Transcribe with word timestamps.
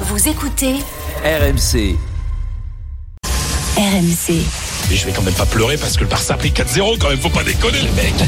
Vous 0.00 0.28
écoutez 0.28 0.74
RMC. 1.24 1.96
RMC. 3.76 4.30
Et 4.90 4.96
je 4.96 5.06
vais 5.06 5.12
quand 5.12 5.22
même 5.22 5.34
pas 5.34 5.46
pleurer 5.46 5.76
parce 5.78 5.96
que 5.96 6.02
le 6.02 6.06
Barça 6.10 6.34
a 6.34 6.36
pris 6.36 6.50
4-0 6.50 6.98
quand 6.98 7.08
même, 7.08 7.18
faut 7.18 7.28
pas 7.30 7.42
déconner 7.42 7.80
les 7.80 7.90
mecs. 7.90 8.14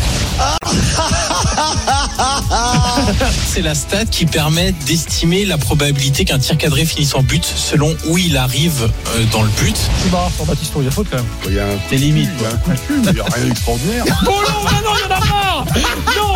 C'est 3.46 3.60
la 3.62 3.74
stat 3.74 4.06
qui 4.06 4.24
permet 4.26 4.72
d'estimer 4.86 5.44
la 5.44 5.58
probabilité 5.58 6.24
qu'un 6.24 6.38
tir 6.38 6.56
cadré 6.58 6.84
finisse 6.84 7.14
en 7.14 7.22
but 7.22 7.44
selon 7.44 7.94
où 8.06 8.18
il 8.18 8.36
arrive 8.36 8.90
euh, 9.14 9.24
dans 9.30 9.42
le 9.42 9.50
but. 9.50 9.76
C'est 10.02 10.10
marrant 10.10 10.30
pour 10.36 10.46
Baptiste, 10.46 10.72
il 10.78 10.84
y 10.84 10.88
a 10.88 10.90
faute 10.90 11.06
quand 11.10 11.18
même. 11.18 11.26
Il 11.46 11.54
y 11.54 11.60
a 11.60 11.66
un 11.66 11.78
C'est 11.88 11.96
limite. 11.96 12.30
il 12.38 12.42
y 12.42 12.46
a 12.46 12.48
un 12.50 12.56
coup 12.56 12.70
de 12.72 12.78
cul, 12.78 12.94
mais 13.04 13.10
il 13.10 13.14
n'y 13.14 13.20
a 13.20 13.24
rien 13.24 13.44
d'extraordinaire. 13.44 14.04
Oh 14.26 14.30
non, 14.30 14.66
ah 14.66 14.80
non, 14.84 14.90
il 14.96 15.00
y 15.00 15.04
en 15.04 15.16
a 15.16 15.20
marre 15.20 15.64
Non 16.16 16.34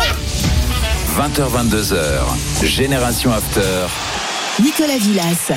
20h22h. 1.19 2.65
Génération 2.65 3.31
After. 3.33 3.87
Nicolas 4.61 4.97
Villas. 4.97 5.51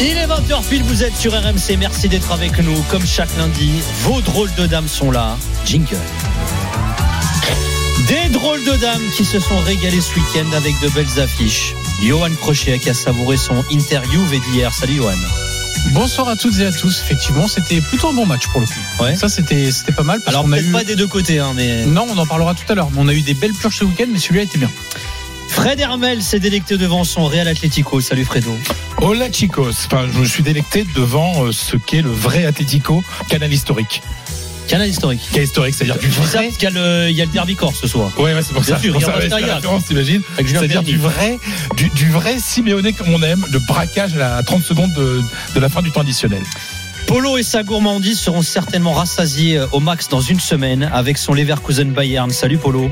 Il 0.00 0.16
est 0.16 0.26
20h 0.26 0.66
pile, 0.68 0.82
vous 0.84 1.02
êtes 1.02 1.14
sur 1.16 1.32
RMC, 1.32 1.76
merci 1.78 2.08
d'être 2.08 2.32
avec 2.32 2.58
nous. 2.60 2.80
Comme 2.88 3.04
chaque 3.06 3.34
lundi, 3.36 3.72
vos 4.02 4.22
drôles 4.22 4.52
de 4.56 4.66
dames 4.66 4.88
sont 4.88 5.10
là. 5.10 5.36
Jingle. 5.66 5.98
Des 8.08 8.30
drôles 8.30 8.64
de 8.64 8.72
dames 8.76 9.02
qui 9.16 9.24
se 9.24 9.38
sont 9.38 9.58
régalées 9.58 10.00
ce 10.00 10.14
week-end 10.14 10.50
avec 10.56 10.78
de 10.80 10.88
belles 10.88 11.20
affiches. 11.20 11.74
Johan 12.02 12.30
Crochet 12.40 12.78
qui 12.78 12.88
a 12.88 12.94
savouré 12.94 13.36
son 13.36 13.62
interview 13.70 14.22
d'hier. 14.50 14.72
Salut 14.72 14.96
Johan. 14.96 15.12
Bonsoir 15.92 16.28
à 16.28 16.36
toutes 16.36 16.58
et 16.58 16.66
à 16.66 16.72
tous. 16.72 17.02
Effectivement, 17.02 17.48
c'était 17.48 17.80
plutôt 17.80 18.08
un 18.08 18.12
bon 18.14 18.26
match 18.26 18.46
pour 18.48 18.60
le 18.60 18.66
coup. 18.66 19.02
Ouais. 19.02 19.14
Ça, 19.14 19.28
c'était 19.28 19.70
c'était 19.70 19.92
pas 19.92 20.02
mal. 20.02 20.20
Parce 20.20 20.34
Alors 20.34 20.44
qu'on 20.44 20.52
a 20.52 20.60
eu... 20.60 20.72
pas 20.72 20.84
des 20.84 20.96
deux 20.96 21.06
côtés, 21.06 21.38
hein, 21.38 21.52
mais 21.54 21.84
Non, 21.84 22.06
on 22.10 22.16
en 22.16 22.26
parlera 22.26 22.54
tout 22.54 22.70
à 22.70 22.74
l'heure. 22.74 22.88
Mais 22.92 22.98
on 23.00 23.08
a 23.08 23.12
eu 23.12 23.20
des 23.20 23.34
belles 23.34 23.52
purges 23.52 23.76
ce 23.76 23.84
week-end, 23.84 24.06
mais 24.10 24.18
celui-là 24.18 24.42
était 24.44 24.58
bien. 24.58 24.70
Fred 25.48 25.80
Hermel 25.80 26.22
s'est 26.22 26.40
délecté 26.40 26.76
devant 26.76 27.04
son 27.04 27.24
Real 27.26 27.48
Atlético. 27.48 28.00
Salut 28.00 28.24
Fredo. 28.24 28.54
Hola 28.98 29.30
chicos, 29.30 29.86
enfin, 29.86 30.06
je 30.12 30.18
me 30.18 30.24
suis 30.24 30.42
délecté 30.42 30.84
devant 30.94 31.44
euh, 31.44 31.52
ce 31.52 31.76
qu'est 31.76 32.02
le 32.02 32.10
vrai 32.10 32.44
Atlético, 32.46 33.02
canal 33.28 33.52
historique. 33.52 34.02
Canal 34.68 34.88
historique. 34.88 35.20
Canal 35.32 35.44
historique, 35.46 35.74
c'est-à-dire 35.74 35.98
du 35.98 36.08
vrai. 36.08 36.46
parce 36.46 36.56
qu'il 36.56 36.68
y 36.68 37.12
y 37.14 37.20
a 37.22 37.24
le 37.24 37.30
derby 37.32 37.54
corse 37.54 37.78
ce 37.80 37.86
soir. 37.86 38.10
Ouais, 38.18 38.34
ouais, 38.34 38.42
c'est 38.42 38.52
pour 38.52 38.62
Bien 38.62 38.74
ça. 38.76 38.80
sûr, 38.82 38.92
pour 38.92 39.02
ça, 39.02 39.16
ouais, 39.16 39.28
la 39.28 39.54
référence, 39.56 39.84
t'imagines 39.86 40.22
C'est-à-dire 40.36 40.82
du 40.82 40.98
vrai, 40.98 41.38
du, 41.76 41.88
du 41.90 42.10
vrai 42.10 42.36
Simeone 42.38 42.92
comme 42.94 43.08
on 43.14 43.22
aime, 43.22 43.44
le 43.52 43.58
braquage 43.60 44.14
à 44.14 44.18
la 44.36 44.42
30 44.42 44.62
secondes 44.64 44.92
de, 44.94 45.20
de 45.54 45.60
la 45.60 45.68
fin 45.68 45.82
du 45.82 45.90
temps 45.92 46.00
additionnel. 46.00 46.42
Polo 47.06 47.38
et 47.38 47.44
sa 47.44 47.62
gourmandise 47.62 48.18
seront 48.18 48.42
certainement 48.42 48.92
rassasiés 48.92 49.58
euh, 49.58 49.66
au 49.72 49.78
max 49.80 50.08
dans 50.08 50.20
une 50.20 50.40
semaine 50.40 50.90
avec 50.92 51.16
son 51.18 51.34
Leverkusen 51.34 51.92
Bayern. 51.92 52.30
Salut 52.30 52.58
Polo. 52.58 52.90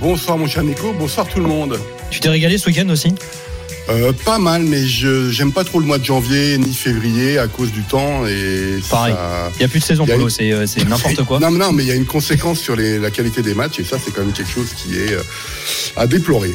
Bonsoir 0.00 0.38
mon 0.38 0.46
cher 0.46 0.62
Nico, 0.62 0.92
bonsoir 0.92 1.26
tout 1.26 1.40
le 1.40 1.46
monde. 1.46 1.78
Tu 2.10 2.20
t'es 2.20 2.28
régalé 2.28 2.58
ce 2.58 2.66
week-end 2.68 2.88
aussi 2.88 3.14
Euh, 3.90 4.12
pas 4.24 4.38
mal, 4.38 4.62
mais 4.64 4.86
je 4.86 5.30
j'aime 5.30 5.50
pas 5.52 5.64
trop 5.64 5.80
le 5.80 5.86
mois 5.86 5.98
de 5.98 6.04
janvier 6.04 6.58
ni 6.58 6.72
février 6.74 7.38
à 7.38 7.48
cause 7.48 7.72
du 7.72 7.82
temps 7.82 8.26
et 8.26 8.78
Pareil. 8.90 9.14
Il 9.54 9.58
n'y 9.60 9.64
a 9.64 9.68
plus 9.68 9.80
de 9.80 9.84
saison 9.84 10.04
y 10.04 10.08
Polo, 10.10 10.24
une- 10.24 10.30
c'est 10.30 10.52
euh, 10.52 10.66
c'est 10.66 10.86
n'importe 10.86 11.24
quoi. 11.24 11.38
Non, 11.40 11.50
mais 11.50 11.58
non, 11.58 11.72
mais 11.72 11.84
il 11.84 11.88
y 11.88 11.92
a 11.92 11.94
une 11.94 12.04
conséquence 12.06 12.60
sur 12.60 12.76
les- 12.76 12.98
la 12.98 13.10
qualité 13.10 13.40
des 13.42 13.54
matchs 13.54 13.80
et 13.80 13.84
ça 13.84 13.96
c'est 14.02 14.12
quand 14.12 14.20
même 14.22 14.32
quelque 14.32 14.50
chose 14.50 14.68
qui 14.76 14.94
est 14.98 15.12
euh, 15.14 15.22
à 15.96 16.06
déplorer. 16.06 16.54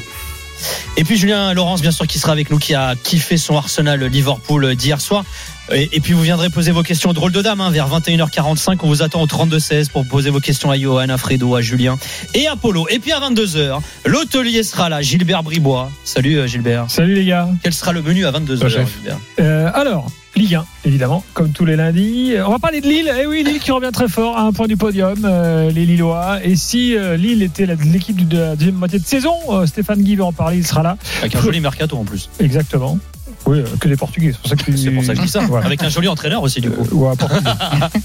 Et 0.97 1.03
puis 1.03 1.17
Julien 1.17 1.53
Laurence, 1.53 1.81
bien 1.81 1.91
sûr, 1.91 2.07
qui 2.07 2.19
sera 2.19 2.31
avec 2.31 2.49
nous, 2.49 2.59
qui 2.59 2.73
a 2.73 2.95
kiffé 2.95 3.37
son 3.37 3.57
Arsenal 3.57 4.03
Liverpool 4.03 4.75
d'hier 4.75 5.01
soir. 5.01 5.23
Et, 5.71 5.89
et 5.93 5.99
puis 6.01 6.13
vous 6.13 6.21
viendrez 6.21 6.49
poser 6.49 6.71
vos 6.71 6.83
questions 6.83 7.09
au 7.09 7.13
drôle 7.13 7.31
de 7.31 7.41
dame 7.41 7.61
hein, 7.61 7.71
vers 7.71 7.87
21h45. 7.89 8.77
On 8.83 8.87
vous 8.87 9.01
attend 9.01 9.21
au 9.21 9.27
32-16 9.27 9.89
pour 9.89 10.05
poser 10.05 10.29
vos 10.29 10.39
questions 10.39 10.69
à 10.71 10.77
Johan, 10.77 11.09
à 11.09 11.17
Fredo, 11.17 11.55
à 11.55 11.61
Julien 11.61 11.97
et 12.33 12.47
à 12.47 12.55
Polo. 12.55 12.85
Et 12.89 12.99
puis 12.99 13.11
à 13.11 13.19
22h, 13.19 13.79
l'hôtelier 14.05 14.63
sera 14.63 14.89
là, 14.89 15.01
Gilbert 15.01 15.43
Bribois. 15.43 15.91
Salut 16.03 16.37
euh, 16.37 16.47
Gilbert. 16.47 16.85
Salut 16.89 17.15
les 17.15 17.25
gars. 17.25 17.49
Quel 17.63 17.73
sera 17.73 17.93
le 17.93 18.01
menu 18.01 18.25
à 18.25 18.31
22h, 18.31 18.69
chef. 18.69 18.93
Gilbert? 18.93 19.17
Euh, 19.39 19.69
alors, 19.73 20.07
Ligue 20.35 20.55
1, 20.55 20.65
évidemment, 20.85 21.23
comme 21.35 21.51
tous 21.51 21.63
les 21.63 21.75
lundis. 21.75 22.33
On 22.43 22.49
va 22.49 22.57
parler 22.57 22.81
de 22.81 22.87
Lille. 22.87 23.11
Eh 23.21 23.27
oui, 23.27 23.43
Lille 23.43 23.59
qui 23.59 23.71
revient 23.71 23.91
très 23.93 24.07
fort 24.07 24.35
à 24.35 24.41
un 24.41 24.51
point 24.51 24.65
du 24.67 24.75
podium, 24.77 25.19
euh, 25.25 25.69
les 25.69 25.85
Lillois. 25.85 26.39
Et 26.43 26.55
si 26.55 26.97
euh, 26.97 27.17
Lille 27.17 27.43
était 27.43 27.67
l'équipe 27.67 28.27
de 28.27 28.39
la 28.39 28.55
deuxième 28.55 28.75
moitié 28.75 28.97
de 28.97 29.05
saison, 29.05 29.35
euh, 29.49 29.67
Stéphane 29.67 30.01
Guy 30.01 30.15
va 30.15 30.25
en 30.25 30.33
parler, 30.33 30.57
il 30.57 30.65
sera 30.65 30.81
là. 30.81 30.97
Avec 31.19 31.35
un 31.35 31.41
joli 31.41 31.59
mercato 31.59 31.97
en 31.97 32.03
plus. 32.03 32.29
Exactement. 32.39 32.97
Oui, 33.45 33.61
que 33.79 33.87
des 33.87 33.95
Portugais. 33.95 34.31
C'est 34.31 34.39
pour 34.39 34.49
ça 34.49 34.55
que, 34.55 34.63
tu- 34.63 34.77
C'est 34.77 34.89
pour 34.91 35.03
ça 35.03 35.13
que 35.13 35.19
je 35.19 35.25
dis 35.25 35.29
ça. 35.31 35.41
Voilà. 35.41 35.65
Avec 35.67 35.83
un 35.83 35.89
joli 35.89 36.07
entraîneur 36.07 36.41
aussi, 36.41 36.61
du 36.61 36.71
coup. 36.71 36.87
Ou 36.93 37.07
un 37.07 37.15
Portugais. 37.15 37.41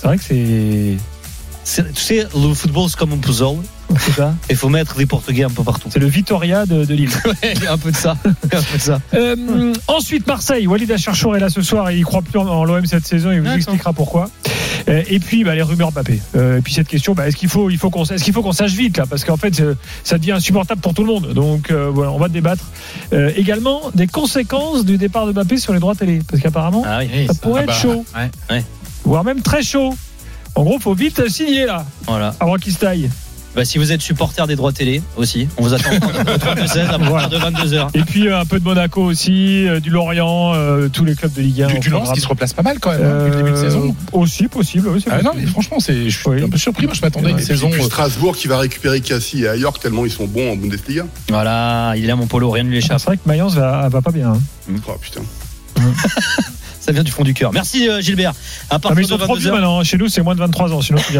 c'est 0.00 0.06
vrai 0.08 0.16
que 0.18 0.24
c'est. 0.24 0.96
Tu 1.64 1.82
sais, 1.94 2.26
le 2.36 2.54
football, 2.54 2.88
c'est 2.88 2.96
comme 2.98 3.12
un 3.12 3.18
puzzle. 3.18 3.56
Il 4.50 4.56
faut 4.56 4.68
mettre 4.68 4.96
des 4.96 5.06
Portugais 5.06 5.44
un 5.44 5.50
peu 5.50 5.62
partout. 5.62 5.88
C'est 5.90 5.98
le 6.00 6.06
Vitoria 6.06 6.66
de, 6.66 6.84
de 6.84 6.94
Lille. 6.94 7.10
A 7.68 7.72
un 7.72 7.78
peu 7.78 7.90
de 7.90 7.96
ça. 7.96 8.16
Un 8.24 8.48
peu 8.62 8.76
de 8.76 8.82
ça. 8.82 9.00
Euh, 9.14 9.72
ensuite, 9.86 10.26
Marseille. 10.26 10.66
Walid 10.66 10.90
Acharchour 10.90 11.36
est 11.36 11.40
là 11.40 11.48
ce 11.48 11.62
soir 11.62 11.90
et 11.90 11.96
il 11.96 12.04
croit 12.04 12.22
plus 12.22 12.38
en, 12.38 12.46
en 12.46 12.64
l'OM 12.64 12.84
cette 12.86 13.06
saison. 13.06 13.30
Il 13.30 13.40
vous 13.40 13.50
expliquera 13.52 13.92
pourquoi. 13.92 14.28
Euh, 14.88 15.02
et 15.08 15.18
puis, 15.20 15.44
bah, 15.44 15.54
les 15.54 15.62
rumeurs 15.62 15.92
Mbappé. 15.92 16.20
Euh, 16.36 16.58
et 16.58 16.60
puis 16.60 16.74
cette 16.74 16.88
question, 16.88 17.14
bah, 17.14 17.28
est-ce 17.28 17.36
qu'il 17.36 17.48
faut, 17.48 17.70
il 17.70 17.78
faut 17.78 17.88
qu'on, 17.90 18.04
est-ce 18.04 18.22
qu'il 18.24 18.34
faut 18.34 18.42
qu'on 18.42 18.52
sache 18.52 18.72
vite 18.72 18.96
là, 18.98 19.06
parce 19.06 19.24
qu'en 19.24 19.36
fait, 19.36 19.58
euh, 19.60 19.74
ça 20.02 20.18
devient 20.18 20.32
insupportable 20.32 20.80
pour 20.80 20.92
tout 20.92 21.02
le 21.04 21.12
monde. 21.12 21.32
Donc, 21.32 21.70
voilà, 21.72 22.10
on 22.10 22.18
va 22.18 22.28
débattre. 22.28 22.64
Également, 23.36 23.80
des 23.94 24.06
conséquences 24.06 24.84
du 24.84 24.98
départ 24.98 25.26
de 25.26 25.32
Mbappé 25.32 25.56
sur 25.56 25.72
les 25.72 25.78
droits 25.78 25.94
télé, 25.94 26.20
parce 26.28 26.42
qu'apparemment, 26.42 26.82
Ah 26.86 26.98
oui, 27.00 27.26
ça 27.26 27.34
pourrait 27.34 27.62
Ah 27.64 27.66
bah, 27.66 27.72
être 27.72 27.80
chaud, 27.80 28.04
ouais. 28.16 28.30
Ouais. 28.50 28.64
voire 29.04 29.24
même 29.24 29.40
très 29.40 29.62
chaud. 29.62 29.94
En 30.56 30.62
gros, 30.62 30.78
faut 30.78 30.94
vite 30.94 31.28
signer 31.28 31.66
là, 31.66 31.84
voilà. 32.06 32.34
avant 32.40 32.56
qu'il 32.56 32.72
se 32.72 32.78
taille. 32.78 33.10
Bah, 33.56 33.64
si 33.64 33.78
vous 33.78 33.92
êtes 33.92 34.02
supporter 34.02 34.48
des 34.48 34.56
droits 34.56 34.72
télé 34.72 35.00
aussi, 35.16 35.46
on 35.56 35.62
vous 35.62 35.74
attend 35.74 35.90
au 35.90 35.94
32-16 35.94 36.88
à 36.88 36.98
partir 36.98 37.28
de 37.28 37.36
22h. 37.38 37.88
Et 37.94 38.00
puis 38.02 38.26
euh, 38.26 38.40
un 38.40 38.44
peu 38.44 38.58
de 38.58 38.64
Monaco 38.64 39.00
aussi, 39.00 39.68
euh, 39.68 39.78
du 39.78 39.90
Lorient, 39.90 40.54
euh, 40.54 40.88
tous 40.88 41.04
les 41.04 41.14
clubs 41.14 41.32
de 41.32 41.40
Ligue 41.40 41.62
1. 41.62 41.66
Du, 41.68 41.78
du 41.78 41.90
Lens 41.90 42.10
qui 42.12 42.20
se 42.20 42.26
replace 42.26 42.52
pas 42.52 42.62
mal 42.62 42.80
quand 42.80 42.90
même, 42.90 43.04
hein, 43.04 43.18
depuis 43.26 43.30
le 43.30 43.36
début 43.36 43.50
de 43.52 43.56
saison. 43.56 43.94
Aussi 44.10 44.48
possible, 44.48 44.88
oui, 44.88 45.04
Ah 45.08 45.22
non, 45.22 45.30
mais 45.36 45.46
franchement, 45.46 45.78
c'est, 45.78 46.10
je 46.10 46.18
suis 46.18 46.28
Oui. 46.28 46.42
un 46.42 46.48
peu 46.48 46.58
surpris. 46.58 46.86
Moi, 46.86 46.94
je 46.96 47.00
m'attendais 47.02 47.26
à 47.26 47.30
une 47.30 47.36
Et 47.36 47.38
puis, 47.38 47.46
saison. 47.46 47.70
puis 47.70 47.84
Strasbourg 47.84 48.34
qui 48.36 48.48
va 48.48 48.58
récupérer 48.58 49.00
Cassis 49.00 49.42
et 49.42 49.48
à 49.48 49.54
York 49.54 49.80
tellement 49.80 50.04
ils 50.04 50.10
sont 50.10 50.26
bons 50.26 50.50
en 50.52 50.56
Bundesliga. 50.56 51.04
Voilà, 51.28 51.94
il 51.96 52.02
est 52.02 52.08
là 52.08 52.16
mon 52.16 52.26
polo, 52.26 52.50
rien 52.50 52.64
ne 52.64 52.70
lui 52.70 52.76
Ah, 52.76 52.84
échappe. 52.84 52.98
C'est 52.98 53.06
vrai 53.06 53.16
que 53.18 53.22
Mayence 53.26 53.54
va, 53.54 53.88
va 53.88 54.02
pas 54.02 54.10
bien. 54.10 54.32
hein. 54.32 54.40
Oh 54.88 54.92
putain. 55.00 55.20
Ça 56.84 56.92
vient 56.92 57.02
du 57.02 57.10
fond 57.10 57.24
du 57.24 57.32
cœur. 57.32 57.50
Merci 57.52 57.88
euh, 57.88 58.02
Gilbert. 58.02 58.32
À 58.68 58.74
Ah, 58.74 58.78
partir 58.78 58.96
mais 58.96 59.02
ils 59.06 59.10
de 59.10 59.16
trop 59.16 59.36
vieux 59.36 59.48
22h. 59.50 59.52
maintenant. 59.54 59.82
Chez 59.84 59.96
nous, 59.96 60.08
c'est 60.08 60.20
moins 60.22 60.34
de 60.34 60.40
23 60.40 60.72
ans. 60.74 60.82
Sinon, 60.82 60.98
tu 61.06 61.14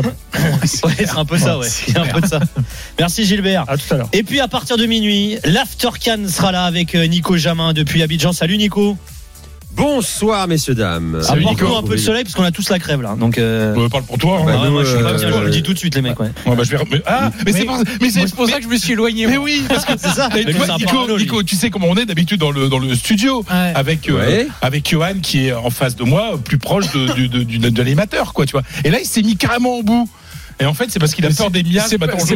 c'est 0.66 1.16
un 1.16 1.24
peu 1.24 1.38
ça, 1.38 1.58
ouais. 1.58 1.68
A 1.96 2.00
un 2.02 2.06
peu 2.06 2.20
de 2.20 2.26
ça. 2.26 2.40
Merci 2.98 3.24
Gilbert. 3.24 3.64
À 3.66 3.78
tout 3.78 3.94
à 3.94 3.96
l'heure. 3.96 4.08
Et 4.12 4.22
puis 4.24 4.40
à 4.40 4.48
partir 4.48 4.76
de 4.76 4.84
minuit, 4.84 5.38
l'After 5.44 5.88
Can 6.04 6.28
sera 6.28 6.52
là 6.52 6.64
avec 6.64 6.94
euh, 6.94 7.06
Nico 7.06 7.36
Jamin 7.38 7.72
depuis 7.72 8.02
Abidjan. 8.02 8.32
Salut 8.32 8.58
Nico. 8.58 8.98
Bonsoir 9.76 10.46
messieurs 10.46 10.74
dames. 10.74 11.20
Nico. 11.36 11.76
un 11.76 11.82
peu 11.82 11.94
de 11.96 12.00
soleil 12.00 12.22
parce 12.24 12.34
qu'on 12.34 12.44
a 12.44 12.50
tous 12.52 12.68
la 12.70 12.78
crève 12.78 13.02
là. 13.02 13.16
Donc 13.18 13.38
euh... 13.38 13.74
euh, 13.76 13.88
parle 13.88 14.04
pour 14.04 14.18
toi. 14.18 14.38
hein. 14.40 14.44
Bah, 14.46 14.58
ouais, 14.60 14.66
nous, 14.66 14.72
moi 14.72 14.84
je 14.84 14.90
suis 14.94 15.02
pas 15.02 15.10
euh, 15.10 15.18
bien, 15.18 15.32
je 15.32 15.38
le 15.44 15.50
dis 15.50 15.62
tout 15.62 15.72
de 15.74 15.78
suite 15.78 15.94
les 15.96 16.02
mecs. 16.02 16.18
Ouais. 16.20 16.30
Ouais, 16.46 16.54
bah, 16.56 16.62
je 16.64 16.70
vais... 16.70 16.78
mais- 16.90 17.02
ah, 17.06 17.30
mais, 17.44 17.52
c'est 17.52 17.64
pour, 17.64 17.78
mais 18.00 18.10
c'est 18.10 18.26
ça 18.28 18.58
que 18.58 18.62
je 18.62 18.68
me 18.68 18.76
suis 18.76 18.92
éloigné. 18.92 19.26
Mais 19.26 19.36
oui, 19.36 19.62
parce 19.68 19.84
que 19.84 19.92
C'est 19.96 20.08
ça. 20.10 20.28
Nico, 21.18 21.42
tu 21.42 21.56
sais 21.56 21.70
comment 21.70 21.88
on 21.88 21.96
est 21.96 22.06
d'habitude 22.06 22.38
dans 22.40 22.50
le, 22.52 22.68
dans 22.68 22.78
le 22.78 22.94
studio 22.94 23.44
Ouais. 23.50 23.72
avec, 23.74 24.08
euh, 24.08 24.14
Ouais. 24.18 24.46
avec 24.62 24.88
Johan 24.88 25.14
qui 25.22 25.46
est 25.48 25.52
en 25.52 25.70
face 25.70 25.96
de 25.96 26.04
moi, 26.04 26.38
plus 26.42 26.58
proche 26.58 26.92
de, 26.92 27.12
du- 27.14 27.28
de, 27.28 27.42
du- 27.42 27.58
de 27.58 27.78
l'animateur, 27.78 28.32
quoi, 28.32 28.46
tu 28.46 28.52
vois. 28.52 28.62
Et 28.84 28.90
là, 28.90 29.00
il 29.00 29.06
s'est 29.06 29.22
mis 29.22 29.36
carrément 29.36 29.76
au 29.78 29.82
bout. 29.82 30.08
Et 30.60 30.66
en 30.66 30.74
fait, 30.74 30.86
c'est 30.90 30.98
parce 30.98 31.14
qu'il 31.14 31.24
a 31.26 31.30
peur 31.30 31.46
c'est- 31.46 31.52
des 31.52 31.62
miasmes. 31.68 31.88
c'est 31.90 31.98
parce 31.98 32.24
que 32.24 32.34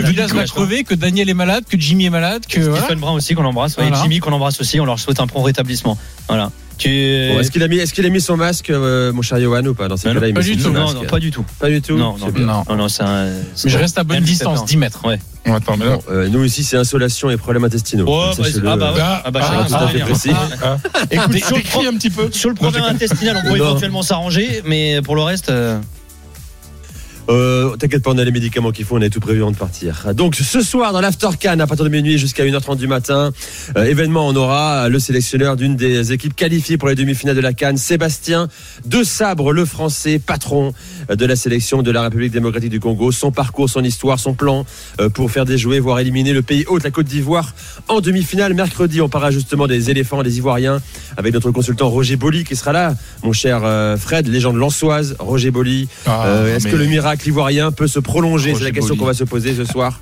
la- 0.00 0.08
Villas 0.10 0.28
va 0.32 0.44
crever, 0.44 0.84
que 0.84 0.94
Daniel 0.94 1.28
est 1.30 1.34
malade, 1.34 1.64
que 1.68 1.78
Jimmy 1.78 2.06
est 2.06 2.10
malade, 2.10 2.42
que. 2.48 2.60
Stephen 2.76 2.98
Brun 3.00 3.12
aussi 3.12 3.34
qu'on 3.34 3.44
embrasse, 3.44 3.76
et. 3.78 3.94
Jimmy 4.02 4.18
qu'on 4.20 4.32
embrasse 4.32 4.60
aussi, 4.60 4.80
on 4.80 4.84
leur 4.84 4.98
souhaite 4.98 5.20
un 5.20 5.26
prompt 5.26 5.42
rétablissement. 5.44 5.96
Voilà. 6.28 6.50
Tu... 6.76 6.88
Bon, 7.32 7.38
est-ce 7.38 7.52
qu'il 7.52 7.62
a 7.62 7.68
mis, 7.68 7.76
est-ce 7.76 7.94
qu'il 7.94 8.04
a 8.04 8.08
mis 8.08 8.20
son 8.20 8.36
masque, 8.36 8.68
euh, 8.68 9.12
mon 9.12 9.22
cher 9.22 9.40
Johan, 9.40 9.64
ou 9.64 9.74
pas? 9.74 9.86
Dans 9.86 9.96
ces 9.96 10.08
Non, 10.08 10.14
cas-là, 10.14 10.32
pas 10.32 10.42
du 10.42 10.56
tout, 10.56 10.70
non, 10.70 10.92
pas 11.04 11.20
du 11.20 11.30
tout. 11.30 11.44
Pas 11.60 11.68
du 11.68 11.80
tout? 11.80 11.96
Non, 11.96 12.16
non. 12.18 12.32
Non. 12.36 12.64
non, 12.68 12.76
non, 12.76 12.88
c'est 12.88 13.04
un. 13.04 13.26
Mais 13.26 13.70
je 13.70 13.78
reste 13.78 13.96
à 13.96 14.02
bonne 14.02 14.24
distance, 14.24 14.58
Stephen. 14.58 14.66
10 14.66 14.76
mètres. 14.78 15.06
Ouais. 15.06 15.20
Bon, 15.46 15.54
attends, 15.54 15.76
mais. 15.76 15.84
Bon, 15.86 16.02
euh, 16.10 16.28
nous 16.28 16.42
ici, 16.42 16.64
c'est 16.64 16.76
insolation 16.76 17.30
et 17.30 17.36
problèmes 17.36 17.64
intestinaux. 17.64 18.06
Oh, 18.08 18.24
bah, 18.36 18.44
sachez-le, 18.44 18.68
ah 18.68 18.76
bah 18.76 18.92
ouais. 18.92 19.00
Ah, 19.00 19.22
Ah 19.24 19.30
bah, 19.30 19.40
ah, 19.42 19.46
chacun 19.46 19.64
tout 19.78 19.84
à 19.84 19.88
fait 19.88 19.98
précis. 20.00 20.30
Ah, 20.64 20.76
Écoute, 21.12 21.36
sur 21.44 21.82
le 21.82 21.88
un 21.88 21.94
petit 21.96 22.10
peu. 22.10 22.28
Sur 22.32 22.48
le 22.48 22.56
problème 22.56 22.82
intestinal, 22.84 23.40
on 23.44 23.48
peut 23.50 23.56
éventuellement 23.56 24.02
s'arranger, 24.02 24.62
mais 24.64 25.00
pour 25.02 25.14
le 25.14 25.22
reste, 25.22 25.50
euh, 25.50 25.78
Euh, 27.28 27.76
T'inquiète 27.76 28.02
pas, 28.02 28.10
on 28.10 28.18
a 28.18 28.24
les 28.24 28.30
médicaments 28.30 28.70
qu'il 28.70 28.84
faut, 28.84 28.96
on 28.96 29.02
a 29.02 29.08
tout 29.08 29.20
prévu 29.20 29.40
avant 29.40 29.50
de 29.50 29.56
partir. 29.56 30.14
Donc 30.14 30.36
ce 30.36 30.62
soir 30.62 30.92
dans 30.92 31.00
l'After 31.00 31.28
Can, 31.40 31.58
à 31.60 31.66
partir 31.66 31.84
de 31.84 31.90
minuit 31.90 32.18
jusqu'à 32.18 32.44
1h30 32.44 32.76
du 32.76 32.86
matin, 32.86 33.32
euh, 33.76 33.84
événement, 33.84 34.26
on 34.26 34.36
aura 34.36 34.88
le 34.88 34.98
sélectionneur 34.98 35.56
d'une 35.56 35.76
des 35.76 36.12
équipes 36.12 36.36
qualifiées 36.36 36.78
pour 36.78 36.88
les 36.88 36.94
demi-finales 36.94 37.36
de 37.36 37.40
la 37.40 37.52
Cannes, 37.52 37.76
Sébastien 37.76 38.48
De 38.84 39.02
Sabre, 39.02 39.52
le 39.52 39.64
français, 39.64 40.18
patron 40.18 40.72
euh, 41.03 41.03
de 41.08 41.26
la 41.26 41.36
sélection 41.36 41.82
de 41.82 41.90
la 41.90 42.02
République 42.02 42.32
démocratique 42.32 42.70
du 42.70 42.80
Congo, 42.80 43.12
son 43.12 43.30
parcours, 43.30 43.68
son 43.68 43.82
histoire, 43.84 44.18
son 44.18 44.34
plan 44.34 44.64
euh, 45.00 45.08
pour 45.08 45.30
faire 45.30 45.44
déjouer, 45.44 45.80
voire 45.80 45.98
éliminer 46.00 46.32
le 46.32 46.42
pays 46.42 46.64
hôte, 46.68 46.82
la 46.84 46.90
Côte 46.90 47.06
d'Ivoire, 47.06 47.54
en 47.88 48.00
demi-finale. 48.00 48.54
Mercredi, 48.54 49.00
on 49.00 49.08
parlera 49.08 49.30
justement 49.30 49.66
des 49.66 49.90
éléphants, 49.90 50.22
des 50.22 50.38
Ivoiriens, 50.38 50.80
avec 51.16 51.32
notre 51.34 51.50
consultant 51.50 51.88
Roger 51.90 52.16
Boli 52.16 52.44
qui 52.44 52.56
sera 52.56 52.72
là, 52.72 52.94
mon 53.22 53.32
cher 53.32 53.60
euh, 53.64 53.96
Fred, 53.96 54.28
légende 54.28 54.56
lançoise, 54.56 55.16
Roger 55.18 55.50
Boli. 55.50 55.88
Ah, 56.06 56.24
Euh, 56.26 56.56
Est-ce 56.56 56.64
mais- 56.66 56.70
que 56.72 56.76
le 56.76 56.86
miracle 56.86 57.28
ivoirien 57.28 57.70
peut 57.72 57.86
se 57.88 57.98
prolonger? 57.98 58.54
C'est 58.54 58.64
la 58.64 58.70
question 58.70 58.96
qu'on 58.96 59.04
va 59.04 59.14
se 59.14 59.24
poser 59.24 59.54
ce 59.54 59.64
soir. 59.64 60.00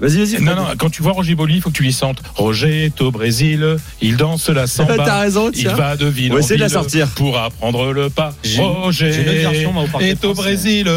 Vas-y, 0.00 0.24
vas-y. 0.24 0.42
Non, 0.42 0.54
non, 0.56 0.66
quand 0.78 0.90
tu 0.90 1.02
vois 1.02 1.12
Roger 1.12 1.34
Boli, 1.34 1.56
il 1.56 1.60
faut 1.62 1.70
que 1.70 1.76
tu 1.76 1.82
lui 1.82 1.92
sentes. 1.92 2.18
Roger 2.36 2.84
est 2.86 3.00
au 3.00 3.10
Brésil, 3.10 3.76
il 4.02 4.16
danse 4.16 4.48
la 4.48 4.66
samba. 4.68 4.96
T'as 4.96 5.20
raison, 5.20 5.50
Il 5.52 5.60
tiens. 5.60 5.74
va 5.74 5.96
de 5.96 6.06
ville 6.06 6.30
On 6.32 6.34
va 6.34 6.40
en 6.40 6.44
essayer 6.44 6.56
de 6.56 6.60
la 6.60 6.66
ville 6.68 6.74
sortir. 6.74 7.08
pour 7.08 7.38
apprendre 7.38 7.92
le 7.92 8.10
pas. 8.10 8.34
Roger 8.58 9.10
version, 9.10 9.72
moi, 9.72 9.84
au 9.84 9.86
Parc 9.86 10.02
des 10.04 10.10
est 10.10 10.24
au 10.24 10.34
Brésil, 10.34 10.90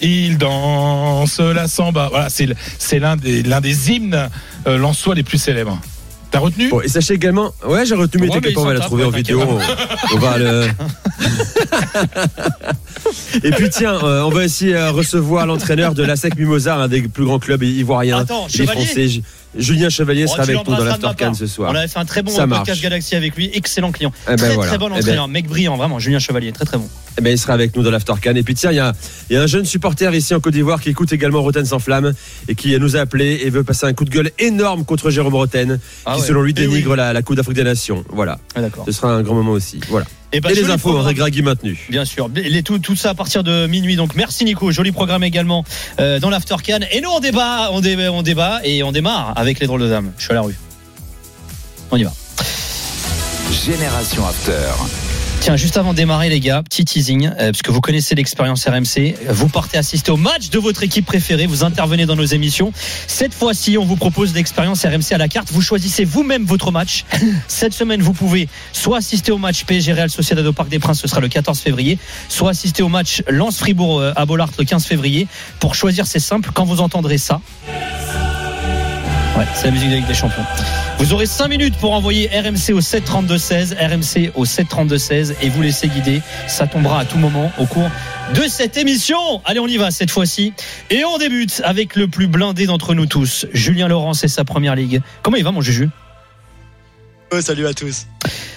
il 0.00 0.38
danse 0.38 1.40
la 1.40 1.66
samba. 1.68 2.08
Voilà, 2.10 2.28
c'est 2.30 2.98
l'un 2.98 3.16
des, 3.16 3.42
l'un 3.42 3.60
des 3.60 3.90
hymnes 3.92 4.28
euh, 4.66 4.78
lensois 4.78 5.14
les 5.14 5.22
plus 5.22 5.38
célèbres. 5.38 5.78
T'as 6.30 6.40
retenu 6.40 6.68
Bon, 6.68 6.82
et 6.82 6.88
sachez 6.88 7.14
également, 7.14 7.52
ouais, 7.66 7.86
j'ai 7.86 7.94
retenu, 7.94 8.20
mais 8.22 8.28
Ouais, 8.28 8.34
t'inquiète 8.34 8.54
pas, 8.54 8.60
on 8.60 8.66
va 8.66 8.74
la 8.74 8.80
trouver 8.80 9.04
en 9.04 9.10
vidéo. 9.10 9.42
On, 9.48 10.14
on 10.14 10.18
va 10.18 10.36
le. 10.36 10.68
et 13.44 13.50
puis 13.50 13.68
tiens, 13.70 13.98
euh, 14.02 14.22
on 14.22 14.30
va 14.30 14.44
aussi 14.44 14.72
euh, 14.72 14.90
recevoir 14.90 15.46
l'entraîneur 15.46 15.94
de 15.94 16.02
l'ASEC 16.02 16.36
Mimosa, 16.36 16.76
un 16.76 16.88
des 16.88 17.02
plus 17.02 17.24
grands 17.24 17.38
clubs 17.38 17.62
ivoiriens. 17.62 18.18
Attends, 18.18 18.48
Chevalier 18.48 18.84
français. 18.84 19.08
J- 19.08 19.22
Julien 19.56 19.88
Chevalier 19.88 20.24
Oh, 20.28 20.30
sera 20.30 20.42
avec 20.42 20.56
nous 20.58 20.62
dans 20.76 21.14
part. 21.14 21.34
ce 21.34 21.46
soir. 21.46 21.70
On 21.72 21.74
avait 21.74 21.88
fait 21.88 21.98
un 21.98 22.04
très 22.04 22.22
bon 22.22 22.30
Ça 22.30 22.46
podcast 22.46 22.68
marche. 22.68 22.82
Galaxy 22.82 23.16
avec 23.16 23.34
lui, 23.34 23.50
excellent 23.54 23.92
client. 23.92 24.12
Eh 24.26 24.30
ben 24.32 24.36
très 24.36 24.54
voilà. 24.54 24.68
très 24.68 24.78
bon 24.78 24.86
Eh 24.88 24.90
ben- 24.90 24.98
entraîneur, 24.98 25.26
mec 25.28 25.48
brillant, 25.48 25.76
vraiment, 25.76 25.98
Julien 25.98 26.18
Chevalier, 26.18 26.52
très 26.52 26.66
très 26.66 26.76
bon. 26.76 26.86
Eh 27.18 27.22
ben, 27.22 27.30
il 27.32 27.38
sera 27.38 27.54
avec 27.54 27.74
nous 27.74 27.82
dans 27.82 27.90
l'Aftercan. 27.90 28.34
Et 28.36 28.42
puis 28.42 28.54
tiens, 28.54 28.70
il 28.72 28.76
y 28.76 28.80
a, 28.80 28.92
il 29.30 29.34
y 29.34 29.36
a 29.36 29.42
un 29.42 29.46
jeune 29.46 29.64
supporter 29.64 30.14
ici 30.14 30.34
en 30.34 30.40
Côte 30.40 30.52
d'Ivoire 30.52 30.80
qui 30.82 30.90
écoute 30.90 31.12
également 31.14 31.40
Roten 31.42 31.64
sans 31.64 31.78
flamme 31.78 32.12
et 32.46 32.54
qui 32.54 32.78
nous 32.78 32.96
a 32.96 33.00
appelé 33.00 33.40
et 33.42 33.50
veut 33.50 33.64
passer 33.64 33.86
un 33.86 33.94
coup 33.94 34.04
de 34.04 34.10
gueule 34.10 34.30
énorme 34.38 34.84
contre 34.84 35.10
Jérôme 35.10 35.34
Roten, 35.34 35.80
Ah 36.04 36.14
qui 36.14 36.20
ouais. 36.20 36.26
selon 36.26 36.42
lui 36.42 36.52
Eh 36.56 36.60
oui. 36.60 36.68
dénigre 36.68 36.94
la, 36.94 37.12
la 37.14 37.22
Coupe 37.22 37.36
d'Afrique 37.36 37.56
des 37.56 37.64
Nations. 37.64 38.04
Voilà. 38.10 38.38
Ah. 38.54 38.60
Ce 38.84 38.92
sera 38.92 39.12
un 39.14 39.22
grand 39.22 39.34
moment 39.34 39.52
aussi. 39.52 39.80
Voilà. 39.88 40.06
Et, 40.32 40.40
bah, 40.40 40.50
et 40.52 40.54
les 40.54 40.70
infos, 40.70 41.02
Gragui 41.14 41.42
maintenu. 41.42 41.78
Bien 41.88 42.04
sûr, 42.04 42.28
Les- 42.34 42.62
tout, 42.62 42.78
tout 42.78 42.96
ça 42.96 43.10
à 43.10 43.14
partir 43.14 43.42
de 43.42 43.66
minuit. 43.66 43.96
Donc 43.96 44.14
merci 44.14 44.44
Nico, 44.44 44.70
joli 44.72 44.92
programme 44.92 45.24
également 45.24 45.64
euh, 46.00 46.20
dans 46.20 46.28
l'After 46.30 46.56
Can. 46.64 46.80
Et 46.92 47.00
nous 47.00 47.08
on 47.10 47.20
débat, 47.20 47.70
on 47.72 47.80
débat, 47.80 48.12
on 48.12 48.22
débat 48.22 48.60
et 48.64 48.82
on 48.82 48.92
démarre 48.92 49.32
avec 49.36 49.58
les 49.58 49.66
drôles 49.66 49.80
de 49.82 49.88
dames. 49.88 50.12
Je 50.18 50.24
suis 50.24 50.32
à 50.32 50.34
la 50.34 50.42
rue. 50.42 50.56
On 51.90 51.96
y 51.96 52.04
va. 52.04 52.12
Génération 53.64 54.26
After. 54.26 54.52
Tiens, 55.48 55.56
juste 55.56 55.78
avant 55.78 55.92
de 55.92 55.96
démarrer 55.96 56.28
les 56.28 56.40
gars, 56.40 56.62
petit 56.62 56.84
teasing, 56.84 57.24
euh, 57.26 57.52
parce 57.52 57.62
que 57.62 57.70
vous 57.70 57.80
connaissez 57.80 58.14
l'expérience 58.14 58.66
RMC, 58.66 59.14
vous 59.30 59.48
partez 59.48 59.78
assister 59.78 60.10
au 60.10 60.18
match 60.18 60.50
de 60.50 60.58
votre 60.58 60.82
équipe 60.82 61.06
préférée, 61.06 61.46
vous 61.46 61.64
intervenez 61.64 62.04
dans 62.04 62.16
nos 62.16 62.26
émissions. 62.26 62.70
Cette 63.06 63.32
fois-ci, 63.32 63.78
on 63.78 63.86
vous 63.86 63.96
propose 63.96 64.34
l'expérience 64.34 64.84
RMC 64.84 65.14
à 65.14 65.16
la 65.16 65.26
carte, 65.26 65.50
vous 65.50 65.62
choisissez 65.62 66.04
vous-même 66.04 66.44
votre 66.44 66.70
match. 66.70 67.06
Cette 67.48 67.72
semaine, 67.72 68.02
vous 68.02 68.12
pouvez 68.12 68.46
soit 68.74 68.98
assister 68.98 69.32
au 69.32 69.38
match 69.38 69.64
PSG 69.64 69.94
Real 69.94 70.10
Sociedad 70.10 70.44
au 70.44 70.52
Parc 70.52 70.68
des 70.68 70.80
Princes, 70.80 71.00
ce 71.00 71.08
sera 71.08 71.22
le 71.22 71.28
14 71.28 71.58
février, 71.58 71.98
soit 72.28 72.50
assister 72.50 72.82
au 72.82 72.90
match 72.90 73.22
Lens 73.26 73.56
Fribourg 73.56 74.00
euh, 74.00 74.12
à 74.16 74.26
Bollard 74.26 74.50
le 74.58 74.66
15 74.66 74.84
février. 74.84 75.28
Pour 75.60 75.74
choisir, 75.74 76.06
c'est 76.06 76.20
simple, 76.20 76.50
quand 76.52 76.66
vous 76.66 76.82
entendrez 76.82 77.16
ça, 77.16 77.40
Ouais, 79.38 79.44
c'est 79.54 79.66
la 79.66 79.70
musique 79.70 79.86
de 79.86 79.92
la 79.92 80.00
Ligue 80.00 80.08
des 80.08 80.14
Champions. 80.14 80.42
Vous 80.98 81.12
aurez 81.12 81.26
5 81.26 81.46
minutes 81.46 81.76
pour 81.76 81.92
envoyer 81.92 82.26
RMC 82.26 82.74
au 82.74 82.80
732-16, 82.80 83.76
RMC 83.76 84.32
au 84.34 84.44
732-16 84.44 85.34
et 85.40 85.48
vous 85.48 85.62
laisser 85.62 85.86
guider. 85.86 86.22
Ça 86.48 86.66
tombera 86.66 86.98
à 86.98 87.04
tout 87.04 87.18
moment 87.18 87.52
au 87.56 87.66
cours 87.66 87.88
de 88.34 88.42
cette 88.48 88.76
émission. 88.76 89.16
Allez, 89.44 89.60
on 89.60 89.68
y 89.68 89.76
va 89.76 89.92
cette 89.92 90.10
fois-ci. 90.10 90.54
Et 90.90 91.04
on 91.04 91.18
débute 91.18 91.62
avec 91.64 91.94
le 91.94 92.08
plus 92.08 92.26
blindé 92.26 92.66
d'entre 92.66 92.94
nous 92.94 93.06
tous, 93.06 93.46
Julien 93.52 93.86
Laurence 93.86 94.24
et 94.24 94.28
sa 94.28 94.42
première 94.42 94.74
ligue. 94.74 95.02
Comment 95.22 95.36
il 95.36 95.44
va, 95.44 95.52
mon 95.52 95.60
Juju? 95.60 95.88
Salut 97.40 97.68
à 97.68 97.74
tous. 97.74 98.06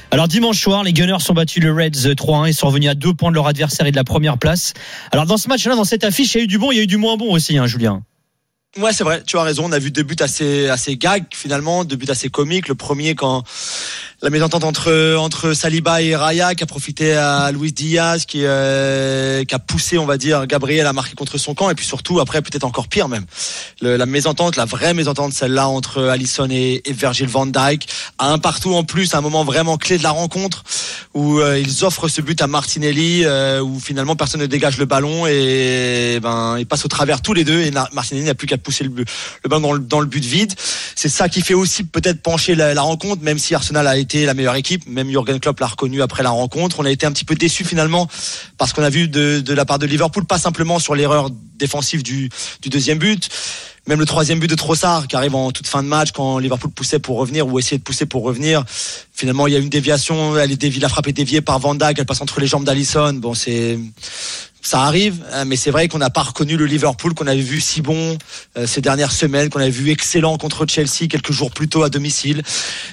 alors 0.10 0.28
dimanche 0.28 0.60
soir, 0.60 0.84
les 0.84 0.94
Gunners 0.94 1.30
ont 1.30 1.34
battu 1.34 1.60
le 1.60 1.72
Reds 1.72 2.16
3-1 2.16 2.48
et 2.50 2.54
sont 2.54 2.66
revenus 2.66 2.90
à 2.90 2.96
deux 2.96 3.14
points 3.14 3.30
de 3.30 3.36
leur 3.36 3.46
adversaire 3.46 3.86
et 3.86 3.92
de 3.92 3.98
la 3.98 4.04
première 4.04 4.40
place. 4.40 4.74
Alors 5.12 5.28
dans 5.28 5.38
ce 5.38 5.48
match-là, 5.48 5.76
dans 5.76 5.84
cette 5.84 6.04
affiche, 6.04 6.34
il 6.34 6.38
y 6.40 6.42
a 6.42 6.44
eu 6.46 6.48
du 6.48 6.58
bon, 6.58 6.72
il 6.72 6.78
y 6.78 6.80
a 6.80 6.84
eu 6.84 6.88
du 6.88 6.98
moins 6.98 7.18
bon 7.18 7.32
aussi, 7.32 7.60
hein, 7.60 7.68
Julien. 7.68 8.02
Ouais, 8.78 8.94
c'est 8.94 9.04
vrai, 9.04 9.22
tu 9.24 9.38
as 9.38 9.44
raison. 9.44 9.66
On 9.66 9.72
a 9.74 9.80
vu 9.80 9.92
deux 9.92 10.04
buts 10.04 10.16
assez, 10.22 10.70
assez 10.70 10.96
gags, 10.96 11.26
finalement, 11.34 11.84
deux 11.84 11.98
buts 11.98 12.10
assez 12.10 12.30
comiques. 12.30 12.70
Le 12.70 12.76
premier, 12.76 13.16
quand 13.16 13.44
la 14.24 14.30
mésentente 14.30 14.64
entre, 14.64 15.16
entre 15.18 15.54
Saliba 15.54 16.04
et 16.04 16.16
Raya, 16.16 16.54
qui 16.54 16.64
a 16.64 16.68
profité 16.68 17.16
à 17.16 17.52
Luis 17.52 17.72
Diaz, 17.72 18.26
qui, 18.26 18.42
euh, 18.44 19.44
qui 19.44 19.56
a 19.56 19.60
poussé, 19.60 19.98
on 19.98 20.06
va 20.06 20.18
dire, 20.18 20.46
Gabriel 20.46 20.86
à 20.86 20.94
marquer 20.94 21.16
contre 21.16 21.40
son 21.40 21.56
camp. 21.56 21.72
Et 21.72 21.76
puis 21.76 21.88
surtout, 21.88 22.20
après, 22.20 22.44
peut-être 22.44 22.64
encore 22.64 22.88
pire 22.88 23.08
même. 23.08 23.26
Le- 23.82 23.98
la 23.98 24.06
mésentente, 24.06 24.58
la 24.58 24.66
vraie 24.66 24.94
mésentente, 24.94 25.34
celle-là, 25.34 25.68
entre 25.68 26.04
Allison 26.04 26.48
et, 26.52 26.84
et 26.86 26.94
Virgil 26.94 27.28
van 27.28 27.48
Dijk, 27.48 27.88
à 28.20 28.32
un 28.32 28.38
partout 28.38 28.76
en 28.76 28.84
plus, 28.84 29.16
à 29.16 29.18
un 29.18 29.22
moment 29.22 29.44
vraiment 29.44 29.78
clé 29.78 29.98
de 29.98 30.04
la 30.04 30.12
rencontre, 30.12 30.64
où 31.16 31.40
euh, 31.40 31.60
ils 31.60 31.84
offrent 31.84 32.08
ce 32.08 32.22
but 32.22 32.40
à 32.44 32.48
Martinelli, 32.48 33.24
euh, 33.26 33.60
où 33.60 33.80
finalement 33.80 34.16
personne 34.16 34.42
ne 34.42 34.46
dégage 34.46 34.78
le 34.78 34.86
ballon 34.86 35.26
et 35.26 36.20
ben 36.22 36.58
ils 36.58 36.66
passent 36.66 36.86
au 36.86 36.88
travers 36.88 37.22
tous 37.22 37.34
les 37.34 37.44
deux 37.44 37.60
et 37.62 37.72
Martinelli 37.92 38.26
n'a 38.26 38.34
plus 38.36 38.48
qu'à 38.48 38.58
pousser 38.58 38.84
le, 38.86 38.92
le 38.92 39.50
ballon 39.50 39.62
dans 39.62 39.74
le, 39.74 39.80
dans 39.80 40.00
le 40.00 40.06
but 40.06 40.24
vide. 40.24 40.54
C'est 40.96 41.10
ça 41.10 41.28
qui 41.28 41.42
fait 41.42 41.54
aussi 41.54 41.84
peut-être 41.84 42.22
pencher 42.22 42.56
la, 42.56 42.74
la 42.74 42.82
rencontre, 42.82 43.24
même 43.24 43.40
si 43.40 43.56
Arsenal 43.56 43.88
a 43.88 43.98
été 43.98 44.11
la 44.14 44.34
meilleure 44.34 44.56
équipe, 44.56 44.88
même 44.88 45.10
Jurgen 45.10 45.40
Klopp 45.40 45.60
l'a 45.60 45.68
reconnu 45.68 46.02
après 46.02 46.24
la 46.24 46.30
rencontre. 46.30 46.80
On 46.80 46.86
a 46.86 46.92
été 46.92 47.06
un 47.06 47.12
petit 47.12 47.26
peu 47.26 47.36
déçus 47.36 47.64
finalement 47.64 48.08
parce 48.58 48.74
qu'on 48.74 48.84
a 48.84 48.90
vu 48.90 49.08
de, 49.08 49.44
la 49.54 49.66
part 49.66 49.80
de 49.80 49.86
Liverpool 49.86 50.26
pas 50.26 50.38
simplement 50.38 50.80
sur 50.80 50.96
l'erreur 50.96 51.30
défensive 51.58 52.04
du, 52.04 52.30
du 52.62 52.70
deuxième 52.70 52.98
but. 52.98 53.30
Même 53.88 54.00
le 54.00 54.06
troisième 54.06 54.40
but 54.40 54.48
de 54.48 54.56
Trossard 54.56 55.08
qui 55.08 55.16
arrive 55.16 55.34
en 55.34 55.52
toute 55.52 55.66
fin 55.66 55.82
de 55.82 55.88
match 55.88 56.12
quand 56.12 56.38
Liverpool 56.38 56.70
poussait 56.70 57.00
pour 57.00 57.18
revenir 57.18 57.48
ou 57.48 57.58
essayait 57.58 57.80
de 57.80 57.84
pousser 57.84 58.06
pour 58.06 58.22
revenir. 58.22 58.64
Finalement, 59.12 59.48
il 59.48 59.54
y 59.54 59.56
a 59.56 59.60
une 59.60 59.70
déviation, 59.70 60.38
elle 60.38 60.52
est 60.52 60.56
déviée, 60.56 60.80
la 60.80 60.90
frappe 60.90 61.08
est 61.08 61.14
déviée 61.14 61.42
par 61.42 61.58
Van 61.58 61.74
Dijk, 61.74 61.98
elle 61.98 62.06
passe 62.06 62.22
entre 62.22 62.40
les 62.40 62.48
jambes 62.48 62.64
d'Alisson. 62.64 63.14
Bon, 63.16 63.34
c'est 63.34 63.80
ça 64.62 64.84
arrive, 64.84 65.24
hein, 65.34 65.46
mais 65.46 65.56
c'est 65.56 65.72
vrai 65.72 65.88
qu'on 65.88 65.98
n'a 65.98 66.10
pas 66.10 66.22
reconnu 66.22 66.56
le 66.56 66.66
Liverpool 66.66 67.14
qu'on 67.14 67.28
avait 67.28 67.42
vu 67.42 67.60
si 67.60 67.82
bon 67.82 68.18
euh, 68.58 68.68
ces 68.68 68.82
dernières 68.82 69.12
semaines, 69.12 69.50
qu'on 69.50 69.60
avait 69.60 69.70
vu 69.70 69.90
excellent 69.90 70.38
contre 70.38 70.66
Chelsea 70.68 71.08
quelques 71.10 71.32
jours 71.32 71.52
plus 71.52 71.68
tôt 71.68 71.84
à 71.84 71.90
domicile, 71.90 72.44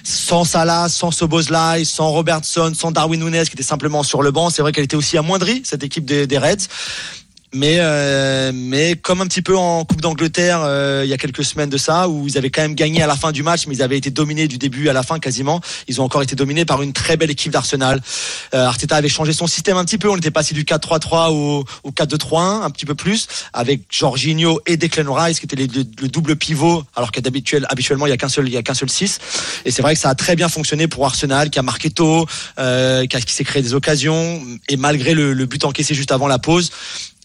sans 0.02 0.44
Salah, 0.44 0.88
sans 0.88 1.10
Soboslai, 1.10 1.84
sans 1.84 2.10
Robertson, 2.10 2.72
sans 2.74 2.90
Darwin 2.90 3.22
Nunes 3.22 3.44
qui 3.44 3.52
était 3.52 3.62
simplement 3.62 4.02
sur 4.02 4.22
le 4.22 4.30
banc. 4.30 4.48
C'est 4.48 4.62
vrai 4.62 4.72
qu'elle 4.72 4.84
était 4.84 4.96
aussi 4.96 5.18
amoindrie 5.18 5.62
cette 5.64 5.84
équipe 5.84 6.06
des, 6.06 6.26
des 6.26 6.38
Reds. 6.38 6.68
Mais 7.54 7.78
euh, 7.78 8.52
mais 8.54 8.94
comme 8.96 9.22
un 9.22 9.26
petit 9.26 9.40
peu 9.40 9.56
en 9.56 9.86
Coupe 9.86 10.02
d'Angleterre 10.02 10.60
euh, 10.62 11.00
il 11.04 11.08
y 11.08 11.14
a 11.14 11.16
quelques 11.16 11.44
semaines 11.44 11.70
de 11.70 11.78
ça 11.78 12.06
où 12.06 12.26
ils 12.26 12.36
avaient 12.36 12.50
quand 12.50 12.60
même 12.60 12.74
gagné 12.74 13.02
à 13.02 13.06
la 13.06 13.16
fin 13.16 13.32
du 13.32 13.42
match 13.42 13.66
mais 13.66 13.74
ils 13.74 13.82
avaient 13.82 13.96
été 13.96 14.10
dominés 14.10 14.48
du 14.48 14.58
début 14.58 14.90
à 14.90 14.92
la 14.92 15.02
fin 15.02 15.18
quasiment 15.18 15.62
ils 15.86 15.98
ont 16.02 16.04
encore 16.04 16.22
été 16.22 16.36
dominés 16.36 16.66
par 16.66 16.82
une 16.82 16.92
très 16.92 17.16
belle 17.16 17.30
équipe 17.30 17.50
d'Arsenal. 17.50 18.02
Euh, 18.52 18.66
Arteta 18.66 18.96
avait 18.96 19.08
changé 19.08 19.32
son 19.32 19.46
système 19.46 19.78
un 19.78 19.86
petit 19.86 19.96
peu 19.96 20.10
on 20.10 20.16
était 20.16 20.30
passé 20.30 20.54
du 20.54 20.64
4-3-3 20.64 21.30
au, 21.30 21.64
au 21.84 21.90
4-2-3-1 21.90 22.64
un 22.64 22.70
petit 22.70 22.84
peu 22.84 22.94
plus 22.94 23.28
avec 23.54 23.80
Jorginho 23.88 24.60
et 24.66 24.76
Declan 24.76 25.10
Rice 25.10 25.40
qui 25.40 25.46
étaient 25.46 25.56
les, 25.56 25.68
le, 25.68 25.84
le 26.02 26.08
double 26.08 26.36
pivot 26.36 26.84
alors 26.96 27.12
qu'habituellement 27.12 27.68
habituellement 27.70 28.06
il 28.06 28.10
y 28.10 28.12
a 28.12 28.18
qu'un 28.18 28.28
seul 28.28 28.46
il 28.46 28.52
y 28.52 28.58
a 28.58 28.62
qu'un 28.62 28.74
seul 28.74 28.90
6 28.90 29.20
et 29.64 29.70
c'est 29.70 29.80
vrai 29.80 29.94
que 29.94 30.00
ça 30.00 30.10
a 30.10 30.14
très 30.14 30.36
bien 30.36 30.50
fonctionné 30.50 30.86
pour 30.86 31.06
Arsenal 31.06 31.48
qui 31.48 31.58
a 31.58 31.62
marqué 31.62 31.88
tôt 31.88 32.26
euh, 32.58 33.06
qui, 33.06 33.18
qui 33.24 33.32
s'est 33.32 33.44
créé 33.44 33.62
des 33.62 33.72
occasions 33.72 34.42
et 34.68 34.76
malgré 34.76 35.14
le, 35.14 35.32
le 35.32 35.46
but 35.46 35.64
encaissé 35.64 35.94
juste 35.94 36.12
avant 36.12 36.26
la 36.28 36.38
pause 36.38 36.70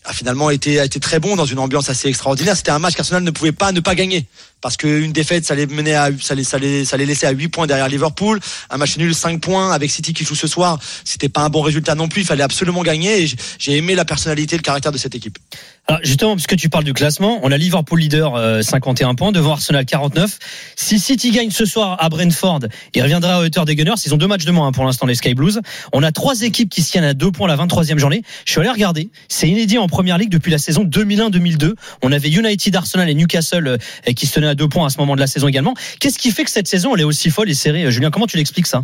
a 0.06 0.14
finalement 0.14 0.50
été, 0.50 0.80
a 0.80 0.86
été 0.86 1.00
très 1.00 1.20
bon 1.20 1.36
dans 1.36 1.46
une 1.46 1.60
ambiance 1.60 1.90
assez 1.90 2.08
extraordinaire. 2.08 2.56
C'était 2.58 2.72
un 2.72 2.80
match 2.80 2.96
qu'Arsenal 2.96 3.24
ne 3.24 3.32
pouvait 3.32 3.52
pas 3.52 3.72
ne 3.72 3.80
pas 3.80 3.96
gagner. 3.96 4.28
Parce 4.63 4.77
qu'une 4.77 5.12
défaite, 5.12 5.43
ça 5.43 5.55
les 5.55 5.67
menait 5.67 5.93
à, 5.93 6.10
ça 6.22 6.36
les, 6.36 6.46
ça 6.46 6.58
les, 6.58 6.86
ça 6.86 6.96
les 6.96 7.05
laissait 7.05 7.27
à 7.27 7.32
8 7.32 7.50
points 7.50 7.67
derrière 7.67 7.89
Liverpool. 7.89 8.39
Un 8.70 8.77
match 8.77 8.98
nul, 8.98 9.13
5 9.13 9.41
points 9.41 9.74
avec 9.74 9.91
City 9.91 10.13
qui 10.13 10.24
joue 10.24 10.36
ce 10.36 10.48
soir. 10.48 10.79
C'était 11.03 11.27
pas 11.27 11.41
un 11.41 11.50
bon 11.50 11.62
résultat 11.62 11.96
non 11.96 12.08
plus. 12.08 12.22
Il 12.22 12.25
fallait 12.25 12.43
absolument 12.43 12.82
gagner. 12.82 13.29
J'ai 13.60 13.75
aimé 13.75 13.93
la 13.93 14.05
personnalité 14.05 14.55
et 14.55 14.58
le 14.58 14.63
caractère 14.63 14.93
de 14.93 14.98
cette 14.98 15.15
équipe. 15.15 15.38
Alors 15.86 16.00
justement, 16.01 16.36
puisque 16.36 16.55
tu 16.55 16.70
parles 16.70 16.86
du 16.86 16.93
classement, 16.93 17.41
on 17.43 17.51
a 17.51 17.58
Liverpool 17.58 18.00
leader 18.00 18.36
euh, 18.36 18.62
51 18.62 19.15
points 19.15 19.34
devant 19.34 19.51
Arsenal 19.51 19.84
49. 19.84 20.39
Si 20.77 20.98
City 20.98 21.32
gagne 21.32 21.51
ce 21.51 21.65
soir 21.65 21.98
à 22.01 22.08
Brentford, 22.08 22.62
il 22.96 23.01
reviendra 23.01 23.36
à 23.36 23.41
hauteur 23.41 23.65
des 23.65 23.75
Gunners. 23.75 23.96
Ils 24.05 24.13
ont 24.13 24.17
deux 24.17 24.27
matchs 24.27 24.46
de 24.46 24.51
moins 24.51 24.67
hein, 24.67 24.72
pour 24.72 24.86
l'instant 24.86 25.05
les 25.05 25.15
Sky 25.15 25.34
Blues. 25.34 25.60
On 25.91 26.01
a 26.01 26.13
trois 26.13 26.43
équipes 26.43 26.70
qui 26.70 26.82
se 26.82 26.91
tiennent 26.91 27.03
à 27.03 27.13
deux 27.13 27.32
points 27.32 27.50
la 27.50 27.58
23e 27.58 27.98
journée. 27.98 28.24
Je 28.46 28.51
suis 28.51 28.62
allé 28.62 28.70
regarder. 28.70 29.10
C'est 29.27 29.50
inédit 29.50 29.77
en 29.77 29.88
Première 29.88 30.17
Ligue 30.17 30.29
depuis 30.29 30.53
la 30.53 30.58
saison 30.58 30.86
2001-2002. 30.86 31.74
On 32.01 32.13
avait 32.13 32.29
United, 32.29 32.74
Arsenal 32.74 33.10
et 33.10 33.13
Newcastle 33.13 33.67
euh, 33.67 34.13
qui 34.13 34.25
se 34.25 34.36
tenaient 34.36 34.48
à 34.48 34.53
deux 34.56 34.68
points 34.68 34.88
à 34.88 34.90
ce 34.90 34.98
moment 34.98 35.16
de 35.16 35.20
la 35.20 35.28
saison 35.28 35.48
également. 35.48 35.74
Qu'est-ce 36.00 36.20
qui 36.20 36.32
fait 36.32 36.44
que 36.44 36.52
cette 36.52 36.68
saison 36.68 36.96
elle 36.96 37.02
est 37.02 37.06
aussi 37.06 37.30
folle 37.30 37.50
et 37.50 37.54
serrée, 37.54 37.86
euh, 37.86 37.92
Julien? 37.92 38.12
Comment 38.12 38.28
tu 38.28 38.38
l'expliques 38.38 38.68
ça? 38.68 38.84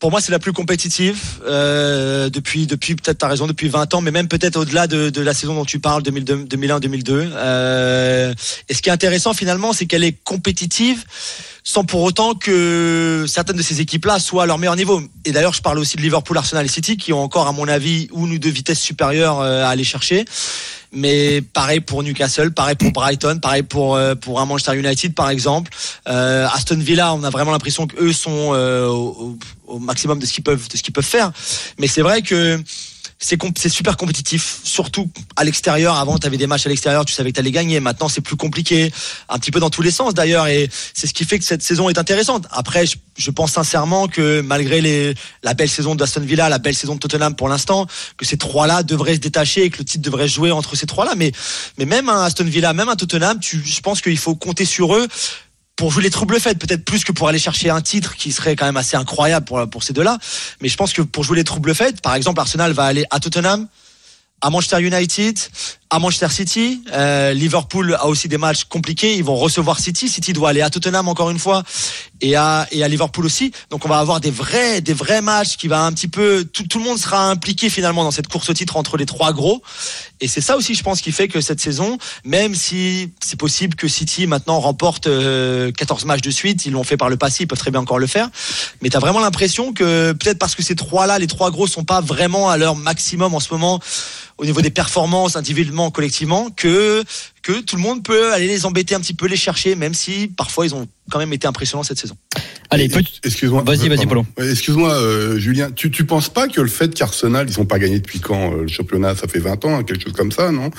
Pour 0.00 0.10
moi, 0.10 0.20
c'est 0.20 0.32
la 0.32 0.38
plus 0.38 0.52
compétitive 0.52 1.18
euh, 1.46 2.28
depuis 2.28 2.66
depuis 2.66 2.94
peut-être 2.94 3.18
t'as 3.18 3.28
raison 3.28 3.46
depuis 3.46 3.68
20 3.68 3.94
ans, 3.94 4.00
mais 4.02 4.10
même 4.10 4.28
peut-être 4.28 4.56
au-delà 4.56 4.86
de, 4.86 5.20
la 5.20 5.32
saison 5.32 5.54
dont 5.54 5.64
tu 5.64 5.78
parles 5.78 6.02
2001-2002. 6.02 7.04
Euh, 7.10 8.34
et 8.68 8.74
ce 8.74 8.82
qui 8.82 8.90
est 8.90 8.92
intéressant 8.92 9.32
finalement, 9.32 9.72
c'est 9.72 9.86
qu'elle 9.86 10.04
est 10.04 10.16
compétitive 10.24 11.04
sans 11.62 11.84
pour 11.84 12.02
autant 12.02 12.34
que 12.34 13.24
certaines 13.26 13.56
de 13.56 13.62
ces 13.62 13.80
équipes-là 13.80 14.18
soient 14.18 14.42
à 14.42 14.46
leur 14.46 14.58
meilleur 14.58 14.76
niveau. 14.76 15.00
Et 15.24 15.32
d'ailleurs, 15.32 15.54
je 15.54 15.62
parle 15.62 15.78
aussi 15.78 15.96
de 15.96 16.02
Liverpool, 16.02 16.36
Arsenal 16.36 16.66
et 16.66 16.68
City 16.68 16.98
qui 16.98 17.14
ont 17.14 17.22
encore, 17.22 17.46
à 17.46 17.52
mon 17.52 17.66
avis, 17.66 18.08
une 18.14 18.32
ou 18.32 18.38
deux 18.38 18.50
vitesses 18.50 18.80
supérieures 18.80 19.40
à 19.40 19.68
aller 19.70 19.84
chercher. 19.84 20.26
Mais 20.94 21.40
pareil 21.40 21.80
pour 21.80 22.02
Newcastle, 22.02 22.52
pareil 22.52 22.76
pour 22.76 22.92
Brighton, 22.92 23.38
pareil 23.40 23.62
pour 23.62 23.96
euh, 23.96 24.14
pour 24.14 24.40
un 24.40 24.46
Manchester 24.46 24.76
United 24.78 25.14
par 25.14 25.30
exemple. 25.30 25.70
Euh, 26.08 26.46
Aston 26.52 26.78
Villa, 26.78 27.14
on 27.14 27.24
a 27.24 27.30
vraiment 27.30 27.50
l'impression 27.50 27.86
que 27.86 28.00
eux 28.00 28.12
sont 28.12 28.50
euh, 28.52 28.86
au, 28.86 29.36
au 29.66 29.78
maximum 29.78 30.18
de 30.18 30.26
ce 30.26 30.32
qu'ils 30.32 30.44
peuvent 30.44 30.68
de 30.68 30.76
ce 30.76 30.82
qu'ils 30.82 30.92
peuvent 30.92 31.04
faire. 31.04 31.32
Mais 31.78 31.88
c'est 31.88 32.02
vrai 32.02 32.22
que 32.22 32.62
c'est 33.18 33.36
comp- 33.36 33.58
super 33.58 33.96
compétitif, 33.96 34.60
surtout 34.64 35.10
à 35.36 35.44
l'extérieur. 35.44 35.96
Avant, 35.96 36.18
tu 36.18 36.26
avais 36.26 36.36
des 36.36 36.46
matchs 36.46 36.66
à 36.66 36.68
l'extérieur, 36.68 37.04
tu 37.04 37.14
savais 37.14 37.30
que 37.30 37.36
tu 37.36 37.40
allais 37.40 37.50
gagner. 37.50 37.80
Maintenant, 37.80 38.08
c'est 38.08 38.20
plus 38.20 38.36
compliqué, 38.36 38.92
un 39.28 39.38
petit 39.38 39.50
peu 39.50 39.60
dans 39.60 39.70
tous 39.70 39.82
les 39.82 39.90
sens 39.90 40.14
d'ailleurs. 40.14 40.46
Et 40.46 40.68
c'est 40.92 41.06
ce 41.06 41.14
qui 41.14 41.24
fait 41.24 41.38
que 41.38 41.44
cette 41.44 41.62
saison 41.62 41.88
est 41.88 41.98
intéressante. 41.98 42.46
Après, 42.50 42.86
je, 42.86 42.96
je 43.16 43.30
pense 43.30 43.52
sincèrement 43.52 44.08
que 44.08 44.40
malgré 44.40 44.80
les, 44.80 45.14
la 45.42 45.54
belle 45.54 45.70
saison 45.70 45.94
d'Aston 45.94 46.20
Villa, 46.22 46.48
la 46.48 46.58
belle 46.58 46.74
saison 46.74 46.94
de 46.96 47.00
Tottenham 47.00 47.34
pour 47.34 47.48
l'instant, 47.48 47.86
que 48.16 48.24
ces 48.24 48.36
trois-là 48.36 48.82
devraient 48.82 49.14
se 49.14 49.20
détacher 49.20 49.64
et 49.64 49.70
que 49.70 49.78
le 49.78 49.84
titre 49.84 50.02
devrait 50.02 50.28
jouer 50.28 50.50
entre 50.50 50.76
ces 50.76 50.86
trois-là. 50.86 51.14
Mais, 51.16 51.32
mais 51.78 51.86
même 51.86 52.08
un 52.08 52.24
Aston 52.24 52.44
Villa, 52.44 52.72
même 52.72 52.88
un 52.88 52.96
Tottenham, 52.96 53.38
tu, 53.40 53.62
je 53.64 53.80
pense 53.80 54.00
qu'il 54.00 54.18
faut 54.18 54.34
compter 54.34 54.64
sur 54.64 54.94
eux 54.94 55.08
pour 55.76 55.90
jouer 55.90 56.02
les 56.02 56.10
troubles 56.10 56.38
faits, 56.38 56.58
peut-être 56.58 56.84
plus 56.84 57.04
que 57.04 57.12
pour 57.12 57.28
aller 57.28 57.38
chercher 57.38 57.70
un 57.70 57.80
titre 57.80 58.14
qui 58.16 58.32
serait 58.32 58.54
quand 58.56 58.66
même 58.66 58.76
assez 58.76 58.96
incroyable 58.96 59.46
pour, 59.46 59.82
ces 59.82 59.92
deux-là. 59.92 60.18
Mais 60.60 60.68
je 60.68 60.76
pense 60.76 60.92
que 60.92 61.02
pour 61.02 61.24
jouer 61.24 61.36
les 61.36 61.44
troubles 61.44 61.74
faits, 61.74 62.00
par 62.00 62.14
exemple, 62.14 62.40
Arsenal 62.40 62.72
va 62.72 62.84
aller 62.84 63.04
à 63.10 63.18
Tottenham, 63.18 63.66
à 64.40 64.50
Manchester 64.50 64.80
United, 64.80 65.38
à 65.90 65.98
Manchester 65.98 66.28
City. 66.30 66.82
Euh, 66.92 67.32
Liverpool 67.32 67.94
a 67.94 68.06
aussi 68.06 68.28
des 68.28 68.38
matchs 68.38 68.64
compliqués. 68.64 69.16
Ils 69.16 69.24
vont 69.24 69.36
recevoir 69.36 69.78
City. 69.78 70.08
City 70.08 70.32
doit 70.32 70.50
aller 70.50 70.62
à 70.62 70.70
Tottenham 70.70 71.08
encore 71.08 71.30
une 71.30 71.38
fois 71.38 71.62
et 72.20 72.36
à 72.36 72.66
et 72.70 72.82
à 72.82 72.88
Liverpool 72.88 73.26
aussi. 73.26 73.52
Donc 73.70 73.84
on 73.84 73.88
va 73.88 73.98
avoir 73.98 74.20
des 74.20 74.30
vrais 74.30 74.80
des 74.80 74.94
vrais 74.94 75.20
matchs 75.20 75.56
qui 75.56 75.68
va 75.68 75.82
un 75.82 75.92
petit 75.92 76.08
peu 76.08 76.44
tout, 76.44 76.66
tout 76.66 76.78
le 76.78 76.84
monde 76.84 76.98
sera 76.98 77.30
impliqué 77.30 77.70
finalement 77.70 78.04
dans 78.04 78.10
cette 78.10 78.28
course 78.28 78.48
au 78.50 78.54
titre 78.54 78.76
entre 78.76 78.96
les 78.96 79.06
trois 79.06 79.32
gros. 79.32 79.62
Et 80.20 80.28
c'est 80.28 80.40
ça 80.40 80.56
aussi, 80.56 80.74
je 80.74 80.82
pense, 80.82 81.00
qui 81.00 81.12
fait 81.12 81.28
que 81.28 81.40
cette 81.40 81.60
saison, 81.60 81.98
même 82.24 82.54
si 82.54 83.12
c'est 83.20 83.38
possible 83.38 83.74
que 83.74 83.88
City 83.88 84.26
maintenant 84.26 84.58
remporte 84.60 85.06
euh, 85.06 85.70
14 85.72 86.04
matchs 86.06 86.22
de 86.22 86.30
suite, 86.30 86.64
ils 86.66 86.72
l'ont 86.72 86.84
fait 86.84 86.96
par 86.96 87.10
le 87.10 87.16
passé, 87.16 87.44
ils 87.44 87.46
peuvent 87.46 87.58
très 87.58 87.70
bien 87.70 87.80
encore 87.80 87.98
le 87.98 88.06
faire. 88.06 88.30
Mais 88.80 88.88
tu 88.88 88.96
as 88.96 89.00
vraiment 89.00 89.20
l'impression 89.20 89.72
que 89.72 90.12
peut-être 90.12 90.38
parce 90.38 90.54
que 90.54 90.62
ces 90.62 90.76
trois-là, 90.76 91.18
les 91.18 91.26
trois 91.26 91.50
gros, 91.50 91.66
sont 91.66 91.84
pas 91.84 92.00
vraiment 92.00 92.48
à 92.48 92.56
leur 92.56 92.76
maximum 92.76 93.34
en 93.34 93.40
ce 93.40 93.52
moment 93.52 93.80
au 94.38 94.44
niveau 94.44 94.60
des 94.60 94.70
performances 94.70 95.36
collectivement, 95.90 96.50
que 96.50 97.04
que 97.44 97.60
tout 97.60 97.76
le 97.76 97.82
monde 97.82 98.02
peut 98.02 98.32
aller 98.32 98.48
les 98.48 98.64
embêter 98.66 98.94
un 98.94 99.00
petit 99.00 99.14
peu, 99.14 99.26
les 99.26 99.36
chercher, 99.36 99.76
même 99.76 99.94
si 99.94 100.28
parfois 100.36 100.66
ils 100.66 100.74
ont 100.74 100.88
quand 101.10 101.18
même 101.18 101.32
été 101.34 101.46
impressionnants 101.46 101.82
cette 101.82 101.98
saison. 101.98 102.16
Allez, 102.70 102.90
Excuse-moi. 103.22 103.62
Vas-y, 103.64 103.88
vas-y, 103.88 104.06
Pardon. 104.06 104.08
Polo. 104.08 104.26
Ouais, 104.38 104.50
Excuse-moi, 104.50 104.90
euh, 104.94 105.38
Julien. 105.38 105.70
Tu, 105.70 105.90
tu 105.90 106.04
penses 106.06 106.30
pas 106.30 106.48
que 106.48 106.62
le 106.62 106.68
fait 106.68 106.92
qu'Arsenal, 106.94 107.46
ils 107.48 107.60
ont 107.60 107.66
pas 107.66 107.78
gagné 107.78 108.00
depuis 108.00 108.20
quand 108.20 108.54
euh, 108.54 108.62
le 108.62 108.68
championnat 108.68 109.14
Ça 109.14 109.28
fait 109.28 109.38
20 109.38 109.64
ans, 109.66 109.78
hein, 109.78 109.82
quelque 109.84 110.02
chose 110.02 110.14
comme 110.14 110.32
ça, 110.32 110.50
non? 110.50 110.70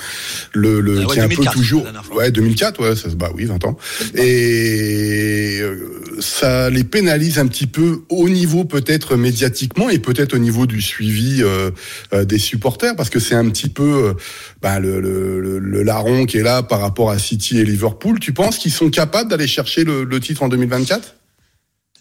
Le, 0.52 0.80
le 0.80 1.02
Ah 1.02 1.06
ouais, 1.06 1.14
qui 1.14 1.18
est 1.20 1.22
un 1.22 1.28
peu 1.28 1.36
2004, 1.36 1.54
toujours. 1.54 1.86
Ouais, 2.12 2.30
2004, 2.32 2.80
ouais, 2.82 2.96
ça 2.96 3.08
se 3.08 3.14
bah 3.14 3.30
oui, 3.34 3.44
20 3.44 3.64
ans. 3.64 3.78
Et 4.14 5.58
euh, 5.60 5.76
ça 6.20 6.70
les 6.70 6.84
pénalise 6.84 7.38
un 7.38 7.46
petit 7.46 7.66
peu 7.66 8.02
au 8.08 8.28
niveau 8.28 8.64
peut-être 8.64 9.16
médiatiquement 9.16 9.88
et 9.88 9.98
peut-être 9.98 10.34
au 10.34 10.38
niveau 10.38 10.66
du 10.66 10.82
suivi 10.82 11.42
euh, 11.42 11.70
euh, 12.12 12.24
des 12.24 12.38
supporters, 12.38 12.96
parce 12.96 13.10
que 13.10 13.20
c'est 13.20 13.34
un 13.36 13.48
petit 13.48 13.68
peu 13.68 14.08
euh, 14.08 14.12
bah, 14.60 14.80
le, 14.80 15.00
le, 15.00 15.40
le, 15.40 15.58
le 15.58 15.82
larron 15.82 16.26
qui 16.26 16.38
est 16.38 16.42
là 16.42 16.55
par 16.62 16.80
rapport 16.80 17.10
à 17.10 17.18
City 17.18 17.58
et 17.58 17.64
Liverpool. 17.64 18.20
Tu 18.20 18.32
penses 18.32 18.58
qu'ils 18.58 18.72
sont 18.72 18.90
capables 18.90 19.30
d'aller 19.30 19.46
chercher 19.46 19.84
le, 19.84 20.20
titre 20.20 20.42
en 20.42 20.48
2024 20.48 21.14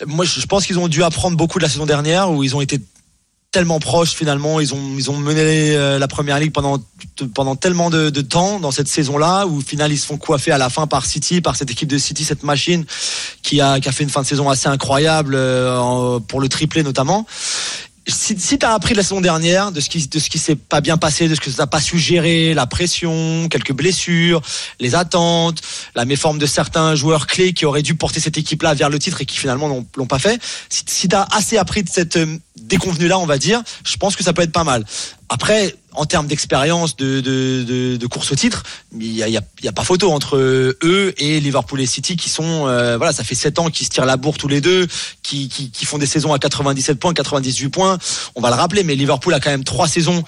Moi, 0.08 0.26
je 0.26 0.46
pense 0.46 0.66
qu'ils 0.66 0.80
ont 0.80 0.88
dû 0.88 1.04
apprendre 1.04 1.38
beaucoup 1.38 1.60
de 1.60 1.64
la 1.64 1.70
saison 1.70 1.86
dernière 1.86 2.32
où 2.32 2.44
ils 2.44 2.56
ont 2.56 2.62
été 2.62 2.80
tellement 3.56 3.80
proches 3.80 4.14
finalement. 4.14 4.60
Ils 4.60 4.74
ont 4.74 4.96
ils 4.98 5.10
ont 5.10 5.18
mené 5.18 5.78
euh, 5.78 5.98
la 5.98 6.10
première 6.10 6.40
ligue 6.40 6.52
pendant 6.52 6.78
pendant 7.34 7.56
tellement 7.56 7.90
de, 7.90 8.10
temps 8.22 8.60
dans 8.60 8.72
cette 8.72 8.90
saison-là 8.90 9.48
où 9.48 9.60
au 9.60 9.62
final 9.62 9.94
ils 9.94 9.98
se 9.98 10.06
font 10.06 10.18
coiffer 10.18 10.52
à 10.52 10.58
la 10.58 10.70
fin 10.70 10.88
par 10.88 11.06
City, 11.06 11.40
par 11.40 11.56
cette 11.56 11.72
équipe 11.72 11.88
de 11.88 11.98
City, 11.98 12.26
cette 12.26 12.44
machine 12.44 12.84
qui 13.44 13.62
a 13.62 13.80
qui 13.80 13.88
a 13.88 13.94
fait 13.94 14.04
une 14.04 14.10
fin 14.10 14.24
de 14.24 14.28
saison 14.28 14.50
assez 14.50 14.68
incroyable 14.68 15.36
euh, 15.36 16.20
pour 16.20 16.42
le 16.42 16.50
triplé 16.50 16.84
notamment. 16.84 17.26
Si, 18.08 18.40
si 18.40 18.60
tu 18.60 18.66
appris 18.66 18.94
de 18.94 18.98
la 18.98 19.04
saison 19.04 19.20
dernière, 19.20 19.72
de 19.72 19.80
ce 19.80 19.90
qui 19.90 20.08
de 20.08 20.20
ce 20.20 20.30
qui 20.30 20.38
s'est 20.38 20.56
pas 20.56 20.80
bien 20.80 20.98
passé, 20.98 21.28
de 21.28 21.34
ce 21.34 21.42
que 21.42 21.50
tu 21.50 21.58
n'as 21.58 21.66
pas 21.66 21.82
su 21.82 21.98
gérer, 21.98 22.54
la 22.54 22.68
pression, 22.68 23.48
quelques 23.50 23.74
blessures, 23.74 24.42
les 24.80 24.94
attentes, 24.94 25.62
la 25.96 26.06
méforme 26.06 26.38
de 26.38 26.46
certains 26.46 26.94
joueurs 26.94 27.26
clés 27.26 27.54
qui 27.54 27.66
auraient 27.66 27.82
dû 27.82 27.96
porter 27.96 28.20
cette 28.20 28.38
équipe-là 28.38 28.76
vers 28.76 28.90
le 28.90 29.00
titre 29.00 29.22
et 29.22 29.26
qui 29.26 29.38
finalement 29.38 29.86
l'ont 29.96 30.06
pas 30.06 30.20
fait. 30.20 30.40
Si, 30.70 30.84
si 30.88 31.10
assez 31.32 31.58
appris 31.58 31.82
de 31.82 31.90
cette 31.90 32.18
euh, 32.18 32.38
déconvenue-là, 32.58 33.18
on 33.18 33.26
va 33.26 33.38
dire, 33.38 33.64
je 33.84 33.98
pense 33.98 34.16
que 34.16 34.24
ça 34.24 34.34
peut 34.34 34.44
être 34.44 34.52
pas 34.52 34.64
mal. 34.64 34.86
Après, 35.30 35.76
en 35.96 36.06
termes 36.06 36.28
d'expérience 36.28 36.96
de, 36.96 37.22
de, 37.22 37.96
de, 37.98 38.08
course 38.08 38.32
au 38.32 38.36
titre, 38.36 38.64
il 38.98 39.12
y 39.14 39.24
a, 39.24 39.28
y 39.28 39.38
a- 39.38 39.72
pas 39.72 39.84
photo 39.84 40.12
entre 40.12 40.38
eux 40.38 41.14
et 41.18 41.40
Liverpool 41.40 41.82
et 41.82 41.86
City 41.86 42.16
qui 42.16 42.30
sont, 42.30 42.68
euh, 42.68 42.98
voilà, 42.98 43.12
ça 43.12 43.24
fait 43.24 43.36
7 43.36 43.60
ans 43.60 43.70
qu'ils 43.70 43.86
se 43.86 43.92
tirent 43.92 44.06
la 44.06 44.18
bourre 44.18 44.38
tous 44.38 44.48
les 44.48 44.62
deux, 44.62 44.88
qui, 45.24 45.50
qui, 45.50 45.86
font 45.86 45.98
des 45.98 46.06
saisons 46.06 46.34
à 46.34 46.40
97 46.40 47.00
points, 47.00 47.14
98 47.14 47.70
points. 47.70 47.98
On 48.36 48.42
va 48.42 48.50
le 48.50 48.56
rappeler, 48.56 48.84
mais 48.84 48.96
Liverpool 48.96 49.34
a 49.34 49.40
quand 49.40 49.50
même 49.52 49.64
trois 49.64 49.88
saisons 49.88 50.24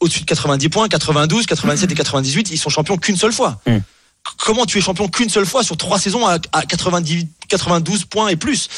au-dessus 0.00 0.20
de 0.20 0.26
90 0.26 0.68
points, 0.68 0.88
92, 0.88 1.46
97 1.46 1.90
et 1.90 1.94
98. 1.94 2.50
Ils 2.50 2.56
sont 2.58 2.70
champions 2.70 2.96
qu'une 2.96 3.16
seule 3.16 3.32
fois. 3.32 3.60
Mm. 3.66 3.78
Comment 4.44 4.66
tu 4.66 4.78
es 4.78 4.80
champion 4.80 5.08
qu'une 5.08 5.28
seule 5.28 5.46
fois 5.46 5.62
sur 5.62 5.76
trois 5.76 5.98
saisons 5.98 6.26
à, 6.26 6.38
à 6.52 6.62
90, 6.62 7.26
92 7.48 8.04
points 8.04 8.28
et 8.28 8.36
plus 8.36 8.68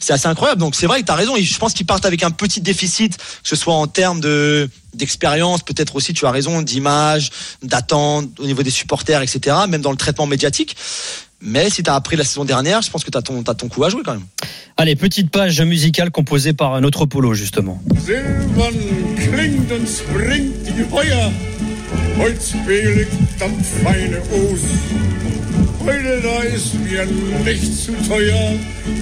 C'est 0.00 0.12
assez 0.12 0.26
incroyable. 0.26 0.60
Donc 0.60 0.74
c'est 0.74 0.86
vrai 0.86 1.00
que 1.00 1.06
tu 1.06 1.12
as 1.12 1.16
raison. 1.16 1.34
Je 1.36 1.58
pense 1.58 1.74
qu'ils 1.74 1.86
partent 1.86 2.06
avec 2.06 2.22
un 2.22 2.30
petit 2.30 2.60
déficit, 2.60 3.16
que 3.16 3.48
ce 3.48 3.56
soit 3.56 3.74
en 3.74 3.86
termes 3.86 4.20
de 4.20 4.68
d'expérience, 4.94 5.62
peut-être 5.62 5.96
aussi, 5.96 6.12
tu 6.12 6.26
as 6.26 6.30
raison, 6.30 6.60
d'image, 6.60 7.30
d'attente 7.62 8.28
au 8.38 8.44
niveau 8.44 8.62
des 8.62 8.70
supporters, 8.70 9.22
etc., 9.22 9.56
même 9.66 9.80
dans 9.80 9.90
le 9.90 9.96
traitement 9.96 10.26
médiatique. 10.26 10.76
Mais 11.40 11.70
si 11.70 11.82
tu 11.82 11.90
as 11.90 11.94
appris 11.94 12.16
la 12.16 12.24
saison 12.24 12.44
dernière, 12.44 12.82
je 12.82 12.90
pense 12.90 13.02
que 13.02 13.10
tu 13.10 13.16
as 13.18 13.22
ton, 13.22 13.42
t'as 13.42 13.54
ton 13.54 13.68
coup 13.68 13.82
à 13.84 13.88
jouer 13.88 14.02
quand 14.04 14.12
même. 14.12 14.26
Allez, 14.76 14.94
petite 14.94 15.30
page 15.30 15.60
musicale 15.62 16.10
composée 16.10 16.52
par 16.52 16.80
notre 16.80 17.06
Polo, 17.06 17.34
justement. 17.34 17.82
Holzbeleg, 22.18 23.08
das 23.38 23.50
feine 23.82 24.20
Os. 24.30 24.60
Heute 25.84 26.20
da 26.22 26.42
ist 26.42 26.74
mir 26.74 27.04
nicht 27.44 27.74
zu 27.74 27.92
teuer, 28.08 28.52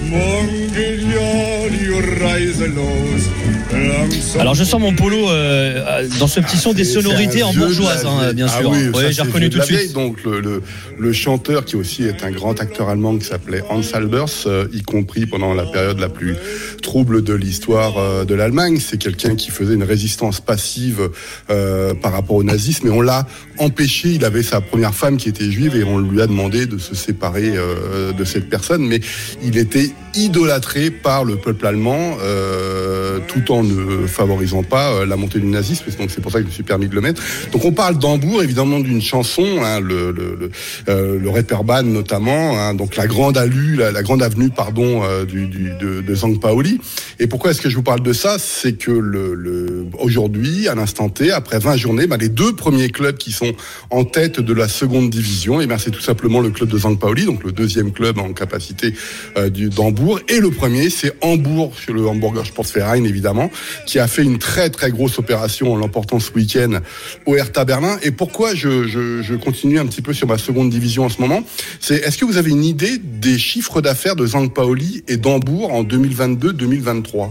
morgen 0.09 0.71
geht 0.73 1.01
ja 1.01 1.69
die 1.69 2.23
Reise 2.23 2.65
los. 2.67 3.29
Langsam 3.71 4.41
Alors 4.41 4.55
je 4.55 4.63
sens 4.65 4.81
mon 4.81 4.93
Polo 4.95 5.29
euh, 5.29 6.05
dans 6.19 6.27
ce 6.27 6.39
petit 6.41 6.57
son 6.57 6.73
des 6.73 6.83
C'est- 6.83 6.93
c'est 6.95 7.01
sonorités 7.01 7.43
en 7.43 7.53
bourgeoise, 7.53 8.05
hein, 8.05 8.33
bien 8.33 8.47
Ah 8.49 8.59
sûr. 8.59 8.69
oui, 8.71 8.89
Ouais, 8.93 9.03
ça, 9.05 9.11
j'ai 9.11 9.21
reconnu 9.21 9.49
tout 9.49 9.59
de 9.59 9.63
vieille. 9.63 9.79
suite. 9.85 9.93
Donc 9.93 10.23
le, 10.25 10.41
le, 10.41 10.61
le 10.99 11.13
chanteur 11.13 11.63
qui 11.65 11.75
aussi 11.77 12.03
est 12.03 12.23
un 12.23 12.31
grand 12.31 12.59
acteur 12.59 12.89
allemand 12.89 13.17
qui 13.17 13.25
s'appelait 13.25 13.61
Hans 13.69 13.81
Albers, 13.93 14.25
euh, 14.47 14.67
y 14.73 14.81
compris 14.81 15.25
pendant 15.25 15.53
la 15.53 15.65
période 15.65 15.99
la 15.99 16.09
plus 16.09 16.35
trouble 16.81 17.23
de 17.23 17.33
l'histoire 17.33 17.97
euh, 17.97 18.25
de 18.25 18.33
l'Allemagne, 18.35 18.77
c'est 18.79 18.97
quelqu'un 18.97 19.35
qui 19.35 19.51
faisait 19.51 19.75
une 19.75 19.83
résistance 19.83 20.41
passive 20.41 21.09
euh, 21.49 21.93
par 21.93 22.11
rapport 22.11 22.35
au 22.37 22.43
nazisme 22.43 22.87
et 22.87 22.91
on 22.91 23.01
l'a 23.01 23.25
empêché. 23.61 24.09
Il 24.09 24.25
avait 24.25 24.43
sa 24.43 24.59
première 24.59 24.93
femme 24.93 25.17
qui 25.17 25.29
était 25.29 25.49
juive 25.49 25.75
et 25.75 25.83
on 25.83 25.99
lui 25.99 26.21
a 26.21 26.27
demandé 26.27 26.65
de 26.65 26.77
se 26.77 26.95
séparer 26.95 27.53
euh, 27.55 28.11
de 28.11 28.25
cette 28.25 28.49
personne, 28.49 28.85
mais 28.85 28.99
il 29.43 29.57
était 29.57 29.91
idolâtré 30.13 30.91
par 30.91 31.23
le 31.23 31.37
peuple 31.37 31.65
allemand 31.67 32.17
euh, 32.21 33.19
tout 33.27 33.51
en 33.51 33.63
ne 33.63 34.05
favorisant 34.07 34.63
pas 34.63 34.91
euh, 34.91 35.05
la 35.05 35.15
montée 35.15 35.39
du 35.39 35.45
nazisme. 35.45 35.85
Donc 35.97 36.11
c'est 36.11 36.21
pour 36.21 36.31
ça 36.31 36.39
que 36.39 36.45
je 36.45 36.49
me 36.49 36.53
suis 36.53 36.63
permis 36.63 36.87
de 36.87 36.95
le 36.95 37.01
mettre. 37.01 37.21
Donc 37.51 37.63
on 37.63 37.71
parle 37.71 37.97
d'Hambourg, 37.97 38.43
évidemment 38.43 38.79
d'une 38.79 39.01
chanson, 39.01 39.45
hein, 39.63 39.79
le, 39.79 40.11
le, 40.11 41.83
notamment, 41.83 42.59
hein, 42.59 42.73
donc 42.73 42.95
la 42.95 43.07
grande 43.07 43.37
allue, 43.37 43.75
la, 43.75 44.03
grande 44.03 44.23
avenue 44.23 44.49
pardon 44.49 45.01
de, 45.01 46.01
de 46.01 46.15
Zang 46.15 46.39
Paoli. 46.39 46.79
Et 47.19 47.27
pourquoi 47.27 47.51
est-ce 47.51 47.61
que 47.61 47.69
je 47.69 47.75
vous 47.75 47.83
parle 47.83 48.01
de 48.01 48.13
ça? 48.13 48.37
C'est 48.39 48.73
que 48.73 48.91
le, 48.91 49.85
aujourd'hui, 49.99 50.67
à 50.67 50.75
l'instant 50.75 51.09
T, 51.09 51.31
après 51.31 51.59
20 51.59 51.77
journées, 51.77 52.07
bah, 52.07 52.17
les 52.17 52.29
deux 52.29 52.53
premiers 52.53 52.89
clubs 52.89 53.17
qui 53.17 53.31
sont 53.31 53.50
en 53.89 54.03
tête 54.03 54.39
de 54.39 54.53
la 54.53 54.67
seconde 54.67 55.09
division, 55.09 55.61
et 55.61 55.67
ben 55.67 55.77
c'est 55.77 55.91
tout 55.91 56.01
simplement 56.01 56.39
le 56.39 56.49
club 56.49 56.69
de 56.69 56.77
Zang 56.77 56.97
Paoli, 56.97 57.25
donc 57.25 57.43
le 57.43 57.51
deuxième 57.51 57.91
club 57.91 58.19
en 58.19 58.33
capacité 58.33 58.93
euh, 59.37 59.49
d'Hambourg, 59.49 60.19
et 60.27 60.39
le 60.39 60.51
premier 60.51 60.89
c'est 60.89 61.13
Hambourg, 61.21 61.73
sur 61.79 61.93
le 61.93 62.07
Hamburger 62.07 62.45
Sportverein 62.45 63.03
évidemment, 63.03 63.49
qui 63.85 63.99
a 63.99 64.07
fait 64.07 64.23
une 64.23 64.37
très 64.37 64.69
très 64.69 64.91
grosse 64.91 65.19
opération 65.19 65.73
en 65.73 65.75
l'emportant 65.75 66.19
ce 66.19 66.31
week-end 66.31 66.79
au 67.25 67.35
Hertha 67.35 67.65
Berlin. 67.65 67.97
Et 68.03 68.11
pourquoi 68.11 68.55
je, 68.55 69.35
continue 69.35 69.79
un 69.79 69.85
petit 69.85 70.01
peu 70.01 70.13
sur 70.13 70.27
ma 70.27 70.37
seconde 70.37 70.69
division 70.69 71.05
en 71.05 71.09
ce 71.09 71.21
moment? 71.21 71.43
C'est 71.79 71.95
est-ce 71.95 72.17
que 72.17 72.25
vous 72.25 72.37
avez 72.37 72.51
une 72.51 72.63
idée 72.63 72.97
des 72.97 73.37
chiffres 73.37 73.81
d'affaires 73.81 74.15
de 74.15 74.25
Zang 74.25 74.49
Paoli 74.53 75.03
et 75.07 75.17
d'Hambourg 75.17 75.73
en 75.73 75.83
2022-2023 75.83 77.29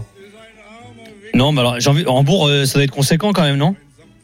Non, 1.33 1.51
mais 1.51 1.61
alors 1.61 1.79
j'ai 1.79 1.89
envie. 1.89 2.05
Hambourg, 2.05 2.47
euh, 2.47 2.65
ça 2.65 2.75
doit 2.75 2.83
être 2.83 2.91
conséquent 2.91 3.33
quand 3.33 3.43
même, 3.43 3.57
non? 3.57 3.75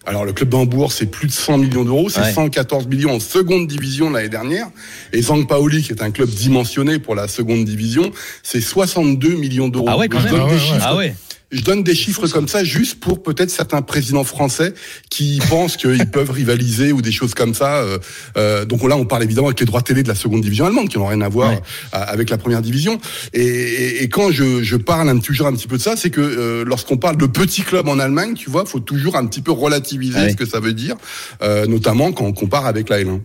Alors 0.07 0.23
le 0.23 0.31
club 0.31 0.47
d'Hambourg, 0.47 0.93
c'est 0.93 1.07
plus 1.07 1.27
de 1.27 1.33
100 1.33 1.57
millions 1.57 1.83
d'euros, 1.83 2.07
c'est 2.09 2.21
Ouais. 2.21 2.31
114 2.31 2.87
millions 2.87 3.13
en 3.15 3.19
seconde 3.19 3.67
division 3.67 4.09
l'année 4.09 4.29
dernière. 4.29 4.67
Et 5.11 5.21
Zang 5.21 5.45
Paoli, 5.45 5.83
qui 5.83 5.91
est 5.91 6.01
un 6.01 6.11
club 6.11 6.29
dimensionné 6.29 6.97
pour 6.97 7.13
la 7.13 7.27
seconde 7.27 7.65
division, 7.65 8.09
c'est 8.41 8.61
62 8.61 9.35
millions 9.35 9.67
d'euros. 9.67 9.87
Ah 9.89 9.97
ouais, 9.97 10.07
quand 10.07 10.21
Je 10.21 10.27
même. 10.29 10.35
Ah 10.39 10.45
ouais. 10.47 10.79
Ah 10.81 10.95
ouais. 10.95 11.15
Je 11.51 11.61
donne 11.61 11.81
des 11.83 11.95
chiffres 11.95 12.27
comme 12.27 12.47
ça 12.47 12.63
juste 12.63 12.99
pour 12.99 13.23
peut-être 13.23 13.49
certains 13.49 13.81
présidents 13.81 14.23
français 14.25 14.73
qui 15.09 15.39
pensent 15.49 15.77
qu'ils 15.77 16.09
peuvent 16.11 16.29
rivaliser 16.31 16.91
ou 16.91 17.01
des 17.01 17.11
choses 17.11 17.33
comme 17.33 17.53
ça. 17.53 17.75
Euh, 17.77 17.99
euh, 18.37 18.65
donc 18.65 18.83
là, 18.83 18.97
on 18.97 19.05
parle 19.05 19.23
évidemment 19.23 19.47
avec 19.47 19.59
les 19.59 19.65
droits 19.65 19.81
télé 19.81 20.03
de 20.03 20.07
la 20.09 20.15
seconde 20.15 20.41
division 20.41 20.65
allemande 20.65 20.89
qui 20.89 20.97
n'ont 20.97 21.07
rien 21.07 21.21
à 21.21 21.29
voir 21.29 21.51
Ouais. 21.51 21.61
avec 21.93 22.29
la 22.29 22.37
première 22.37 22.61
division. 22.61 22.99
Et, 23.33 23.41
et- 23.45 24.03
et 24.03 24.09
quand 24.09 24.31
je, 24.31 24.61
je 24.63 24.75
parle 24.75 25.09
un, 25.09 25.19
toujours 25.19 25.47
un 25.47 25.53
petit 25.53 25.67
peu 25.67 25.77
de 25.77 25.81
ça, 25.81 25.95
c'est 25.95 26.09
que 26.09 26.19
euh, 26.21 26.63
lorsqu'on 26.65 26.97
parle 26.97 27.17
de 27.17 27.25
petits 27.25 27.61
clubs 27.63 27.87
en 27.87 27.99
Allemagne, 27.99 28.33
tu 28.35 28.49
vois, 28.49 28.65
faut 28.65 28.79
toujours 28.79 29.15
un 29.15 29.25
petit 29.25 29.41
peu 29.41 29.51
relativiser 29.51 30.29
ce 30.31 30.35
que 30.35 30.45
ça 30.45 30.59
veut 30.59 30.73
dire, 30.73 30.95
euh, 31.41 31.65
notamment 31.65 32.11
quand 32.11 32.25
on 32.25 32.33
compare 32.33 32.65
avec 32.65 32.89
la 32.89 32.99
L1. 33.01 33.21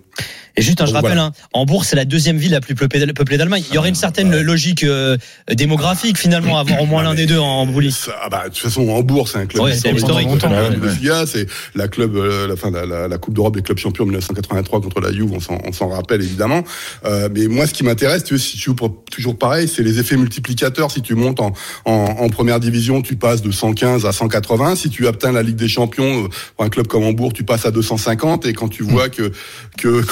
Et 0.56 0.62
juste, 0.62 0.80
hein, 0.80 0.86
je 0.86 0.92
rappelle, 0.92 1.12
voilà. 1.12 1.24
hein, 1.26 1.32
Hambourg, 1.52 1.84
c'est 1.84 1.96
la 1.96 2.04
deuxième 2.04 2.36
ville 2.36 2.52
la 2.52 2.60
plus 2.60 2.74
peuplée 2.74 2.98
d'Allemagne. 3.38 3.62
Il 3.70 3.74
y 3.74 3.78
aurait 3.78 3.88
une 3.88 3.94
certaine 3.94 4.40
logique 4.40 4.84
euh, 4.84 5.16
démographique 5.50 6.18
finalement 6.18 6.58
à 6.58 6.60
avoir 6.60 6.82
au 6.82 6.86
moins 6.86 7.02
l'un 7.02 7.14
des 7.14 7.26
deux 7.26 7.38
en 7.38 7.66
Boulis. 7.66 8.06
Ah 8.22 8.28
bah, 8.28 8.44
de 8.44 8.48
toute 8.50 8.58
façon, 8.58 8.88
Hambourg, 8.88 9.28
c'est 9.28 9.38
un 9.38 9.46
club 9.46 9.62
Ouais, 9.64 9.74
c'est 9.74 9.92
historique. 9.92 10.28
Bundesliga, 10.28 11.24
c'est 11.26 11.46
la 11.74 11.88
club, 11.88 12.16
euh, 12.16 12.46
la 12.48 12.56
fin, 12.56 12.70
la, 12.70 12.84
la, 12.86 13.08
la 13.08 13.18
Coupe 13.18 13.34
d'Europe 13.34 13.54
des 13.54 13.62
clubs 13.62 13.78
champions 13.78 14.04
1983 14.04 14.80
contre 14.80 15.00
la 15.00 15.12
Juve, 15.12 15.32
on 15.32 15.72
s'en, 15.72 15.88
rappelle 15.88 16.22
évidemment. 16.22 16.62
Euh, 17.04 17.28
mais 17.34 17.46
moi, 17.48 17.66
ce 17.66 17.72
qui 17.72 17.84
m'intéresse, 17.84 18.24
tu 18.24 18.38
si 18.38 18.56
tu 18.56 18.70
toujours 19.10 19.38
pareil, 19.38 19.68
c'est 19.68 19.82
les 19.82 19.98
effets 19.98 20.16
multiplicateurs. 20.16 20.90
Si 20.90 21.02
tu 21.02 21.14
montes 21.14 21.40
en, 21.40 21.52
en, 21.84 21.92
en 21.92 22.28
première 22.28 22.60
division, 22.60 23.02
tu 23.02 23.16
passes 23.16 23.42
de 23.42 23.50
115 23.50 24.06
à 24.06 24.12
180. 24.12 24.76
Si 24.76 24.90
tu 24.90 25.06
obtiens 25.06 25.32
la 25.32 25.42
Ligue 25.42 25.56
des 25.56 25.68
Champions, 25.68 26.24
euh, 26.24 26.28
pour 26.56 26.64
un 26.64 26.68
club 26.68 26.86
comme 26.86 27.04
Hambourg, 27.04 27.32
tu 27.32 27.44
passes 27.44 27.66
à 27.66 27.70
250. 27.70 28.46
Et 28.46 28.52
quand 28.52 28.68
tu 28.68 28.82
vois 28.82 29.08
que 29.08 29.32
que 29.78 30.02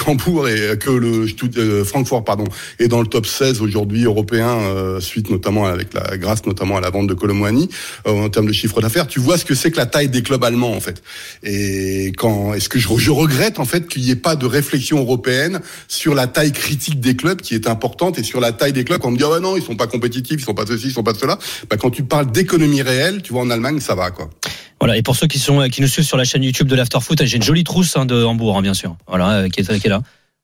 Et 0.47 0.77
que 0.77 0.89
le 0.89 1.25
euh, 1.57 1.83
Francfort, 1.83 2.23
pardon, 2.23 2.45
est 2.79 2.87
dans 2.87 3.01
le 3.01 3.07
top 3.07 3.25
16 3.25 3.61
aujourd'hui 3.61 4.05
européen, 4.05 4.47
euh, 4.47 4.99
suite 4.99 5.29
notamment 5.29 5.65
avec 5.65 5.93
la 5.93 6.17
grâce 6.17 6.45
notamment 6.45 6.77
à 6.77 6.81
la 6.81 6.89
vente 6.89 7.07
de 7.07 7.13
Colomwani, 7.13 7.69
euh, 8.07 8.11
en 8.11 8.29
termes 8.29 8.47
de 8.47 8.53
chiffre 8.53 8.81
d'affaires, 8.81 9.07
tu 9.07 9.19
vois 9.19 9.37
ce 9.37 9.45
que 9.45 9.55
c'est 9.55 9.71
que 9.71 9.77
la 9.77 9.85
taille 9.85 10.09
des 10.09 10.23
clubs 10.23 10.43
allemands 10.43 10.73
en 10.73 10.79
fait. 10.79 11.03
Et 11.43 12.13
quand 12.17 12.53
est-ce 12.53 12.69
que 12.69 12.79
je, 12.79 12.87
je 12.97 13.11
regrette 13.11 13.59
en 13.59 13.65
fait 13.65 13.87
qu'il 13.87 14.03
n'y 14.03 14.11
ait 14.11 14.15
pas 14.15 14.35
de 14.35 14.45
réflexion 14.45 14.99
européenne 14.99 15.59
sur 15.87 16.15
la 16.15 16.27
taille 16.27 16.51
critique 16.51 16.99
des 16.99 17.15
clubs 17.15 17.41
qui 17.41 17.55
est 17.55 17.67
importante 17.67 18.17
et 18.17 18.23
sur 18.23 18.39
la 18.39 18.51
taille 18.51 18.73
des 18.73 18.83
clubs 18.83 19.01
quand 19.01 19.09
on 19.09 19.11
me 19.11 19.17
dit 19.17 19.23
ah 19.25 19.31
ouais, 19.31 19.39
non 19.39 19.57
ils 19.57 19.63
sont 19.63 19.75
pas 19.75 19.87
compétitifs, 19.87 20.39
ils 20.39 20.45
sont 20.45 20.53
pas 20.53 20.65
ceci, 20.65 20.87
ils 20.87 20.93
sont 20.93 21.03
pas 21.03 21.13
cela. 21.13 21.37
Bah, 21.69 21.77
quand 21.77 21.91
tu 21.91 22.03
parles 22.03 22.31
d'économie 22.31 22.81
réelle, 22.81 23.21
tu 23.21 23.33
vois 23.33 23.41
en 23.41 23.49
Allemagne 23.49 23.79
ça 23.79 23.95
va 23.95 24.11
quoi. 24.11 24.29
Voilà. 24.81 24.97
Et 24.97 25.03
pour 25.03 25.15
ceux 25.15 25.27
qui 25.27 25.37
sont 25.37 25.61
euh, 25.61 25.67
qui 25.67 25.81
nous 25.81 25.87
suivent 25.87 26.05
sur 26.05 26.17
la 26.17 26.23
chaîne 26.23 26.43
YouTube 26.43 26.67
de 26.67 26.75
l'Afterfoot, 26.75 27.23
j'ai 27.23 27.37
une 27.37 27.43
jolie 27.43 27.63
trousse 27.63 27.95
hein, 27.95 28.05
de 28.05 28.23
Hambourg, 28.23 28.57
hein, 28.57 28.63
bien 28.63 28.73
sûr. 28.73 28.97
Voilà, 29.07 29.43
euh, 29.43 29.47
qui 29.47 29.61
est 29.61 29.87
là. 29.87 30.01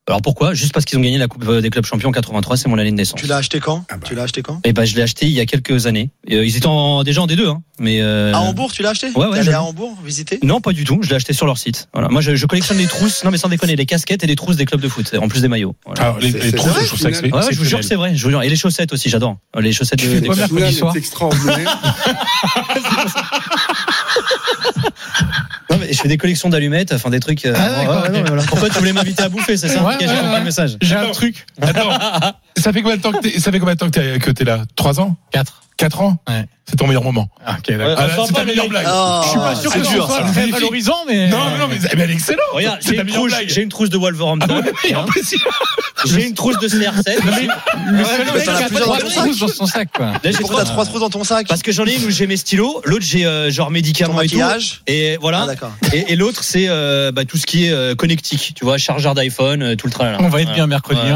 Alors 0.07 0.21
pourquoi? 0.21 0.53
Juste 0.53 0.73
parce 0.73 0.85
qu'ils 0.85 0.97
ont 0.97 1.01
gagné 1.01 1.17
la 1.17 1.27
Coupe 1.27 1.43
euh, 1.49 1.59
des 1.59 1.69
clubs 1.69 1.85
champions 1.85 2.07
en 2.09 2.13
83, 2.13 2.55
c'est 2.55 2.69
mon 2.69 2.77
année 2.77 2.91
de 2.91 2.95
naissance. 2.95 3.19
Tu 3.19 3.27
l'as 3.27 3.35
acheté 3.37 3.59
quand? 3.59 3.83
Ah 3.89 3.97
bah. 3.97 4.03
Tu 4.05 4.15
l'as 4.15 4.23
acheté 4.23 4.41
quand? 4.41 4.61
Et 4.63 4.71
ben 4.71 4.85
je 4.85 4.95
l'ai 4.95 5.01
acheté 5.01 5.25
il 5.25 5.33
y 5.33 5.41
a 5.41 5.45
quelques 5.45 5.85
années. 5.85 6.11
Euh, 6.31 6.45
ils 6.45 6.55
étaient 6.55 6.65
en- 6.65 7.03
déjà 7.03 7.21
en 7.21 7.27
D2, 7.27 7.45
hein, 7.49 7.61
mais 7.77 7.99
euh, 8.01 8.33
À 8.33 8.39
Hambourg, 8.39 8.71
tu 8.71 8.83
l'as 8.83 8.91
acheté? 8.91 9.09
Ouais, 9.15 9.25
ouais, 9.27 9.39
allé 9.39 9.51
à 9.51 9.61
Hambourg 9.61 9.97
visiter? 10.05 10.39
Non, 10.43 10.61
pas 10.61 10.71
du 10.71 10.85
tout. 10.85 10.99
Je 11.01 11.09
l'ai 11.09 11.15
acheté 11.17 11.33
sur 11.33 11.45
leur 11.45 11.57
site. 11.57 11.89
Voilà. 11.93 12.07
Moi, 12.07 12.21
je, 12.21 12.35
je 12.35 12.45
collectionne 12.45 12.77
les 12.77 12.87
trousses. 12.87 13.25
Non, 13.25 13.31
mais 13.31 13.37
sans 13.37 13.49
déconner, 13.49 13.75
les 13.75 13.85
casquettes 13.85 14.23
et 14.23 14.27
les 14.27 14.37
trousses 14.37 14.55
des 14.55 14.65
clubs 14.65 14.79
de 14.79 14.87
foot, 14.87 15.13
en 15.21 15.27
plus 15.27 15.41
des 15.41 15.49
maillots. 15.49 15.75
Voilà. 15.85 16.03
Alors, 16.03 16.19
les, 16.19 16.31
trousses, 16.53 16.71
je 16.81 16.85
trouve 16.87 16.99
ça 16.99 17.11
finalement. 17.11 17.37
Ouais, 17.39 17.43
ouais, 17.45 17.51
je 17.51 17.57
vous 17.57 17.65
jure 17.65 17.79
que 17.79 17.85
c'est 17.85 17.95
vrai. 17.95 18.15
Je 18.15 18.23
vous 18.23 18.29
jure. 18.29 18.41
Et 18.43 18.49
les 18.49 18.55
chaussettes 18.55 18.93
aussi, 18.93 19.09
j'adore. 19.09 19.35
Les 19.59 19.73
chaussettes 19.73 19.99
de, 20.01 20.19
des 20.19 20.29
clubs. 20.29 20.91
C'est 20.93 20.97
extraordinaire. 20.97 21.77
Mais 25.87 25.93
je 25.93 25.99
fais 26.01 26.07
des 26.09 26.17
collections 26.17 26.49
d'allumettes, 26.49 26.91
enfin 26.91 27.09
des 27.09 27.19
trucs. 27.21 27.45
euh, 27.45 27.53
Ah, 27.55 28.09
ouais, 28.11 28.21
voilà. 28.25 28.43
Pourquoi 28.43 28.69
tu 28.69 28.77
voulais 28.79 28.91
m'inviter 28.93 29.23
à 29.23 29.29
bouffer 29.29 29.55
C'est 29.55 29.69
ça 29.69 29.81
Ouais, 29.83 29.93
j'ai 29.99 30.05
compris 30.07 30.39
le 30.39 30.43
message. 30.43 30.77
J'ai 30.81 30.95
un 30.95 31.11
truc. 31.11 31.45
Attends, 31.61 31.89
ça 32.57 32.73
fait 32.73 32.81
combien 32.81 32.97
de 32.97 33.01
temps 33.01 33.13
que 33.13 34.31
t'es, 34.31 34.43
là? 34.43 34.63
Trois 34.75 34.99
ans? 34.99 35.15
4. 35.31 35.61
Quatre 35.77 36.01
ans 36.01 36.17
Ouais. 36.27 36.45
C'est 36.69 36.75
ton 36.75 36.87
meilleur 36.87 37.03
moment. 37.03 37.29
Ah, 37.45 37.55
ok, 37.59 37.65
Ouais, 37.69 37.77
d'accord. 37.77 37.95
Ah, 37.97 38.07
là, 38.07 38.13
enfin, 38.13 38.23
c'est 38.27 38.33
pas 38.33 38.39
ta 38.39 38.43
le 38.43 38.49
meilleure 38.51 38.67
blague. 38.67 38.85
Ah, 38.89 39.21
Je 39.23 39.29
suis 39.29 39.39
pas 39.39 39.55
sûr 39.55 39.71
c'est 39.71 39.79
que 39.79 39.85
ce 39.85 39.91
soit 39.93 40.07
ça. 40.07 40.13
très 40.15 40.23
Magnifique. 40.25 40.51
valorisant, 40.53 40.95
mais. 41.07 41.29
Non, 41.29 41.37
mais 41.53 41.57
non, 41.59 41.67
mais, 41.69 41.77
mais 41.95 42.03
elle 42.03 42.11
est 42.11 42.13
excellente. 42.13 42.41
Regarde, 42.51 42.77
c'est 42.81 42.89
j'ai 42.89 42.95
ta 42.97 43.01
une, 43.03 43.07
meilleure 43.07 43.21
trousse, 43.21 43.31
blague. 43.31 43.47
j'ai 43.49 43.61
une 43.61 43.69
trousse 43.69 43.89
de 43.89 43.97
Wolverhampton. 43.97 44.61
Ah, 44.93 45.03
plus, 45.07 45.31
il- 45.31 45.39
J'ai 46.11 46.27
une 46.27 46.33
trousse 46.33 46.59
de 46.59 46.67
CR7. 46.67 47.23
Le 47.23 48.03
seul 48.03 48.25
mais 48.25 48.31
mec 48.33 48.43
t'en 48.45 48.53
as 48.53 48.57
qui 48.57 48.63
a 48.63 48.67
plusieurs 48.67 48.97
trois 48.97 48.99
dans 48.99 49.33
trousses 49.33 49.55
son 49.55 49.65
sac, 49.65 49.89
quoi. 49.95 50.07
Là, 50.07 50.19
j'ai 50.25 50.31
Pourquoi 50.39 50.55
trois- 50.57 50.63
t'as 50.65 50.71
trois 50.71 50.85
trous 50.85 50.99
dans 50.99 51.09
ton 51.09 51.23
sac 51.23 51.47
Parce 51.47 51.61
que 51.61 51.71
j'en 51.71 51.85
ai 51.85 51.95
une 51.95 52.03
où 52.05 52.09
j'ai 52.11 52.27
mes 52.27 52.35
stylos, 52.37 52.81
l'autre 52.83 53.05
j'ai 53.05 53.25
euh, 53.25 53.49
genre 53.49 53.71
médicaments 53.71 54.19
et 54.21 54.27
tout. 54.27 54.37
Et 54.87 55.17
voilà. 55.21 55.47
Ah, 55.61 55.67
et 55.93 56.11
et 56.11 56.15
l'autre 56.17 56.43
c'est 56.43 56.65
euh, 56.67 57.13
bah, 57.13 57.23
tout 57.23 57.37
ce 57.37 57.45
qui 57.45 57.67
est 57.67 57.71
euh, 57.71 57.95
connectique, 57.95 58.53
tu 58.57 58.65
vois, 58.65 58.77
chargeur 58.77 59.15
d'iPhone, 59.15 59.77
tout 59.77 59.87
le 59.87 59.93
tralala. 59.93 60.17
On 60.21 60.27
va 60.27 60.41
être 60.41 60.51
bien 60.53 60.67
mercredi. 60.67 60.99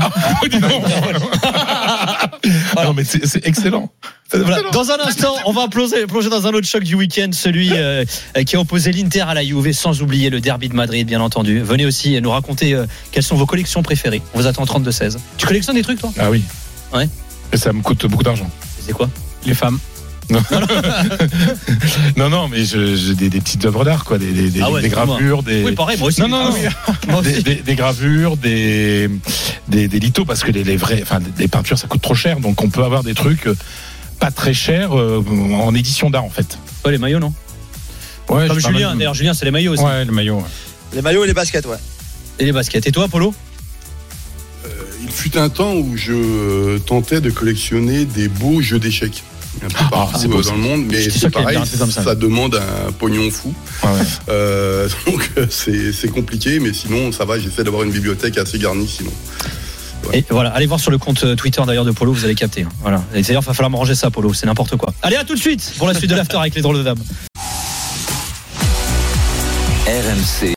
Ah 2.76 2.86
non, 2.86 2.94
mais 2.94 3.04
c'est, 3.04 3.26
c'est 3.26 3.46
excellent. 3.48 3.92
Voilà. 4.34 4.62
Dans 4.72 4.92
un 4.92 5.00
instant, 5.00 5.34
on 5.46 5.52
va 5.52 5.68
plonger, 5.68 6.08
plonger 6.08 6.30
dans 6.30 6.48
un 6.48 6.52
autre 6.52 6.68
choc 6.68 6.84
du 6.84 6.96
week-end, 6.96 7.30
celui 7.34 7.72
euh, 7.74 8.06
euh, 8.38 8.44
qui 8.44 8.56
a 8.56 8.60
opposé 8.60 8.92
l'Inter 8.92 9.22
à 9.22 9.34
la 9.34 9.44
Juve, 9.44 9.72
sans 9.74 10.02
oublier 10.02 10.30
le 10.30 10.40
derby 10.40 10.70
de 10.70 10.76
Madrid, 10.76 11.06
bien 11.06 11.22
entendu. 11.22 11.60
Venez 11.60 11.86
aussi 11.86 12.20
nous 12.22 12.32
raconter 12.32 12.74
euh, 12.74 12.86
quelles 13.12 13.24
sont 13.24 13.36
vos 13.36 13.46
collections 13.46 13.84
préférées. 13.84 14.22
On 14.34 14.40
vous 14.40 14.48
attend 14.48 14.64
en 14.64 14.66
32-16. 14.66 15.18
Tu 15.38 15.46
collectionnes 15.46 15.76
des 15.76 15.82
trucs, 15.84 16.00
toi? 16.00 16.12
Ah 16.18 16.32
oui. 16.32 16.44
Ouais. 16.94 17.10
Et 17.52 17.58
ça 17.58 17.74
me 17.74 17.82
coûte 17.82 18.06
beaucoup 18.06 18.24
d'argent. 18.24 18.50
C'est 18.86 18.94
quoi? 18.94 19.10
Les 19.46 19.54
femmes. 19.54 19.80
Non, 22.18 22.30
non, 22.30 22.48
mais 22.48 22.64
je- 22.66 22.96
j'ai 22.96 23.16
des, 23.16 23.30
des 23.30 23.42
petites 23.42 23.66
œuvres 23.66 23.84
d'art, 23.84 24.04
quoi, 24.06 24.18
des, 24.18 24.32
des, 24.32 24.50
des- 24.50 24.62
Ah 24.62 24.72
ouais, 24.72 24.82
des 24.82 24.90
gravures, 24.90 25.44
des. 25.44 25.64
Oui, 25.64 25.74
pareil, 25.74 25.98
moi 25.98 26.08
aussi. 26.08 26.22
Non, 26.22 26.28
non, 26.30 26.44
non. 26.46 26.56
Ah 26.56 26.92
oui. 26.92 26.94
Moi 27.12 27.22
des, 27.22 27.32
aussi. 27.34 27.44
des- 27.44 27.56
des 27.56 27.76
gravures, 27.76 28.38
des, 28.38 29.10
des, 29.68 29.88
des 29.88 30.00
lithos, 30.00 30.26
parce 30.26 30.44
que 30.44 30.52
les, 30.52 30.64
les 30.64 30.78
vrais, 30.78 31.00
enfin, 31.02 31.20
les 31.38 31.48
peintures, 31.48 31.78
ça 31.78 31.88
coûte 31.88 32.02
trop 32.02 32.16
cher, 32.16 32.40
donc 32.40 32.62
on 32.62 32.70
peut 32.70 32.84
avoir 32.84 33.04
des 33.04 33.14
trucs 33.14 33.48
euh, 33.48 33.56
pas 34.20 34.32
très 34.32 34.54
chers 34.54 34.98
euh, 34.98 35.24
en 35.54 35.74
édition 35.76 36.10
d'art, 36.10 36.24
en 36.24 36.30
fait. 36.30 36.58
Ouais, 36.86 36.92
les 36.92 36.98
maillots, 36.98 37.20
non? 37.20 37.34
Ouais, 38.30 38.48
Comme 38.48 38.60
Julien. 38.60 38.96
D'ailleurs, 38.96 39.14
Julien, 39.14 39.34
c'est 39.34 39.46
les 39.46 39.52
maillots 39.52 39.74
aussi. 39.74 39.84
Ouais, 39.84 40.06
le 40.06 40.12
maillot. 40.12 40.38
ouais. 40.38 40.44
Les 40.94 41.02
maillots 41.02 41.24
et 41.24 41.28
les 41.28 41.34
baskets, 41.34 41.66
ouais. 41.66 41.78
Et 42.40 42.46
les 42.46 42.52
baskets. 42.52 42.88
Et 42.88 42.92
toi, 42.92 43.08
Polo? 43.08 43.34
Il 45.04 45.10
fut 45.12 45.38
un 45.38 45.50
temps 45.50 45.74
où 45.74 45.98
je 45.98 46.14
euh, 46.14 46.80
tentais 46.80 47.20
de 47.22 47.30
collectionner 47.32 48.06
des 48.06 48.28
beaux 48.30 48.62
jeux 48.62 48.80
d'échecs. 48.80 49.24
Un 49.64 49.68
peu 49.68 49.90
partout 49.92 50.28
beau, 50.30 50.40
euh, 50.40 50.44
dans 50.44 50.52
le 50.54 50.58
monde, 50.58 50.86
mais 50.90 51.10
c'est 51.10 51.30
pareil, 51.30 51.58
comme 51.78 51.92
ça. 51.92 52.04
ça 52.04 52.16
demande 52.16 52.56
un 52.56 52.92
pognon 52.94 53.30
fou. 53.30 53.54
Ouais. 53.84 53.90
Euh, 54.30 54.88
donc 55.06 55.30
euh, 55.38 55.46
c'est 55.50 55.92
c'est 55.94 56.08
compliqué, 56.08 56.60
mais 56.60 56.74
sinon 56.74 57.12
ça 57.12 57.26
va, 57.26 57.38
j'essaie 57.40 57.64
d'avoir 57.64 57.84
une 57.84 57.92
bibliothèque 57.92 58.38
assez 58.38 58.58
garnie 58.60 58.88
sinon. 58.88 59.12
Et 60.14 60.26
voilà, 60.30 60.50
allez 60.50 60.66
voir 60.66 60.80
sur 60.80 60.90
le 60.90 60.98
compte 60.98 61.36
Twitter 61.36 61.62
d'ailleurs 61.68 61.86
de 61.86 61.92
Polo, 61.92 62.12
vous 62.14 62.26
allez 62.26 62.34
capter. 62.36 62.64
hein. 62.64 62.70
Voilà. 62.82 63.04
Et 63.14 63.22
d'ailleurs, 63.22 63.44
il 63.44 63.46
va 63.46 63.54
falloir 63.54 63.70
me 63.70 63.76
ranger 63.78 63.94
ça, 63.94 64.10
Polo, 64.10 64.34
c'est 64.34 64.48
n'importe 64.48 64.76
quoi. 64.76 64.94
Allez, 65.04 65.16
à 65.16 65.24
tout 65.24 65.36
de 65.36 65.40
suite 65.40 65.74
pour 65.78 65.88
la 65.88 65.94
suite 65.94 66.10
de 66.10 66.16
l'after 66.16 66.38
avec 66.38 66.56
les 66.56 66.62
drôles 66.62 66.78
de 66.78 66.84
dames. 66.84 66.98
RMC, 69.86 70.54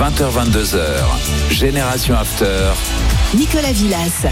20h22h, 0.00 0.80
Génération 1.50 2.14
After. 2.16 2.70
Nicolas 3.34 3.72
Villas. 3.72 4.26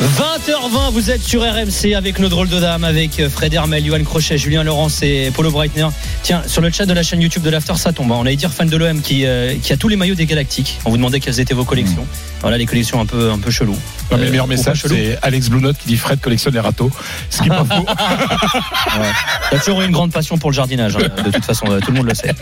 20h20, 0.00 0.90
vous 0.92 1.10
êtes 1.10 1.22
sur 1.22 1.42
RMC 1.42 1.94
avec 1.94 2.18
nos 2.18 2.28
drôles 2.28 2.48
de 2.48 2.58
dames, 2.58 2.82
avec 2.82 3.20
euh, 3.20 3.28
Fred 3.28 3.52
Hermel, 3.54 3.84
Johan 3.84 4.02
Crochet, 4.02 4.36
Julien 4.38 4.64
Laurence 4.64 5.02
et 5.02 5.30
Polo 5.32 5.50
Breitner. 5.50 5.86
Tiens, 6.22 6.42
sur 6.46 6.60
le 6.60 6.70
chat 6.70 6.86
de 6.86 6.92
la 6.92 7.02
chaîne 7.02 7.20
YouTube 7.20 7.42
de 7.42 7.50
l'After, 7.50 7.74
ça 7.76 7.92
tombe. 7.92 8.10
hein. 8.10 8.16
On 8.18 8.22
allait 8.22 8.36
dire 8.36 8.52
fan 8.52 8.68
de 8.68 8.76
l'OM 8.76 9.00
qui, 9.00 9.26
euh, 9.26 9.54
qui 9.62 9.72
a 9.72 9.76
tous 9.76 9.88
les 9.88 9.96
maillots 9.96 10.14
des 10.14 10.26
Galactiques. 10.26 10.78
On 10.84 10.90
vous 10.90 10.96
demandait 10.96 11.20
quelles 11.20 11.38
étaient 11.38 11.54
vos 11.54 11.64
collections. 11.64 12.06
Voilà, 12.42 12.58
les 12.58 12.66
collections 12.66 13.00
un 13.00 13.06
peu, 13.06 13.30
un 13.30 13.38
peu 13.38 13.50
chelou. 13.50 13.72
Non, 13.72 13.78
mais 14.12 14.16
le 14.18 14.22
Euh, 14.26 14.30
meilleur 14.30 14.46
pas 14.46 14.50
message, 14.50 14.82
c'est 14.86 15.16
Alex 15.22 15.48
Blue 15.48 15.60
Note 15.62 15.78
qui 15.78 15.88
dit 15.88 15.96
Fred 15.96 16.20
collectionne 16.20 16.54
les 16.54 16.60
râteaux. 16.60 16.90
Ce 17.30 17.40
qui 17.40 17.46
est 17.46 17.50
pas 17.50 17.64
faux. 17.70 17.86
T'as 19.50 19.58
toujours 19.58 19.80
eu 19.82 19.84
une 19.86 19.92
grande 19.92 20.12
passion 20.12 20.38
pour 20.38 20.50
le 20.50 20.54
jardinage, 20.56 20.96
hein, 20.96 21.22
de 21.24 21.30
toute 21.30 21.44
façon, 21.44 21.66
euh, 21.70 21.80
tout 21.80 21.90
le 21.92 21.98
monde 21.98 22.06
le 22.08 22.14
sait. 22.14 22.32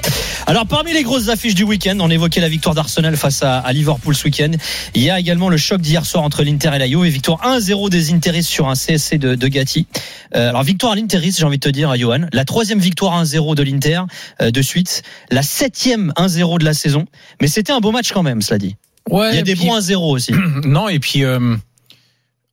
Alors, 0.47 0.67
parmi 0.67 0.93
les 0.93 1.03
grosses 1.03 1.29
affiches 1.29 1.55
du 1.55 1.65
week-end, 1.65 1.97
on 2.01 2.11
évoquait 2.11 2.41
la 2.41 2.49
victoire 2.49 2.75
d'Arsenal 2.75 3.17
face 3.17 3.43
à, 3.43 3.59
à 3.59 3.73
Liverpool 3.73 4.15
ce 4.15 4.25
week-end. 4.25 4.51
Il 4.95 5.03
y 5.03 5.11
a 5.11 5.19
également 5.21 5.49
le 5.49 5.57
choc 5.57 5.81
d'hier 5.81 6.05
soir 6.07 6.23
entre 6.25 6.43
l'Inter 6.43 6.71
et 6.75 6.79
la 6.79 6.89
Juve, 6.89 7.05
et 7.05 7.11
victoire 7.11 7.41
1-0 7.45 7.91
des 7.91 8.13
Interistes 8.13 8.49
sur 8.51 8.69
un 8.69 8.75
CSC 8.75 9.19
de, 9.19 9.35
de 9.35 9.49
Gatti. 9.49 9.87
Euh, 10.35 10.49
alors, 10.51 10.63
victoire 10.63 10.93
à 10.93 10.97
l'Interis, 10.97 11.35
j'ai 11.39 11.45
envie 11.45 11.59
de 11.59 11.63
te 11.65 11.69
dire, 11.69 11.91
à 11.91 11.97
Johan. 11.99 12.27
La 12.33 12.45
troisième 12.45 12.79
victoire 12.79 13.23
1-0 13.23 13.55
de 13.55 13.63
l'Inter 13.63 14.01
euh, 14.41 14.51
de 14.51 14.63
suite. 14.63 15.03
La 15.31 15.43
septième 15.43 16.13
1-0 16.17 16.59
de 16.59 16.65
la 16.65 16.75
saison. 16.75 17.05
Mais 17.41 17.49
c'était 17.49 17.73
un 17.73 17.81
beau 17.81 17.93
match 17.93 18.13
quand 18.13 18.23
même, 18.23 18.41
cela 18.43 18.59
dit. 18.59 18.77
Ouais, 19.09 19.31
Il 19.33 19.37
y 19.37 19.39
a 19.39 19.43
des 19.43 19.55
puis- 19.57 19.67
bons 19.67 19.77
1-0 19.79 20.11
aussi. 20.13 20.33
Non, 20.65 20.89
et 20.89 20.99
puis 20.99 21.25
euh, 21.25 21.57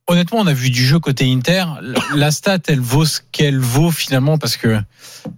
honnêtement, 0.06 0.38
on 0.40 0.46
a 0.46 0.52
vu 0.54 0.70
du 0.70 0.84
jeu 0.84 0.98
côté 0.98 1.30
Inter. 1.30 1.64
La 2.14 2.30
stat, 2.30 2.58
elle 2.68 2.80
vaut 2.80 3.04
ce 3.04 3.20
qu'elle 3.32 3.58
vaut 3.58 3.90
finalement 3.90 4.38
parce 4.38 4.56
que 4.56 4.80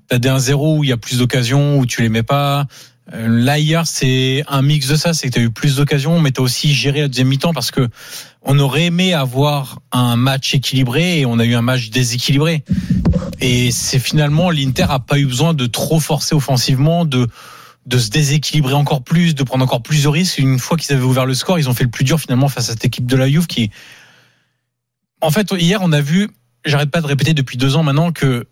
t'as 0.08 0.18
des 0.18 0.28
1-0 0.28 0.78
où 0.78 0.84
il 0.84 0.90
y 0.90 0.92
a 0.92 0.96
plus 0.96 1.18
d'occasions, 1.18 1.78
où 1.78 1.86
tu 1.86 2.02
les 2.02 2.08
mets 2.08 2.22
pas. 2.22 2.66
Euh, 3.12 3.26
Là 3.28 3.58
hier, 3.58 3.86
c'est 3.88 4.44
un 4.48 4.62
mix 4.62 4.86
de 4.86 4.94
ça, 4.94 5.12
c'est 5.14 5.28
que 5.28 5.34
tu 5.34 5.40
as 5.40 5.42
eu 5.42 5.50
plus 5.50 5.76
d'occasions, 5.76 6.20
mais 6.20 6.30
tu 6.30 6.40
as 6.40 6.44
aussi 6.44 6.72
géré 6.72 7.00
la 7.00 7.08
deuxième 7.08 7.26
mi-temps 7.28 7.52
parce 7.52 7.70
que 7.72 7.88
on 8.42 8.58
aurait 8.60 8.84
aimé 8.86 9.12
avoir 9.12 9.80
un 9.92 10.16
match 10.16 10.54
équilibré 10.54 11.18
et 11.20 11.26
on 11.26 11.38
a 11.40 11.44
eu 11.44 11.54
un 11.54 11.60
match 11.62 11.90
déséquilibré. 11.90 12.64
Et 13.40 13.70
c'est 13.72 13.98
finalement 13.98 14.50
l'Inter 14.50 14.86
a 14.88 14.98
pas 15.00 15.18
eu 15.18 15.26
besoin 15.26 15.52
de 15.54 15.66
trop 15.66 15.98
forcer 16.00 16.34
offensivement, 16.34 17.04
de 17.04 17.26
de 17.86 17.98
se 17.98 18.10
déséquilibrer 18.10 18.74
encore 18.74 19.02
plus, 19.02 19.34
de 19.34 19.42
prendre 19.42 19.64
encore 19.64 19.82
plus 19.82 20.02
de 20.04 20.08
risques. 20.08 20.38
Une 20.38 20.58
fois 20.58 20.76
qu'ils 20.76 20.94
avaient 20.94 21.04
ouvert 21.04 21.26
le 21.26 21.34
score, 21.34 21.58
ils 21.58 21.68
ont 21.68 21.74
fait 21.74 21.84
le 21.84 21.90
plus 21.90 22.04
dur 22.04 22.20
finalement 22.20 22.48
face 22.48 22.68
à 22.68 22.72
cette 22.72 22.84
équipe 22.84 23.06
de 23.06 23.16
la 23.16 23.28
Juve 23.28 23.46
qui, 23.46 23.70
en 25.20 25.30
fait, 25.30 25.50
hier 25.52 25.80
on 25.82 25.92
a 25.92 26.00
vu, 26.00 26.28
j'arrête 26.64 26.90
pas 26.90 27.00
de 27.00 27.06
répéter 27.06 27.34
depuis 27.34 27.56
deux 27.56 27.76
ans 27.76 27.82
maintenant 27.82 28.12
que 28.12 28.46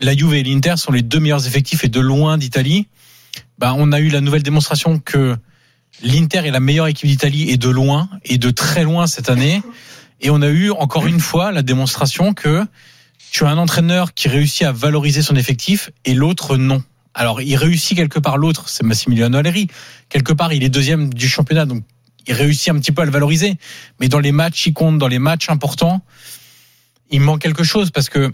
la 0.00 0.16
Juve 0.16 0.34
et 0.34 0.42
l'Inter 0.42 0.76
sont 0.76 0.92
les 0.92 1.02
deux 1.02 1.20
meilleurs 1.20 1.46
effectifs 1.46 1.84
et 1.84 1.88
de 1.88 2.00
loin 2.00 2.38
d'Italie. 2.38 2.86
Bah, 3.58 3.74
on 3.76 3.92
a 3.92 4.00
eu 4.00 4.08
la 4.08 4.20
nouvelle 4.20 4.42
démonstration 4.42 4.98
que 4.98 5.36
l'Inter 6.02 6.46
est 6.46 6.50
la 6.50 6.60
meilleure 6.60 6.86
équipe 6.86 7.08
d'Italie 7.08 7.50
et 7.50 7.56
de 7.56 7.68
loin 7.68 8.08
et 8.24 8.38
de 8.38 8.50
très 8.50 8.84
loin 8.84 9.06
cette 9.06 9.30
année. 9.30 9.62
Et 10.20 10.30
on 10.30 10.42
a 10.42 10.48
eu 10.48 10.70
encore 10.70 11.06
une 11.06 11.20
fois 11.20 11.52
la 11.52 11.62
démonstration 11.62 12.34
que 12.34 12.64
tu 13.30 13.44
as 13.44 13.48
un 13.48 13.58
entraîneur 13.58 14.14
qui 14.14 14.28
réussit 14.28 14.62
à 14.62 14.72
valoriser 14.72 15.22
son 15.22 15.36
effectif 15.36 15.90
et 16.04 16.14
l'autre 16.14 16.56
non. 16.56 16.82
Alors 17.18 17.42
il 17.42 17.56
réussit 17.56 17.96
quelque 17.96 18.20
part 18.20 18.38
l'autre, 18.38 18.68
c'est 18.68 18.84
Massimiliano 18.84 19.38
Allegri. 19.38 19.66
Quelque 20.08 20.32
part 20.32 20.52
il 20.52 20.62
est 20.62 20.68
deuxième 20.68 21.12
du 21.12 21.28
championnat, 21.28 21.66
donc 21.66 21.82
il 22.28 22.32
réussit 22.32 22.68
un 22.68 22.78
petit 22.78 22.92
peu 22.92 23.02
à 23.02 23.04
le 23.04 23.10
valoriser. 23.10 23.56
Mais 23.98 24.08
dans 24.08 24.20
les 24.20 24.30
matchs, 24.30 24.66
il 24.66 24.72
compte, 24.72 24.98
dans 24.98 25.08
les 25.08 25.18
matchs 25.18 25.50
importants, 25.50 26.00
il 27.10 27.20
manque 27.20 27.40
quelque 27.40 27.64
chose 27.64 27.90
parce 27.90 28.08
que 28.08 28.30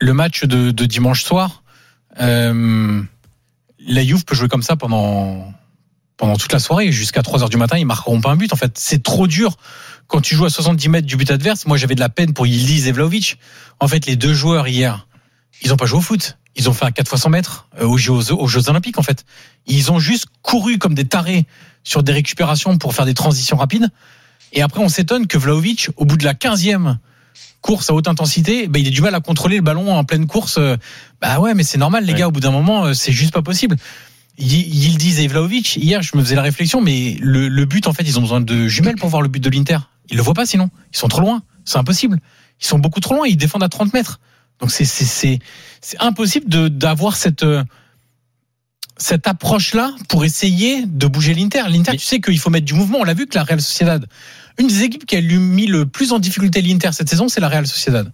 le 0.00 0.12
match 0.12 0.42
de, 0.42 0.72
dimanche 0.86 1.22
soir, 1.22 1.62
euh, 2.20 3.00
la 3.78 4.04
Juve 4.04 4.24
peut 4.24 4.34
jouer 4.34 4.48
comme 4.48 4.62
ça 4.62 4.74
pendant 4.74 5.54
pendant 6.16 6.34
toute 6.34 6.52
la 6.52 6.58
soirée 6.58 6.90
jusqu'à 6.90 7.22
3 7.22 7.42
heures 7.42 7.48
du 7.48 7.58
matin, 7.58 7.78
ils 7.78 7.86
marqueront 7.86 8.20
pas 8.20 8.30
un 8.30 8.36
but. 8.36 8.52
En 8.52 8.56
fait, 8.56 8.76
c'est 8.76 9.04
trop 9.04 9.28
dur 9.28 9.56
quand 10.08 10.20
tu 10.20 10.34
joues 10.34 10.46
à 10.46 10.50
70 10.50 10.88
mètres 10.88 11.06
du 11.06 11.16
but 11.16 11.30
adverse. 11.30 11.66
Moi, 11.66 11.76
j'avais 11.76 11.94
de 11.94 12.00
la 12.00 12.08
peine 12.08 12.32
pour 12.32 12.46
Yildiz 12.46 12.88
et. 12.88 12.92
En 13.78 13.86
fait, 13.86 14.06
les 14.06 14.16
deux 14.16 14.34
joueurs 14.34 14.66
hier, 14.66 15.06
ils 15.62 15.72
ont 15.72 15.76
pas 15.76 15.86
joué 15.86 15.98
au 15.98 16.02
foot. 16.02 16.38
Ils 16.54 16.68
ont 16.70 16.72
fait 16.72 16.84
un 16.86 16.90
4 16.90 17.08
fois 17.08 17.18
100 17.18 17.30
mètres 17.30 17.68
euh, 17.80 17.86
aux 17.86 17.98
Jeux, 17.98 18.32
aux 18.32 18.48
Jeux 18.48 18.68
Olympiques, 18.70 18.98
en 18.98 19.02
fait. 19.02 19.24
Ils 19.66 19.92
ont 19.92 19.98
juste 19.98 20.26
couru 20.42 20.78
comme 20.78 20.94
des 20.94 21.04
tarés 21.04 21.44
sur 21.84 22.02
des 22.02 22.12
récupérations 22.12 22.78
pour 22.78 22.94
faire 22.94 23.04
des 23.04 23.14
transitions 23.14 23.56
rapides. 23.56 23.88
Et 24.52 24.62
après, 24.62 24.80
on 24.80 24.88
s'étonne 24.88 25.26
que 25.26 25.36
Vlaovic, 25.38 25.90
au 25.96 26.04
bout 26.04 26.16
de 26.16 26.24
la 26.24 26.34
15e 26.34 26.96
course 27.60 27.90
à 27.90 27.94
haute 27.94 28.08
intensité, 28.08 28.68
bah, 28.68 28.78
il 28.78 28.86
a 28.86 28.90
du 28.90 29.02
mal 29.02 29.14
à 29.14 29.20
contrôler 29.20 29.56
le 29.56 29.62
ballon 29.62 29.92
en 29.94 30.04
pleine 30.04 30.26
course. 30.26 30.56
Euh, 30.58 30.76
Bah 31.20 31.40
ouais, 31.40 31.52
mais 31.54 31.62
c'est 31.64 31.78
normal, 31.78 32.04
les 32.04 32.12
Ouais. 32.12 32.18
gars, 32.20 32.28
au 32.28 32.30
bout 32.30 32.40
d'un 32.40 32.50
moment, 32.52 32.84
euh, 32.86 32.94
c'est 32.94 33.12
juste 33.12 33.32
pas 33.32 33.42
possible. 33.42 33.76
Yildiz 34.38 35.20
et 35.20 35.26
Vlaovic, 35.28 35.76
hier, 35.76 36.02
je 36.02 36.16
me 36.16 36.22
faisais 36.22 36.34
la 36.36 36.42
réflexion, 36.42 36.80
mais 36.82 37.16
le, 37.20 37.48
le 37.48 37.64
but, 37.64 37.86
en 37.86 37.92
fait, 37.92 38.02
ils 38.04 38.18
ont 38.18 38.22
besoin 38.22 38.40
de 38.40 38.68
jumelles 38.68 38.96
pour 38.96 39.08
voir 39.08 39.22
le 39.22 39.28
but 39.28 39.42
de 39.42 39.48
l'Inter. 39.50 39.78
Ils 40.10 40.16
le 40.16 40.22
voient 40.22 40.34
pas 40.34 40.46
sinon. 40.46 40.70
Ils 40.92 40.98
sont 40.98 41.08
trop 41.08 41.20
loin. 41.22 41.42
C'est 41.64 41.78
impossible. 41.78 42.18
Ils 42.60 42.66
sont 42.66 42.78
beaucoup 42.78 43.00
trop 43.00 43.14
loin. 43.14 43.26
Ils 43.26 43.36
défendent 43.36 43.62
à 43.64 43.68
30 43.68 43.92
mètres. 43.94 44.20
Donc 44.60 44.70
c'est 44.70 44.84
c'est 44.84 45.40
impossible 45.98 46.48
de 46.48 46.68
d'avoir 46.68 47.16
cette 47.16 47.42
euh, 47.42 47.62
cette 48.98 49.26
approche-là 49.26 49.94
pour 50.08 50.24
essayer 50.24 50.86
de 50.86 51.06
bouger 51.06 51.34
l'Inter. 51.34 51.64
L'Inter, 51.68 51.92
tu 51.92 52.04
sais 52.04 52.20
qu'il 52.20 52.38
faut 52.38 52.50
mettre 52.50 52.64
du 52.64 52.74
mouvement. 52.74 52.98
On 53.00 53.04
l'a 53.04 53.14
vu 53.14 53.26
que 53.26 53.36
la 53.36 53.44
Real 53.44 53.60
Sociedad, 53.60 54.06
une 54.58 54.68
des 54.68 54.84
équipes 54.84 55.04
qui 55.04 55.16
a 55.16 55.20
mis 55.20 55.66
le 55.66 55.86
plus 55.86 56.12
en 56.12 56.18
difficulté 56.18 56.62
l'Inter 56.62 56.90
cette 56.92 57.08
saison, 57.08 57.28
c'est 57.28 57.40
la 57.40 57.48
Real 57.48 57.66
Sociedad. 57.66 58.10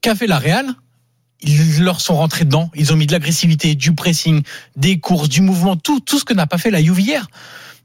Qu'a 0.00 0.14
fait 0.14 0.26
la 0.26 0.38
Real? 0.38 0.66
Ils 1.40 1.82
leur 1.82 2.00
sont 2.00 2.14
rentrés 2.14 2.46
dedans. 2.46 2.70
Ils 2.74 2.90
ont 2.94 2.96
mis 2.96 3.06
de 3.06 3.12
l'agressivité, 3.12 3.74
du 3.74 3.94
pressing, 3.94 4.42
des 4.76 4.98
courses, 4.98 5.28
du 5.28 5.42
mouvement, 5.42 5.76
tout 5.76 6.00
tout 6.00 6.18
ce 6.18 6.24
que 6.24 6.32
n'a 6.32 6.46
pas 6.46 6.56
fait 6.56 6.70
la 6.70 6.82
Juve 6.82 7.00
hier. 7.00 7.26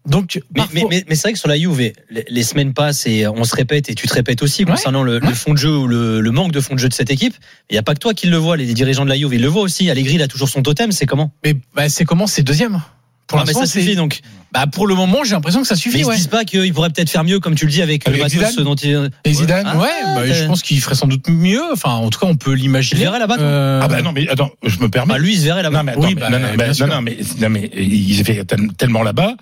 Donc 0.05 0.35
Mais, 0.55 0.61
parfois- 0.61 0.73
mais, 0.73 0.85
mais, 0.89 1.05
mais 1.09 1.15
c'est 1.15 1.23
vrai 1.23 1.33
que 1.33 1.39
sur 1.39 1.49
la 1.49 1.57
Juve, 1.57 1.77
les, 1.79 1.93
les 2.27 2.43
semaines 2.43 2.73
passent 2.73 3.05
et 3.05 3.27
on 3.27 3.43
se 3.43 3.55
répète 3.55 3.89
et 3.89 3.95
tu 3.95 4.07
te 4.07 4.13
répètes 4.13 4.41
aussi 4.41 4.63
Ouais. 4.63 4.71
concernant 4.71 5.03
le, 5.03 5.19
le 5.19 5.33
fond 5.33 5.53
de 5.53 5.57
jeu 5.57 5.75
ou 5.77 5.87
le, 5.87 6.21
le 6.21 6.31
manque 6.31 6.51
de 6.51 6.61
fond 6.61 6.73
de 6.73 6.79
jeu 6.79 6.89
de 6.89 6.93
cette 6.93 7.11
équipe. 7.11 7.33
Il 7.69 7.73
n'y 7.73 7.79
a 7.79 7.83
pas 7.83 7.93
que 7.93 7.99
toi 7.99 8.13
qui 8.13 8.27
le 8.27 8.37
vois, 8.37 8.57
les 8.57 8.73
dirigeants 8.73 9.03
de 9.05 9.09
la 9.09 9.17
Juve, 9.17 9.33
ils 9.33 9.41
le 9.41 9.47
voient 9.47 9.61
aussi. 9.61 9.89
Allegri, 9.89 10.15
il 10.15 10.21
a 10.21 10.27
toujours 10.27 10.49
son 10.49 10.61
totem, 10.63 10.91
c'est 10.91 11.05
comment? 11.05 11.31
Mais 11.45 11.55
bah, 11.75 11.89
c'est 11.89 12.05
comment? 12.05 12.27
C'est 12.27 12.43
deuxième? 12.43 12.81
Pour 13.29 13.37
Ah, 13.39 13.43
mais 13.45 13.53
l'instant, 13.53 13.65
ça 13.65 13.71
suffit 13.79 13.95
donc. 13.95 14.19
Bah 14.51 14.65
pour 14.65 14.87
le 14.87 14.95
moment, 14.95 15.23
j'ai 15.23 15.35
l'impression 15.35 15.61
que 15.61 15.67
ça 15.67 15.75
Mais 15.75 15.79
suffit. 15.79 15.99
ils 15.99 16.05
ouais. 16.05 16.13
se 16.13 16.17
disent 16.17 16.27
pas 16.27 16.43
qu'ils 16.43 16.73
pourraient 16.73 16.89
peut-être 16.89 17.11
faire 17.11 17.23
mieux, 17.23 17.39
comme 17.39 17.53
tu 17.53 17.65
le 17.65 17.71
dis, 17.71 17.83
avec, 17.83 18.07
Avec 18.07 18.17
le 18.19 18.23
matos 18.39 18.49
Zidane 18.49 18.65
dont 18.65 18.73
il... 18.75 19.11
Et 19.23 19.33
Zidane 19.33 19.65
Ah, 19.69 19.77
Ouais, 19.77 19.87
bah, 20.15 20.25
je 20.33 20.45
pense 20.45 20.63
qu'il 20.63 20.81
ferait 20.81 20.95
sans 20.95 21.05
doute 21.05 21.29
mieux. 21.29 21.61
Enfin, 21.71 21.91
en 21.91 22.09
tout 22.09 22.19
cas, 22.19 22.25
on 22.25 22.35
peut 22.35 22.53
l'imaginer. 22.53 23.01
Tu 23.01 23.05
le 23.05 23.11
verrais 23.11 23.19
là-bas, 23.19 23.37
Euh, 23.39 23.79
Ah 23.83 23.87
bah 23.87 24.01
non, 24.01 24.11
mais 24.11 24.27
attends, 24.27 24.49
je 24.65 24.79
me 24.79 24.89
permets. 24.89 25.13
Bah, 25.13 25.19
lui, 25.19 25.33
il 25.33 25.39
se 25.39 25.43
verrait 25.45 25.61
là-bas. 25.61 25.77
Non 25.77 25.83
mais, 25.83 25.91
attends, 25.91 26.01
Oui, 26.01 26.15
mais- 26.15 26.21
bah, 26.21 26.29
non, 26.31 26.39
non, 26.39 26.47
mais- 26.57 26.67
non, 26.79 26.87
non, 26.87 27.01
mais, 27.03 27.17
non, 27.39 27.49
mais 27.49 27.71
il 27.77 28.23
fait 28.25 28.43
tel- 28.45 28.73
tellement 28.75 29.03
là-bas 29.03 29.35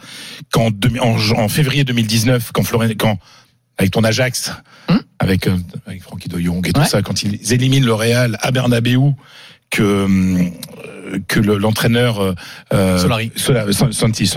qu'en 0.51 0.71
en, 1.01 1.15
en 1.37 1.47
février 1.47 1.85
2019, 1.85 2.51
quand 2.53 2.63
Florent, 2.63 2.89
quand 2.97 3.17
avec 3.77 3.91
ton 3.91 4.03
Ajax, 4.03 4.51
Hum 4.89 5.01
avec 5.19 5.47
euh, 5.47 5.55
avec 5.85 6.01
Francky 6.03 6.27
De 6.29 6.37
Jong 6.39 6.67
et 6.67 6.73
tout 6.73 6.83
ça, 6.85 7.01
quand 7.01 7.23
ils 7.23 7.53
éliminent 7.53 7.85
le 7.85 7.93
Real 7.93 8.37
à 8.41 8.51
Bernabeu, 8.51 8.97
que 9.69 9.83
hum, 10.05 10.51
que 11.27 11.39
le- 11.39 11.57
l'entraîneur 11.57 12.19
euh, 12.21 12.33
euh, 12.73 12.97
Solari. 12.97 13.31
Sola- 13.35 13.71
San- 13.71 13.91
Santi, 13.91 14.29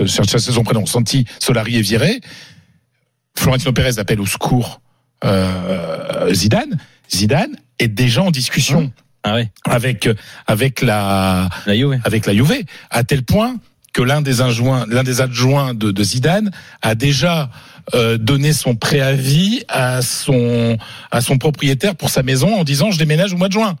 prénom, 0.63 0.85
Santi 0.85 1.25
Solari 1.39 1.77
est 1.77 1.81
viré. 1.81 2.21
Florentino 3.37 3.71
Pérez 3.71 3.97
appelle 3.99 4.19
au 4.21 4.25
secours 4.25 4.81
euh, 5.23 6.33
Zidane. 6.33 6.77
Zidane 7.09 7.55
est 7.79 7.87
déjà 7.87 8.21
en 8.23 8.31
discussion 8.31 8.91
Ah 9.23 9.35
ouais, 9.35 9.51
avec 9.65 10.09
avec 10.47 10.81
la 10.81 11.49
avec 12.03 12.25
la 12.25 12.33
Juve, 12.33 12.63
à 12.89 13.03
tel 13.03 13.23
point 13.23 13.55
que 13.93 14.01
l'un 14.01 14.21
des 14.21 14.41
adjoints, 14.41 14.85
l'un 14.89 15.03
des 15.03 15.19
adjoints 15.21 15.73
de, 15.73 15.91
de 15.91 16.03
Zidane 16.03 16.51
a 16.81 16.95
déjà 16.95 17.49
euh, 17.93 18.17
donné 18.17 18.53
son 18.53 18.75
préavis 18.75 19.63
à 19.67 20.01
son 20.01 20.77
à 21.11 21.19
son 21.21 21.37
propriétaire 21.37 21.95
pour 21.95 22.09
sa 22.09 22.23
maison 22.23 22.55
en 22.59 22.63
disant 22.63 22.91
je 22.91 22.97
déménage 22.99 23.33
au 23.33 23.37
mois 23.37 23.47
de 23.49 23.53
juin. 23.53 23.75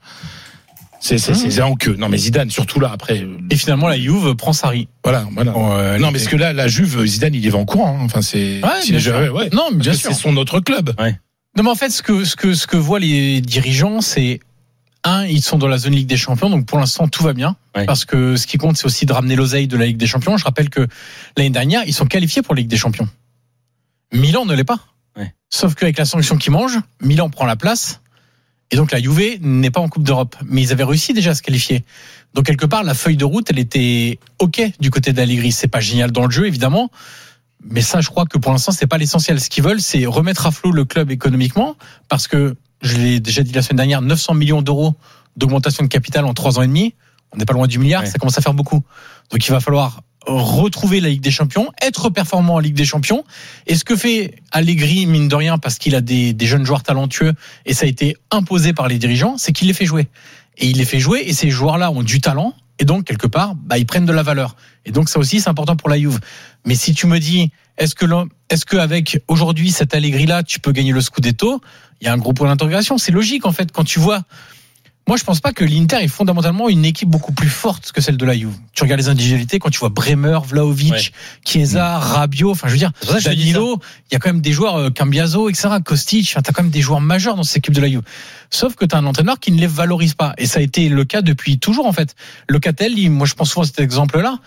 C'est 1.03 1.17
c'est 1.17 1.33
c'est 1.33 1.61
en 1.61 1.75
queue. 1.75 1.95
Non 1.97 2.07
mais 2.09 2.17
Zidane 2.17 2.49
surtout 2.51 2.79
là 2.79 2.91
après. 2.93 3.21
euh, 3.23 3.37
Et 3.49 3.55
finalement, 3.55 3.87
la 3.89 3.97
Juve 3.99 4.35
prend 4.35 4.53
Sarri. 4.53 4.87
Voilà 5.03 5.27
voilà. 5.33 5.51
Euh, 5.55 5.97
non 5.97 6.11
mais 6.11 6.19
parce 6.19 6.27
que 6.29 6.35
là 6.35 6.53
la 6.53 6.67
Juve 6.67 7.03
Zidane 7.05 7.33
il 7.33 7.43
y 7.43 7.49
va 7.49 7.57
en 7.57 7.65
courant. 7.65 7.97
hein. 7.99 8.03
Enfin 8.05 8.21
c'est 8.21 8.61
Ouais, 8.63 8.81
est-. 9.47 9.53
Non, 9.53 9.69
mais 9.71 9.79
bien 9.79 9.93
sûr. 9.93 10.11
c'est 10.11 10.15
son 10.21 10.37
autre 10.37 10.59
club. 10.59 10.93
Non, 11.57 11.63
mais 11.63 11.69
en 11.69 11.75
fait, 11.75 11.89
ce 11.89 12.01
que, 12.01 12.23
ce 12.23 12.37
que, 12.37 12.53
ce 12.53 12.65
que 12.65 12.77
voient 12.77 12.99
les 12.99 13.41
dirigeants, 13.41 13.99
c'est 13.99 14.39
un, 15.03 15.25
ils 15.25 15.41
sont 15.41 15.57
dans 15.57 15.67
la 15.67 15.77
zone 15.77 15.93
Ligue 15.93 16.07
des 16.07 16.15
Champions, 16.15 16.49
donc 16.49 16.65
pour 16.65 16.77
l'instant 16.79 17.09
tout 17.09 17.23
va 17.23 17.33
bien. 17.33 17.57
Ouais. 17.75 17.85
Parce 17.85 18.05
que 18.05 18.37
ce 18.37 18.47
qui 18.47 18.57
compte, 18.57 18.77
c'est 18.77 18.85
aussi 18.85 19.05
de 19.05 19.11
ramener 19.11 19.35
l'oseille 19.35 19.67
de 19.67 19.75
la 19.75 19.85
Ligue 19.87 19.97
des 19.97 20.07
Champions. 20.07 20.37
Je 20.37 20.45
rappelle 20.45 20.69
que 20.69 20.87
l'année 21.35 21.49
dernière, 21.49 21.81
ils 21.85 21.93
sont 21.93 22.05
qualifiés 22.05 22.41
pour 22.41 22.55
la 22.55 22.59
Ligue 22.61 22.69
des 22.69 22.77
Champions. 22.77 23.09
Milan 24.13 24.45
ne 24.45 24.53
l'est 24.53 24.63
pas. 24.63 24.79
Ouais. 25.17 25.33
Sauf 25.49 25.75
qu'avec 25.75 25.97
la 25.97 26.05
sanction 26.05 26.37
qu'ils 26.37 26.51
mangent, 26.53 26.79
Milan 27.01 27.29
prend 27.29 27.45
la 27.45 27.55
place. 27.57 28.01
Et 28.71 28.77
donc 28.77 28.91
la 28.91 29.01
Juve 29.01 29.37
n'est 29.41 29.69
pas 29.71 29.81
en 29.81 29.89
Coupe 29.89 30.03
d'Europe. 30.03 30.35
Mais 30.45 30.61
ils 30.61 30.71
avaient 30.71 30.83
réussi 30.85 31.13
déjà 31.13 31.31
à 31.31 31.35
se 31.35 31.41
qualifier. 31.41 31.83
Donc 32.33 32.45
quelque 32.45 32.65
part, 32.65 32.83
la 32.83 32.93
feuille 32.93 33.17
de 33.17 33.25
route, 33.25 33.47
elle 33.49 33.59
était 33.59 34.17
OK 34.39 34.61
du 34.79 34.89
côté 34.89 35.11
d'Allegri. 35.13 35.51
C'est 35.51 35.67
pas 35.67 35.81
génial 35.81 36.11
dans 36.11 36.25
le 36.25 36.31
jeu, 36.31 36.47
évidemment. 36.47 36.89
Mais 37.63 37.81
ça, 37.81 38.01
je 38.01 38.09
crois 38.09 38.25
que 38.25 38.37
pour 38.37 38.51
l'instant, 38.51 38.71
c'est 38.71 38.87
pas 38.87 38.97
l'essentiel. 38.97 39.39
Ce 39.39 39.49
qu'ils 39.49 39.63
veulent, 39.63 39.81
c'est 39.81 40.05
remettre 40.05 40.47
à 40.47 40.51
flot 40.51 40.71
le 40.71 40.85
club 40.85 41.11
économiquement, 41.11 41.75
parce 42.07 42.27
que 42.27 42.55
je 42.81 42.95
l'ai 42.97 43.19
déjà 43.19 43.43
dit 43.43 43.51
la 43.51 43.61
semaine 43.61 43.77
dernière, 43.77 44.01
900 44.01 44.33
millions 44.33 44.61
d'euros 44.61 44.95
d'augmentation 45.35 45.83
de 45.83 45.89
capital 45.89 46.25
en 46.25 46.33
trois 46.33 46.57
ans 46.57 46.61
et 46.63 46.67
demi. 46.67 46.95
On 47.33 47.37
n'est 47.37 47.45
pas 47.45 47.53
loin 47.53 47.67
du 47.67 47.77
milliard, 47.77 48.01
Ouais. 48.01 48.09
ça 48.09 48.17
commence 48.17 48.37
à 48.37 48.41
faire 48.41 48.53
beaucoup. 48.53 48.81
Donc 49.31 49.45
il 49.45 49.51
va 49.51 49.59
falloir 49.59 50.01
retrouver 50.25 50.99
la 50.99 51.09
Ligue 51.09 51.21
des 51.21 51.31
Champions, 51.31 51.71
être 51.81 52.09
performant 52.09 52.55
en 52.55 52.59
Ligue 52.59 52.75
des 52.75 52.85
Champions. 52.85 53.23
Et 53.67 53.75
ce 53.75 53.83
que 53.83 53.95
fait 53.95 54.35
Allegri, 54.51 55.05
mine 55.05 55.27
de 55.27 55.35
rien, 55.35 55.57
parce 55.57 55.77
qu'il 55.77 55.95
a 55.95 56.01
des, 56.01 56.33
des 56.33 56.45
jeunes 56.45 56.65
joueurs 56.65 56.83
talentueux, 56.83 57.33
et 57.65 57.73
ça 57.73 57.85
a 57.85 57.89
été 57.89 58.17
imposé 58.29 58.73
par 58.73 58.87
les 58.87 58.97
dirigeants, 58.97 59.37
c'est 59.37 59.51
qu'il 59.51 59.67
les 59.67 59.73
fait 59.73 59.85
jouer. 59.85 60.07
Et 60.57 60.67
il 60.67 60.77
les 60.77 60.85
fait 60.85 60.99
jouer, 60.99 61.23
et 61.25 61.33
ces 61.33 61.49
joueurs-là 61.49 61.91
ont 61.91 62.03
du 62.03 62.21
talent, 62.21 62.53
et 62.81 62.85
donc 62.85 63.05
quelque 63.05 63.27
part, 63.27 63.55
bah, 63.55 63.77
ils 63.77 63.85
prennent 63.85 64.05
de 64.05 64.11
la 64.11 64.23
valeur. 64.23 64.55
Et 64.85 64.91
donc 64.91 65.07
ça 65.07 65.19
aussi, 65.19 65.39
c'est 65.39 65.49
important 65.49 65.75
pour 65.75 65.89
la 65.89 65.99
Juve. 65.99 66.19
Mais 66.65 66.75
si 66.75 66.93
tu 66.93 67.05
me 67.05 67.19
dis, 67.19 67.51
est-ce 67.77 67.95
que 67.95 68.05
est-ce 68.49 68.65
qu'avec 68.65 69.19
aujourd'hui 69.27 69.71
cette 69.71 69.93
Allegri-là, 69.93 70.43
tu 70.43 70.59
peux 70.59 70.71
gagner 70.71 70.91
le 70.91 71.01
Scudetto? 71.01 71.61
Il 72.01 72.05
y 72.05 72.07
a 72.07 72.13
un 72.13 72.17
gros 72.17 72.33
point 72.33 72.47
d'interrogation. 72.47 72.97
C'est 72.97 73.11
logique 73.11 73.45
en 73.45 73.51
fait 73.51 73.71
quand 73.71 73.83
tu 73.83 73.99
vois. 73.99 74.23
Moi, 75.07 75.17
je 75.17 75.23
pense 75.23 75.41
pas 75.41 75.51
que 75.51 75.65
l'Inter 75.65 75.97
est 76.01 76.07
fondamentalement 76.07 76.69
une 76.69 76.85
équipe 76.85 77.09
beaucoup 77.09 77.33
plus 77.33 77.49
forte 77.49 77.91
que 77.91 78.01
celle 78.01 78.17
de 78.17 78.25
la 78.25 78.37
Juve. 78.37 78.55
Tu 78.73 78.83
regardes 78.83 79.01
les 79.01 79.09
individualités 79.09 79.57
quand 79.59 79.69
tu 79.69 79.79
vois 79.79 79.89
Bremer, 79.89 80.39
Vlaovic, 80.45 80.91
Ouais. 80.91 81.01
Chiesa, 81.45 81.97
Rabiot. 81.97 82.51
Enfin, 82.51 82.67
je 82.67 82.73
veux 82.73 82.77
dire, 82.77 82.91
ça 83.01 83.17
que 83.17 83.23
Danilo. 83.23 83.79
Il 84.09 84.13
y 84.13 84.15
a 84.15 84.19
quand 84.19 84.29
même 84.29 84.41
des 84.41 84.51
joueurs 84.51 84.75
euh, 84.75 84.89
Cambiaso, 84.89 85.49
etc. 85.49 85.69
Kostic. 85.83 86.29
Enfin, 86.31 86.41
t'as 86.41 86.53
quand 86.53 86.63
même 86.63 86.71
des 86.71 86.81
joueurs 86.81 87.01
majeurs 87.01 87.35
dans 87.35 87.43
cette 87.43 87.57
équipe 87.57 87.73
de 87.73 87.81
la 87.81 87.89
Juve. 87.89 88.03
Sauf 88.51 88.75
que 88.75 88.85
t'as 88.85 88.99
un 88.99 89.05
entraîneur 89.05 89.39
qui 89.39 89.51
ne 89.51 89.59
les 89.59 89.67
valorise 89.67 90.13
pas. 90.13 90.33
Et 90.37 90.45
ça 90.45 90.59
a 90.59 90.61
été 90.61 90.87
le 90.87 91.03
cas 91.03 91.21
depuis 91.21 91.57
toujours 91.57 91.87
en 91.87 91.93
fait. 91.93 92.15
Locatelli, 92.47 93.09
moi, 93.09 93.25
je 93.25 93.33
pense 93.33 93.49
souvent 93.49 93.63
à 93.63 93.65
cet 93.65 93.79
exemple-là 93.79 94.39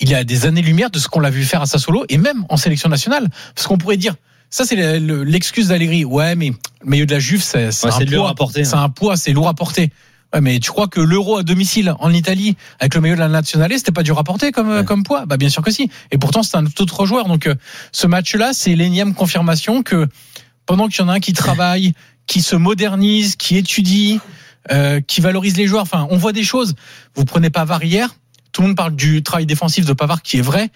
il 0.00 0.10
y 0.10 0.14
a 0.14 0.24
des 0.24 0.44
années-lumière 0.46 0.90
de 0.90 0.98
ce 0.98 1.08
qu'on 1.08 1.20
l'a 1.20 1.30
vu 1.30 1.44
faire 1.44 1.62
à 1.62 1.66
Sassuolo 1.66 2.04
et 2.08 2.18
même 2.18 2.44
en 2.48 2.56
sélection 2.56 2.88
nationale. 2.88 3.28
Parce 3.54 3.66
qu'on 3.66 3.78
pourrait 3.78 3.96
dire, 3.96 4.16
ça 4.54 4.64
c'est 4.64 4.76
le- 4.76 4.98
le- 4.98 5.24
l'excuse 5.24 5.68
d'Allegri. 5.68 6.04
Ouais, 6.04 6.36
mais 6.36 6.50
le 6.82 6.88
milieu 6.90 7.06
de 7.06 7.12
la 7.12 7.18
Juve, 7.18 7.42
c'est 7.42 7.72
c'est 7.72 7.86
Ouais, 7.86 7.92
un 7.92 7.98
c'est 7.98 8.06
poids. 8.06 8.30
à 8.30 8.34
porter, 8.34 8.64
C'est 8.64 8.74
hein. 8.76 8.82
un 8.84 8.88
poids, 8.88 9.16
c'est 9.16 9.32
lourd 9.32 9.48
à 9.48 9.54
porter. 9.54 9.90
Ouais, 10.32 10.40
mais 10.40 10.58
tu 10.60 10.70
crois 10.70 10.86
que 10.88 11.00
l'euro 11.00 11.38
à 11.38 11.42
domicile 11.42 11.94
en 11.98 12.12
Italie 12.12 12.56
avec 12.78 12.94
le 12.94 13.00
milieu 13.00 13.14
de 13.14 13.20
la 13.20 13.28
nationale, 13.28 13.72
c'était 13.76 13.92
pas 13.92 14.02
dur 14.04 14.18
à 14.18 14.24
porter 14.24 14.52
comme 14.52 14.68
Ouais. 14.68 14.84
comme 14.84 15.02
poids? 15.02 15.26
Bah 15.26 15.36
bien 15.36 15.48
sûr 15.48 15.62
que 15.62 15.70
si. 15.72 15.90
Et 16.12 16.18
pourtant 16.18 16.42
c'est 16.44 16.56
un 16.56 16.64
tout 16.64 16.82
autre 16.82 17.04
joueur. 17.06 17.26
Donc 17.26 17.46
euh, 17.48 17.54
ce 17.90 18.06
match-là, 18.06 18.52
c'est 18.52 18.74
l'énième 18.76 19.14
confirmation 19.14 19.82
que 19.82 20.06
pendant 20.66 20.86
qu'il 20.88 21.00
y 21.00 21.04
en 21.04 21.08
a 21.08 21.14
un 21.14 21.20
qui 21.20 21.32
travaille, 21.32 21.92
qui 22.26 22.40
se 22.40 22.54
modernise, 22.56 23.34
qui 23.36 23.56
étudie, 23.56 24.20
euh, 24.72 25.00
qui 25.00 25.20
valorise 25.20 25.56
les 25.56 25.66
joueurs. 25.66 25.82
Enfin, 25.82 26.06
on 26.10 26.16
voit 26.16 26.32
des 26.32 26.44
choses. 26.44 26.74
Vous 27.16 27.24
prenez 27.24 27.50
Pavard 27.50 27.82
hier. 27.84 28.14
Tout 28.52 28.62
le 28.62 28.68
monde 28.68 28.76
parle 28.76 28.94
du 28.94 29.22
travail 29.24 29.46
défensif 29.46 29.84
de 29.84 29.92
Pavard 29.92 30.22
qui 30.22 30.38
est 30.38 30.42
vrai, 30.42 30.70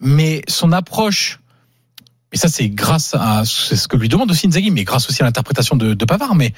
mais 0.00 0.42
son 0.48 0.70
approche 0.72 1.40
et 2.34 2.36
ça 2.36 2.48
c'est 2.48 2.68
grâce 2.68 3.14
à 3.14 3.44
c'est 3.46 3.76
ce 3.76 3.86
que 3.86 3.96
lui 3.96 4.08
demande 4.08 4.30
aussi 4.30 4.48
Inzaghi, 4.48 4.72
mais 4.72 4.82
grâce 4.82 5.08
aussi 5.08 5.22
à 5.22 5.24
l'interprétation 5.24 5.76
de, 5.76 5.94
de 5.94 6.04
Pavard, 6.04 6.34
mais 6.34 6.52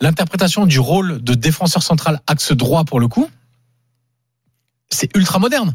l'interprétation 0.00 0.66
du 0.66 0.80
rôle 0.80 1.22
de 1.22 1.34
défenseur 1.34 1.84
central 1.84 2.20
axe 2.26 2.50
droit 2.52 2.84
pour 2.84 2.98
le 2.98 3.06
coup, 3.06 3.30
c'est 4.90 5.16
ultra 5.16 5.38
moderne. 5.38 5.72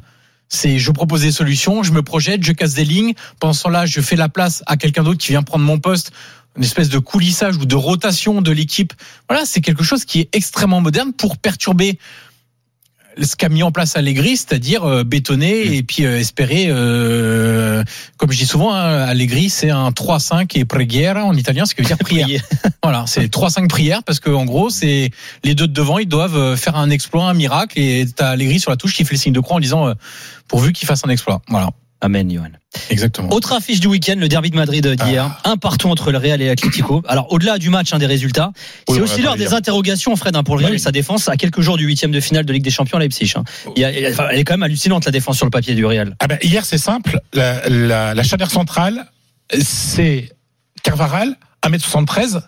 C'est 0.50 0.78
je 0.78 0.92
propose 0.92 1.22
des 1.22 1.32
solutions, 1.32 1.84
je 1.84 1.94
me 1.94 2.04
projette, 2.04 2.44
je 2.44 2.52
casse 2.52 2.74
des 2.74 2.84
lignes. 2.84 3.14
Pendant 3.40 3.54
ce 3.54 3.64
temps-là, 3.64 3.86
je 3.86 4.02
fais 4.02 4.18
la 4.18 4.28
place 4.28 4.62
à 4.68 4.76
quelqu'un 4.76 5.04
d'autre 5.04 5.20
qui 5.20 5.32
vient 5.32 5.42
prendre 5.42 5.64
mon 5.64 5.80
poste, 5.80 6.12
une 6.58 6.64
espèce 6.64 6.90
de 6.90 7.00
coulissage 7.00 7.56
ou 7.56 7.66
de 7.66 7.76
rotation 7.76 8.42
de 8.42 8.52
l'équipe. 8.52 8.94
Voilà, 9.30 9.46
c'est 9.46 9.62
quelque 9.62 9.86
chose 9.86 10.04
qui 10.04 10.20
est 10.20 10.36
extrêmement 10.36 10.82
moderne 10.82 11.14
pour 11.14 11.38
perturber 11.38 11.98
ce 13.22 13.36
qu'a 13.36 13.50
mis 13.50 13.64
en 13.64 13.72
place 13.72 13.96
Allegri, 13.96 14.38
c'est-à-dire 14.38 14.84
euh, 14.84 15.04
bétonner 15.04 15.76
et 15.76 15.84
puis 15.84 16.06
euh, 16.06 16.20
espérer, 16.20 16.66
euh, 16.68 17.84
comme 18.18 18.32
je 18.32 18.38
dis 18.38 18.46
souvent, 18.46 18.74
hein, 18.74 19.04
Allegri 19.04 19.50
c'est 19.50 19.70
un 19.70 19.90
3-5 19.90 20.58
et 20.58 20.66
preghiera 20.66 21.24
en 21.24 21.34
italien, 21.34 21.66
ce 21.66 21.76
qui 21.76 21.82
veut 21.82 21.88
dire 21.88 21.98
prière. 22.00 22.28
voilà, 22.84 23.06
c'est 23.08 23.32
3-5 23.32 23.68
prières 23.68 24.04
parce 24.04 24.20
que 24.20 24.30
en 24.30 24.46
gros 24.46 24.70
c'est 24.70 25.10
les 25.44 25.56
deux 25.56 25.68
de 25.68 25.74
devant, 25.74 26.00
ils 26.00 26.08
doivent 26.08 26.38
euh, 26.38 26.56
faire 26.56 26.76
un 26.76 26.90
exploit, 26.90 27.26
un 27.26 27.34
miracle 27.34 27.80
et 27.80 28.06
t'as 28.14 28.32
Allegri 28.32 28.60
sur 28.60 28.72
la 28.72 28.78
touche 28.78 28.94
qui 28.94 29.06
fait 29.06 29.16
le 29.16 29.20
signe 29.20 29.34
de 29.34 29.40
croix 29.40 29.58
en 29.58 29.60
disant 29.60 29.88
euh, 29.88 29.94
pourvu 30.48 30.74
qu'il 30.74 30.88
fasse 30.88 31.06
un 31.06 31.10
exploit. 31.10 31.42
Voilà, 31.48 31.70
Amen, 32.06 32.30
Johan. 32.32 32.50
exactement. 32.92 33.32
Autre 33.34 33.54
affiche 33.54 33.80
du 33.80 33.88
week-end, 33.88 34.16
le 34.18 34.28
derby 34.28 34.52
de 34.52 34.56
Madrid 34.56 34.86
d'hier. 34.88 35.42
Un 35.44 35.58
partout 35.58 35.90
entre 35.90 36.12
le 36.12 36.18
Real 36.20 36.40
et 36.42 36.46
l'Atlético. 36.48 37.02
Alors, 37.08 37.32
au-delà 37.34 37.58
du 37.58 37.70
match, 37.70 37.94
hein, 37.94 37.98
des 37.98 38.06
résultats, 38.06 38.52
Oui, 38.88 38.96
c'est 38.96 39.02
aussi 39.02 39.22
l'heure 39.22 39.38
des 39.38 39.54
interrogations, 39.56 40.16
Fred, 40.16 40.36
hein, 40.36 40.44
pour 40.44 40.56
le 40.56 40.60
Real 40.62 40.72
Oui. 40.72 40.76
et 40.76 40.80
sa 40.80 40.92
défense 40.92 41.28
à 41.28 41.36
quelques 41.36 41.62
jours 41.62 41.78
du 41.78 41.86
huitième 41.86 42.12
de 42.12 42.20
finale 42.20 42.46
de 42.46 42.54
Ligue 42.54 42.64
des 42.64 42.70
Champions 42.70 42.98
à 42.98 43.02
Leipzig. 43.02 43.34
hein. 43.36 43.44
Il 43.76 43.82
y 43.82 43.86
a- 43.86 43.92
elle 43.92 44.40
est 44.40 44.44
quand 44.44 44.54
même 44.54 44.64
hallucinante, 44.64 45.06
la 45.06 45.12
défense 45.12 45.38
sur 45.38 45.46
le 45.46 45.52
papier 45.52 45.74
du 45.74 45.84
Real. 45.86 46.16
Ah 46.20 46.28
ben, 46.28 46.38
hier, 46.44 46.64
c'est 46.66 46.78
simple. 46.78 47.20
La, 47.34 47.68
la, 47.70 48.14
la 48.14 48.24
charnière 48.24 48.52
centrale, 48.52 49.06
c'est 49.62 50.30
Carvaral, 50.84 51.36
1m73. 51.64 52.42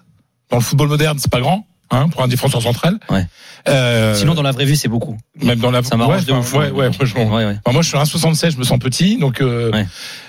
Dans 0.49 0.57
le 0.57 0.63
football 0.63 0.87
moderne, 0.87 1.17
c'est 1.19 1.31
pas 1.31 1.39
grand. 1.41 1.65
Hein, 1.89 2.09
pour 2.09 2.21
un 2.21 2.27
défenseur 2.27 2.61
central. 2.61 2.99
Ouais. 3.09 3.25
Euh, 3.69 4.13
Sinon, 4.13 4.33
dans 4.33 4.41
la 4.41 4.51
vraie 4.51 4.65
vie, 4.65 4.75
c'est 4.75 4.89
beaucoup. 4.89 5.17
même 5.41 5.59
dans 5.59 5.71
la 5.71 5.83
ça 5.83 5.95
m'arrange 5.95 6.25
de 6.25 6.33
ouais, 6.33 6.37
ouf. 6.39 6.53
ouais, 6.53 6.69
ouais, 6.69 6.91
franchement. 6.91 7.33
Ouais. 7.33 7.45
Enfin, 7.63 7.71
moi, 7.71 7.81
je 7.81 7.87
suis 7.87 7.97
1,76, 7.97 8.51
je 8.51 8.57
me 8.57 8.63
sens 8.65 8.77
petit, 8.79 9.17
donc. 9.17 9.39
Euh, 9.41 9.71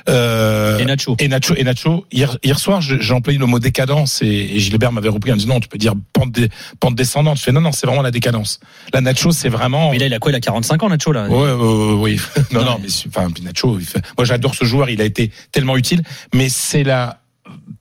euh, 0.09 0.79
Et 0.79 0.85
Nacho. 0.85 1.17
Et 1.19 1.27
Nacho, 1.29 1.55
et 1.57 1.65
Nacho. 1.65 2.07
Hier, 2.13 2.39
hier 2.45 2.59
soir, 2.59 2.81
j'ai 2.81 3.13
employé 3.13 3.39
le 3.39 3.47
mot 3.47 3.59
décadence 3.59 4.23
et, 4.23 4.27
et 4.27 4.59
Gilbert 4.61 4.93
m'avait 4.93 5.09
repris 5.09 5.33
en 5.33 5.35
me 5.35 5.41
disant 5.41 5.55
non, 5.55 5.61
tu 5.61 5.69
peux 5.69 5.79
dire 5.79 5.95
pente, 6.13 6.31
dé- 6.33 6.49
pente 6.81 6.95
descendante. 6.95 7.39
Je 7.39 7.43
fais 7.43 7.53
non, 7.53 7.61
non, 7.61 7.73
c'est 7.73 7.87
vraiment 7.87 8.03
la 8.03 8.11
décadence. 8.13 8.61
La 8.93 9.01
Nacho, 9.01 9.33
c'est 9.33 9.49
vraiment. 9.49 9.91
Mais 9.91 9.99
là, 9.99 10.07
il 10.07 10.15
a 10.15 10.19
quoi? 10.21 10.31
Il 10.33 10.37
a 10.37 10.41
45 10.41 10.83
ans, 10.85 10.89
Nacho, 10.89 11.13
là? 11.13 11.29
Ouais, 11.29 11.53
oui. 11.53 12.21
non, 12.53 12.61
Non, 12.61 12.65
non, 12.67 12.79
mais- 12.81 12.89
enfin, 13.09 13.29
Nacho, 13.43 13.79
fait- 13.81 14.01
moi 14.17 14.25
j'adore 14.25 14.55
ce 14.55 14.65
joueur, 14.65 14.91
il 14.91 15.01
a 15.01 15.05
été 15.05 15.33
tellement 15.53 15.77
utile, 15.77 16.03
mais 16.33 16.49
c'est 16.49 16.85
la 16.85 17.19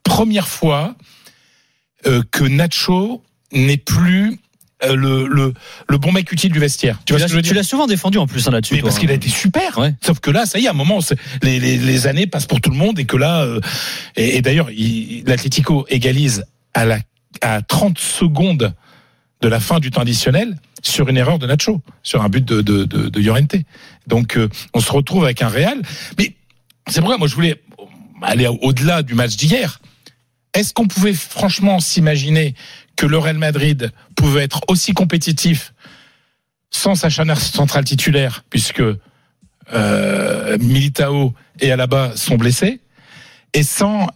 première 0.02 0.48
fois 0.48 0.94
euh, 2.06 2.22
que 2.30 2.44
Nacho 2.44 3.22
n'est 3.52 3.76
plus 3.76 4.38
euh, 4.84 4.94
le, 4.94 5.26
le, 5.26 5.54
le 5.88 5.98
bon 5.98 6.12
mec 6.12 6.30
utile 6.30 6.52
du 6.52 6.58
vestiaire. 6.60 7.00
Tu 7.04 7.14
l'as 7.16 7.62
souvent 7.62 7.86
défendu 7.86 8.18
en 8.18 8.26
plus 8.26 8.46
hein, 8.46 8.52
là-dessus. 8.52 8.80
parce 8.80 8.96
hein. 8.96 9.00
qu'il 9.00 9.10
a 9.10 9.14
été 9.14 9.28
super. 9.28 9.76
Ouais. 9.78 9.94
Sauf 10.04 10.20
que 10.20 10.30
là, 10.30 10.46
ça 10.46 10.58
y 10.58 10.64
est, 10.64 10.68
à 10.68 10.70
un 10.70 10.74
moment, 10.74 11.00
les, 11.42 11.58
les, 11.58 11.76
les 11.78 12.06
années 12.06 12.26
passent 12.26 12.46
pour 12.46 12.60
tout 12.60 12.70
le 12.70 12.76
monde 12.76 12.98
et 12.98 13.04
que 13.04 13.16
là, 13.16 13.42
euh, 13.42 13.60
et, 14.16 14.36
et 14.36 14.42
d'ailleurs, 14.42 14.70
il- 14.70 15.24
l'Atlético 15.26 15.84
égalise 15.88 16.44
à 16.74 16.84
la 16.84 16.98
à 17.42 17.60
30 17.62 17.98
secondes 17.98 18.74
de 19.42 19.48
la 19.48 19.60
fin 19.60 19.78
du 19.80 19.90
temps 19.90 20.00
additionnel 20.00 20.56
sur 20.82 21.08
une 21.08 21.16
erreur 21.16 21.38
de 21.38 21.46
Nacho, 21.46 21.80
sur 22.02 22.22
un 22.22 22.28
but 22.28 22.44
de 22.44 22.60
de, 22.62 22.84
de, 22.84 23.08
de 23.08 23.20
Llorente. 23.20 23.56
Donc, 24.06 24.36
euh, 24.36 24.48
on 24.74 24.80
se 24.80 24.90
retrouve 24.92 25.24
avec 25.24 25.42
un 25.42 25.48
Real. 25.48 25.80
Mais 26.18 26.34
c'est 26.88 27.00
pourquoi 27.00 27.18
moi 27.18 27.28
je 27.28 27.34
voulais 27.34 27.60
aller 28.22 28.46
au-delà 28.46 29.02
du 29.02 29.14
match 29.14 29.36
d'hier. 29.36 29.80
Est-ce 30.54 30.72
qu'on 30.72 30.86
pouvait 30.88 31.12
franchement 31.14 31.78
s'imaginer 31.80 32.54
que 32.98 33.06
le 33.06 33.16
Real 33.16 33.38
Madrid 33.38 33.92
pouvait 34.16 34.42
être 34.42 34.60
aussi 34.66 34.92
compétitif 34.92 35.72
sans 36.70 36.96
sa 36.96 37.08
centrale 37.08 37.84
titulaire, 37.84 38.44
puisque 38.50 38.82
euh, 39.72 40.58
Militao 40.58 41.32
et 41.60 41.70
Alaba 41.70 42.16
sont 42.16 42.34
blessés, 42.34 42.80
et 43.54 43.62
sans, 43.62 44.08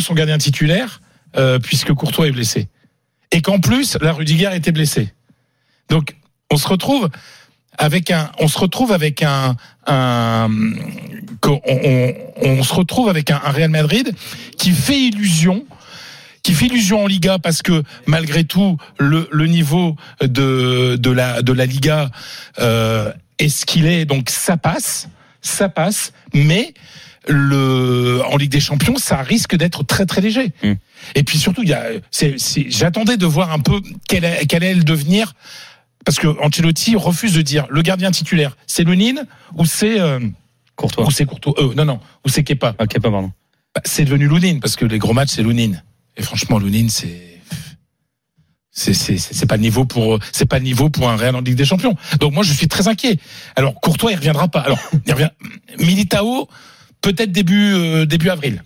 son 0.00 0.14
gardien 0.14 0.38
titulaire, 0.38 1.02
euh, 1.36 1.58
puisque 1.58 1.92
Courtois 1.92 2.28
est 2.28 2.32
blessé. 2.32 2.68
Et 3.32 3.42
qu'en 3.42 3.58
plus, 3.58 3.98
la 4.00 4.12
Rudiger 4.12 4.54
était 4.54 4.72
blessé. 4.72 5.12
Donc, 5.88 6.14
on 6.50 6.56
se 6.56 6.68
retrouve 6.68 7.10
avec 7.76 8.12
un, 8.12 8.30
on 8.38 8.46
se 8.46 8.58
retrouve 8.58 8.92
avec 8.92 9.22
un 13.32 13.38
Real 13.38 13.70
Madrid 13.70 14.14
qui 14.56 14.70
fait 14.70 15.00
illusion, 15.00 15.66
qui 16.42 16.54
fait 16.54 16.66
illusion 16.66 17.04
en 17.04 17.06
Liga 17.06 17.38
parce 17.38 17.62
que 17.62 17.82
malgré 18.06 18.44
tout 18.44 18.76
le, 18.98 19.28
le 19.30 19.46
niveau 19.46 19.96
de, 20.22 20.96
de 20.96 21.10
la 21.10 21.42
de 21.42 21.52
la 21.52 21.66
Liga 21.66 22.10
euh, 22.58 23.12
est 23.38 23.48
ce 23.48 23.66
qu'il 23.66 23.86
est, 23.86 24.04
donc 24.04 24.30
ça 24.30 24.56
passe, 24.56 25.08
ça 25.42 25.68
passe, 25.68 26.12
mais 26.34 26.74
le 27.28 28.22
en 28.30 28.36
Ligue 28.36 28.50
des 28.50 28.60
Champions, 28.60 28.96
ça 28.96 29.18
risque 29.22 29.54
d'être 29.56 29.82
très 29.84 30.06
très 30.06 30.20
léger. 30.20 30.52
Mm. 30.62 30.72
Et 31.14 31.22
puis 31.22 31.38
surtout, 31.38 31.62
il 31.62 31.68
y 31.68 31.72
a, 31.74 31.84
c'est, 32.10 32.34
c'est- 32.38 32.66
j'attendais 32.70 33.16
de 33.16 33.26
voir 33.26 33.52
un 33.52 33.58
peu 33.58 33.80
quel, 34.08 34.24
est- 34.24 34.46
quel 34.46 34.62
est 34.62 34.74
le 34.74 34.82
devenir. 34.84 35.34
Parce 36.04 36.18
que 36.18 36.28
Ancelotti 36.42 36.96
refuse 36.96 37.34
de 37.34 37.42
dire 37.42 37.66
le 37.70 37.82
gardien 37.82 38.10
titulaire, 38.10 38.56
c'est 38.66 38.84
Lunin 38.84 39.22
ou 39.54 39.66
c'est 39.66 40.00
euh, 40.00 40.18
Courtois. 40.76 41.06
ou 41.06 41.10
c'est 41.10 41.26
Courtois. 41.26 41.54
Euh, 41.58 41.74
non 41.74 41.84
non, 41.84 42.00
ou 42.24 42.30
c'est 42.30 42.42
Kepa. 42.42 42.74
Ok, 42.80 42.98
pas 43.00 43.10
pardon. 43.10 43.30
Bah, 43.74 43.82
c'est 43.84 44.04
devenu 44.04 44.26
Lunin 44.26 44.58
parce 44.60 44.76
que 44.76 44.86
les 44.86 44.98
gros 44.98 45.12
matchs 45.12 45.30
c'est 45.32 45.42
Lunin. 45.42 45.72
Franchement 46.22 46.58
Lunin 46.58 46.88
c'est 46.88 47.40
c'est 48.70 48.94
c'est 48.94 49.18
c'est 49.18 49.34
c'est 49.34 49.46
pas 49.46 49.56
le 49.56 49.62
niveau 49.62 49.84
pour 49.84 50.18
c'est 50.32 50.46
pas 50.46 50.58
le 50.58 50.64
niveau 50.64 50.90
pour 50.90 51.08
un 51.10 51.16
Real 51.16 51.34
en 51.36 51.40
Ligue 51.40 51.56
des 51.56 51.64
Champions. 51.64 51.96
Donc 52.18 52.32
moi 52.32 52.42
je 52.42 52.52
suis 52.52 52.68
très 52.68 52.88
inquiet. 52.88 53.18
Alors 53.56 53.74
Courtois 53.74 54.12
il 54.12 54.16
reviendra 54.16 54.48
pas. 54.48 54.60
Alors 54.60 54.78
il 55.06 55.12
revient 55.12 55.30
Militao 55.78 56.48
peut-être 57.00 57.32
début 57.32 57.72
euh, 57.74 58.06
début 58.06 58.30
avril. 58.30 58.62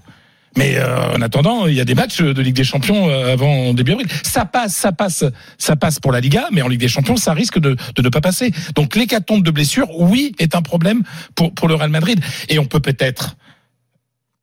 Mais 0.56 0.76
euh, 0.76 1.16
en 1.16 1.20
attendant, 1.20 1.66
il 1.66 1.74
y 1.74 1.80
a 1.80 1.84
des 1.84 1.96
matchs 1.96 2.20
de 2.20 2.40
Ligue 2.40 2.54
des 2.54 2.64
Champions 2.64 3.08
euh, 3.08 3.32
avant 3.32 3.74
début 3.74 3.92
avril. 3.92 4.06
Ça 4.22 4.44
passe, 4.44 4.74
ça 4.74 4.92
passe, 4.92 5.24
ça 5.58 5.74
passe 5.74 5.98
pour 5.98 6.12
la 6.12 6.20
Liga, 6.20 6.46
mais 6.52 6.62
en 6.62 6.68
Ligue 6.68 6.80
des 6.80 6.88
Champions, 6.88 7.16
ça 7.16 7.32
risque 7.32 7.58
de, 7.58 7.76
de 7.96 8.02
ne 8.02 8.08
pas 8.08 8.20
passer. 8.20 8.52
Donc 8.76 8.94
l'hécatombe 8.94 9.42
de 9.42 9.50
blessures, 9.50 9.88
oui, 9.98 10.32
est 10.38 10.54
un 10.54 10.62
problème 10.62 11.02
pour, 11.34 11.52
pour 11.52 11.66
le 11.66 11.74
Real 11.74 11.90
Madrid. 11.90 12.20
Et 12.48 12.60
on 12.60 12.66
peut 12.66 12.78
peut-être 12.78 13.36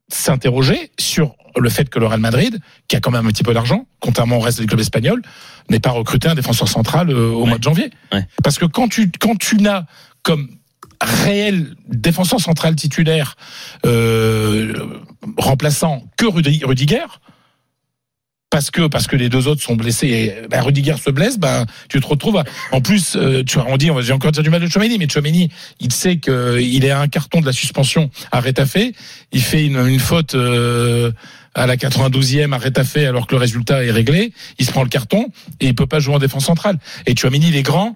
s'interroger 0.09 0.91
sur 0.99 1.35
le 1.57 1.69
fait 1.69 1.89
que 1.89 1.99
le 1.99 2.07
Real 2.07 2.19
Madrid, 2.19 2.59
qui 2.87 2.95
a 2.95 2.99
quand 2.99 3.11
même 3.11 3.25
un 3.25 3.31
petit 3.31 3.43
peu 3.43 3.53
d'argent, 3.53 3.85
contrairement 3.99 4.37
au 4.37 4.41
reste 4.41 4.59
des 4.59 4.67
clubs 4.67 4.79
espagnols, 4.79 5.21
n'ait 5.69 5.79
pas 5.79 5.91
recruté 5.91 6.27
un 6.27 6.35
défenseur 6.35 6.67
central 6.67 7.09
euh, 7.09 7.29
au 7.31 7.43
Ouais. 7.43 7.49
mois 7.49 7.57
de 7.57 7.63
janvier. 7.63 7.89
Ouais. 8.13 8.25
Parce 8.43 8.57
que 8.57 8.65
quand 8.65 8.87
tu 8.87 9.11
quand 9.19 9.37
tu 9.37 9.57
n'as 9.57 9.83
comme 10.23 10.49
réel 11.01 11.75
défenseur 11.87 12.39
central 12.39 12.75
titulaire 12.75 13.35
euh, 13.85 14.73
remplaçant 15.37 16.03
que 16.17 16.25
Rudi- 16.25 16.63
Rudiger, 16.63 17.05
parce 18.49 18.69
que 18.69 18.87
parce 18.87 19.07
que 19.07 19.15
les 19.15 19.29
deux 19.29 19.47
autres 19.47 19.61
sont 19.61 19.75
blessés 19.75 20.07
et 20.43 20.47
ben, 20.49 20.61
Rudiger 20.61 20.97
se 20.97 21.09
blesse, 21.09 21.39
ben 21.39 21.65
tu 21.89 22.01
te 22.01 22.05
retrouves 22.07 22.37
à- 22.37 22.43
en 22.73 22.81
plus 22.81 23.15
euh, 23.15 23.43
tu 23.45 23.57
on 23.59 23.77
dit 23.77 23.89
on 23.89 23.95
va 23.95 24.01
j'ai 24.01 24.11
encore 24.13 24.31
dire 24.33 24.43
du 24.43 24.49
mal 24.49 24.61
de 24.61 24.67
Chouameni 24.67 24.97
mais 24.97 25.07
Chouameni 25.07 25.49
il 25.79 25.93
sait 25.93 26.17
que 26.17 26.59
il 26.59 26.83
est 26.83 26.89
à 26.91 26.99
un 26.99 27.07
carton 27.07 27.39
de 27.39 27.45
la 27.45 27.53
suspension 27.53 28.09
à 28.31 28.41
Retafe, 28.41 28.77
il 29.31 29.41
fait 29.41 29.65
une, 29.65 29.77
une 29.87 29.99
faute 29.99 30.35
euh, 30.35 31.11
à 31.55 31.67
la 31.67 31.75
92e 31.75 32.53
à 32.53 32.57
Retafe 32.57 32.97
alors 32.97 33.27
que 33.27 33.35
le 33.35 33.39
résultat 33.41 33.83
est 33.83 33.91
réglé, 33.91 34.33
il 34.59 34.65
se 34.65 34.71
prend 34.71 34.83
le 34.83 34.89
carton 34.89 35.27
et 35.59 35.67
il 35.67 35.75
peut 35.75 35.87
pas 35.87 35.99
jouer 35.99 36.15
en 36.15 36.19
défense 36.19 36.45
centrale. 36.45 36.77
Et 37.05 37.15
Chouameni 37.15 37.47
il 37.49 37.55
est 37.55 37.63
grand. 37.63 37.95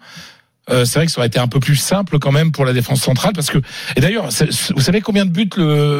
Euh, 0.71 0.83
c'est 0.83 0.97
vrai 0.97 1.05
que 1.05 1.11
ça 1.11 1.19
aurait 1.19 1.27
été 1.27 1.37
un 1.37 1.47
peu 1.47 1.59
plus 1.59 1.75
simple 1.75 2.17
quand 2.17 2.31
même 2.31 2.51
pour 2.51 2.65
la 2.65 2.73
défense 2.73 2.99
centrale 2.99 3.33
parce 3.33 3.51
que 3.51 3.59
et 3.95 4.01
d'ailleurs 4.01 4.29
vous 4.75 4.81
savez 4.81 4.99
combien 4.99 5.23
de 5.23 5.29
buts 5.29 5.47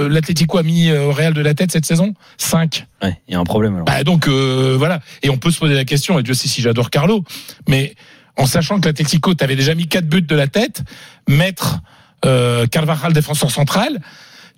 l'Atlético 0.10 0.58
a 0.58 0.64
mis 0.64 0.90
euh, 0.90 1.04
au 1.04 1.12
Real 1.12 1.36
de 1.36 1.42
la 1.42 1.54
tête 1.54 1.72
cette 1.72 1.86
saison? 1.86 2.16
5 2.40 2.88
Ouais, 3.04 3.16
il 3.28 3.34
y 3.34 3.38
a 3.38 3.40
un 3.40 3.44
problème 3.44 3.76
alors. 3.76 3.86
bah 3.86 4.04
donc 4.04 4.28
euh, 4.28 4.74
voilà. 4.76 5.02
Et 5.22 5.30
on 5.30 5.38
peut 5.38 5.52
se 5.52 5.60
poser 5.60 5.76
la 5.76 5.86
question, 5.86 6.18
et 6.18 6.24
Dieu 6.24 6.34
sait 6.34 6.48
si 6.48 6.64
j'adore 6.64 6.90
Carlo, 6.90 7.24
mais 7.70 7.94
en 8.38 8.48
sachant 8.48 8.80
que 8.82 8.88
l'Atlético 8.88 9.36
t'avais 9.36 9.56
déjà 9.56 9.76
mis 9.76 9.88
quatre 9.88 10.08
buts 10.08 10.24
de 10.24 10.36
la 10.36 10.48
tête, 10.48 10.82
mettre 11.30 11.82
euh, 12.26 12.66
Carvajal 12.66 13.14
défenseur 13.14 13.52
central, 13.52 14.00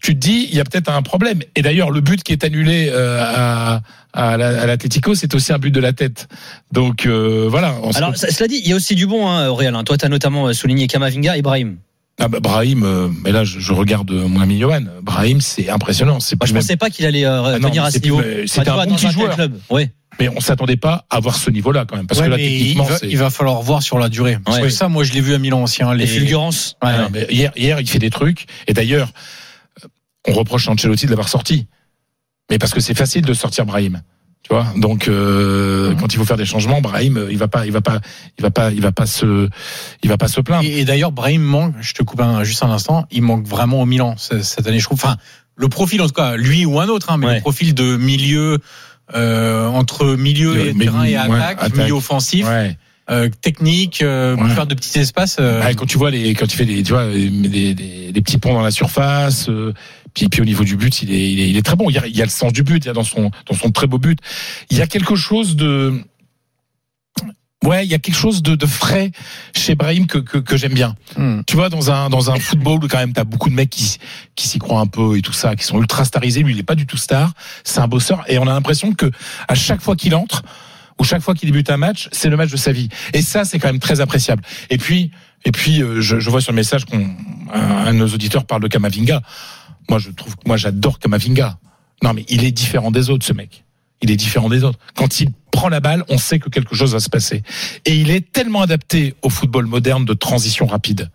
tu 0.02 0.14
te 0.14 0.20
dis 0.20 0.48
il 0.52 0.56
y 0.56 0.60
a 0.60 0.64
peut-être 0.64 0.90
un 0.92 1.02
problème. 1.02 1.40
Et 1.56 1.62
d'ailleurs 1.62 1.92
le 1.92 2.02
but 2.02 2.24
qui 2.24 2.32
est 2.34 2.44
annulé 2.44 2.90
euh, 2.92 3.20
à, 3.22 3.82
à 4.14 4.38
la- 4.38 4.62
à 4.62 4.66
l'Atlético, 4.66 5.16
c'est 5.16 5.34
aussi 5.36 5.52
un 5.54 5.58
but 5.60 5.72
de 5.72 5.80
la 5.80 5.94
tête. 5.94 6.28
Donc 6.72 7.06
euh, 7.06 7.48
voilà. 7.50 7.76
on 7.84 7.92
Alors, 7.92 8.16
cela 8.16 8.48
dit, 8.48 8.62
il 8.64 8.70
y 8.70 8.74
a 8.74 8.76
aussi 8.76 8.96
du 8.96 9.08
bon 9.08 9.28
hein, 9.28 9.48
au 9.50 9.56
Real. 9.56 9.76
hein. 9.76 9.84
Toi, 9.84 9.98
tu 9.98 10.06
as 10.06 10.10
notamment 10.10 10.48
euh, 10.48 10.54
souligné 10.54 10.88
Kamavinga 10.88 11.38
et 11.38 11.42
Brahim. 11.42 11.78
ah 12.20 12.28
bah, 12.28 12.40
Brahim, 12.40 12.84
euh, 12.84 13.08
mais 13.24 13.32
là 13.32 13.44
je, 13.44 13.60
je 13.60 13.74
regarde 13.74 14.12
moins 14.12 14.46
mis 14.46 14.60
Johan. 14.60 14.82
Brahim, 15.02 15.42
c'est 15.42 15.70
impressionnant. 15.70 16.20
C'est 16.20 16.36
plus 16.36 16.48
je 16.50 16.54
même- 16.54 16.62
pensais 16.62 16.78
pas 16.78 16.90
qu'il 16.90 17.06
allait 17.06 17.26
euh, 17.26 17.44
Ah 17.56 17.60
non, 17.60 17.68
venir 17.70 17.84
à 17.84 17.92
ce 17.92 18.00
niveau. 18.00 18.22
c'était 18.46 18.70
un 18.70 18.86
bon 18.86 18.96
petit 18.96 19.12
joueur. 19.12 19.36
club. 19.36 19.54
Ouais. 19.70 19.92
mais 20.20 20.30
on 20.30 20.40
s'attendait 20.40 20.78
pas 20.78 21.06
à 21.12 21.20
voir 21.20 21.36
ce 21.36 21.52
niveau-là 21.52 21.86
quand 21.88 21.96
même, 21.96 22.08
parce 22.08 22.20
Ouais, 22.20 22.26
que 22.26 22.32
là 22.32 22.38
mais 22.38 22.52
il 22.52 22.58
techniquement, 22.60 22.84
va, 22.86 22.98
c'est- 22.98 23.08
il 23.08 23.18
va 23.18 23.30
falloir 23.30 23.62
voir 23.62 23.84
sur 23.84 24.00
la 24.00 24.10
durée. 24.10 24.40
Parce 24.44 24.58
Ouais. 24.58 24.64
que 24.64 24.70
ça, 24.70 24.88
moi, 24.88 25.04
je 25.04 25.14
l'ai 25.14 25.22
vu 25.22 25.36
à 25.36 25.38
Milan 25.38 25.62
aussi. 25.62 25.84
hein, 25.84 25.94
Les 25.94 26.06
les 26.06 26.08
fulgurances. 26.08 26.76
Ouais, 26.84 26.90
Ah 26.92 27.02
non, 27.04 27.10
mais 27.14 27.28
hier, 27.30 27.52
hier, 27.56 27.80
il 27.80 27.88
fait 27.88 28.00
des 28.00 28.10
trucs. 28.10 28.48
Et 28.68 28.74
d'ailleurs, 28.74 29.10
on 30.28 30.34
reproche 30.34 30.68
à 30.68 30.72
Ancelotti 30.72 31.06
de 31.06 31.12
l'avoir 31.12 31.30
sorti. 31.30 31.68
Mais 32.50 32.58
parce 32.60 32.74
que 32.74 32.80
c'est 32.80 32.94
facile 32.96 33.24
de 33.26 33.34
sortir 33.34 33.66
Brahim. 33.66 34.02
Tu 34.44 34.54
vois, 34.54 34.68
donc 34.78 35.10
euh, 35.10 35.90
Mhm. 35.92 35.98
quand 36.00 36.14
il 36.14 36.18
faut 36.18 36.24
faire 36.26 36.38
des 36.38 36.46
changements, 36.46 36.80
Brahim, 36.80 37.18
euh, 37.18 37.28
il 37.32 37.38
va 37.38 37.50
pas, 37.50 37.66
il 37.66 37.72
va 37.74 37.82
pas, 37.82 38.00
il 38.38 38.42
va 38.44 38.52
pas, 38.52 38.72
il 38.72 38.80
va 38.82 38.94
pas 38.94 39.06
se, 39.06 39.50
il 40.04 40.10
va 40.10 40.18
pas 40.18 40.30
se 40.30 40.40
plaindre. 40.40 40.64
Et, 40.64 40.80
et 40.80 40.86
d'ailleurs, 40.86 41.12
Brahim 41.12 41.42
manque, 41.42 41.76
je 41.82 41.94
te 41.94 42.04
coupe 42.04 42.22
un, 42.22 42.44
juste 42.46 42.64
un 42.64 42.70
instant, 42.70 43.06
il 43.12 43.24
manque 43.24 43.46
vraiment 43.46 43.82
au 43.82 43.86
Milan 43.86 44.16
ce- 44.18 44.40
cette 44.42 44.66
année, 44.68 44.80
je 44.80 44.86
trouve. 44.86 45.00
Enfin, 45.04 45.18
le 45.58 45.68
profil, 45.68 46.02
en 46.02 46.08
tout 46.08 46.14
cas, 46.14 46.38
lui 46.38 46.66
ou 46.66 46.80
un 46.80 46.88
autre, 46.88 47.12
hein, 47.12 47.18
mais 47.18 47.26
Ouais. 47.28 47.36
le 47.36 47.42
profil 47.42 47.74
de 47.74 47.98
milieu, 47.98 48.60
euh, 49.16 49.68
entre 49.68 50.16
milieu 50.16 50.58
et 50.68 50.74
Mais- 50.74 50.86
terrain 50.86 51.04
et 51.04 51.10
ouais, 51.18 51.18
attaque, 51.18 51.58
attaque. 51.60 51.76
milieu 51.76 51.94
offensif, 51.96 52.48
Ouais. 52.48 52.78
euh, 53.10 53.30
technique, 53.42 54.02
euh, 54.02 54.38
Ouais. 54.38 54.50
faire 54.52 54.68
de 54.68 54.76
petits 54.76 54.98
espaces. 55.00 55.38
euh, 55.42 55.62
Ouais, 55.62 55.76
quand 55.76 55.86
tu 55.88 55.98
vois 55.98 56.12
les, 56.12 56.34
quand 56.36 56.48
tu 56.48 56.56
fais 56.56 56.66
des, 56.66 56.84
tu 56.84 56.94
vois, 56.94 57.08
des, 57.08 57.30
des, 57.30 57.74
des- 57.74 58.12
des 58.14 58.22
petits 58.22 58.38
ponts 58.38 58.54
dans 58.54 58.62
la 58.62 58.72
surface, 58.72 59.50
euh, 60.26 60.28
puis, 60.30 60.42
au 60.42 60.46
niveau 60.46 60.64
du 60.64 60.76
but, 60.76 61.02
il 61.02 61.12
est, 61.12 61.32
il 61.32 61.40
est, 61.40 61.50
il 61.50 61.58
est 61.58 61.62
très 61.62 61.76
bon. 61.76 61.90
Il 61.90 61.94
y, 61.94 62.00
a, 62.00 62.08
il 62.08 62.16
y 62.16 62.22
a 62.22 62.26
le 62.26 62.32
sens 62.32 62.52
du 62.54 62.64
but, 62.64 62.84
il 62.84 62.88
y 62.88 62.90
a 62.90 62.94
dans 62.94 63.04
son, 63.04 63.32
dans 63.50 63.56
son 63.56 63.72
très 63.72 63.88
beau 63.88 63.98
but, 63.98 64.20
il 64.70 64.78
y 64.78 64.82
a 64.82 64.88
quelque 64.88 65.16
chose 65.16 65.56
de, 65.56 66.02
ouais, 67.64 67.86
il 67.86 67.92
y 67.92 67.96
a 67.96 68.00
quelque 68.00 68.16
chose 68.16 68.42
de, 68.42 68.56
de 68.56 68.66
frais 68.66 69.12
chez 69.56 69.76
Brahim 69.76 70.08
que, 70.08 70.18
que, 70.20 70.38
que 70.38 70.58
j'aime 70.58 70.74
bien. 70.74 70.96
hmm. 71.18 71.42
Tu 71.46 71.56
vois, 71.56 71.70
dans 71.70 71.92
un, 71.92 72.10
dans 72.10 72.32
un 72.32 72.40
football, 72.40 72.80
quand 72.90 72.98
même, 72.98 73.14
t'as 73.14 73.24
beaucoup 73.24 73.50
de 73.50 73.56
mecs 73.56 73.70
qui, 73.70 73.98
qui 74.36 74.48
s'y 74.48 74.60
croient 74.60 74.80
un 74.80 74.88
peu 74.88 75.18
et 75.18 75.22
tout 75.22 75.34
ça, 75.34 75.56
qui 75.56 75.64
sont 75.64 75.80
ultra 75.80 76.06
starisés. 76.06 76.44
Lui, 76.44 76.54
il 76.54 76.60
est 76.60 76.64
pas 76.64 76.76
du 76.76 76.86
tout 76.86 76.98
star. 76.98 77.34
C'est 77.64 77.80
un 77.80 77.88
bosseur. 77.88 78.24
Et 78.28 78.38
on 78.38 78.48
a 78.48 78.54
l'impression 78.54 78.94
que 78.94 79.12
à 79.48 79.56
chaque 79.56 79.82
fois 79.82 79.96
qu'il 79.96 80.16
entre, 80.16 80.44
ou 81.00 81.04
chaque 81.04 81.22
fois 81.22 81.36
qu'il 81.36 81.50
débute 81.50 81.70
un 81.70 81.78
match, 81.78 82.10
c'est 82.12 82.30
le 82.30 82.38
match 82.38 82.52
de 82.52 82.58
sa 82.58 82.72
vie. 82.72 82.90
Et 83.14 83.22
ça, 83.22 83.46
c'est 83.46 83.60
quand 83.60 83.68
même 83.68 83.80
très 83.80 84.00
appréciable. 84.02 84.44
Et 84.70 84.78
puis, 84.78 85.12
et 85.46 85.52
puis, 85.52 85.84
euh, 85.84 86.02
je, 86.02 86.20
je 86.20 86.30
vois 86.30 86.42
sur 86.42 86.52
le 86.52 86.56
message 86.56 86.86
qu'on, 86.86 87.08
un, 87.54 87.62
un 87.62 87.94
de 87.94 88.00
nos 88.00 88.08
auditeurs 88.08 88.46
parle 88.46 88.64
de 88.64 88.68
Kamavinga. 88.68 89.22
Moi, 89.90 90.00
je 90.00 90.12
trouve, 90.12 90.36
moi, 90.46 90.58
j'adore 90.58 91.00
Kamavinga. 91.00 91.58
Non, 92.04 92.14
mais 92.14 92.26
il 92.30 92.44
est 92.44 92.52
différent 92.52 92.92
des 92.92 93.10
autres, 93.10 93.26
ce 93.26 93.34
mec. 93.34 93.64
Il 94.02 94.12
est 94.12 94.16
différent 94.16 94.50
des 94.50 94.64
autres. 94.64 94.80
Quand 94.96 95.20
il 95.20 95.32
prend 95.52 95.70
la 95.70 95.80
balle, 95.80 96.04
on 96.10 96.18
sait 96.18 96.40
que 96.40 96.50
quelque 96.50 96.76
chose 96.76 96.94
va 96.94 97.00
se 97.00 97.10
passer. 97.10 97.42
Et 97.86 97.96
il 97.96 98.12
est 98.12 98.32
tellement 98.32 98.62
adapté 98.62 99.16
au 99.24 99.30
football 99.30 99.66
moderne 99.66 100.06
de 100.06 100.14
transition 100.14 100.68
rapide. 100.68 101.10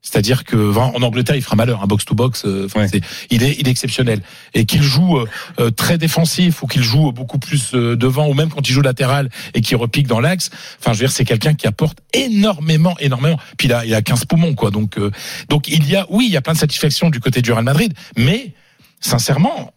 C'est-à-dire 0.00 0.44
que 0.44 0.56
en 0.76 1.02
Angleterre, 1.02 1.34
il 1.36 1.42
fera 1.42 1.56
malheur, 1.56 1.82
un 1.82 1.86
box 1.86 2.04
to 2.04 2.14
box. 2.14 2.44
euh, 2.46 2.68
Ouais. 2.76 2.86
il 3.30 3.42
est, 3.42 3.56
il 3.58 3.66
est 3.66 3.70
exceptionnel 3.70 4.20
et 4.54 4.64
qu'il 4.64 4.80
joue 4.82 5.18
euh, 5.18 5.26
euh, 5.58 5.70
très 5.70 5.98
défensif 5.98 6.62
ou 6.62 6.66
qu'il 6.66 6.82
joue 6.82 7.10
beaucoup 7.12 7.38
plus 7.38 7.74
euh, 7.74 7.96
devant 7.96 8.28
ou 8.28 8.32
même 8.34 8.48
quand 8.48 8.66
il 8.68 8.72
joue 8.72 8.80
latéral 8.80 9.28
et 9.54 9.60
qu'il 9.60 9.76
repique 9.76 10.06
dans 10.06 10.20
l'axe. 10.20 10.50
Enfin, 10.78 10.92
je 10.92 10.98
veux 11.00 11.06
dire, 11.06 11.10
c'est 11.12 11.24
quelqu'un 11.24 11.54
qui 11.54 11.66
apporte 11.66 11.98
énormément, 12.14 12.96
énormément. 13.00 13.38
Puis 13.58 13.66
il 13.68 13.72
a, 13.72 13.84
il 13.84 13.92
a 13.94 14.00
15 14.00 14.24
poumons, 14.26 14.54
quoi. 14.54 14.70
Donc, 14.70 14.98
euh, 14.98 15.10
donc 15.48 15.66
il 15.68 15.86
y 15.88 15.96
a, 15.96 16.06
oui, 16.10 16.26
il 16.26 16.32
y 16.32 16.36
a 16.36 16.42
plein 16.42 16.54
de 16.54 16.58
satisfaction 16.58 17.10
du 17.10 17.18
côté 17.20 17.42
du 17.42 17.50
Real 17.52 17.64
Madrid, 17.64 17.92
mais 18.16 18.54
sincèrement, 19.00 19.72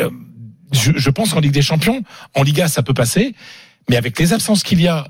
euh, 0.00 0.08
je, 0.72 0.92
je 0.96 1.10
pense 1.10 1.32
qu'en 1.34 1.40
Ligue 1.40 1.52
des 1.52 1.62
Champions, 1.62 2.02
en 2.34 2.42
Liga, 2.42 2.68
ça 2.68 2.82
peut 2.82 2.94
passer, 2.94 3.34
mais 3.90 3.96
avec 3.96 4.18
les 4.18 4.32
absences 4.32 4.62
qu'il 4.62 4.80
y 4.80 4.88
a 4.88 5.08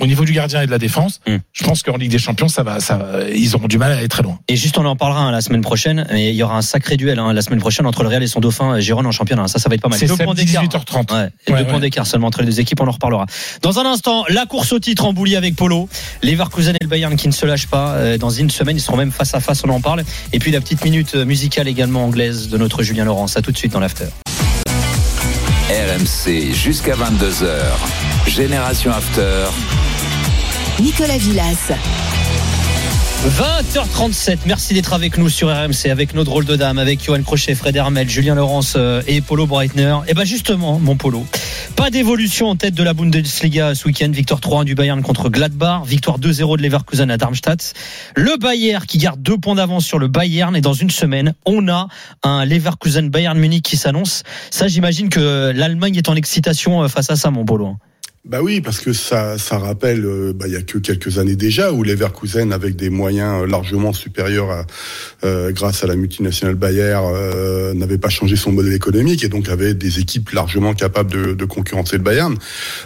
au 0.00 0.06
niveau 0.06 0.24
du 0.24 0.32
gardien 0.32 0.62
et 0.62 0.66
de 0.66 0.70
la 0.70 0.78
défense, 0.78 1.20
Mm. 1.26 1.36
je 1.52 1.64
pense 1.64 1.82
qu'en 1.82 1.96
Ligue 1.96 2.10
des 2.10 2.18
Champions, 2.18 2.48
ça 2.48 2.62
va, 2.62 2.80
ça, 2.80 2.96
va- 2.96 3.28
ils 3.30 3.54
auront 3.54 3.68
du 3.68 3.78
mal 3.78 3.92
à 3.92 3.96
aller 3.98 4.08
très 4.08 4.22
loin. 4.22 4.38
Et 4.48 4.56
juste, 4.56 4.78
on 4.78 4.84
en 4.86 4.96
parlera 4.96 5.20
hein, 5.20 5.30
la 5.32 5.40
semaine 5.40 5.60
prochaine. 5.60 6.06
Et 6.10 6.30
il 6.30 6.34
y 6.36 6.42
aura 6.42 6.56
un 6.56 6.62
sacré 6.62 6.96
duel 6.96 7.18
hein, 7.18 7.32
la 7.32 7.42
semaine 7.42 7.58
prochaine 7.60 7.86
entre 7.86 8.02
le 8.02 8.08
Real 8.08 8.22
et 8.22 8.26
son 8.26 8.40
dauphin 8.40 8.76
euh, 8.76 8.80
Gérone 8.80 9.06
en 9.06 9.12
championnat. 9.12 9.48
Ça, 9.48 9.58
ça 9.58 9.68
va 9.68 9.74
être 9.74 9.82
pas 9.82 9.88
mal. 9.88 9.98
C'est 9.98 10.06
Deux 10.06 10.16
points 10.16 10.34
d'écart. 10.34 10.64
18h30. 10.64 11.12
Ouais, 11.12 11.28
et 11.46 11.52
Ouais, 11.52 11.58
deux 11.58 11.64
ouais. 11.64 11.70
points 11.70 11.80
d'écart 11.80 12.06
seulement 12.06 12.28
entre 12.28 12.40
les 12.40 12.46
deux 12.46 12.60
équipes, 12.60 12.80
on 12.80 12.88
en 12.88 12.92
reparlera. 12.92 13.26
Dans 13.60 13.78
un 13.78 13.84
instant, 13.86 14.24
la 14.28 14.46
course 14.46 14.72
au 14.72 14.78
titre 14.78 15.04
en 15.04 15.12
boulie 15.12 15.36
avec 15.36 15.56
Polo. 15.56 15.88
Leverkusen 16.22 16.74
et 16.76 16.78
le 16.84 16.88
Bayern 16.88 17.16
qui 17.16 17.28
ne 17.28 17.32
se 17.32 17.44
lâchent 17.46 17.66
pas. 17.68 17.90
Euh, 17.96 18.18
Dans 18.18 18.30
une 18.30 18.50
semaine, 18.50 18.76
ils 18.76 18.80
seront 18.80 18.96
même 18.96 19.12
face 19.12 19.34
à 19.34 19.40
face, 19.40 19.62
on 19.64 19.68
en 19.70 19.80
parle. 19.80 20.04
Et 20.32 20.38
puis 20.38 20.50
la 20.52 20.60
petite 20.60 20.84
minute 20.84 21.14
musicale 21.14 21.68
également 21.68 22.04
anglaise 22.04 22.48
de 22.48 22.56
notre 22.58 22.82
Julien 22.82 23.04
Laurence. 23.04 23.36
À 23.36 23.42
tout 23.42 23.52
de 23.52 23.58
suite 23.58 23.72
dans 23.72 23.80
l'after. 23.80 24.06
RMC 25.72 26.52
jusqu'à 26.52 26.92
22h. 26.94 27.48
Génération 28.26 28.90
After. 28.92 29.46
Nicolas 30.80 31.16
Villas. 31.16 31.72
20h37, 33.24 34.38
merci 34.46 34.74
d'être 34.74 34.92
avec 34.94 35.16
nous 35.16 35.28
sur 35.28 35.46
RMC, 35.46 35.88
avec 35.88 36.12
nos 36.12 36.24
drôles 36.24 36.44
de 36.44 36.56
dames, 36.56 36.78
avec 36.78 37.04
Johan 37.04 37.22
Crochet, 37.22 37.54
Fred 37.54 37.76
Hermel, 37.76 38.10
Julien 38.10 38.34
Laurence 38.34 38.74
euh, 38.76 39.00
et 39.06 39.20
Polo 39.20 39.46
Breitner. 39.46 39.96
Et 40.08 40.14
ben 40.14 40.24
justement, 40.24 40.80
mon 40.80 40.96
Polo, 40.96 41.24
pas 41.76 41.90
d'évolution 41.90 42.48
en 42.48 42.56
tête 42.56 42.74
de 42.74 42.82
la 42.82 42.94
Bundesliga 42.94 43.76
ce 43.76 43.86
week-end. 43.86 44.10
Victoire 44.10 44.40
3-1 44.40 44.64
du 44.64 44.74
Bayern 44.74 45.00
contre 45.02 45.28
Gladbach, 45.28 45.84
victoire 45.86 46.18
2-0 46.18 46.56
de 46.56 46.62
Leverkusen 46.62 47.12
à 47.12 47.16
Darmstadt. 47.16 47.74
Le 48.16 48.36
Bayern 48.38 48.84
qui 48.84 48.98
garde 48.98 49.22
deux 49.22 49.38
points 49.38 49.54
d'avance 49.54 49.86
sur 49.86 50.00
le 50.00 50.08
Bayern 50.08 50.56
et 50.56 50.60
dans 50.60 50.74
une 50.74 50.90
semaine, 50.90 51.34
on 51.46 51.68
a 51.68 51.86
un 52.24 52.44
Leverkusen 52.44 53.08
Bayern 53.08 53.38
Munich 53.38 53.62
qui 53.62 53.76
s'annonce. 53.76 54.24
Ça, 54.50 54.66
j'imagine 54.66 55.10
que 55.10 55.52
l'Allemagne 55.54 55.94
est 55.94 56.08
en 56.08 56.16
excitation 56.16 56.82
euh, 56.82 56.88
face 56.88 57.08
à 57.08 57.14
ça, 57.14 57.30
mon 57.30 57.44
Polo. 57.44 57.76
Bah 58.24 58.38
oui, 58.40 58.60
parce 58.60 58.78
que 58.78 58.92
ça, 58.92 59.36
ça 59.36 59.58
rappelle, 59.58 60.04
euh, 60.04 60.32
bah, 60.32 60.44
il 60.46 60.52
y 60.52 60.56
a 60.56 60.62
que 60.62 60.78
quelques 60.78 61.18
années 61.18 61.34
déjà 61.34 61.72
où 61.72 61.82
Leverkusen, 61.82 62.52
avec 62.52 62.76
des 62.76 62.88
moyens 62.88 63.42
euh, 63.42 63.46
largement 63.48 63.92
supérieurs 63.92 64.48
à, 64.48 64.64
euh, 65.24 65.50
grâce 65.50 65.82
à 65.82 65.88
la 65.88 65.96
multinationale 65.96 66.54
Bayer, 66.54 67.00
euh, 67.02 67.74
n'avait 67.74 67.98
pas 67.98 68.10
changé 68.10 68.36
son 68.36 68.52
modèle 68.52 68.74
économique 68.74 69.24
et 69.24 69.28
donc 69.28 69.48
avait 69.48 69.74
des 69.74 69.98
équipes 69.98 70.30
largement 70.30 70.72
capables 70.72 71.10
de, 71.10 71.34
de 71.34 71.44
concurrencer 71.44 71.96
le 71.96 72.04
Bayern. 72.04 72.36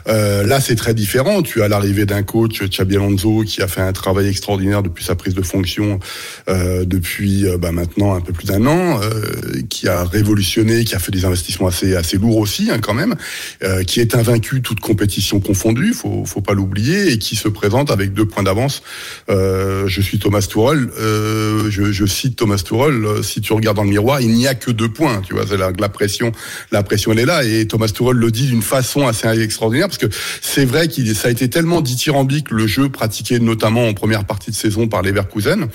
Euh, 0.09 0.42
là, 0.42 0.59
c'est 0.59 0.75
très 0.75 0.94
différent. 0.94 1.42
Tu 1.42 1.62
as 1.62 1.68
l'arrivée 1.68 2.07
d'un 2.07 2.22
coach, 2.22 2.62
Xabi 2.62 2.96
Alonso, 2.96 3.42
qui 3.46 3.61
a 3.61 3.68
fait 3.68 3.83
un 3.83 3.92
travail 3.92 4.29
extraordinaire 4.29 4.83
depuis 4.83 5.05
sa 5.05 5.16
prise 5.16 5.35
de 5.35 5.42
fonction, 5.42 6.01
euh, 6.49 6.87
depuis 6.87 7.44
bah, 7.59 7.72
maintenant 7.72 8.14
un 8.14 8.22
peu 8.22 8.33
plus 8.33 8.46
d'un 8.46 8.64
an, 8.64 9.01
qui 9.68 9.87
a 9.87 10.03
révolutionné, 10.05 10.85
qui 10.85 10.94
a 10.94 10.99
fait 10.99 11.12
des 11.12 11.27
investissements 11.27 11.66
assez 11.66 11.94
assez 11.94 12.16
lourds 12.16 12.38
aussi, 12.38 12.70
hein, 12.70 12.79
quand 12.81 12.94
même, 12.94 13.16
qui 13.87 14.01
est 14.01 14.14
invaincu 14.14 14.62
toute 14.62 14.81
compétition 14.81 15.25
confondue, 15.34 15.92
faut 15.92 16.24
faut 16.24 16.40
pas 16.40 16.54
l'oublier, 16.54 17.12
et 17.12 17.18
qui 17.18 17.36
se 17.36 17.48
présente 17.48 17.90
avec 17.90 18.12
deux 18.12 18.24
points 18.24 18.42
d'avance. 18.42 18.82
Euh, 19.28 19.86
je 19.88 20.00
suis 20.00 20.18
Thomas 20.18 20.40
Tuchel, 20.42 20.88
euh, 20.98 21.70
je, 21.70 21.92
je 21.92 22.06
cite 22.06 22.36
Thomas 22.36 22.62
Tuchel. 22.64 23.04
euh, 23.04 23.22
Si 23.22 23.40
tu 23.40 23.52
regardes 23.52 23.76
dans 23.76 23.84
le 23.84 23.90
miroir, 23.90 24.20
il 24.20 24.30
n'y 24.30 24.46
a 24.46 24.54
que 24.54 24.70
deux 24.70 24.88
points. 24.88 25.20
Tu 25.22 25.34
vois, 25.34 25.44
la, 25.56 25.72
la 25.78 25.88
pression, 25.88 26.32
la 26.70 26.82
pression 26.82 27.12
elle 27.12 27.18
est 27.18 27.26
là, 27.26 27.44
et 27.44 27.66
Thomas 27.66 27.88
Tuchel 27.88 28.16
le 28.16 28.30
dit 28.30 28.46
d'une 28.46 28.62
façon 28.62 29.06
assez 29.06 29.26
extraordinaire 29.40 29.88
parce 29.88 29.98
que 29.98 30.06
c'est 30.40 30.64
vrai 30.64 30.88
qu'il 30.88 31.14
ça 31.16 31.28
a 31.28 31.30
été 31.30 31.48
tellement 31.50 31.80
dithyrambique 31.80 32.50
le 32.50 32.66
jeu 32.66 32.88
pratiqué 32.88 33.38
notamment 33.40 33.88
en 33.88 33.94
première 33.94 34.24
partie 34.24 34.50
de 34.50 34.56
saison 34.56 34.88
par 34.88 35.02
Leverkusen 35.02 35.66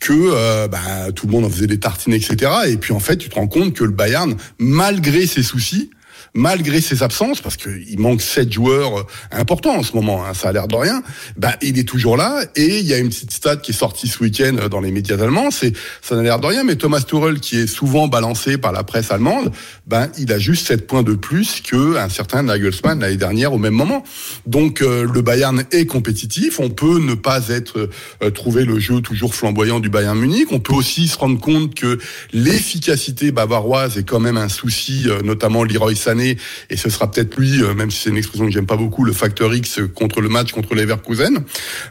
que 0.00 0.12
euh, 0.12 0.68
bah, 0.68 1.12
tout 1.14 1.26
le 1.26 1.32
monde 1.32 1.44
en 1.44 1.50
faisait 1.50 1.66
des 1.66 1.78
tartines, 1.78 2.12
etc. 2.12 2.50
Et 2.68 2.76
puis 2.76 2.92
en 2.92 3.00
fait, 3.00 3.16
tu 3.16 3.28
te 3.28 3.34
rends 3.34 3.46
compte 3.48 3.74
que 3.74 3.84
le 3.84 3.90
Bayern, 3.90 4.34
malgré 4.58 5.26
ses 5.26 5.42
soucis, 5.42 5.90
malgré 6.34 6.80
ses 6.80 7.02
absences, 7.02 7.40
parce 7.40 7.56
qu'il 7.56 7.98
manque 7.98 8.20
sept 8.20 8.52
joueurs 8.52 8.98
euh, 8.98 9.02
importants 9.30 9.76
en 9.76 9.82
ce 9.82 9.94
moment, 9.94 10.24
hein, 10.24 10.34
ça 10.34 10.48
a 10.48 10.52
l'air 10.52 10.68
de 10.68 10.76
rien, 10.76 11.02
bah, 11.36 11.56
il 11.62 11.78
est 11.78 11.88
toujours 11.88 12.16
là. 12.16 12.44
Et 12.56 12.78
il 12.78 12.86
y 12.86 12.94
a 12.94 12.98
une 12.98 13.08
petite 13.08 13.32
stat 13.32 13.56
qui 13.56 13.72
est 13.72 13.74
sortie 13.74 14.08
ce 14.08 14.22
week-end 14.22 14.56
euh, 14.58 14.68
dans 14.68 14.80
les 14.80 14.90
médias 14.90 15.20
allemands, 15.20 15.50
c'est 15.50 15.72
ça 16.02 16.16
n'a 16.16 16.22
l'air 16.22 16.40
de 16.40 16.46
rien, 16.46 16.64
mais 16.64 16.76
Thomas 16.76 17.00
Tuchel, 17.00 17.40
qui 17.40 17.58
est 17.58 17.66
souvent 17.66 18.08
balancé 18.08 18.58
par 18.58 18.72
la 18.72 18.84
presse 18.84 19.10
allemande, 19.10 19.52
ben 19.86 20.08
il 20.18 20.32
a 20.32 20.38
juste 20.38 20.66
7 20.66 20.86
points 20.86 21.02
de 21.02 21.14
plus 21.14 21.60
que 21.60 21.96
un 21.96 22.08
certain 22.08 22.42
Nagelsmann 22.42 23.00
l'année 23.00 23.16
dernière 23.16 23.52
au 23.52 23.58
même 23.58 23.74
moment. 23.74 24.02
Donc 24.46 24.82
euh, 24.82 25.06
le 25.12 25.22
Bayern 25.22 25.64
est 25.72 25.86
compétitif, 25.86 26.60
on 26.60 26.70
peut 26.70 26.98
ne 26.98 27.14
pas 27.14 27.48
être 27.48 27.90
euh, 28.22 28.30
trouver 28.30 28.64
le 28.64 28.78
jeu 28.78 29.00
toujours 29.00 29.34
flamboyant 29.34 29.80
du 29.80 29.88
Bayern 29.88 30.18
Munich, 30.18 30.48
on 30.50 30.60
peut 30.60 30.74
aussi 30.74 31.08
se 31.08 31.18
rendre 31.18 31.40
compte 31.40 31.74
que 31.74 31.98
l'efficacité 32.32 33.32
bavaroise 33.32 33.98
est 33.98 34.04
quand 34.04 34.20
même 34.20 34.36
un 34.36 34.48
souci, 34.48 35.04
euh, 35.06 35.20
notamment 35.22 35.64
Leroy 35.64 35.94
Sané, 35.94 36.23
et 36.70 36.76
ce 36.76 36.90
sera 36.90 37.10
peut-être 37.10 37.36
lui, 37.36 37.62
euh, 37.62 37.74
même 37.74 37.90
si 37.90 38.00
c'est 38.02 38.10
une 38.10 38.16
expression 38.16 38.46
que 38.46 38.52
j'aime 38.52 38.66
pas 38.66 38.76
beaucoup, 38.76 39.04
le 39.04 39.12
facteur 39.12 39.54
X 39.54 39.80
contre 39.94 40.20
le 40.20 40.28
match 40.28 40.52
contre 40.52 40.74
Leverkusen. 40.74 41.44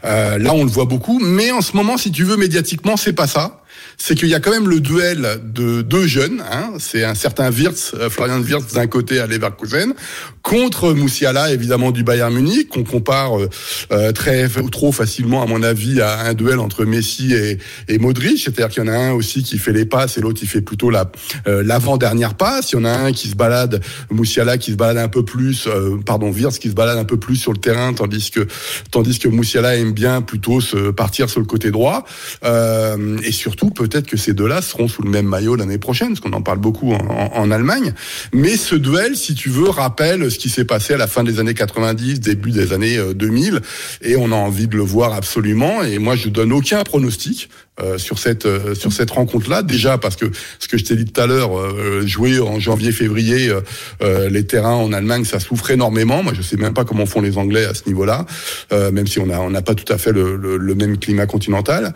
Euh, 0.04 0.38
là, 0.38 0.52
on 0.54 0.64
le 0.64 0.70
voit 0.70 0.84
beaucoup, 0.84 1.18
mais 1.20 1.50
en 1.52 1.60
ce 1.60 1.76
moment, 1.76 1.96
si 1.96 2.10
tu 2.10 2.24
veux, 2.24 2.36
médiatiquement, 2.36 2.96
c'est 2.96 3.12
pas 3.12 3.26
ça 3.26 3.63
c'est 3.96 4.14
qu'il 4.14 4.28
y 4.28 4.34
a 4.34 4.40
quand 4.40 4.50
même 4.50 4.68
le 4.68 4.80
duel 4.80 5.40
de 5.44 5.82
deux 5.82 6.06
jeunes. 6.06 6.42
Hein, 6.50 6.72
c'est 6.78 7.04
un 7.04 7.14
certain 7.14 7.50
Wirtz, 7.50 7.92
euh, 7.94 8.10
Florian 8.10 8.40
Wirtz 8.40 8.74
d'un 8.74 8.86
côté 8.86 9.20
à 9.20 9.26
Leverkusen, 9.26 9.94
contre 10.42 10.92
Moussiala 10.92 11.52
évidemment 11.52 11.90
du 11.90 12.04
Bayern 12.04 12.32
Munich, 12.32 12.68
qu'on 12.68 12.84
compare 12.84 13.38
euh, 13.40 13.48
euh, 13.92 14.12
très 14.12 14.48
trop 14.70 14.92
facilement 14.92 15.42
à 15.42 15.46
mon 15.46 15.62
avis 15.62 16.00
à 16.00 16.20
un 16.20 16.34
duel 16.34 16.58
entre 16.58 16.84
Messi 16.84 17.32
et, 17.34 17.58
et 17.88 17.98
Modric. 17.98 18.38
C'est-à-dire 18.38 18.68
qu'il 18.68 18.84
y 18.84 18.88
en 18.88 18.92
a 18.92 18.96
un 18.96 19.12
aussi 19.12 19.42
qui 19.42 19.58
fait 19.58 19.72
les 19.72 19.86
passes 19.86 20.18
et 20.18 20.20
l'autre 20.20 20.38
qui 20.38 20.46
fait 20.46 20.60
plutôt 20.60 20.90
la 20.90 21.10
euh, 21.46 21.62
l'avant-dernière 21.62 22.34
passe. 22.34 22.72
Il 22.72 22.76
y 22.76 22.78
en 22.78 22.84
a 22.84 22.90
un 22.90 23.12
qui 23.12 23.28
se 23.28 23.36
balade, 23.36 23.82
Moussiala 24.10 24.58
qui 24.58 24.72
se 24.72 24.76
balade 24.76 24.98
un 24.98 25.08
peu 25.08 25.24
plus, 25.24 25.66
euh, 25.66 25.98
pardon 26.04 26.30
Wirtz 26.30 26.58
qui 26.58 26.68
se 26.68 26.74
balade 26.74 26.98
un 26.98 27.04
peu 27.04 27.18
plus 27.18 27.36
sur 27.36 27.52
le 27.52 27.58
terrain, 27.58 27.92
tandis 27.92 28.30
que 28.30 28.46
tandis 28.90 29.18
que 29.18 29.28
Moussiala 29.28 29.76
aime 29.76 29.92
bien 29.92 30.22
plutôt 30.22 30.60
se 30.60 30.90
partir 30.90 31.28
sur 31.28 31.40
le 31.40 31.46
côté 31.46 31.70
droit. 31.70 32.04
Euh, 32.44 33.18
et 33.22 33.32
surtout 33.32 33.70
peut-être 33.88 34.06
que 34.06 34.16
ces 34.16 34.32
deux-là 34.32 34.62
seront 34.62 34.88
sous 34.88 35.02
le 35.02 35.10
même 35.10 35.26
maillot 35.26 35.56
l'année 35.56 35.78
prochaine, 35.78 36.08
parce 36.08 36.20
qu'on 36.20 36.32
en 36.32 36.42
parle 36.42 36.58
beaucoup 36.58 36.92
en, 36.92 37.50
Allemagne. 37.50 37.92
Mais 38.32 38.56
ce 38.56 38.74
duel, 38.74 39.16
si 39.16 39.34
tu 39.34 39.50
veux, 39.50 39.68
rappelle 39.68 40.30
ce 40.30 40.38
qui 40.38 40.48
s'est 40.48 40.64
passé 40.64 40.94
à 40.94 40.96
la 40.96 41.06
fin 41.06 41.22
des 41.22 41.38
années 41.38 41.52
90, 41.52 42.20
début 42.20 42.50
des 42.50 42.72
années 42.72 42.98
2000, 43.14 43.60
et 44.00 44.16
on 44.16 44.32
a 44.32 44.34
envie 44.34 44.66
de 44.66 44.76
le 44.76 44.82
voir 44.82 45.12
absolument. 45.12 45.82
Et 45.82 45.98
moi, 45.98 46.16
je 46.16 46.30
donne 46.30 46.52
aucun 46.52 46.82
pronostic, 46.84 47.50
euh, 47.80 47.98
sur 47.98 48.20
cette 48.20 48.46
euh, 48.46 48.76
sur 48.76 48.92
cette 48.92 49.10
rencontre 49.10 49.50
là 49.50 49.62
déjà 49.62 49.98
parce 49.98 50.14
que 50.14 50.26
ce 50.60 50.68
que 50.68 50.78
je 50.78 50.84
t'ai 50.84 50.94
dit 50.94 51.06
tout 51.06 51.20
à 51.20 51.26
l'heure 51.26 51.58
euh, 51.58 52.06
jouer 52.06 52.38
en 52.38 52.60
janvier 52.60 52.92
février 52.92 53.48
euh, 53.48 53.62
euh, 54.00 54.28
les 54.28 54.46
terrains 54.46 54.76
en 54.76 54.92
Allemagne 54.92 55.24
ça 55.24 55.40
souffre 55.40 55.72
énormément. 55.72 56.22
Moi 56.22 56.34
je 56.36 56.42
sais 56.42 56.56
même 56.56 56.72
pas 56.72 56.84
comment 56.84 57.04
font 57.04 57.20
les 57.20 57.36
Anglais 57.36 57.64
à 57.64 57.74
ce 57.74 57.88
niveau 57.88 58.04
là 58.04 58.26
même 58.70 59.08
si 59.08 59.18
on 59.18 59.28
a 59.28 59.40
on 59.40 59.50
n'a 59.50 59.62
pas 59.62 59.74
tout 59.74 59.92
à 59.92 59.98
fait 59.98 60.12
le, 60.12 60.36
le, 60.36 60.56
le 60.56 60.74
même 60.76 60.98
climat 60.98 61.26
continental. 61.26 61.94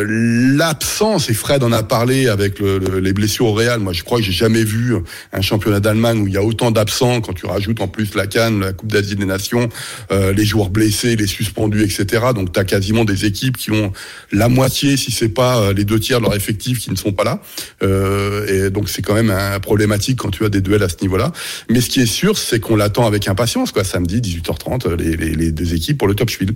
L'absence 0.00 1.28
et 1.28 1.34
Fred 1.34 1.62
en 1.62 1.72
a 1.72 1.82
parlé 1.82 2.28
avec 2.28 2.58
le, 2.58 2.78
le, 2.78 3.00
les 3.00 3.12
blessures 3.12 3.46
au 3.46 3.52
Real. 3.52 3.80
Moi 3.80 3.92
je 3.92 4.02
crois 4.02 4.18
que 4.18 4.24
j'ai 4.24 4.32
jamais 4.32 4.64
vu 4.64 4.94
un 5.32 5.40
championnat 5.42 5.80
d'Allemagne 5.80 6.20
où 6.20 6.26
il 6.26 6.32
y 6.32 6.38
a 6.38 6.42
autant 6.42 6.70
d'absents 6.70 7.20
quand 7.20 7.34
tu 7.34 7.44
rajoutes 7.44 7.82
en 7.82 7.88
plus 7.88 8.14
la 8.14 8.26
Cannes 8.26 8.60
la 8.60 8.72
Coupe 8.72 8.90
d'Asie 8.90 9.16
des 9.16 9.26
Nations 9.26 9.68
les 10.10 10.44
joueurs 10.44 10.70
blessés 10.70 11.16
les 11.16 11.26
suspendus 11.26 11.82
etc 11.82 12.28
donc 12.34 12.52
tu 12.52 12.60
as 12.60 12.64
quasiment 12.64 13.04
des 13.04 13.26
équipes 13.26 13.58
qui 13.58 13.70
ont 13.72 13.92
la 14.32 14.48
moitié, 14.48 14.96
si 14.96 15.10
c'est 15.10 15.28
pas 15.28 15.58
euh, 15.58 15.72
les 15.72 15.84
deux 15.84 16.00
tiers 16.00 16.18
de 16.18 16.24
leur 16.24 16.34
effectif 16.34 16.80
qui 16.80 16.90
ne 16.90 16.96
sont 16.96 17.12
pas 17.12 17.24
là. 17.24 17.40
Euh, 17.82 18.66
et 18.66 18.70
donc 18.70 18.88
c'est 18.88 19.02
quand 19.02 19.14
même 19.14 19.30
un 19.30 19.60
problématique 19.60 20.18
quand 20.18 20.30
tu 20.30 20.44
as 20.44 20.48
des 20.48 20.60
duels 20.60 20.82
à 20.82 20.88
ce 20.88 20.96
niveau-là. 21.02 21.32
Mais 21.70 21.80
ce 21.80 21.90
qui 21.90 22.00
est 22.00 22.06
sûr, 22.06 22.38
c'est 22.38 22.60
qu'on 22.60 22.76
l'attend 22.76 23.06
avec 23.06 23.28
impatience, 23.28 23.72
quoi. 23.72 23.84
Samedi 23.84 24.20
18h30, 24.20 24.96
les, 24.96 25.16
les, 25.16 25.34
les 25.34 25.52
deux 25.52 25.74
équipes 25.74 25.98
pour 25.98 26.08
le 26.08 26.14
top 26.14 26.30
Spiel. 26.30 26.54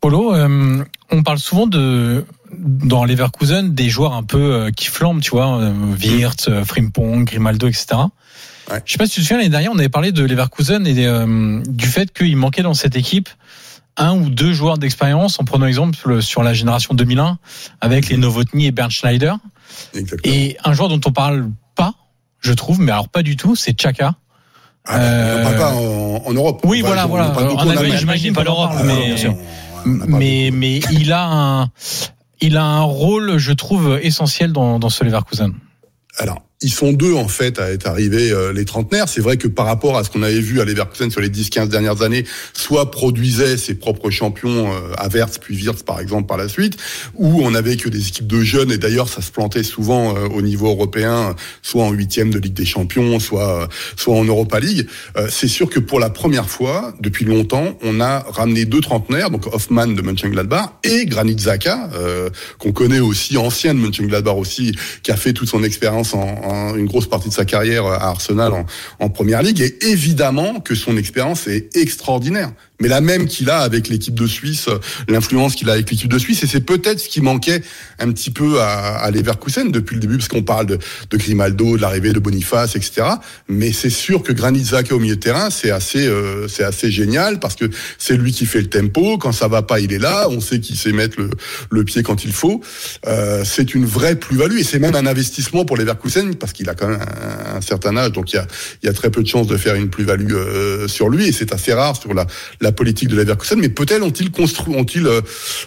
Polo, 0.00 0.34
euh, 0.34 0.82
on 1.10 1.22
parle 1.22 1.38
souvent 1.38 1.66
de 1.66 2.24
dans 2.58 3.04
Leverkusen 3.04 3.74
des 3.74 3.88
joueurs 3.88 4.14
un 4.14 4.22
peu 4.22 4.38
euh, 4.38 4.70
qui 4.70 4.86
flambent, 4.86 5.20
tu 5.20 5.30
vois, 5.30 5.60
euh, 5.60 5.72
Wirtz, 6.00 6.48
euh, 6.48 6.64
Frimpong, 6.64 7.24
Grimaldo, 7.24 7.68
etc. 7.68 7.86
Ouais. 8.70 8.80
Je 8.84 8.92
sais 8.92 8.98
pas 8.98 9.06
si 9.06 9.14
tu 9.14 9.20
te 9.20 9.26
souviens 9.26 9.38
l'année 9.38 9.50
dernière, 9.50 9.72
on 9.72 9.78
avait 9.78 9.88
parlé 9.88 10.10
de 10.12 10.24
Leverkusen 10.24 10.86
et 10.86 11.06
euh, 11.06 11.60
du 11.66 11.86
fait 11.86 12.12
qu'il 12.12 12.36
manquait 12.36 12.62
dans 12.62 12.74
cette 12.74 12.96
équipe 12.96 13.28
un 13.96 14.16
ou 14.16 14.30
deux 14.30 14.52
joueurs 14.52 14.78
d'expérience, 14.78 15.40
en 15.40 15.44
prenant 15.44 15.66
exemple 15.66 16.22
sur 16.22 16.42
la 16.42 16.54
génération 16.54 16.94
2001 16.94 17.38
avec 17.80 18.08
les 18.08 18.16
Novotny 18.16 18.66
et 18.66 18.70
Bernd 18.72 18.90
Schneider. 18.90 19.36
Exactement. 19.94 20.34
Et 20.34 20.56
un 20.64 20.72
joueur 20.72 20.88
dont 20.88 21.00
on 21.04 21.12
parle 21.12 21.50
pas, 21.74 21.94
je 22.40 22.52
trouve, 22.52 22.80
mais 22.80 22.92
alors 22.92 23.08
pas 23.08 23.22
du 23.22 23.36
tout, 23.36 23.56
c'est 23.56 23.78
Chaka. 23.80 24.14
Ah, 24.86 24.96
on 24.96 25.40
en 25.40 25.42
parle 25.42 25.56
pas 25.56 25.74
en, 25.74 26.22
en 26.26 26.32
Europe. 26.32 26.60
Oui, 26.64 26.80
On 26.82 26.86
voilà, 26.86 27.06
voilà. 27.06 27.30
En 27.30 27.68
Allemagne, 27.68 27.96
j'imagine 27.98 28.32
pas 28.32 28.44
l'Europe, 28.44 28.72
mais 28.84 29.16
mais 29.84 30.50
mais 30.52 30.80
il 30.90 31.12
a 31.12 31.26
un 31.26 31.70
il 32.40 32.56
a 32.56 32.64
un 32.64 32.82
rôle, 32.82 33.36
je 33.36 33.52
trouve, 33.52 33.98
essentiel 34.02 34.52
dans, 34.52 34.78
dans 34.78 34.88
ce 34.88 35.04
Leverkusen. 35.04 35.52
Alors, 36.18 36.42
ils 36.62 36.72
sont 36.72 36.92
deux 36.92 37.14
en 37.14 37.28
fait 37.28 37.58
à 37.58 37.70
être 37.70 37.86
arrivés 37.86 38.30
euh, 38.30 38.52
les 38.52 38.64
trentenaires. 38.64 39.08
C'est 39.08 39.20
vrai 39.20 39.36
que 39.36 39.48
par 39.48 39.66
rapport 39.66 39.96
à 39.96 40.04
ce 40.04 40.10
qu'on 40.10 40.22
avait 40.22 40.40
vu 40.40 40.60
à 40.60 40.64
Leverkusen 40.64 41.10
sur 41.10 41.20
les 41.20 41.30
10-15 41.30 41.68
dernières 41.68 42.02
années, 42.02 42.24
soit 42.52 42.90
produisait 42.90 43.56
ses 43.56 43.74
propres 43.74 44.10
champions 44.10 44.72
euh, 44.72 44.92
à 44.98 45.08
Verts 45.08 45.38
puis 45.40 45.56
Wirtz 45.56 45.82
par 45.82 46.00
exemple 46.00 46.26
par 46.26 46.36
la 46.36 46.48
suite, 46.48 46.76
ou 47.14 47.40
on 47.42 47.54
avait 47.54 47.76
que 47.76 47.88
des 47.88 48.08
équipes 48.08 48.26
de 48.26 48.42
jeunes 48.42 48.72
et 48.72 48.78
d'ailleurs 48.78 49.08
ça 49.08 49.22
se 49.22 49.30
plantait 49.30 49.62
souvent 49.62 50.16
euh, 50.16 50.28
au 50.28 50.42
niveau 50.42 50.68
européen, 50.68 51.34
soit 51.62 51.84
en 51.84 51.92
huitième 51.92 52.30
de 52.30 52.38
Ligue 52.38 52.54
des 52.54 52.66
Champions, 52.66 53.18
soit 53.20 53.62
euh, 53.62 53.66
soit 53.96 54.14
en 54.14 54.24
Europa 54.24 54.60
League. 54.60 54.86
Euh, 55.16 55.28
c'est 55.30 55.48
sûr 55.48 55.70
que 55.70 55.80
pour 55.80 56.00
la 56.00 56.10
première 56.10 56.48
fois 56.48 56.92
depuis 57.00 57.24
longtemps, 57.24 57.78
on 57.82 58.00
a 58.00 58.20
ramené 58.20 58.64
deux 58.64 58.80
trentenaires, 58.80 59.30
donc 59.30 59.46
Hoffmann 59.52 59.94
de 59.94 60.02
Mönchengladbach 60.02 60.74
et 60.84 61.06
Granit 61.06 61.36
Xhaka, 61.36 61.90
euh, 61.94 62.30
qu'on 62.58 62.72
connaît 62.72 63.00
aussi 63.00 63.36
ancien 63.36 63.74
de 63.74 63.80
Mönchengladbach 63.80 64.36
aussi, 64.36 64.74
qui 65.02 65.10
a 65.10 65.16
fait 65.16 65.32
toute 65.32 65.48
son 65.48 65.62
expérience 65.62 66.14
en, 66.14 66.40
en 66.50 66.76
une 66.76 66.86
grosse 66.86 67.06
partie 67.06 67.28
de 67.28 67.34
sa 67.34 67.44
carrière 67.44 67.86
à 67.86 68.08
Arsenal 68.08 68.52
en, 68.52 68.66
en 68.98 69.08
première 69.08 69.42
ligue. 69.42 69.60
Et 69.60 69.88
évidemment 69.88 70.60
que 70.60 70.74
son 70.74 70.96
expérience 70.96 71.46
est 71.46 71.76
extraordinaire. 71.76 72.52
Mais 72.80 72.88
la 72.88 73.00
même 73.00 73.26
qu'il 73.26 73.50
a 73.50 73.58
avec 73.58 73.88
l'équipe 73.88 74.14
de 74.14 74.26
Suisse, 74.26 74.68
l'influence 75.08 75.54
qu'il 75.54 75.68
a 75.70 75.74
avec 75.74 75.90
l'équipe 75.90 76.10
de 76.10 76.18
Suisse, 76.18 76.42
et 76.42 76.46
c'est 76.46 76.60
peut-être 76.60 76.98
ce 77.00 77.08
qui 77.08 77.20
manquait 77.20 77.62
un 77.98 78.10
petit 78.12 78.30
peu 78.30 78.60
à, 78.60 78.96
à 78.96 79.10
Leverkusen 79.10 79.70
depuis 79.70 79.94
le 79.94 80.00
début, 80.00 80.16
parce 80.16 80.28
qu'on 80.28 80.42
parle 80.42 80.66
de, 80.66 80.78
de 81.10 81.16
Grimaldo, 81.16 81.76
de 81.76 81.82
l'arrivée 81.82 82.12
de 82.12 82.18
Boniface, 82.18 82.76
etc. 82.76 83.02
Mais 83.48 83.72
c'est 83.72 83.90
sûr 83.90 84.22
que 84.22 84.32
Granit 84.32 84.62
Xhaka 84.62 84.94
au 84.94 84.98
milieu 84.98 85.16
de 85.16 85.20
terrain, 85.20 85.50
c'est 85.50 85.70
assez, 85.70 86.06
euh, 86.06 86.48
c'est 86.48 86.64
assez 86.64 86.90
génial 86.90 87.38
parce 87.38 87.56
que 87.56 87.66
c'est 87.98 88.16
lui 88.16 88.32
qui 88.32 88.46
fait 88.46 88.60
le 88.60 88.68
tempo. 88.68 89.18
Quand 89.18 89.32
ça 89.32 89.48
va 89.48 89.62
pas, 89.62 89.80
il 89.80 89.92
est 89.92 89.98
là. 89.98 90.28
On 90.30 90.40
sait 90.40 90.60
qu'il 90.60 90.76
sait 90.76 90.92
mettre 90.92 91.20
le, 91.20 91.30
le 91.70 91.84
pied 91.84 92.02
quand 92.02 92.24
il 92.24 92.32
faut. 92.32 92.60
Euh, 93.06 93.42
c'est 93.44 93.74
une 93.74 93.84
vraie 93.84 94.16
plus-value 94.16 94.58
et 94.58 94.64
c'est 94.64 94.78
même 94.78 94.94
un 94.94 95.06
investissement 95.06 95.64
pour 95.64 95.76
Leverkusen 95.76 96.34
parce 96.36 96.52
qu'il 96.52 96.68
a 96.68 96.74
quand 96.74 96.88
même 96.88 97.00
un, 97.54 97.60
certain 97.60 97.96
âge, 97.96 98.12
donc 98.12 98.32
il 98.32 98.36
y 98.36 98.38
a, 98.38 98.46
y 98.82 98.88
a 98.88 98.92
très 98.92 99.10
peu 99.10 99.22
de 99.22 99.28
chances 99.28 99.46
de 99.46 99.56
faire 99.56 99.74
une 99.74 99.90
plus-value 99.90 100.32
euh, 100.32 100.88
sur 100.88 101.08
lui 101.08 101.26
et 101.26 101.32
c'est 101.32 101.52
assez 101.52 101.72
rare 101.72 101.96
sur 101.96 102.14
la 102.14 102.69
politique 102.72 103.08
de 103.08 103.16
Leverkusen. 103.16 103.58
Mais 103.58 103.68
peut-être 103.68 104.02
ont-ils 104.02 104.30
construit, 104.30 104.74
ont-ils, 104.74 105.06
euh, 105.06 105.20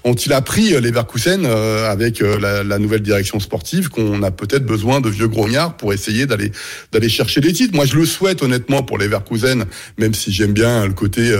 ont-ils 0.04 0.34
appris 0.34 0.74
euh, 0.74 0.82
Leverkusen 0.82 1.46
euh, 1.46 1.90
avec 1.92 2.20
la, 2.20 2.64
la 2.64 2.80
nouvelle 2.80 3.02
direction 3.02 3.40
sportive 3.40 3.90
qu'on 3.90 4.24
a 4.24 4.32
peut-être 4.32 4.66
besoin 4.66 5.02
de 5.02 5.10
vieux 5.10 5.28
grognards 5.28 5.78
pour 5.78 5.94
essayer 5.94 6.26
d'aller 6.26 6.52
d'aller 6.92 7.10
chercher 7.10 7.42
des 7.42 7.54
titres? 7.54 7.76
Moi, 7.76 7.86
je 7.86 7.96
le 7.96 8.06
souhaite 8.06 8.42
honnêtement 8.44 8.84
pour 8.84 8.98
Leverkusen, 8.98 9.66
même 9.98 10.14
si 10.14 10.32
j'aime 10.32 10.54
bien 10.54 10.86
le 10.86 10.94
côté 10.94 11.36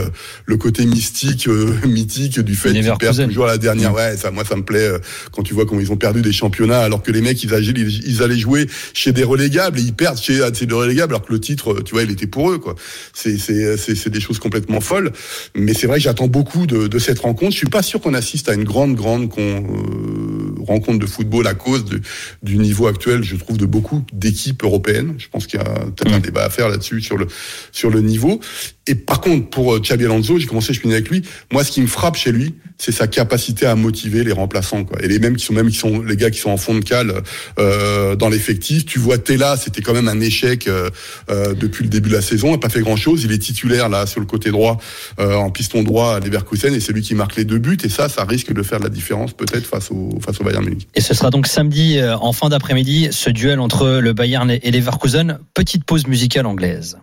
le 0.46 0.56
côté 0.56 0.86
mystique, 0.86 1.48
mythique 1.86 2.40
du 2.40 2.54
fait 2.54 2.72
qu'ils 2.72 2.92
perdent 2.98 3.26
toujours 3.26 3.44
à 3.44 3.48
la 3.48 3.58
dernière. 3.58 3.94
Ouais, 3.94 4.16
ça, 4.16 4.30
moi, 4.30 4.44
ça 4.44 4.56
me 4.56 4.64
plaît 4.64 4.90
quand 5.32 5.42
tu 5.42 5.54
vois 5.54 5.66
comment 5.66 5.80
ils 5.80 5.92
ont 5.92 5.96
perdu 5.96 6.22
des 6.22 6.32
championnats, 6.32 6.80
alors 6.80 7.02
que 7.02 7.12
les 7.12 7.20
mecs 7.20 7.42
ils, 7.42 7.54
agitent, 7.54 7.78
ils, 7.78 8.08
ils 8.08 8.22
allaient 8.22 8.38
jouer 8.38 8.66
chez 8.92 9.12
des 9.12 9.24
relégables 9.24 9.78
et 9.78 9.82
ils 9.82 9.94
perdent 9.94 10.20
chez 10.20 10.40
ces 10.54 10.66
deux 10.66 10.76
relégables, 10.76 11.14
alors 11.14 11.26
que 11.26 11.32
le 11.32 11.40
titre, 11.40 11.80
tu 11.82 11.94
vois, 11.94 12.02
il 12.02 12.10
était 12.10 12.26
pour 12.26 12.50
eux, 12.50 12.58
quoi. 12.58 12.74
C'est 13.12 13.38
c'est 13.38 13.76
c'est 13.76 14.10
des 14.10 14.20
choses 14.20 14.38
complètement 14.38 14.80
folles. 14.80 15.12
Mais 15.56 15.72
c'est 15.72 15.86
vrai 15.86 15.98
que 15.98 16.02
j'attends 16.02 16.26
beaucoup 16.26 16.66
de, 16.66 16.88
de 16.88 16.98
cette 16.98 17.20
rencontre. 17.20 17.52
Je 17.52 17.58
suis 17.58 17.68
pas 17.68 17.82
sûr 17.82 18.00
qu'on 18.00 18.14
assiste 18.14 18.48
à 18.48 18.54
une 18.54 18.64
grande 18.64 18.96
grande 18.96 19.28
con, 19.28 19.40
euh, 19.40 20.62
rencontre 20.64 20.98
de 20.98 21.06
football 21.06 21.46
à 21.46 21.54
cause 21.54 21.84
de, 21.84 22.00
du 22.42 22.58
niveau 22.58 22.88
actuel, 22.88 23.22
je 23.22 23.36
trouve, 23.36 23.56
de 23.56 23.66
beaucoup 23.66 24.04
d'équipes 24.12 24.64
européennes. 24.64 25.14
Je 25.18 25.28
pense 25.28 25.46
qu'il 25.46 25.60
y 25.60 25.62
a 25.62 25.66
peut-être 25.66 26.12
un 26.12 26.18
débat 26.18 26.44
à 26.44 26.50
faire 26.50 26.68
là-dessus 26.68 27.00
sur 27.00 27.16
le 27.16 27.28
sur 27.70 27.90
le 27.90 28.00
niveau. 28.00 28.40
Et 28.88 28.96
par 28.96 29.20
contre, 29.20 29.48
pour 29.48 29.74
euh, 29.74 29.80
Xabi 29.80 30.06
Alonso, 30.06 30.38
j'ai 30.38 30.46
commencé, 30.46 30.74
je 30.74 30.80
finis 30.80 30.94
avec 30.94 31.08
lui. 31.08 31.22
Moi, 31.52 31.62
ce 31.62 31.70
qui 31.70 31.82
me 31.82 31.86
frappe 31.86 32.16
chez 32.16 32.32
lui, 32.32 32.54
c'est 32.84 32.92
sa 32.92 33.06
capacité 33.06 33.64
à 33.64 33.76
motiver 33.76 34.24
les 34.24 34.32
remplaçants, 34.32 34.84
quoi. 34.84 35.02
Et 35.02 35.08
les 35.08 35.18
mêmes 35.18 35.36
qui 35.36 35.44
sont 35.46 35.54
même 35.54 35.70
qui 35.70 35.78
sont 35.78 36.02
les 36.02 36.16
gars 36.16 36.30
qui 36.30 36.38
sont 36.38 36.50
en 36.50 36.58
fond 36.58 36.74
de 36.74 36.84
cale 36.84 37.14
euh, 37.58 38.14
dans 38.14 38.28
l'effectif. 38.28 38.84
Tu 38.84 38.98
vois, 38.98 39.16
Tella, 39.16 39.56
c'était 39.56 39.80
quand 39.80 39.94
même 39.94 40.06
un 40.06 40.20
échec 40.20 40.68
euh, 40.68 40.90
euh, 41.30 41.54
depuis 41.54 41.84
le 41.84 41.88
début 41.88 42.10
de 42.10 42.14
la 42.14 42.20
saison. 42.20 42.48
Il 42.48 42.52
n'a 42.52 42.58
pas 42.58 42.68
fait 42.68 42.82
grand-chose. 42.82 43.24
Il 43.24 43.32
est 43.32 43.38
titulaire 43.38 43.88
là 43.88 44.04
sur 44.04 44.20
le 44.20 44.26
côté 44.26 44.50
droit, 44.50 44.78
euh, 45.18 45.34
en 45.34 45.50
piston 45.50 45.82
droit 45.82 46.16
à 46.16 46.20
Leverkusen, 46.20 46.74
et 46.74 46.80
c'est 46.80 46.92
lui 46.92 47.00
qui 47.00 47.14
marque 47.14 47.36
les 47.36 47.46
deux 47.46 47.58
buts. 47.58 47.78
Et 47.82 47.88
ça, 47.88 48.10
ça 48.10 48.24
risque 48.24 48.52
de 48.52 48.62
faire 48.62 48.80
de 48.80 48.84
la 48.84 48.90
différence 48.90 49.32
peut-être 49.32 49.66
face 49.66 49.90
au 49.90 50.10
face 50.20 50.38
au 50.42 50.44
Bayern 50.44 50.62
Munich. 50.62 50.86
Et 50.94 51.00
ce 51.00 51.14
sera 51.14 51.30
donc 51.30 51.46
samedi 51.46 51.98
en 52.02 52.34
fin 52.34 52.50
d'après-midi, 52.50 53.08
ce 53.12 53.30
duel 53.30 53.60
entre 53.60 53.98
le 54.02 54.12
Bayern 54.12 54.50
et 54.50 54.70
Leverkusen. 54.70 55.38
Petite 55.54 55.84
pause 55.84 56.06
musicale 56.06 56.44
anglaise. 56.44 56.98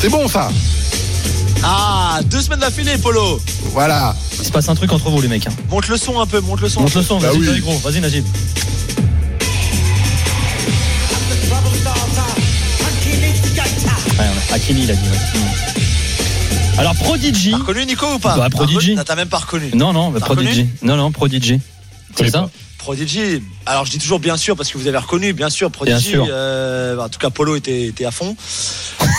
C'est 0.00 0.10
bon 0.10 0.26
ça? 0.26 0.50
Ah, 1.62 2.20
deux 2.26 2.40
semaines 2.40 2.60
d'affilée, 2.60 2.96
Polo. 2.98 3.40
Voilà. 3.72 4.14
Il 4.38 4.44
se 4.44 4.50
passe 4.52 4.68
un 4.68 4.74
truc 4.74 4.92
entre 4.92 5.10
vous, 5.10 5.20
les 5.20 5.28
mecs. 5.28 5.46
hein. 5.46 5.52
Monte 5.70 5.88
le 5.88 5.96
son 5.96 6.20
un 6.20 6.26
peu, 6.26 6.40
monte 6.40 6.60
le 6.60 6.68
son. 6.68 6.82
Monte 6.82 6.94
le 6.94 7.02
son, 7.02 7.18
Bah 7.18 7.28
vas-y, 7.30 7.38
oui. 7.48 7.60
Gros. 7.60 7.78
Vas-y, 7.78 8.00
Najib. 8.00 8.24
Ouais, 14.18 14.24
on 14.48 14.52
a- 14.52 14.56
Hakimi, 14.56 14.84
il 14.84 14.90
a 14.90 14.94
dit. 14.94 15.08
ouais. 15.08 16.78
Alors, 16.78 16.94
Prodigy. 16.94 17.50
T'as 17.52 17.58
reconnu 17.58 17.86
Nico 17.86 18.06
ou 18.14 18.18
pas 18.18 18.36
Bah, 18.36 18.48
Prodigy. 18.50 18.96
T'as- 19.04 19.14
même 19.16 19.28
pas 19.28 19.38
reconnu. 19.38 19.70
Non, 19.74 19.92
non, 19.92 20.10
bah, 20.10 20.20
Prodigy. 20.20 20.66
Non, 20.82 20.96
non, 20.96 21.10
Prodigy. 21.12 21.60
C'est 22.18 22.30
ça. 22.30 22.48
Prodigy. 22.78 23.42
Alors 23.64 23.84
je 23.84 23.90
dis 23.90 23.98
toujours 23.98 24.20
bien 24.20 24.36
sûr 24.36 24.54
parce 24.56 24.70
que 24.70 24.78
vous 24.78 24.86
avez 24.86 24.98
reconnu, 24.98 25.32
bien 25.32 25.50
sûr. 25.50 25.70
Prodigy. 25.70 26.12
Bien 26.12 26.24
sûr. 26.24 26.26
euh, 26.30 26.98
en 26.98 27.08
tout 27.08 27.18
cas, 27.18 27.30
Polo 27.30 27.56
était, 27.56 27.86
était 27.86 28.04
à 28.04 28.10
fond. 28.12 28.36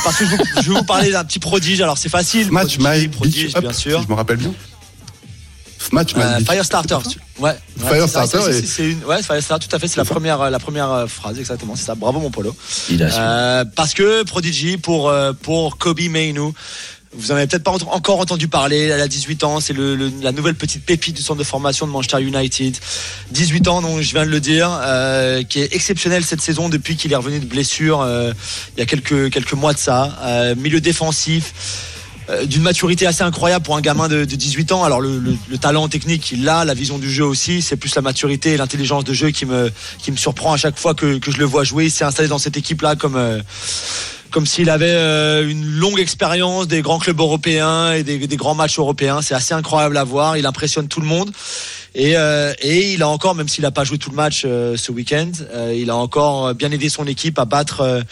Parce 0.04 0.16
que 0.18 0.26
je, 0.26 0.30
vous- 0.32 0.44
je 0.64 0.72
vais 0.72 0.78
vous 0.80 0.86
parler 0.86 1.12
d'un 1.12 1.26
petit 1.26 1.40
prodige. 1.40 1.82
Alors 1.82 1.98
c'est 1.98 2.08
facile. 2.10 2.50
Match 2.52 2.78
Prodigy, 2.78 3.02
My 3.02 3.08
prodige, 3.10 3.56
Up, 3.56 3.62
bien 3.62 3.74
si 3.74 3.82
sûr. 3.82 4.02
je 4.04 4.08
me 4.08 4.14
rappelle 4.14 4.38
bien. 4.38 4.54
My 5.94 6.00
Euh. 6.18 6.40
Firestarter. 6.40 6.98
Ouais. 7.40 7.56
Firestarter 7.78 8.38
Ouais, 8.40 8.62
c'est 8.66 8.84
et-. 8.84 8.98
Ouais, 9.06 9.22
Firestarter. 9.22 9.68
Tout 9.68 9.76
à 9.76 9.80
fait. 9.80 9.88
C'est 9.88 9.98
la 9.98 10.06
ça. 10.06 10.12
première, 10.14 10.50
la 10.50 10.60
première 10.60 10.92
euh, 10.92 11.08
phrase 11.08 11.40
exactement. 11.40 11.76
C'est 11.76 11.86
ça. 11.86 11.96
Bravo 11.96 12.20
mon 12.20 12.32
Polo. 12.32 12.56
Il 12.90 13.02
a 13.04 13.10
su. 13.12 13.18
Euh, 13.20 13.64
parce 13.76 13.94
que 13.94 14.24
Prodigy 14.24 14.78
pour 14.78 15.10
euh, 15.10 15.34
pour 15.34 15.78
Kobe 15.78 16.00
Mainu. 16.02 16.52
Vous 17.14 17.32
en 17.32 17.36
avez 17.36 17.48
peut-être 17.48 17.64
pas 17.64 17.72
encore 17.72 18.20
entendu 18.20 18.48
parler. 18.48 18.78
Elle 18.88 19.02
a 19.02 19.08
18 19.08 19.44
ans. 19.44 19.60
C'est 19.60 19.74
la 19.76 20.32
nouvelle 20.32 20.56
petite 20.56 20.84
pépite 20.84 21.16
du 21.16 21.22
centre 21.22 21.40
de 21.40 21.44
formation 21.44 21.88
de 21.88 21.92
Manchester 21.92 22.22
United. 22.22 22.78
18 23.32 23.68
ans, 23.70 23.82
donc 23.82 24.02
je 24.02 24.12
viens 24.14 24.26
de 24.26 24.30
le 24.30 24.40
dire, 24.40 24.70
euh, 24.84 25.42
qui 25.44 25.60
est 25.62 25.74
exceptionnel 25.74 26.24
cette 26.24 26.42
saison 26.42 26.70
depuis 26.70 26.96
qu'il 26.98 27.12
est 27.14 27.16
revenu 27.16 27.40
de 27.40 27.46
blessure 27.46 28.02
euh, 28.02 28.34
il 28.76 28.80
y 28.80 28.84
a 28.84 28.86
quelques 28.86 29.32
quelques 29.32 29.54
mois 29.54 29.74
de 29.74 29.80
ça. 29.80 30.18
Euh, 30.24 30.56
milieu 30.56 30.82
défensif. 30.82 31.54
d'une 32.44 32.62
maturité 32.62 33.08
assez 33.08 33.24
incroyable 33.24 33.64
pour 33.64 33.78
un 33.78 33.82
gamin 33.82 34.10
de, 34.10 34.26
de 34.26 34.36
18 34.36 34.74
ans. 34.74 34.84
Alors 34.84 35.00
le, 35.00 35.18
le- 35.18 35.38
le 35.50 35.58
talent 35.58 35.88
technique, 35.88 36.30
il 36.34 36.44
l'a, 36.44 36.66
la 36.66 36.74
vision 36.74 36.98
du 37.00 37.10
jeu 37.10 37.24
aussi. 37.24 37.62
C'est 37.62 37.78
plus 37.78 37.96
la 37.96 38.02
maturité 38.02 38.52
et 38.52 38.58
l'intelligence 38.58 39.06
de 39.06 39.14
jeu 39.14 39.32
qui 39.32 39.46
me 39.46 39.72
qui 40.04 40.12
me 40.12 40.18
surprend 40.18 40.52
à 40.52 40.58
chaque 40.58 40.78
fois 40.78 40.94
que, 40.94 41.20
que 41.20 41.32
je 41.32 41.38
le 41.38 41.46
vois 41.46 41.64
jouer. 41.64 41.86
Il 41.86 41.92
s'est 41.92 42.04
installé 42.04 42.28
dans 42.28 42.38
cette 42.38 42.58
équipe 42.58 42.82
là 42.82 42.98
comme 42.98 43.16
comme 44.32 44.46
s'il 44.46 44.70
avait 44.70 44.92
euh, 44.92 45.50
une 45.50 45.66
longue 45.66 46.00
expérience 46.00 46.68
des 46.68 46.82
grands 46.82 47.00
clubs 47.00 47.20
européens 47.20 47.94
et 47.94 48.04
des, 48.04 48.38
grands 48.38 48.56
matchs 48.56 48.80
européens. 48.80 49.22
C'est 49.22 49.36
assez 49.36 49.54
incroyable 49.54 49.98
à 49.98 50.04
voir. 50.04 50.38
Il 50.38 50.46
impressionne 50.46 50.88
tout 50.88 51.02
le 51.02 51.08
monde. 51.08 51.32
Et, 51.96 52.16
euh, 52.16 52.54
il 52.64 53.02
a 53.02 53.08
encore, 53.08 53.36
même 53.36 53.48
s'il 53.48 53.64
n'a 53.64 53.72
pas 53.72 53.84
joué 53.84 53.98
tout 53.98 54.10
le 54.10 54.16
match 54.16 54.44
euh, 54.46 54.78
ce 54.78 54.92
week-end, 54.92 55.32
il 55.74 55.90
a 55.90 55.96
encore 55.96 56.54
bien 56.54 56.72
aidé 56.72 56.90
son 56.90 57.08
équipe 57.08 57.40
à 57.40 57.46
battre. 57.46 58.04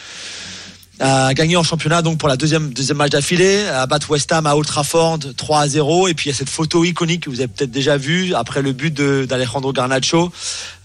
À 1.00 1.34
gagner 1.34 1.58
en 1.58 1.64
championnat 1.64 2.02
donc 2.02 2.18
pour 2.18 2.30
la 2.30 2.38
deuxième 2.38 2.72
deuxième 2.72 2.98
match 2.98 3.12
d'affilée 3.12 3.68
à 3.68 3.86
battre 3.86 4.10
West 4.10 4.32
Ham 4.32 4.48
à 4.48 4.56
Old 4.56 4.66
Trafford 4.66 5.20
3 5.36 5.60
à 5.60 5.68
0 5.68 6.08
et 6.08 6.14
puis 6.14 6.30
il 6.30 6.34
y 6.34 6.36
a 6.36 6.38
cette 6.38 6.50
photo 6.50 6.86
iconique 6.86 7.24
que 7.24 7.30
vous 7.30 7.40
avez 7.40 7.50
peut-être 7.50 7.72
déjà 7.72 7.98
vue 7.98 8.34
après 8.34 8.62
le 8.62 8.72
but 8.72 8.94
d'Alejandro 8.94 9.74
Garnacho 9.74 10.32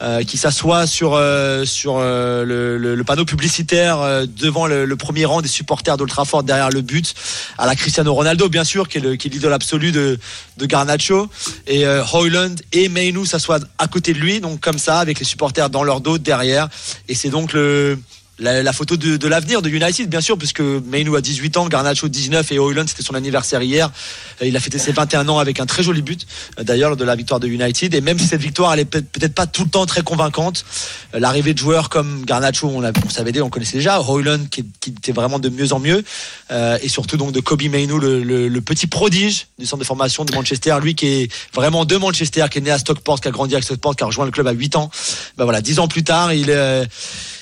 euh, 0.03 0.25
qui 0.25 0.37
s'assoit 0.37 0.89
sur 0.89 1.15
euh, 1.15 1.65
sur 1.65 1.99
euh, 1.99 2.45
le, 2.45 3.05
panneau 3.05 3.25
publicitaire 3.25 4.27
devant 4.27 4.67
le, 4.67 4.97
premier 4.97 5.25
rang 5.25 5.43
des 5.43 5.49
supporters 5.49 5.97
d'Old 5.97 6.13
derrière 6.45 6.71
le 6.71 6.81
but 6.81 7.15
à 7.57 7.67
la 7.67 7.77
Cristiano 7.77 8.13
Ronaldo 8.13 8.49
bien 8.49 8.65
sûr 8.65 8.89
qui 8.89 8.99
est 8.99 9.01
le 9.01 9.17
qui 9.17 9.29
est 9.29 9.31
l'idole 9.31 9.53
absolue 9.53 9.93
de 9.93 10.19
de 10.57 10.67
Garnacho. 10.67 11.29
Et 11.67 11.87
Hoyland 11.87 12.55
et 12.73 12.89
Mainu 12.89 13.27
s'assoient 13.27 13.61
à 13.79 13.87
côté 13.87 14.13
de 14.13 14.19
lui 14.19 14.41
donc 14.41 14.61
comme 14.61 14.79
ça 14.79 14.99
avec 14.99 15.19
les 15.19 15.25
supporters 15.25 15.71
dans 15.71 15.85
leur 15.85 16.01
dos 16.01 16.19
derrière. 16.19 16.69
Et 17.09 17.15
c'est 17.15 17.31
donc 17.31 17.53
le 17.53 17.99
la, 18.41 18.63
la 18.63 18.73
photo 18.73 18.97
de, 18.97 19.17
de 19.17 19.29
l'avenir 19.29 19.63
de 19.63 19.69
United, 19.69 20.09
bien 20.09 20.21
sûr, 20.21 20.37
puisque 20.39 20.61
Mainu 20.61 21.15
a 21.17 21.21
18 21.21 21.57
ans, 21.59 21.69
Garnacho 21.69 22.09
19 22.09 22.51
et 22.53 22.59
Hoyland, 22.59 22.85
c'était 22.89 23.03
son 23.03 23.15
anniversaire 23.15 23.63
hier. 23.63 23.91
Euh, 24.43 24.47
Il 24.47 24.57
a 24.57 24.61
fêté 24.61 24.79
ses 24.79 24.93
21 24.93 25.29
ans 25.29 25.39
avec 25.39 25.61
un 25.61 25.67
très 25.67 25.83
joli 25.83 26.03
but, 26.03 26.27
euh, 26.59 26.65
d'ailleurs, 26.65 26.97
de 26.97 27.05
la 27.05 27.15
victoire 27.17 27.39
de 27.39 27.47
United. 27.47 27.95
Et 27.95 28.01
même 28.01 28.19
si 28.19 28.27
cette 28.27 28.41
victoire, 28.41 28.73
elle 28.73 28.81
est 28.81 28.85
peut- 28.87 29.03
peut-être 29.03 29.35
pas 29.35 29.47
tout 29.47 29.65
le 29.65 29.71
temps 29.71 29.85
très 29.87 30.03
convaincante, 30.03 30.65
euh, 31.15 31.21
l'arrivée 31.21 31.53
de 31.55 31.59
joueurs 31.59 31.89
comme 31.91 32.25
Garnacho, 32.25 32.67
on, 32.69 32.83
on 32.83 33.11
savait 33.11 33.33
déjà, 33.33 33.45
on 33.45 33.51
connaissait 33.51 33.77
déjà, 33.77 34.01
Hoyland 34.01 34.47
qui, 34.51 34.65
qui 34.81 34.91
était 34.91 35.13
vraiment 35.13 35.39
de 35.39 35.49
mieux 35.51 35.73
en 35.73 35.79
mieux, 35.79 36.03
euh, 36.51 36.79
et 36.83 36.89
surtout 36.89 37.17
donc 37.19 37.33
de 37.33 37.41
Kobe 37.41 37.63
Mainu, 37.63 38.01
le, 38.01 38.23
le- 38.25 38.49
le 38.49 38.61
petit 38.63 38.87
prodige 38.87 39.47
du 39.59 39.67
centre 39.67 39.81
de 39.81 39.87
formation 39.87 40.25
de 40.25 40.35
Manchester, 40.35 40.77
lui 40.83 40.95
qui 40.95 41.07
est 41.07 41.33
vraiment 41.55 41.85
de 41.85 41.97
Manchester, 41.97 42.47
qui 42.51 42.59
est 42.59 42.63
né 42.63 42.71
à 42.71 42.79
Stockport, 42.79 43.21
qui 43.21 43.29
a 43.29 43.31
grandi 43.31 43.55
à 43.55 43.61
Stockport, 43.63 43.95
qui 43.97 44.03
a 44.03 44.07
rejoint 44.07 44.25
le 44.25 44.31
club 44.31 44.47
à 44.47 44.53
8 44.53 44.77
ans. 44.77 44.91
Ben 45.37 45.45
voilà, 45.45 45.61
10 45.61 45.79
ans 45.79 45.89
plus 45.89 46.05
tard, 46.05 46.33
il 46.33 46.49
est... 46.49 46.55
euh, 46.57 46.85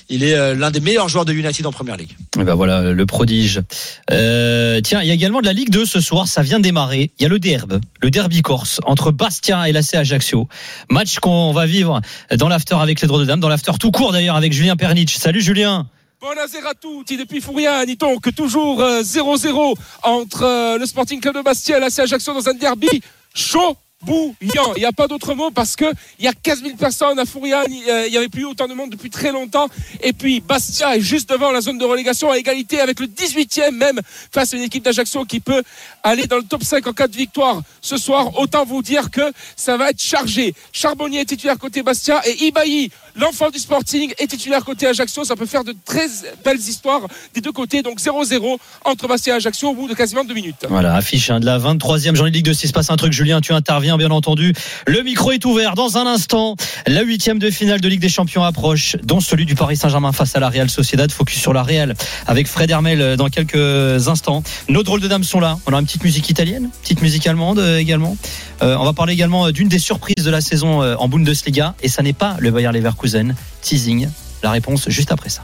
il 0.09 0.25
est 0.25 0.35
euh, 0.35 0.55
l'un 0.55 0.71
des 0.71 0.81
meilleurs 0.81 1.09
joueurs 1.09 1.25
de 1.25 1.33
United 1.33 1.67
en 1.67 1.73
première 1.73 1.97
ligue. 1.97 2.17
Et 2.39 2.45
ben 2.45 2.55
voilà, 2.55 2.93
le 2.93 3.07
prodige. 3.07 3.63
Euh, 4.11 4.81
tiens, 4.83 5.03
il 5.03 5.09
y 5.09 5.11
a 5.11 5.15
également 5.15 5.41
de 5.41 5.47
la 5.47 5.53
Ligue 5.53 5.71
2 5.71 5.85
ce 5.87 6.01
soir, 6.01 6.27
ça 6.29 6.43
vient 6.43 6.59
de 6.59 6.65
démarrer. 6.65 7.11
Il 7.19 7.23
y 7.23 7.27
a 7.27 7.29
le 7.29 7.39
derbe, 7.39 7.81
le 8.01 8.11
derby 8.11 8.43
corse 8.43 8.81
entre 8.85 9.11
Bastia 9.11 9.69
et 9.69 9.73
l'AC 9.73 9.95
Ajaccio. 9.95 10.49
Match 10.91 11.19
qu'on 11.19 11.53
va 11.53 11.67
vivre 11.67 12.01
dans 12.37 12.49
l'after 12.49 12.77
avec 12.81 13.01
les 13.01 13.09
droits 13.09 13.21
de 13.21 13.25
dames, 13.25 13.41
dans 13.41 13.49
l'after 13.49 13.73
tout 13.79 13.91
court 13.91 14.13
d'ailleurs 14.13 14.37
avec 14.37 14.53
Julien 14.53 14.77
Pernitch. 14.77 15.17
Salut 15.17 15.43
Julien. 15.43 15.87
Buonasera 16.21 16.71
a 16.71 16.75
tutti 16.75 17.17
depuis 17.17 17.41
Fouriani, 17.41 17.95
donc 17.95 18.35
toujours 18.35 18.81
euh, 18.83 19.03
0-0 19.03 19.77
entre 20.03 20.43
euh, 20.43 20.77
le 20.77 20.85
Sporting 20.85 21.21
Club 21.21 21.37
de 21.37 21.43
Bastia 21.43 21.77
et 21.77 21.81
l'AC 21.81 22.01
Ajaccio 22.01 22.35
dans 22.35 22.49
un 22.49 22.55
derby 22.55 22.89
chaud. 23.35 23.77
Bouillant. 24.05 24.75
Il 24.77 24.81
n'y 24.81 24.85
a 24.85 24.93
pas 24.93 25.09
d'autre 25.09 25.35
mot 25.35 25.51
parce 25.51 25.75
que 25.75 25.85
il 26.21 26.25
y 26.25 26.29
a 26.29 26.33
15 26.33 26.63
000 26.63 26.77
personnes 26.77 27.19
à 27.19 27.25
Fouriani. 27.27 27.83
euh, 27.91 28.07
Il 28.07 28.13
n'y 28.13 28.17
avait 28.17 28.29
plus 28.29 28.45
autant 28.45 28.69
de 28.69 28.75
monde 28.75 28.91
depuis 28.91 29.11
très 29.11 29.33
longtemps. 29.33 29.69
Et 30.03 30.13
puis 30.13 30.41
Bastia 30.41 30.97
est 30.97 31.01
juste 31.01 31.29
devant 31.29 31.51
la 31.51 31.61
zone 31.61 31.79
de 31.79 31.85
relégation 31.85 32.31
à 32.31 32.39
égalité 32.39 32.81
avec 32.81 33.01
le 33.01 33.07
18e 33.07 33.73
même 33.73 34.01
face 34.33 34.55
à 34.55 34.57
une 34.57 34.63
équipe 34.63 34.85
d'Ajaccio 34.85 35.25
qui 35.25 35.41
peut 35.41 35.63
aller 36.05 36.27
dans 36.29 36.37
le 36.37 36.45
top 36.45 36.63
5 36.63 36.87
en 36.87 36.93
cas 36.93 37.09
de 37.09 37.17
victoire 37.17 37.61
ce 37.81 37.97
soir. 37.97 38.39
Autant 38.39 38.65
vous 38.65 38.83
dire 38.83 39.11
que 39.11 39.33
ça 39.57 39.77
va 39.77 39.91
être 39.91 40.01
chargé. 40.01 40.55
Charbonnier 40.73 41.21
est 41.23 41.25
titulaire 41.25 41.59
côté 41.59 41.83
Bastia 41.83 42.23
et 42.25 42.45
Ibaï, 42.47 42.91
l'enfant 43.17 43.51
du 43.51 43.59
Sporting, 43.59 44.13
est 44.19 44.29
titulaire 44.29 44.65
côté 44.65 44.87
Ajaccio. 44.87 45.25
Ça 45.25 45.35
peut 45.35 45.47
faire 45.47 45.65
de 45.65 45.75
très 45.85 46.07
belles 46.45 46.59
histoires 46.61 47.03
des 47.35 47.41
deux 47.41 47.53
côtés. 47.53 47.83
Donc 47.83 47.99
0-0 47.99 48.59
entre 48.85 49.09
Bastia 49.09 49.35
et 49.35 49.37
Ajaccio 49.39 49.71
au 49.71 49.75
bout 49.75 49.89
de 49.89 49.95
quasiment 49.95 50.23
deux 50.25 50.35
minutes. 50.35 50.67
Voilà, 50.69 50.95
affiche 50.95 51.31
hein, 51.31 51.41
de 51.41 51.47
la 51.47 51.59
23e 51.59 52.15
journée 52.15 52.31
de 52.31 52.37
Ligue 52.37 52.45
2. 52.47 52.55
S'il 52.55 52.69
se 52.69 52.73
passe 52.73 52.91
un 52.91 52.97
truc, 52.97 53.13
Julien, 53.13 53.41
tu 53.41 53.53
interviens 53.53 53.88
bien 53.97 54.11
entendu. 54.11 54.53
Le 54.87 55.03
micro 55.03 55.33
est 55.33 55.45
ouvert 55.45 55.75
dans 55.75 55.97
un 55.97 56.07
instant. 56.07 56.57
La 56.87 57.03
huitième 57.03 57.39
de 57.39 57.51
finale 57.51 57.81
de 57.81 57.89
Ligue 57.89 58.01
des 58.01 58.09
Champions 58.09 58.45
approche, 58.45 58.97
dont 59.03 59.21
celui 59.21 59.47
du 59.47 59.55
Paris 59.55 59.77
Saint-Germain 59.77 60.13
face 60.13 60.37
à 60.37 60.41
la 60.41 60.49
Real 60.49 60.69
Sociedad. 60.69 61.11
Focus 61.11 61.41
sur 61.41 61.53
la 61.53 61.63
Real 61.63 61.95
avec 62.27 62.47
Fred 62.47 62.71
Hermel 62.71 63.01
euh, 63.01 63.17
dans 63.17 63.29
quelques 63.29 64.09
instants. 64.09 64.43
Nos 64.69 64.83
drôles 64.83 65.01
de 65.01 65.09
dames 65.09 65.25
sont 65.25 65.41
là. 65.41 65.59
On 65.67 65.73
a 65.73 65.79
une 65.79 65.87
petite 65.87 66.05
musique 66.05 66.29
italienne, 66.29 66.71
petite 66.83 67.03
musique 67.03 67.27
allemande 67.27 67.59
euh, 67.59 67.79
également. 67.79 68.17
Euh, 68.63 68.77
on 68.79 68.85
va 68.85 68.93
parler 68.93 69.13
également 69.13 69.51
d'une 69.51 69.69
des 69.69 69.79
surprises 69.79 70.25
de 70.25 70.31
la 70.31 70.41
saison 70.41 70.83
en 70.83 71.09
Bundesliga 71.09 71.75
et 71.83 71.89
ça 71.89 72.03
n'est 72.03 72.13
pas 72.13 72.37
le 72.41 72.51
Bayer 72.51 72.71
Leverkusen. 72.73 73.35
Teasing. 73.63 74.09
La 74.43 74.51
réponse 74.51 74.89
juste 74.89 75.13
après 75.13 75.29
ça. 75.31 75.43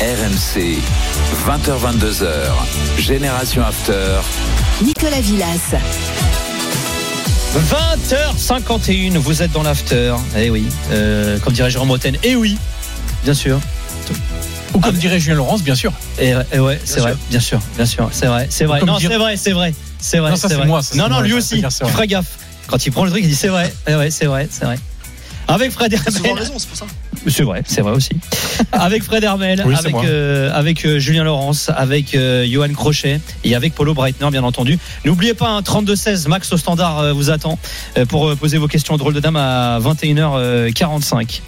RMC, 0.00 0.78
20h22h, 1.46 2.26
Génération 2.98 3.62
After. 3.62 4.20
Nicolas 4.82 5.20
Villas. 5.20 5.74
20h51, 7.54 9.16
vous 9.18 9.42
êtes 9.42 9.52
dans 9.52 9.62
l'after. 9.62 10.14
Eh 10.36 10.50
oui, 10.50 10.66
euh, 10.92 11.38
comme 11.40 11.52
dirait 11.52 11.70
Jérôme 11.70 11.90
Roten, 11.90 12.16
eh 12.22 12.36
oui, 12.36 12.56
bien 13.24 13.34
sûr. 13.34 13.60
Ou 14.74 14.78
comme 14.80 14.94
dirait 14.96 15.18
Julien 15.18 15.36
Laurence, 15.36 15.62
bien 15.62 15.74
sûr. 15.74 15.92
Et, 16.20 16.32
et 16.52 16.58
ouais, 16.60 16.80
c'est 16.84 17.00
vrai, 17.00 17.14
bien 17.28 17.40
sûr, 17.40 17.60
bien 17.76 17.86
sûr, 17.86 18.08
c'est 18.12 18.26
vrai, 18.26 18.46
c'est 18.50 18.64
vrai. 18.66 18.80
Non, 18.82 18.96
dire- 18.98 19.10
c'est 19.10 19.18
vrai, 19.18 19.36
c'est 19.36 19.52
vrai, 19.52 19.74
c'est 19.98 20.18
vrai. 20.18 20.30
Non, 20.30 20.36
ça, 20.36 20.48
c'est 20.48 20.64
moi, 20.64 20.82
ça, 20.82 20.94
non, 20.96 21.04
non, 21.08 21.16
moi, 21.16 21.22
lui 21.22 21.34
aussi. 21.34 21.58
dire, 21.58 21.70
feras 21.72 22.06
gaffe. 22.06 22.38
Quand 22.68 22.86
il 22.86 22.92
prend 22.92 23.04
le 23.04 23.10
truc, 23.10 23.22
il 23.24 23.28
dit 23.28 23.34
c'est 23.34 23.48
vrai, 23.48 23.72
eh 23.88 23.96
ouais, 23.96 24.10
c'est 24.12 24.26
vrai, 24.26 24.48
c'est 24.50 24.64
vrai. 24.64 24.78
Avec 25.54 25.72
Fred 25.72 25.92
Hermel. 25.92 26.42
c'est 26.58 26.68
pour 26.68 26.76
ça. 26.76 26.86
C'est 27.26 27.42
vrai, 27.42 27.62
c'est 27.66 27.82
vrai 27.82 27.92
aussi. 27.92 28.12
avec 28.72 29.02
Fred 29.02 29.22
Hermel, 29.22 29.62
Oui, 29.66 29.74
c'est 29.78 29.88
avec, 29.88 30.04
euh, 30.04 30.50
avec 30.54 30.84
euh, 30.86 30.98
Julien 30.98 31.24
Laurence, 31.24 31.70
avec 31.74 32.14
euh, 32.14 32.46
Johan 32.48 32.72
Crochet 32.72 33.20
et 33.44 33.54
avec 33.54 33.74
Polo 33.74 33.92
Breitner, 33.92 34.30
bien 34.30 34.42
entendu. 34.44 34.78
N'oubliez 35.04 35.34
pas, 35.34 35.48
un 35.50 35.60
32-16, 35.60 36.28
Max 36.28 36.52
au 36.52 36.56
standard 36.56 36.98
euh, 37.00 37.12
vous 37.12 37.30
attend 37.30 37.58
euh, 37.98 38.06
pour 38.06 38.28
euh, 38.28 38.36
poser 38.36 38.56
vos 38.58 38.68
questions 38.68 38.94
au 38.94 38.96
drôle 38.96 39.12
de 39.14 39.20
dame 39.20 39.36
à 39.36 39.78
21h45. 39.80 41.40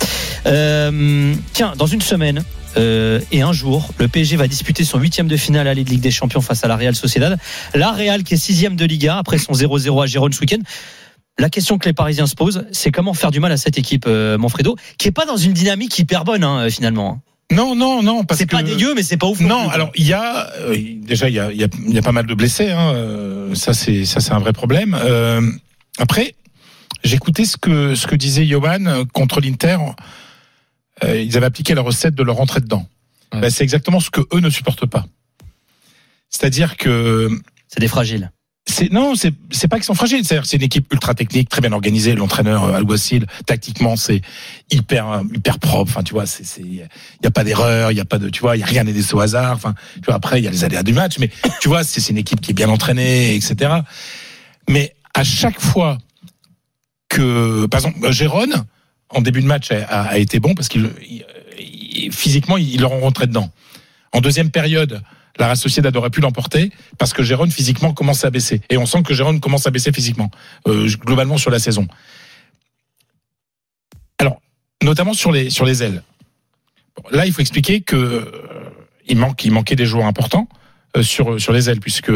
Euh, 0.47 1.35
tiens, 1.53 1.73
dans 1.77 1.87
une 1.87 2.01
semaine. 2.03 2.43
euh, 2.77 3.21
et 3.31 3.43
un 3.43 3.53
jour, 3.53 3.91
le 3.99 4.09
PSG 4.09 4.37
va 4.37 4.49
disputer 4.49 4.85
son 4.85 4.99
huitième 4.99 5.29
de 5.29 5.37
finale 5.37 5.69
à 5.69 5.75
la 5.75 5.83
Ligue 5.83 6.01
des 6.01 6.11
Champions 6.11 6.41
face 6.41 6.65
à 6.65 6.69
la 6.69 6.77
Real 6.77 6.95
Sociedad. 6.95 7.39
La 7.75 7.93
Real 7.93 8.25
qui 8.25 8.35
est 8.35 8.39
sixième 8.39 8.77
de 8.77 8.85
Liga 8.85 9.19
après 9.19 9.39
son 9.39 9.53
0-0 9.53 10.03
à 10.03 10.07
Gérone 10.07 10.33
ce 10.33 10.41
week-end. 10.41 10.59
La 11.39 11.49
question 11.49 11.79
que 11.79 11.89
les 11.89 11.93
Parisiens 11.95 12.27
se 12.27 12.35
posent, 12.35 12.67
c'est 12.73 12.91
comment 12.91 13.15
faire 13.15 13.31
du 13.31 13.41
mal 13.41 13.51
à 13.53 13.57
cette 13.57 13.79
équipe, 13.79 14.05
euh, 14.07 14.37
Manfredo, 14.39 14.77
qui 14.99 15.09
est 15.09 15.13
pas 15.13 15.25
dans 15.25 15.37
une 15.37 15.53
dynamique 15.53 15.99
hyper 15.99 16.25
bonne 16.25 16.45
hein, 16.45 16.69
finalement. 16.71 17.21
Non, 17.51 17.75
non, 17.75 18.03
non, 18.03 18.25
parce 18.25 18.39
C'est 18.39 18.47
que 18.47 18.57
pas 18.57 18.63
dégueu, 18.63 18.95
mais 18.95 19.03
c'est 19.03 19.17
pas 19.17 19.27
ouf. 19.27 19.41
non 19.41 19.49
Non, 19.65 19.69
alors 19.71 19.91
il 19.95 20.07
y 20.07 20.13
a 20.13 20.51
euh, 20.61 20.77
déjà 21.03 21.29
il 21.29 21.35
y 21.35 21.41
a, 21.41 21.53
y 21.53 21.65
a- 21.65 21.69
il 21.87 21.93
y 21.95 21.99
a 21.99 22.03
pas 22.03 22.13
mal 22.13 22.27
de 22.27 22.35
blessés. 22.35 22.71
Hein, 22.71 22.93
euh, 22.95 23.55
ça 23.55 23.75
c'est 23.75 24.05
ça 24.07 24.21
c'est 24.21 24.33
un 24.33 24.39
vrai 24.39 24.53
problème. 24.55 24.95
Euh, 24.99 25.43
après, 25.99 26.35
j'écoutais 27.05 27.45
ce 27.45 27.57
que 27.59 27.95
ce 27.95 28.07
que 28.07 28.15
disait 28.15 28.47
Johan 28.47 28.87
euh, 28.87 29.05
contre 29.13 29.41
l'Inter. 29.41 29.77
Euh, 31.05 31.21
ils 31.21 31.37
avaient 31.37 31.47
appliqué 31.47 31.75
la 31.75 31.83
recette 31.83 32.15
de 32.15 32.23
leur 32.23 32.37
rentrer 32.37 32.61
dedans. 32.61 32.87
Ouais. 33.35 33.41
Ben, 33.41 33.51
c'est 33.51 33.65
exactement 33.65 34.01
ce 34.01 34.09
que 34.11 34.21
eux 34.35 34.41
ne 34.41 34.49
supportent 34.51 34.87
pas. 34.87 35.05
C'est-à-dire 36.31 36.77
que 36.77 37.29
c'est 37.69 37.81
des 37.81 37.89
fragiles. 37.89 38.31
C'est 38.67 38.93
non, 38.93 39.15
c'est 39.17 39.35
c'est 39.51 39.67
pas 39.69 39.77
qu'ils 39.77 39.85
sont 39.85 39.95
fragiles. 39.95 40.25
C'est-à-dire 40.25 40.47
c'est 40.47 40.57
une 40.57 40.63
équipe 40.63 40.91
ultra 40.93 41.15
technique, 41.15 41.49
très 41.49 41.61
bien 41.61 41.73
organisée. 41.73 42.15
L'entraîneur 42.15 42.65
euh, 42.65 42.75
Alguacil, 42.75 43.27
tactiquement, 43.45 43.97
c'est 43.97 44.23
hyper 44.71 45.09
euh, 45.11 45.23
hyper 45.35 45.59
propre. 45.59 45.91
Enfin, 45.91 46.03
tu 46.05 46.13
vois, 46.15 46.27
c'est 46.27 46.45
c'est 46.45 46.63
il 46.63 46.77
y 46.77 47.27
a 47.27 47.31
pas 47.31 47.43
d'erreur, 47.45 47.91
il 47.91 47.97
y 47.97 48.01
a 48.01 48.05
pas 48.05 48.19
de 48.19 48.29
tu 48.29 48.41
vois, 48.41 48.57
il 48.57 48.61
y 48.61 48.63
a 48.63 48.67
rien 48.67 48.85
n'est 48.85 49.15
au 49.15 49.21
hasard. 49.21 49.53
Enfin, 49.57 49.75
tu 49.97 50.03
vois, 50.07 50.15
après 50.15 50.41
il 50.41 50.45
y 50.45 50.49
a 50.49 50.51
les 50.53 50.63
aléas 50.65 50.83
du 50.85 50.93
match, 50.93 51.19
mais 51.19 51.29
tu 51.61 51.69
vois, 51.69 51.83
c'est 51.83 52.01
c'est 52.01 52.13
une 52.13 52.19
équipe 52.19 52.41
qui 52.41 52.53
est 52.53 52.55
bien 52.55 52.69
entraînée, 52.69 53.35
etc. 53.35 53.73
Mais 54.69 54.95
à 55.15 55.25
chaque 55.25 55.61
fois 55.61 55.99
que, 57.09 57.67
par 57.67 57.81
exemple, 57.81 58.11
Gérone 58.13 58.65
en 59.11 59.21
début 59.21 59.43
de 59.43 59.47
match 59.47 59.71
a, 59.73 59.85
a- 59.85 60.03
a 60.13 60.19
été 60.19 60.39
bon 60.41 60.55
parce 60.55 60.69
qu'il 60.69 60.89
il- 61.09 61.25
il- 61.59 62.13
physiquement 62.13 62.57
ils 62.57 62.81
leur 62.81 62.93
ont 62.93 63.01
rentré 63.01 63.27
dedans. 63.27 63.51
En 64.13 64.21
deuxième 64.21 64.51
période, 64.51 65.03
la 65.39 65.47
Real 65.47 65.57
Sociedad 65.57 65.97
aurait 65.97 66.11
pu 66.11 66.21
l'emporter 66.21 66.71
parce 66.99 67.13
que 67.13 67.23
Gérone 67.23 67.51
physiquement 67.51 67.93
commence 67.95 68.25
à 68.25 68.31
baisser 68.31 68.61
et 68.71 68.77
on 68.77 68.87
sent 68.87 69.03
que 69.03 69.15
Gérone 69.15 69.41
commence 69.41 69.67
à 69.67 69.71
baisser 69.71 69.93
physiquement 69.93 70.31
euh, 70.69 70.89
globalement 71.05 71.39
sur 71.39 71.51
la 71.51 71.59
saison. 71.59 71.87
Alors, 74.19 74.41
notamment 74.83 75.15
sur 75.15 75.33
les 75.33 75.51
sur 75.51 75.65
les 75.65 75.83
ailes. 75.83 76.03
Bon, 76.97 77.05
là, 77.11 77.27
il 77.27 77.33
faut 77.33 77.41
expliquer 77.41 77.81
que 77.81 77.97
euh, 77.97 78.25
il 79.09 79.17
manque 79.17 79.45
il 79.45 79.53
manquait 79.53 79.77
des 79.77 79.87
joueurs 79.87 80.07
importants 80.07 80.49
euh, 80.97 81.03
sur 81.03 81.41
sur 81.41 81.53
les 81.53 81.71
ailes 81.71 81.81
puisque 81.81 82.13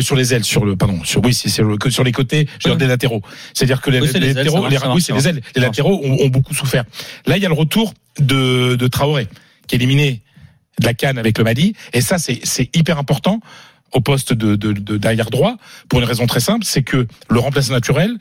sur 0.00 0.14
les 0.14 0.32
ailes, 0.32 0.44
sur 0.44 0.64
le 0.64 0.76
pardon, 0.76 1.02
sur 1.02 1.20
oui, 1.24 1.34
c'est 1.34 1.48
sur, 1.48 1.64
le- 1.64 1.76
que 1.76 1.90
sur 1.90 2.04
les 2.04 2.12
côtés, 2.12 2.46
je 2.60 2.68
veux 2.68 2.74
dire 2.76 2.78
des 2.78 2.86
latéraux. 2.86 3.22
C'est-à-dire 3.54 3.80
que 3.80 3.90
les, 3.90 4.00
Oui, 4.00 4.08
c'est 4.10 4.20
les 4.20 4.26
les 4.26 4.30
ailes, 4.30 4.36
latéraux, 4.36 4.62
marche, 4.62 4.72
les- 4.84 4.88
oui, 4.88 5.02
c'est 5.02 5.12
les 5.12 5.26
ailes, 5.28 5.40
les 5.56 5.60
latéraux 5.62 6.00
ont, 6.04 6.16
ont 6.24 6.28
beaucoup 6.28 6.54
souffert. 6.54 6.84
Là, 7.26 7.36
il 7.36 7.42
y 7.42 7.44
a 7.46 7.48
le 7.48 7.56
retour 7.56 7.92
de, 8.20 8.76
de 8.76 8.86
Traoré, 8.86 9.26
qui 9.66 9.74
est 9.74 9.78
éliminé 9.78 10.22
de 10.80 10.86
la 10.86 10.94
canne 10.94 11.18
avec 11.18 11.38
le 11.38 11.44
Mali, 11.44 11.74
et 11.92 12.00
ça, 12.00 12.18
c'est 12.18 12.40
c'est 12.44 12.74
hyper 12.76 12.98
important 12.98 13.40
au 13.92 14.00
poste 14.00 14.32
de, 14.32 14.56
derrière 14.96 15.30
droit 15.30 15.56
pour 15.88 16.00
une 16.00 16.04
raison 16.04 16.26
très 16.26 16.40
simple, 16.40 16.64
c'est 16.64 16.82
que 16.82 17.06
le 17.30 17.38
remplaçant 17.38 17.72
naturel, 17.72 18.16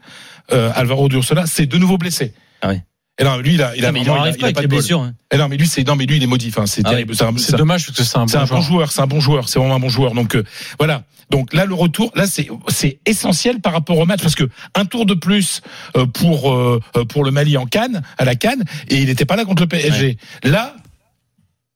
euh, 0.52 0.72
Alvaro 0.76 1.10
Ursola, 1.10 1.48
s'est 1.48 1.66
de 1.66 1.78
nouveau 1.78 1.98
blessé. 1.98 2.34
Ah 2.62 2.70
oui. 2.70 2.82
Et 3.20 3.24
non, 3.24 3.38
lui, 3.38 3.56
il 3.56 3.62
a, 3.64 3.76
il 3.76 3.84
a 3.86 3.88
Non, 3.88 3.94
mais 3.94 4.00
il 4.02 4.06
vraiment- 4.08 4.26
il 4.26 4.34
pas 4.38 4.42
a 4.42 4.46
avec 4.46 4.56
pas 4.56 4.62
de 4.64 4.68
bol. 4.68 4.78
blessures. 4.78 5.02
hein. 5.02 5.14
Et 5.32 5.38
non, 5.38 5.48
mais 5.48 5.58
lui, 5.58 5.68
c'est 5.68 5.86
non, 5.88 5.96
mais 5.96 6.06
lui, 6.06 6.18
il 6.18 6.24
est 6.24 6.28
maudit. 6.28 6.50
Enfin, 6.50 6.66
c'est 6.68 6.82
Ah 6.86 6.90
terrible. 6.92 7.16
C'est 7.16 7.56
dommage 7.56 7.86
parce 7.88 7.98
que 7.98 8.04
c'est 8.04 8.18
un 8.18 8.26
bon 8.26 8.36
un 8.36 8.40
bon 8.42 8.46
joueur. 8.48 8.62
joueur, 8.62 8.92
c'est 8.92 9.02
un 9.02 9.08
bon 9.08 9.20
joueur, 9.20 9.50
c'est 9.50 9.60
vraiment 9.60 9.76
un 9.76 9.80
bon 9.80 9.90
joueur. 9.90 10.14
Donc 10.14 10.36
euh, 10.36 10.44
voilà. 10.80 11.04
Donc 11.30 11.54
là, 11.54 11.66
le 11.66 11.74
retour, 11.74 12.12
là, 12.16 12.26
c'est 12.28 12.50
c'est 12.70 13.00
essentiel 13.08 13.60
par 13.62 13.74
rapport 13.74 13.98
au 13.98 14.06
match 14.06 14.22
parce 14.22 14.36
que 14.36 14.48
un 14.76 14.86
tour 14.86 15.06
de 15.08 15.14
plus 15.16 15.62
euh, 15.96 16.06
pour 16.08 16.52
euh, 16.54 16.80
euh, 16.98 17.06
pour 17.06 17.24
le 17.24 17.32
Mali 17.32 17.56
en 17.58 17.66
Cannes, 17.66 18.02
à 18.18 18.26
la 18.26 18.36
Cannes, 18.36 18.64
et 18.90 18.98
il 18.98 19.06
n'était 19.08 19.26
pas 19.26 19.36
là 19.36 19.46
contre 19.46 19.62
le 19.64 19.68
PSG. 19.68 20.18
Là, 20.44 20.76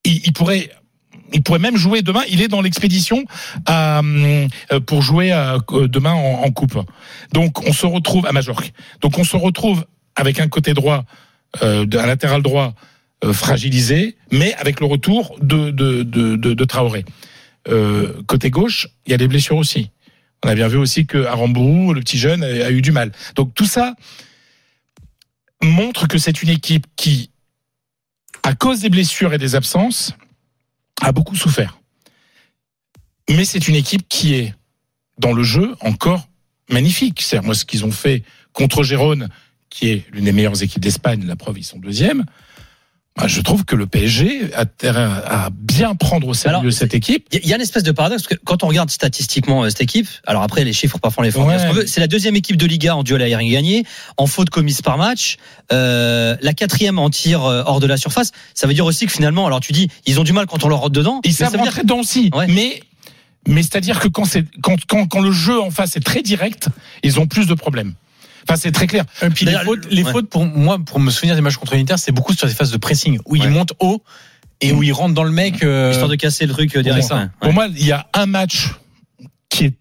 il, 0.07 0.33
pourrait. 0.33 0.69
Il 1.33 1.43
pourrait 1.43 1.59
même 1.59 1.77
jouer 1.77 2.01
demain. 2.01 2.23
Il 2.29 2.41
est 2.41 2.47
dans 2.47 2.61
l'expédition 2.61 3.25
hum, 3.67 4.47
euh, 4.71 4.79
pour 4.79 5.01
jouer 5.01 5.33
euh, 5.33 5.59
demain 5.87 6.13
en, 6.13 6.49
coupe. 6.51 6.77
Donc 7.33 7.67
on 7.67 7.73
se 7.73 7.85
retrouve 7.85 8.25
à 8.25 8.31
Majorque. 8.31 8.71
Donc 9.01 9.17
on 9.17 9.23
se 9.23 9.35
retrouve 9.35 9.85
avec 10.17 10.39
un 10.39 10.47
côté 10.47 10.73
droit, 10.73 11.05
euh, 11.61 11.85
un 11.93 12.05
latéral 12.05 12.41
droit 12.41 12.73
euh, 13.23 13.33
fragilisé, 13.33 14.17
mais 14.31 14.53
avec 14.55 14.79
le 14.79 14.85
retour 14.85 15.37
de, 15.41 15.71
de, 15.71 16.65
Traoré. 16.65 17.05
Euh, 17.69 18.21
côté 18.27 18.49
gauche, 18.49 18.87
il 19.05 19.11
y 19.11 19.13
a 19.13 19.17
des 19.17 19.27
blessures 19.27 19.57
aussi. 19.57 19.91
On 20.43 20.49
a 20.49 20.55
bien 20.55 20.67
vu 20.67 20.77
aussi 20.77 21.05
que 21.05 21.25
Aramburu, 21.25 21.93
le 21.93 22.01
petit 22.01 22.17
jeune, 22.17 22.43
a 22.43 22.69
eu 22.69 22.81
du 22.81 22.91
mal. 22.91 23.11
Donc 23.35 23.53
tout 23.53 23.65
ça 23.65 23.95
montre 25.63 26.07
que 26.07 26.17
c'est 26.17 26.43
une 26.43 26.49
équipe 26.49 26.85
qui, 26.95 27.31
à 28.47 28.55
cause 28.55 28.79
des 28.79 28.89
blessures 28.89 29.33
et 29.33 29.37
des 29.37 29.55
absences, 29.55 30.13
a 31.01 31.11
beaucoup 31.11 31.35
souffert. 31.35 31.81
Mais 33.29 33.43
c'est 33.43 33.67
une 33.67 33.75
équipe 33.75 34.07
qui 34.07 34.35
est, 34.35 34.55
dans 35.17 35.33
le 35.33 35.43
jeu, 35.43 35.75
encore 35.81 36.29
magnifique. 36.69 37.21
C'est 37.21 37.41
moi 37.41 37.55
ce 37.55 37.65
qu'ils 37.65 37.83
ont 37.83 37.91
fait 37.91 38.23
contre 38.53 38.83
Gérone, 38.83 39.27
qui 39.69 39.89
est 39.89 40.05
l'une 40.13 40.23
des 40.23 40.31
meilleures 40.31 40.63
équipes 40.63 40.81
d'Espagne, 40.81 41.25
la 41.25 41.35
preuve, 41.35 41.57
ils 41.59 41.65
sont 41.65 41.77
deuxième. 41.77 42.23
Bah, 43.17 43.27
je 43.27 43.41
trouve 43.41 43.65
que 43.65 43.75
le 43.75 43.87
PSG 43.87 44.51
a 44.55 44.65
à 45.45 45.49
bien 45.51 45.95
prendre 45.95 46.27
au 46.27 46.33
sérieux 46.33 46.57
Alors, 46.59 46.71
cette 46.73 46.93
équipe. 46.93 47.25
Il 47.31 47.45
y 47.47 47.51
a- 47.53 47.55
une 47.55 47.61
espèce 47.61 47.83
de 47.83 47.91
paradoxe 47.91 48.23
parce 48.23 48.35
que 48.37 48.45
quand 48.45 48.63
on 48.63 48.67
regarde 48.67 48.89
statistiquement 48.91 49.63
euh, 49.63 49.69
cette 49.69 49.81
équipe, 49.81 50.07
alors 50.27 50.43
après 50.43 50.63
les 50.63 50.73
chiffres 50.73 50.99
parfois 50.99 51.23
les 51.23 51.31
fait 51.31 51.39
Ouais. 51.39 51.57
ce 51.57 51.87
c'est 51.87 51.99
la 51.99 52.07
deuxième 52.07 52.35
équipe 52.35 52.57
de 52.57 52.65
Liga 52.65 52.95
en 52.95 53.03
duel 53.03 53.21
aérien 53.21 53.51
gagné, 53.51 53.85
en 54.17 54.27
faute 54.27 54.49
commise 54.51 54.81
par 54.81 54.97
match, 54.97 55.37
euh, 55.71 56.35
la 56.41 56.53
quatrième 56.53 56.99
en 56.99 57.09
tir 57.09 57.43
euh, 57.43 57.63
hors 57.65 57.79
de 57.79 57.87
la 57.87 57.97
surface. 57.97 58.31
Ça 58.53 58.67
veut 58.67 58.73
dire 58.73 58.85
aussi 58.85 59.05
que 59.07 59.11
finalement, 59.11 59.47
alors 59.47 59.59
tu 59.61 59.71
dis, 59.71 59.89
ils 60.05 60.19
ont 60.19 60.23
du 60.23 60.33
mal 60.33 60.45
quand 60.45 60.63
on 60.63 60.67
leur 60.69 60.79
rentre 60.79 60.91
dedans. 60.91 61.19
Ils 61.23 61.33
savent 61.33 61.55
rentrer 61.55 61.81
dedans 61.81 61.99
aussi. 61.99 62.29
Ouais. 62.35 62.47
Mais, 62.47 62.81
mais 63.47 63.63
c'est-à-dire 63.63 63.99
que 63.99 64.07
quand, 64.09 64.25
quand, 64.61 65.07
quand 65.07 65.19
le 65.21 65.31
jeu 65.31 65.59
en 65.59 65.71
face 65.71 65.95
est 65.97 66.01
très 66.05 66.21
direct, 66.21 66.69
ils 67.03 67.19
ont 67.19 67.25
plus 67.27 67.47
de 67.47 67.53
problèmes. 67.55 67.93
Enfin, 68.49 68.55
c'est 68.59 68.71
très 68.71 68.87
clair. 68.87 69.03
Et 69.21 69.29
puis 69.29 69.45
les 69.45 69.57
fautes, 69.59 69.87
les 69.91 70.03
ouais. 70.03 70.11
fautes 70.11 70.29
pour 70.29 70.45
moi, 70.45 70.77
pour 70.79 70.99
me 70.99 71.11
souvenir 71.11 71.35
des 71.35 71.41
matchs 71.41 71.57
contre 71.57 71.75
l'Inter, 71.75 71.95
c'est 71.97 72.11
beaucoup 72.11 72.33
sur 72.33 72.47
des 72.47 72.53
phases 72.53 72.71
de 72.71 72.77
pressing 72.77 73.19
où 73.25 73.33
Ouais. 73.33 73.39
ils 73.43 73.49
montent 73.49 73.73
haut 73.79 74.03
et 74.61 74.71
où 74.71 74.83
ils 74.83 74.93
rentrent 74.93 75.13
dans 75.13 75.23
le 75.23 75.31
mec. 75.31 75.63
euh, 75.63 75.91
histoire 75.91 76.09
de 76.09 76.15
casser 76.15 76.45
le 76.45 76.53
truc 76.53 76.75
euh, 76.75 76.81
direct. 76.83 77.07
Pour, 77.07 77.17
ouais. 77.17 77.25
pour 77.41 77.53
moi, 77.53 77.67
il 77.75 77.85
y 77.85 77.91
a 77.91 78.07
un 78.13 78.25
match 78.25 78.69
qui 79.49 79.65
est 79.65 79.73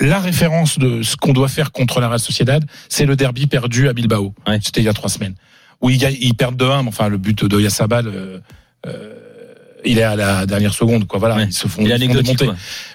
la 0.00 0.18
référence 0.20 0.78
de 0.78 1.02
ce 1.02 1.16
qu'on 1.16 1.32
doit 1.32 1.48
faire 1.48 1.70
contre 1.72 2.00
la 2.00 2.08
Real 2.08 2.18
Sociedad, 2.20 2.64
c'est 2.88 3.06
le 3.06 3.14
derby 3.16 3.46
perdu 3.46 3.88
à 3.88 3.92
Bilbao. 3.92 4.34
Ouais. 4.46 4.58
C'était 4.62 4.80
il 4.80 4.84
y 4.84 4.88
a 4.88 4.92
trois 4.94 5.10
semaines. 5.10 5.34
Où 5.80 5.90
ils, 5.90 6.34
perdent 6.36 6.60
2-1, 6.62 6.82
mais 6.82 6.88
enfin, 6.88 7.08
le 7.08 7.18
but 7.18 7.44
de 7.44 7.60
Yassabal, 7.60 8.06
euh, 8.06 8.38
euh, 8.86 9.14
il 9.84 9.98
est 9.98 10.02
à 10.04 10.14
la 10.16 10.46
dernière 10.46 10.74
seconde, 10.74 11.06
quoi. 11.08 11.18
Voilà, 11.18 11.36
Ouais. 11.36 11.46
ils 11.46 11.52
se 11.52 11.66
font, 11.66 11.82
ils 11.84 11.90
font 11.90 12.14
démonter. 12.14 12.48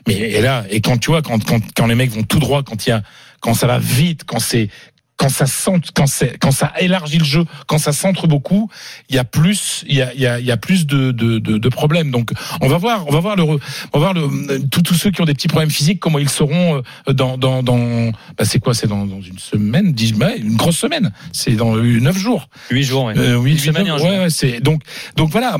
Mais 0.08 0.14
et 0.16 0.42
là, 0.42 0.64
et 0.70 0.80
quand 0.80 0.98
tu 0.98 1.12
vois, 1.12 1.22
quand, 1.22 1.44
quand, 1.44 1.60
quand 1.76 1.86
les 1.88 1.96
mecs 1.96 2.12
vont 2.12 2.24
tout 2.24 2.40
droit, 2.40 2.64
quand 2.64 2.86
il 2.88 2.92
y 2.92 2.94
a, 2.94 3.04
quand 3.42 3.54
ça 3.54 3.68
va 3.68 3.78
vite, 3.78 4.24
quand 4.26 4.40
c'est, 4.40 4.70
quand 5.18 5.30
ça 5.30 5.48
centre, 5.48 5.90
quand 5.96 6.06
c'est, 6.06 6.38
quand 6.38 6.52
ça 6.52 6.72
élargit 6.80 7.18
le 7.18 7.26
jeu, 7.26 7.44
quand 7.66 7.80
ça 7.80 7.92
centre 7.92 8.28
beaucoup, 8.28 8.70
il 9.10 9.16
y 9.16 9.20
a 9.20 9.24
plus, 9.24 9.84
il 9.88 9.96
y 9.96 10.02
a, 10.04 10.14
il 10.14 10.22
y 10.22 10.28
a, 10.28 10.40
il 10.40 10.46
y 10.46 10.52
a 10.52 10.58
plus 10.58 10.86
de, 10.86 11.12
de, 11.12 11.40
de, 11.40 11.58
de 11.58 11.70
problèmes. 11.70 12.12
Donc, 12.12 12.32
on 12.62 12.68
va 12.68 12.78
voir, 12.78 13.08
on 13.08 13.12
va 13.12 13.20
voir 13.20 13.36
le, 13.36 13.44
on 13.44 13.58
va 13.94 14.00
voir 14.00 14.14
le, 14.14 14.60
tous 14.70 14.94
ceux 14.94 15.10
qui 15.10 15.20
ont 15.22 15.26
des 15.26 15.34
petits 15.34 15.48
problèmes 15.48 15.72
physiques, 15.72 16.00
comment 16.00 16.20
ils 16.20 16.30
seront 16.30 16.84
euh, 17.10 17.14
dans, 17.14 17.36
dans, 17.38 17.64
dans, 17.64 18.12
bah 18.38 18.46
c'est 18.46 18.60
quoi, 18.60 18.76
c'est 18.76 18.86
dans, 18.88 19.06
dans 19.08 19.22
une 19.22 19.40
semaine, 19.40 19.92
dix, 19.92 20.14
ouais, 20.14 20.38
une 20.38 20.56
grosse 20.56 20.78
semaine. 20.78 21.12
C'est 21.34 21.54
dans 21.56 21.76
euh, 21.76 22.00
neuf 22.00 22.18
jours. 22.18 22.48
Huit 22.70 22.84
jours. 22.84 23.06
Ouais. 23.06 23.18
Euh, 23.18 23.36
oui, 23.38 23.58
Huit 23.58 23.68
et 23.76 23.90
un 23.90 23.94
ouais, 23.94 24.00
jour. 24.00 24.08
ouais, 24.08 24.30
c'est 24.30 24.60
donc 24.62 24.84
donc 25.16 25.32
voilà. 25.32 25.58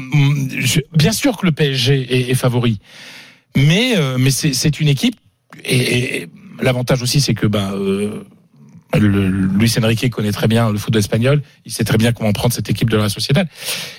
je- 0.60 0.82
bien 0.96 1.12
sûr 1.12 1.36
que 1.36 1.46
le 1.48 1.52
PSG 1.52 1.94
est, 2.16 2.30
est 2.30 2.36
favori, 2.36 2.80
mais 3.56 3.98
euh, 3.98 4.18
mais 4.20 4.30
c'est 4.30 4.54
c'est 4.54 4.80
une 4.80 4.88
équipe 4.88 5.16
et, 5.66 6.22
et 6.22 6.28
l'avantage 6.62 7.02
aussi 7.02 7.22
c'est 7.22 7.34
que 7.34 7.48
ben 7.48 7.72
euh, 7.74 8.24
le, 8.94 9.28
Luis 9.30 9.74
Enrique 9.82 10.10
connaît 10.10 10.32
très 10.32 10.48
bien 10.48 10.72
le 10.72 10.78
football 10.78 11.00
espagnol, 11.00 11.42
il 11.66 11.72
sait 11.72 11.84
très 11.84 11.98
bien 11.98 12.14
comment 12.14 12.32
prendre 12.32 12.54
cette 12.54 12.70
équipe 12.70 12.90
de 12.90 12.98
la 12.98 13.10
Sociedad. 13.10 13.48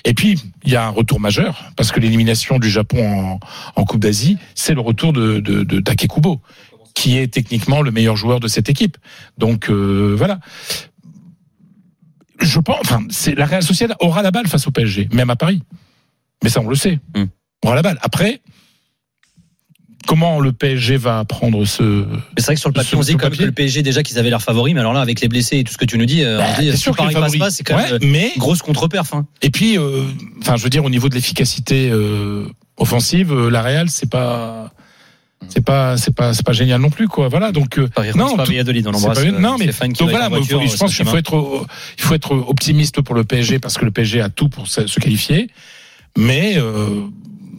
Et 0.05 0.13
puis 0.13 0.39
il 0.63 0.71
y 0.71 0.75
a 0.75 0.85
un 0.85 0.89
retour 0.89 1.19
majeur 1.19 1.71
parce 1.75 1.91
que 1.91 1.99
l'élimination 1.99 2.59
du 2.59 2.69
Japon 2.69 3.07
en, 3.07 3.39
en 3.75 3.85
Coupe 3.85 3.99
d'Asie, 3.99 4.37
c'est 4.55 4.73
le 4.73 4.81
retour 4.81 5.13
de 5.13 5.39
de, 5.39 5.63
de 5.63 5.79
Take 5.79 6.07
Kubo 6.07 6.41
qui 6.95 7.17
est 7.17 7.27
techniquement 7.27 7.81
le 7.81 7.91
meilleur 7.91 8.17
joueur 8.17 8.39
de 8.39 8.47
cette 8.47 8.69
équipe. 8.69 8.97
Donc 9.37 9.69
euh, 9.69 10.15
voilà 10.17 10.39
je 12.41 12.59
pense, 12.59 12.79
enfin, 12.81 13.03
c'est 13.09 13.35
la 13.35 13.45
Real 13.45 13.63
Sociedad 13.63 13.95
aura 13.99 14.21
la 14.21 14.31
balle 14.31 14.47
face 14.47 14.67
au 14.67 14.71
PSG, 14.71 15.09
même 15.11 15.29
à 15.29 15.35
Paris. 15.35 15.61
Mais 16.43 16.49
ça, 16.49 16.61
on 16.61 16.69
le 16.69 16.75
sait. 16.75 16.99
On 17.15 17.27
aura 17.67 17.75
la 17.75 17.81
balle. 17.81 17.99
Après, 18.01 18.41
comment 20.09 20.39
le 20.39 20.51
PSG 20.51 20.97
va 20.97 21.23
prendre 21.23 21.63
ce 21.65 21.83
Mais 21.83 22.05
c'est 22.37 22.45
vrai 22.47 22.55
que 22.55 22.59
sur 22.59 22.69
le 22.69 22.73
papier, 22.73 22.97
on 22.97 23.01
dit 23.01 23.15
quand 23.15 23.29
même 23.29 23.37
que 23.37 23.43
le 23.43 23.51
PSG 23.51 23.83
déjà 23.83 24.01
qu'ils 24.01 24.17
avaient 24.17 24.31
l'air 24.31 24.41
favoris, 24.41 24.73
mais 24.73 24.79
alors 24.79 24.93
là 24.93 25.01
avec 25.01 25.21
les 25.21 25.27
blessés 25.27 25.59
et 25.59 25.63
tout 25.63 25.71
ce 25.71 25.77
que 25.77 25.85
tu 25.85 25.99
nous 25.99 26.07
dis, 26.07 26.23
euh, 26.23 26.39
on 26.41 26.59
dit 26.59 26.65
Bah, 26.65 26.71
C'est 26.71 26.77
si 26.77 26.77
sûr 26.81 26.95
Paris 26.95 27.13
passe 27.13 27.37
pas, 27.37 27.51
c'est 27.51 27.63
quand 27.63 27.77
même 27.77 27.85
Ouais, 27.85 27.93
euh, 27.93 27.99
mais 28.01 28.31
grosse 28.37 28.63
contre-perf. 28.63 29.13
Hein. 29.13 29.27
et 29.43 29.51
puis, 29.51 29.77
euh, 29.77 30.01
enfin, 30.41 30.57
je 30.57 30.63
veux 30.63 30.71
dire, 30.71 30.83
au 30.83 30.89
niveau 30.89 31.09
de 31.09 31.13
l'efficacité 31.15 31.89
euh, 31.91 32.45
offensive, 32.77 33.33
la 33.49 33.61
Real, 33.61 33.89
c'est 33.91 34.09
pas, 34.09 34.71
c'est 35.47 35.63
pas, 35.63 35.95
c'est 35.97 36.15
pas, 36.15 36.33
c'est 36.33 36.43
pas 36.45 36.53
génial 36.53 36.81
non 36.81 36.89
plus, 36.89 37.07
quoi. 37.07 37.27
Voilà, 37.27 37.51
donc. 37.51 37.77
euh, 37.77 37.87
Non, 38.15 38.35
pas 38.35 38.45
tout- 38.45 38.51
Valladolid, 38.51 38.87
on 38.87 38.91
l'embrasse. 38.91 39.23
non, 39.25 39.57
mais 39.59 39.67
donc 39.67 40.09
voilà, 40.09 40.27
voiture, 40.29 40.59
je 40.65 40.75
pense 40.75 40.95
qu'il 40.95 41.05
faut 41.05 41.17
être, 41.17 41.65
il 41.99 42.03
faut 42.03 42.15
être 42.15 42.31
optimiste 42.31 43.01
pour 43.01 43.13
le 43.13 43.23
PSG 43.23 43.59
parce 43.59 43.77
que 43.77 43.85
le 43.85 43.91
PSG 43.91 44.21
a 44.21 44.29
tout 44.29 44.49
pour 44.49 44.67
se, 44.67 44.87
se 44.87 44.99
qualifier, 44.99 45.49
mais 46.17 46.55
euh, 46.57 47.01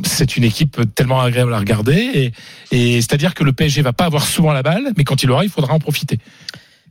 c'est 0.05 0.37
une 0.37 0.45
équipe 0.45 0.81
tellement 0.95 1.21
agréable 1.21 1.53
à 1.55 1.59
regarder 1.59 1.95
et, 2.15 2.33
et 2.73 3.01
c'est-à-dire 3.01 3.35
que 3.35 3.45
le 3.45 3.53
PSG 3.53 3.83
va 3.83 3.93
pas 3.93 4.05
avoir 4.05 4.27
souvent 4.27 4.53
la 4.53 4.63
balle, 4.63 4.93
mais 4.97 5.05
quand 5.05 5.23
il 5.23 5.27
l'aura, 5.27 5.45
il 5.45 5.51
faudra 5.51 5.75
en 5.75 5.79
profiter. 5.79 6.19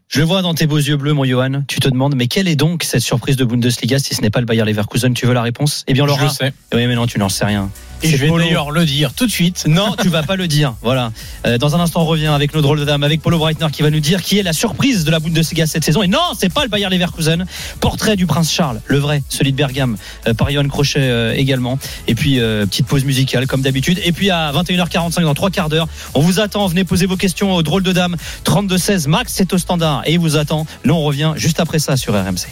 Je 0.08 0.22
vois 0.24 0.42
dans 0.42 0.56
tes 0.56 0.66
beaux 0.66 0.78
yeux 0.78 0.98
bleus, 0.98 1.14
mon 1.14 1.24
Johan. 1.24 1.64
Tu 1.68 1.80
te 1.80 1.88
demandes, 1.88 2.16
mais 2.16 2.26
quelle 2.28 2.48
est 2.48 2.56
donc 2.56 2.84
cette 2.84 3.04
surprise 3.04 3.36
de 3.36 3.46
Bundesliga 3.46 4.00
si 4.00 4.16
ce 4.16 4.22
n'est 4.22 4.32
pas 4.32 4.40
le 4.40 4.48
Bayer 4.48 4.66
Leverkusen? 4.66 5.14
Tu 5.14 5.28
veux 5.28 5.34
la 5.34 5.44
réponse? 5.44 5.84
Eh 5.88 5.94
bien, 5.94 6.06
je 6.06 6.08
Laura. 6.08 6.24
le 6.24 6.30
sais. 6.30 6.52
Oui, 6.74 6.88
mais 6.88 6.96
non, 6.96 7.06
tu 7.06 7.20
n'en 7.20 7.30
sais 7.30 7.46
rien. 7.46 7.70
Et 8.04 8.10
je 8.10 8.18
vais 8.18 8.30
d'ailleurs 8.30 8.72
le 8.72 8.86
dire 8.86 9.14
tout 9.14 9.26
de 9.26 9.32
suite. 9.32 9.66
Non, 9.68 9.96
tu 10.02 10.10
vas 10.10 10.24
pas 10.24 10.36
le 10.36 10.48
dire. 10.48 10.76
Voilà. 10.82 11.12
Euh, 11.46 11.58
dans 11.58 11.76
un 11.76 11.80
instant, 11.80 12.02
on 12.02 12.06
revient 12.06 12.28
avec 12.28 12.54
nos 12.54 12.62
drôles 12.62 12.80
de 12.80 12.86
dames, 12.86 13.04
avec 13.04 13.22
Polo 13.22 13.38
Breitner 13.38 13.68
qui 13.72 13.82
va 13.82 13.90
nous 13.90 14.00
dire 14.00 14.22
qui 14.22 14.38
est 14.38 14.44
la 14.44 14.54
surprise 14.54 15.04
de 15.04 15.12
la 15.12 15.20
Bundesliga 15.20 15.68
cette 15.68 15.84
saison. 15.84 16.04
Et 16.04 16.08
non, 16.08 16.20
c'est 16.38 16.52
pas 16.54 16.64
le 16.64 16.70
Bayer 16.70 16.90
Leverkusen. 16.90 17.46
Portrait 17.80 18.16
du 18.16 18.26
prince 18.26 18.52
Charles, 18.52 18.82
le 18.86 18.98
vrai, 18.98 19.24
celui 19.30 19.52
de 19.52 19.58
Bergame, 19.58 19.98
euh, 20.28 20.34
par 20.34 20.50
Johan 20.50 20.68
Crochet 20.68 21.00
euh, 21.00 21.34
également. 21.36 21.78
Et 22.08 22.16
puis 22.16 22.40
euh, 22.40 22.66
petite 22.66 22.88
pause 22.88 23.04
musicale 23.06 23.48
comme 23.48 23.62
d'habitude. 23.62 24.00
Et 24.04 24.12
puis 24.12 24.30
à 24.30 24.52
21h45 24.52 25.22
dans 25.22 25.34
trois 25.34 25.50
quarts 25.50 25.70
d'heure, 25.70 25.88
on 26.14 26.22
vous 26.22 26.40
attend. 26.40 26.68
Venez 26.68 26.84
poser 26.84 27.06
vos 27.06 27.18
questions 27.18 27.54
aux 27.54 27.64
drôles 27.64 27.84
de 27.84 27.92
dames. 27.92 28.16
32 28.44 28.78
16 28.78 29.08
Max, 29.08 29.34
c'est 29.36 29.54
au 29.54 29.58
standard 29.58 30.04
et 30.06 30.14
il 30.14 30.20
vous 30.20 30.38
attend. 30.38 30.66
Nous 30.86 30.94
on 30.94 31.04
revient 31.04 31.34
juste 31.36 31.60
après 31.60 31.80
ça 31.80 31.98
sur 31.98 32.14
RMC. 32.14 32.48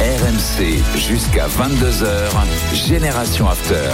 RMC 0.00 0.78
jusqu'à 0.96 1.46
22h. 1.48 2.86
Génération 2.88 3.48
After. 3.48 3.90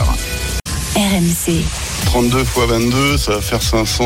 RMC. 0.96 1.62
32 2.06 2.40
x 2.42 2.50
22, 2.68 3.16
ça 3.18 3.32
va 3.36 3.40
faire 3.40 3.62
500. 3.62 4.04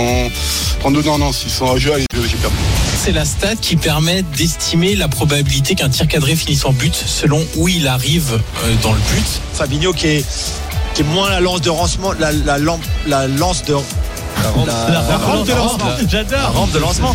32, 0.80 1.02
non, 1.02 1.18
non, 1.18 1.32
600. 1.32 1.66
Ah, 1.68 1.74
j'ai 1.76 1.92
allez, 1.92 2.04
j'ai 2.14 2.36
perdu. 2.36 2.54
C'est 2.96 3.10
la 3.12 3.24
stat 3.24 3.56
qui 3.60 3.76
permet 3.76 4.22
d'estimer 4.22 4.94
la 4.94 5.08
probabilité 5.08 5.74
qu'un 5.74 5.88
tir 5.88 6.06
cadré 6.06 6.36
finisse 6.36 6.64
en 6.64 6.72
but 6.72 6.94
selon 6.94 7.44
où 7.56 7.66
il 7.68 7.88
arrive 7.88 8.40
euh, 8.64 8.74
dans 8.82 8.92
le 8.92 9.00
but. 9.12 9.26
Fabinho 9.54 9.92
qui 9.92 10.06
est, 10.06 10.24
qui 10.94 11.02
est 11.02 11.04
moins 11.04 11.28
la 11.30 11.40
lance 11.40 11.62
de 11.62 11.68
lancement, 11.70 12.12
la, 12.12 12.30
la, 12.30 12.58
lampe- 12.58 12.78
la 13.08 13.26
lance 13.26 13.64
de. 13.64 13.74
La, 13.74 15.18
rampe 15.18 15.46
de 15.48 15.52
lancement. 15.52 15.84
La 16.00 16.08
J'adore. 16.08 16.52
rampe 16.54 16.70
de 16.70 16.78
lancement. 16.78 17.12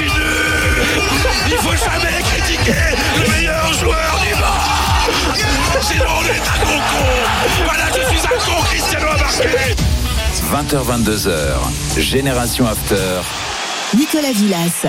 Suis 0.00 0.18
nul 0.18 1.02
Il 1.46 1.56
faut 1.56 1.76
jamais 1.76 2.22
critiquer 2.22 2.74
le 3.18 3.30
meilleur 3.36 3.72
joueur 3.74 4.20
du 4.22 4.34
monde 4.34 5.82
Sinon, 5.82 6.04
on 6.20 6.24
est 6.24 6.48
un 6.48 6.64
gros 6.64 6.78
con 6.78 7.64
Voilà, 7.64 7.84
je 7.88 8.08
suis 8.16 8.26
un 8.26 8.38
con, 8.44 8.62
Cristiano 8.64 9.06
a 9.08 9.16
marqué 9.16 9.74
20h-22h. 10.52 12.00
Génération 12.00 12.66
After. 12.66 12.96
Nicolas 13.96 14.32
Villas. 14.32 14.86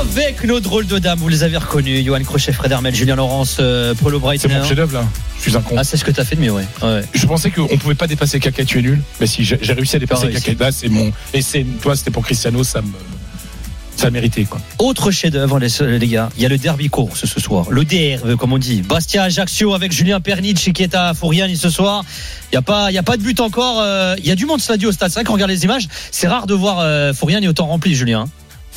Avec 0.00 0.42
nos 0.44 0.60
drôles 0.60 0.86
de 0.86 0.98
dames, 0.98 1.18
vous 1.18 1.28
les 1.28 1.42
avez 1.42 1.58
reconnus. 1.58 2.02
Johan 2.04 2.22
Crochet, 2.22 2.52
Fred 2.52 2.72
Hermel, 2.72 2.94
Julien 2.94 3.16
Laurence, 3.16 3.58
euh, 3.60 3.94
Polo 3.94 4.16
C'est 4.18 4.22
Breitner. 4.22 4.54
mon 4.54 4.64
chef-d'œuvre 4.64 4.94
là. 4.94 5.04
Je 5.36 5.42
suis 5.42 5.56
un 5.56 5.60
con. 5.60 5.74
Ah, 5.78 5.84
c'est 5.84 5.96
ce 5.98 6.04
que 6.04 6.10
t'as 6.10 6.24
fait 6.24 6.36
de 6.36 6.40
mieux, 6.40 6.50
ouais. 6.50 6.64
ouais. 6.82 7.04
Je 7.12 7.26
pensais 7.26 7.50
qu'on 7.50 7.66
pouvait 7.76 7.94
pas 7.94 8.06
dépasser 8.06 8.40
Kaka, 8.40 8.64
tu 8.64 8.78
es 8.78 8.82
nul. 8.82 9.00
Mais 9.20 9.26
si 9.26 9.44
j'ai 9.44 9.56
réussi 9.56 9.96
à 9.96 9.98
dépasser 9.98 10.28
Pareil, 10.28 10.42
Kaka, 10.42 10.64
là 10.64 10.72
c'est 10.72 10.88
mon. 10.88 11.12
Et 11.34 11.42
c'est 11.42 11.64
toi, 11.82 11.94
c'était 11.94 12.10
pour 12.10 12.24
Cristiano, 12.24 12.64
ça 12.64 12.80
me. 12.80 12.88
Ça 14.00 14.06
a 14.06 14.10
mérité 14.10 14.44
quoi. 14.46 14.60
Autre 14.78 15.10
chef-d'œuvre, 15.10 15.58
les, 15.58 16.08
gars. 16.08 16.30
Il 16.36 16.42
y 16.42 16.46
a 16.46 16.48
le 16.48 16.56
derby 16.56 16.88
course 16.88 17.26
ce 17.26 17.38
soir. 17.38 17.66
Le 17.70 17.84
DR, 17.84 18.36
comme 18.38 18.52
on 18.52 18.58
dit. 18.58 18.80
Bastia 18.80 19.24
Ajaccio 19.24 19.74
avec 19.74 19.92
Julien 19.92 20.20
Pernic 20.20 20.72
qui 20.72 20.82
est 20.82 20.94
à 20.94 21.12
Fouriani 21.12 21.56
ce 21.56 21.68
soir. 21.68 22.02
Il 22.50 22.54
y 22.54 22.58
a 22.58 22.62
pas, 22.62 22.90
il 22.90 22.94
y 22.94 22.98
a 22.98 23.02
pas 23.02 23.18
de 23.18 23.22
but 23.22 23.40
encore. 23.40 23.78
euh, 23.80 24.14
Il 24.18 24.26
y 24.26 24.30
a 24.30 24.34
du 24.36 24.46
monde 24.46 24.60
stadio 24.60 24.88
au 24.88 24.92
stade 24.92 25.10
5. 25.10 25.28
On 25.28 25.34
regarde 25.34 25.50
les 25.50 25.64
images. 25.64 25.86
C'est 26.10 26.28
rare 26.28 26.46
de 26.46 26.54
voir 26.54 26.78
euh, 26.80 27.12
Fouriani 27.12 27.46
autant 27.46 27.66
rempli, 27.66 27.94
Julien. 27.94 28.26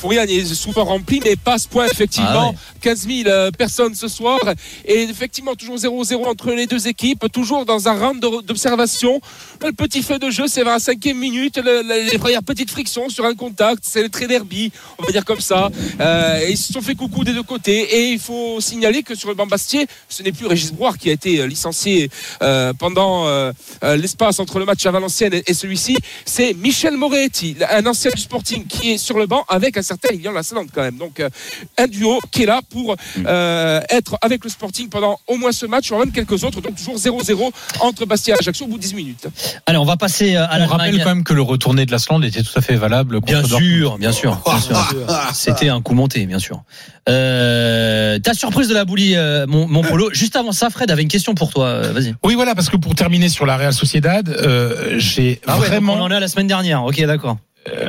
Fourian 0.03 0.23
est 0.23 0.53
souvent 0.53 0.83
rempli, 0.83 1.21
mais 1.23 1.37
pas 1.37 1.53
à 1.53 1.57
ce 1.57 1.65
point, 1.69 1.85
effectivement. 1.89 2.29
Ah 2.33 2.49
ouais. 2.49 2.55
15 2.81 3.07
000 3.07 3.29
euh, 3.29 3.51
personnes 3.51 3.95
ce 3.95 4.09
soir. 4.09 4.37
Et 4.83 5.03
effectivement, 5.03 5.55
toujours 5.55 5.77
0-0 5.77 6.25
entre 6.27 6.51
les 6.51 6.67
deux 6.67 6.89
équipes, 6.89 7.23
toujours 7.31 7.65
dans 7.65 7.87
un 7.87 7.93
round 7.97 8.21
de- 8.21 8.41
d'observation. 8.41 9.21
Le 9.65 9.71
petit 9.71 10.03
feu 10.03 10.19
de 10.19 10.29
jeu, 10.29 10.47
c'est 10.49 10.63
vers 10.65 10.73
la 10.73 10.79
cinquième 10.79 11.17
minute. 11.19 11.55
le- 11.57 11.81
le- 11.83 12.11
les 12.11 12.17
premières 12.17 12.43
petites 12.43 12.69
frictions 12.69 13.07
sur 13.07 13.23
un 13.23 13.33
contact, 13.33 13.83
c'est 13.87 14.01
le 14.03 14.09
très 14.09 14.27
derby, 14.27 14.73
on 14.99 15.03
va 15.05 15.11
dire 15.13 15.23
comme 15.23 15.39
ça. 15.39 15.69
Euh, 16.01 16.45
ils 16.49 16.57
se 16.57 16.73
sont 16.73 16.81
fait 16.81 16.95
coucou 16.95 17.23
des 17.23 17.31
deux 17.31 17.43
côtés. 17.43 17.79
Et 17.95 18.09
il 18.11 18.19
faut 18.19 18.59
signaler 18.59 19.03
que 19.03 19.15
sur 19.15 19.29
le 19.29 19.35
banc 19.35 19.47
Bastier, 19.47 19.87
ce 20.09 20.21
n'est 20.21 20.33
plus 20.33 20.47
Régis 20.47 20.73
Brouard 20.73 20.97
qui 20.97 21.09
a 21.09 21.13
été 21.13 21.39
euh, 21.39 21.45
licencié 21.47 22.09
euh, 22.41 22.73
pendant 22.73 23.25
euh, 23.27 23.53
l'espace 23.95 24.39
entre 24.41 24.59
le 24.59 24.65
match 24.65 24.85
à 24.85 24.91
Valenciennes 24.91 25.33
et, 25.35 25.43
et 25.47 25.53
celui-ci. 25.53 25.95
C'est 26.25 26.53
Michel 26.55 26.97
Moretti, 26.97 27.55
un 27.71 27.85
ancien 27.85 28.11
du 28.13 28.19
Sporting, 28.21 28.65
qui 28.67 28.91
est 28.91 28.97
sur 28.97 29.17
le 29.17 29.27
banc 29.27 29.45
avec 29.47 29.77
un 29.77 29.81
certain 29.81 29.92
Lilian 30.11 30.31
Lassalande 30.31 30.67
quand 30.73 30.81
même. 30.81 30.97
Donc 30.97 31.19
euh, 31.19 31.29
un 31.77 31.87
duo 31.87 32.19
qui 32.31 32.43
est 32.43 32.45
là 32.45 32.61
pour 32.69 32.95
euh, 33.25 33.81
être 33.89 34.17
avec 34.21 34.43
le 34.43 34.49
Sporting 34.49 34.89
pendant 34.89 35.19
au 35.27 35.37
moins 35.37 35.51
ce 35.51 35.65
match, 35.65 35.91
ou 35.91 35.97
même 35.97 36.11
quelques 36.11 36.43
autres. 36.43 36.61
Donc 36.61 36.75
toujours 36.75 36.97
0-0 36.97 37.51
entre 37.81 38.05
Bastia 38.05 38.35
et 38.35 38.37
Ajaccio 38.39 38.65
au 38.65 38.69
bout 38.69 38.77
de 38.77 38.83
10 38.83 38.95
minutes. 38.95 39.27
Allez, 39.65 39.77
on 39.77 39.85
va 39.85 39.97
passer 39.97 40.35
euh, 40.35 40.45
à 40.47 40.59
On 40.61 40.65
rappelle 40.65 40.97
quand 40.99 41.09
même 41.15 41.23
que 41.23 41.33
le 41.33 41.41
retourné 41.41 41.85
de 41.85 41.91
l'Asland 41.91 42.21
était 42.23 42.43
tout 42.43 42.57
à 42.57 42.61
fait 42.61 42.75
valable. 42.75 43.15
contre 43.21 43.25
Bien 43.25 43.43
sûr, 43.43 43.97
bien 43.97 44.11
sûr, 44.11 44.41
bien 44.45 44.59
sûr. 44.59 44.77
C'était 45.33 45.69
un 45.69 45.81
coup 45.81 45.93
monté, 45.93 46.25
bien 46.25 46.39
sûr. 46.39 46.63
Euh, 47.09 48.19
ta 48.19 48.33
surprise 48.33 48.67
de 48.69 48.73
la 48.73 48.85
boulie, 48.85 49.15
euh, 49.15 49.45
mon, 49.47 49.67
mon 49.67 49.81
polo. 49.83 50.09
Juste 50.13 50.35
avant 50.35 50.51
ça, 50.51 50.69
Fred 50.69 50.89
avait 50.91 51.01
une 51.01 51.07
question 51.09 51.35
pour 51.35 51.51
toi. 51.51 51.65
euh, 51.67 51.91
Vas-y. 51.93 52.15
Oui, 52.23 52.35
voilà, 52.35 52.55
parce 52.55 52.69
que 52.69 52.77
pour 52.77 52.95
terminer 52.95 53.29
sur 53.29 53.45
la 53.45 53.57
Real 53.57 53.73
Sociedad, 53.73 54.27
euh, 54.29 54.95
j'ai 54.97 55.41
Ah 55.47 55.59
ouais, 55.59 55.67
vraiment. 55.67 55.93
on 55.95 56.01
en 56.01 56.11
est 56.11 56.15
à 56.15 56.19
la 56.19 56.27
semaine 56.27 56.47
dernière. 56.47 56.83
Ok, 56.85 57.01
d'accord. 57.05 57.37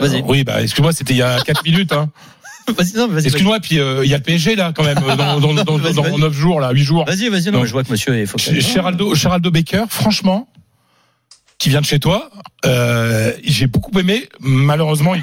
Vas-y. 0.00 0.22
Oui, 0.26 0.44
bah 0.44 0.62
excuse-moi, 0.62 0.92
c'était 0.92 1.14
il 1.14 1.18
y 1.18 1.22
a 1.22 1.40
4 1.40 1.64
minutes. 1.64 1.92
Hein. 1.92 2.10
Vas-y, 2.68 2.94
non, 2.96 3.08
mais 3.08 3.14
vas-y. 3.16 3.26
Excuse-moi, 3.26 3.60
puis 3.60 3.78
euh, 3.78 4.04
il 4.04 4.10
y 4.10 4.14
a 4.14 4.16
le 4.16 4.22
PSG 4.22 4.56
là 4.56 4.72
quand 4.74 4.84
même 4.84 4.96
euh, 4.98 5.16
dans, 5.16 5.38
dans, 5.40 5.52
dans, 5.54 5.64
dans, 5.64 5.76
vas-y. 5.78 6.18
9 6.20 6.32
jours 6.32 6.60
là, 6.60 6.70
8 6.70 6.82
jours. 6.82 7.04
Vas-y, 7.04 7.28
vas-y. 7.28 7.50
Non, 7.50 7.60
mais 7.60 7.66
je 7.66 7.72
vois 7.72 7.84
que 7.84 7.90
monsieur, 7.90 8.12
que 8.24 8.38
Ch- 8.40 8.72
Géraldo, 8.72 9.14
Géraldo 9.14 9.50
Becker, 9.50 9.84
franchement, 9.90 10.48
qui 11.58 11.68
vient 11.68 11.80
de 11.80 11.86
chez 11.86 11.98
toi, 11.98 12.30
euh, 12.64 13.32
j'ai 13.44 13.66
beaucoup 13.66 13.98
aimé. 13.98 14.28
Malheureusement, 14.40 15.14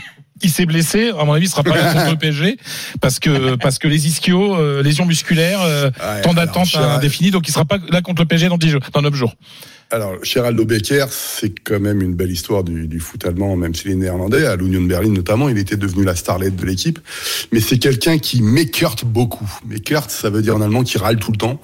il, 0.43 0.49
s'est 0.49 0.65
blessé. 0.65 1.11
À 1.19 1.23
mon 1.25 1.33
avis, 1.33 1.45
il 1.45 1.49
sera 1.49 1.63
pas 1.63 1.75
là 1.75 1.93
contre 1.93 2.11
le 2.11 2.17
PSG 2.17 2.57
parce 2.99 3.19
que 3.19 3.55
parce 3.55 3.79
que 3.79 3.87
les 3.87 4.07
ischios, 4.07 4.55
euh, 4.55 4.81
lésions 4.83 5.05
musculaires, 5.05 5.61
euh, 5.61 5.89
Ouais, 6.01 6.21
temps 6.21 6.33
d'attente 6.33 6.67
Gérald- 6.67 6.97
indéfini, 6.97 7.31
donc 7.31 7.47
il 7.47 7.51
sera 7.51 7.65
pas 7.65 7.77
là 7.89 8.01
contre 8.01 8.21
le 8.21 8.27
PSG 8.27 8.49
dans 8.49 8.57
10 8.57 8.69
jours, 8.69 8.81
dans 8.93 9.01
9 9.01 9.13
jours. 9.15 9.33
Alors, 9.93 10.23
Geraldo 10.23 10.63
Becker, 10.63 11.05
c'est 11.09 11.53
quand 11.65 11.81
même 11.81 12.01
une 12.01 12.13
belle 12.13 12.31
histoire 12.31 12.63
du, 12.63 12.87
du 12.87 13.01
foot 13.01 13.25
allemand, 13.25 13.57
même 13.57 13.75
s'il 13.75 13.91
est 13.91 13.95
néerlandais. 13.95 14.45
À 14.45 14.55
l'Union 14.55 14.81
de 14.81 14.87
Berlin, 14.87 15.09
notamment, 15.09 15.49
il 15.49 15.57
était 15.57 15.75
devenu 15.75 16.05
la 16.05 16.15
starlette 16.15 16.55
de 16.55 16.65
l'équipe. 16.65 16.97
Mais 17.51 17.59
c'est 17.59 17.77
quelqu'un 17.77 18.17
qui 18.17 18.41
m'écarte 18.41 19.03
beaucoup. 19.03 19.49
M'écarte, 19.67 20.09
ça 20.09 20.29
veut 20.29 20.41
dire 20.41 20.55
en 20.55 20.61
allemand 20.61 20.83
qui 20.83 20.97
râle 20.97 21.17
tout 21.19 21.33
le 21.33 21.37
temps. 21.37 21.59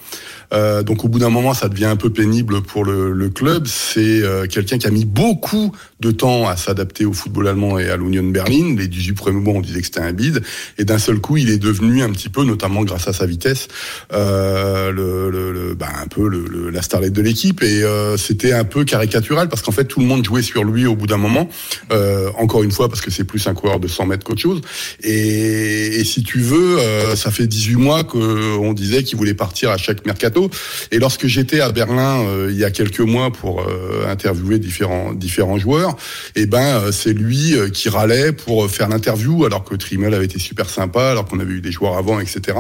Euh, 0.53 0.84
donc, 0.84 1.05
au 1.05 1.07
bout 1.07 1.19
d'un 1.19 1.30
moment, 1.30 1.53
ça 1.53 1.69
devient 1.69 1.86
un 1.86 1.95
peu 1.95 2.09
pénible 2.09 2.61
pour 2.63 2.84
le, 2.84 3.13
le 3.13 3.30
club. 3.30 3.65
C'est 3.65 4.21
euh, 4.23 4.45
quelqu'un 4.45 4.78
qui 4.78 4.88
a 4.88 4.91
mis 4.91 5.05
beaucoup 5.05 5.71
de 6.01 6.11
temps 6.11 6.49
à 6.49 6.57
s'adapter 6.57 7.05
au 7.05 7.13
football 7.13 7.47
allemand 7.47 7.80
et 7.80 7.89
à 7.89 7.95
l'Union 7.95 8.23
de 8.23 8.32
Berlin. 8.32 8.75
Les 8.78 8.88
18 8.89 9.13
premiers 9.13 9.39
mois, 9.39 9.53
on 9.53 9.61
disait 9.61 9.80
que 9.80 9.86
c'était 9.86 10.01
un 10.01 10.11
bide. 10.13 10.43
Et 10.78 10.84
d'un 10.84 10.99
seul 10.99 11.19
coup, 11.19 11.38
il 11.38 11.49
est 11.49 11.57
devenu 11.59 12.01
un 12.03 12.09
petit 12.11 12.30
peu, 12.30 12.43
notamment 12.43 12.84
grâce 12.84 13.07
à 13.07 13.13
sa 13.13 13.25
vitesse, 13.25 13.69
euh, 14.11 14.91
le, 14.91 15.30
le, 15.32 15.53
le- 15.53 15.75
bah, 15.75 15.88
un 16.03 16.07
peu 16.07 16.30
la 16.71 16.82
starlette 16.82 17.13
de 17.13 17.21
l'équipe. 17.21 17.63
Et 17.63 17.84
euh, 17.84 18.15
c'était 18.18 18.53
un 18.53 18.63
peu 18.63 18.84
caricatural 18.84 19.49
parce 19.49 19.61
qu'en 19.61 19.72
fait, 19.72 19.86
tout 19.86 19.99
le 19.99 20.05
monde 20.05 20.26
jouait 20.26 20.41
sur 20.41 20.63
lui 20.63 20.86
au 20.86 20.95
bout 20.95 21.07
d'un 21.07 21.18
moment. 21.18 21.49
Euh, 21.91 22.30
encore 22.38 22.63
une 22.63 22.72
fois, 22.72 22.89
parce 22.89 23.01
que 23.01 23.11
c'est 23.11 23.24
plus 23.24 23.47
un 23.47 23.53
coureur 23.53 23.80
de 23.80 23.88
100 23.88 24.05
mètres 24.07 24.24
qu'autre 24.26 24.41
chose. 24.41 24.61
Et, 25.03 25.99
et 25.99 26.03
si 26.03 26.24
tu 26.24 26.39
veux, 26.39 26.80
euh, 26.80 27.15
ça 27.15 27.32
fait 27.32 27.47
18 27.47 27.76
mois 27.76 28.03
qu'on 28.03 28.74
disait 28.74 29.03
qu'il 29.03 29.18
voulait 29.18 29.34
partir 29.34 29.72
à 29.72 29.78
chaque 29.78 30.05
mercato. 30.05 30.49
Et 30.91 30.99
lorsque 30.99 31.28
j'étais 31.28 31.61
à 31.61 31.72
Berlin 31.72 32.26
euh, 32.26 32.49
il 32.51 32.57
y 32.57 32.63
a 32.63 32.72
quelques 32.72 32.99
mois 32.99 33.32
pour 33.32 33.65
interviewer 34.07 34.59
différents 34.59 35.13
différents 35.13 35.57
joueurs, 35.57 35.95
et 36.36 36.45
ben 36.45 36.59
euh, 36.59 36.91
c'est 36.91 37.13
lui 37.13 37.55
qui 37.74 37.89
râlait 37.89 38.32
pour 38.32 38.70
faire 38.70 38.89
l'interview 38.89 39.45
alors 39.45 39.63
que 39.63 39.76
Trimel 39.76 40.13
avait 40.13 40.26
été 40.26 40.39
super 40.39 40.70
sympa, 40.70 41.11
alors 41.11 41.26
qu'on 41.26 41.39
avait 41.39 41.53
eu 41.53 41.61
des 41.61 41.72
joueurs 41.72 41.97
avant, 41.97 42.20
etc. 42.20 42.57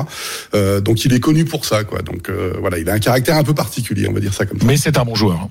Euh, 0.53 0.81
donc 0.81 1.05
il 1.05 1.13
est 1.13 1.19
connu 1.19 1.45
pour 1.45 1.65
ça, 1.65 1.83
quoi. 1.83 2.01
Donc 2.01 2.29
euh, 2.29 2.53
voilà, 2.59 2.77
il 2.77 2.89
a 2.89 2.93
un 2.93 2.99
caractère 2.99 3.35
un 3.35 3.43
peu 3.43 3.53
particulier, 3.53 4.07
on 4.07 4.13
va 4.13 4.19
dire 4.19 4.33
ça 4.33 4.45
comme 4.45 4.59
ça. 4.59 4.65
Mais 4.65 4.77
c'est 4.77 4.97
un 4.97 5.05
bon 5.05 5.15
joueur. 5.15 5.46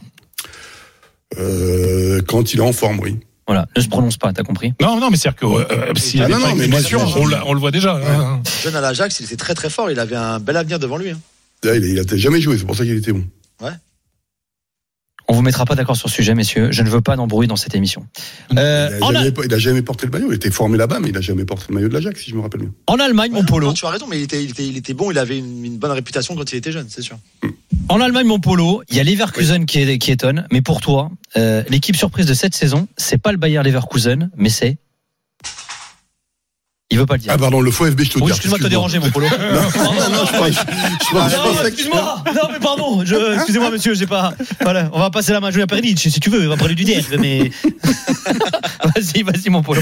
Euh, 1.39 2.23
quand 2.27 2.55
il 2.55 2.61
est 2.61 2.63
en 2.63 2.73
forme, 2.73 3.01
oui. 3.01 3.19
Voilà, 3.47 3.67
ne 3.77 3.81
se 3.81 3.89
prononce 3.89 4.17
pas, 4.17 4.33
t'as 4.33 4.43
compris? 4.43 4.73
Non, 4.81 4.99
non, 4.99 5.09
mais 5.11 5.17
c'est-à-dire 5.17 5.39
que 5.41 5.47
euh, 5.47 5.95
s'il 5.97 6.21
Ah 6.21 6.25
avait 6.25 6.35
non, 6.35 6.41
pas 6.41 6.49
non, 6.51 6.57
mais 6.57 6.65
je- 6.83 6.97
on, 7.47 7.53
le 7.55 7.61
voit 7.61 7.71
déjà. 7.71 7.95
hein. 7.97 8.43
Jeune 8.65 8.75
à 8.75 8.81
l'Ajax, 8.81 9.21
il 9.21 9.27
était 9.27 9.37
très 9.37 9.55
très 9.55 9.71
fort. 9.71 9.91
Il 9.91 10.01
avait 10.01 10.17
un 10.17 10.41
bel 10.41 10.57
avenir 10.57 10.79
devant 10.81 10.97
lui. 10.97 11.11
hein. 11.11 11.21
Là, 11.63 11.77
Il 11.77 11.85
a, 11.85 11.89
il 11.89 12.01
a 12.01 12.17
jamais 12.17 12.41
joué, 12.41 12.59
c'est 12.59 12.65
pour 12.65 12.77
ça 12.77 12.85
qu'il 12.85 12.97
était 12.97 13.13
bon. 13.13 13.25
On 15.29 15.35
vous 15.35 15.43
mettra 15.43 15.65
pas 15.65 15.75
d'accord 15.75 15.97
sur 15.97 16.09
ce 16.09 16.15
sujet, 16.15 16.37
messieurs. 16.37 16.69
Je 16.71 16.85
ne 16.85 16.89
veux 16.89 17.01
pas 17.01 17.17
d'embrouille 17.17 17.49
dans 17.49 17.57
cette 17.57 17.75
émission. 17.75 18.07
Euh, 18.57 18.89
Il 18.97 19.03
a, 19.03 19.05
en, 19.07 19.13
jamais, 19.13 19.27
Al- 19.27 19.35
il 19.47 19.55
a 19.55 19.59
jamais 19.59 19.83
porté 19.83 20.07
le 20.07 20.13
maillot. 20.13 20.31
Il 20.31 20.37
était 20.37 20.53
formé 20.53 20.79
là-bas, 20.79 21.01
mais 21.01 21.09
il 21.09 21.17
a 21.17 21.21
jamais 21.21 21.45
porté 21.45 21.65
le 21.69 21.75
maillot 21.75 21.89
de 21.89 21.95
l'Ajax, 21.95 22.23
si 22.23 22.31
je 22.31 22.37
me 22.37 22.43
rappelle 22.43 22.61
bien. 22.61 22.71
en 22.87 23.01
Allemagne, 23.01 23.33
mon 23.33 23.45
polo. 23.45 23.67
Non, 23.67 23.73
tu 23.73 23.85
as 23.87 23.91
raison, 23.91 24.07
mais 24.09 24.19
il 24.21 24.23
était, 24.23 24.45
il 24.45 24.51
était, 24.51 24.65
il 24.65 24.77
était 24.77 24.95
bon. 24.95 25.11
Il 25.11 25.19
avait 25.19 25.37
une, 25.39 25.65
une 25.65 25.79
bonne 25.79 25.91
réputation 25.91 26.37
quand 26.37 26.53
il 26.53 26.57
était 26.59 26.71
jeune, 26.71 26.87
c'est 26.89 27.03
sûr. 27.03 27.19
En 27.89 28.01
Allemagne, 28.01 28.27
mon 28.27 28.41
polo, 28.41 28.83
il 28.89 28.97
y 28.97 29.01
a 29.01 29.05
Leverkusen 29.05 29.65
qui, 29.65 29.79
est- 29.81 29.99
qui 29.99 30.11
étonne. 30.11 30.47
Mais 30.51 30.61
pour 30.61 30.81
toi, 30.81 31.11
euh, 31.37 31.63
l'équipe 31.69 31.97
surprise 31.97 32.27
de 32.27 32.35
cette 32.35 32.55
saison, 32.55 32.89
c'est 32.97 33.19
pas 33.19 33.31
le 33.31 33.39
Bayer 33.39 33.63
Leverkusen, 33.63 34.31
mais 34.37 34.49
c'est. 34.49 34.79
Il 36.89 36.99
veut 36.99 37.07
pas 37.07 37.15
le 37.15 37.21
dire. 37.21 37.33
Ah, 37.35 37.39
pardon, 37.39 37.61
le 37.61 37.73
faux 37.73 37.85
FB 37.85 38.01
Stuttgart. 38.05 38.27
oui, 38.27 38.31
excuse-moi 38.31 38.59
de 38.59 38.63
te 38.65 38.69
déranger, 38.69 39.01
mon 39.01 39.11
polo. 39.11 39.27
Non, 39.39 39.93
non, 39.93 40.11
non, 40.19 40.25
je 40.25 40.39
pense, 40.39 40.51
je 40.51 41.11
pense- 41.11 41.31
je 41.33 41.37
Non, 41.37 41.43
pensais 41.43 41.63
que- 41.63 41.67
excuse-moi. 41.69 42.23
Non, 42.33 42.43
mais 42.53 42.59
pardon. 42.61 43.05
Je, 43.05 43.35
excusez-moi, 43.35 43.71
monsieur, 43.73 43.95
j'ai 43.95 44.07
pas. 44.07 44.35
Voilà, 44.63 44.89
on 44.93 45.01
va 45.01 45.11
passer 45.11 45.33
la 45.33 45.41
main 45.41 45.49
à 45.49 45.51
Julien 45.51 45.67
Pernic, 45.67 45.99
si 45.99 46.21
tu 46.21 46.31
veux. 46.31 46.47
On 46.47 46.51
va 46.51 46.57
parler 46.57 46.77
du 46.77 46.85
DR, 46.85 47.03
mais. 47.19 47.51
vas-y, 48.95 49.23
vas-y, 49.25 49.51
mon 49.51 49.63
polo. 49.63 49.81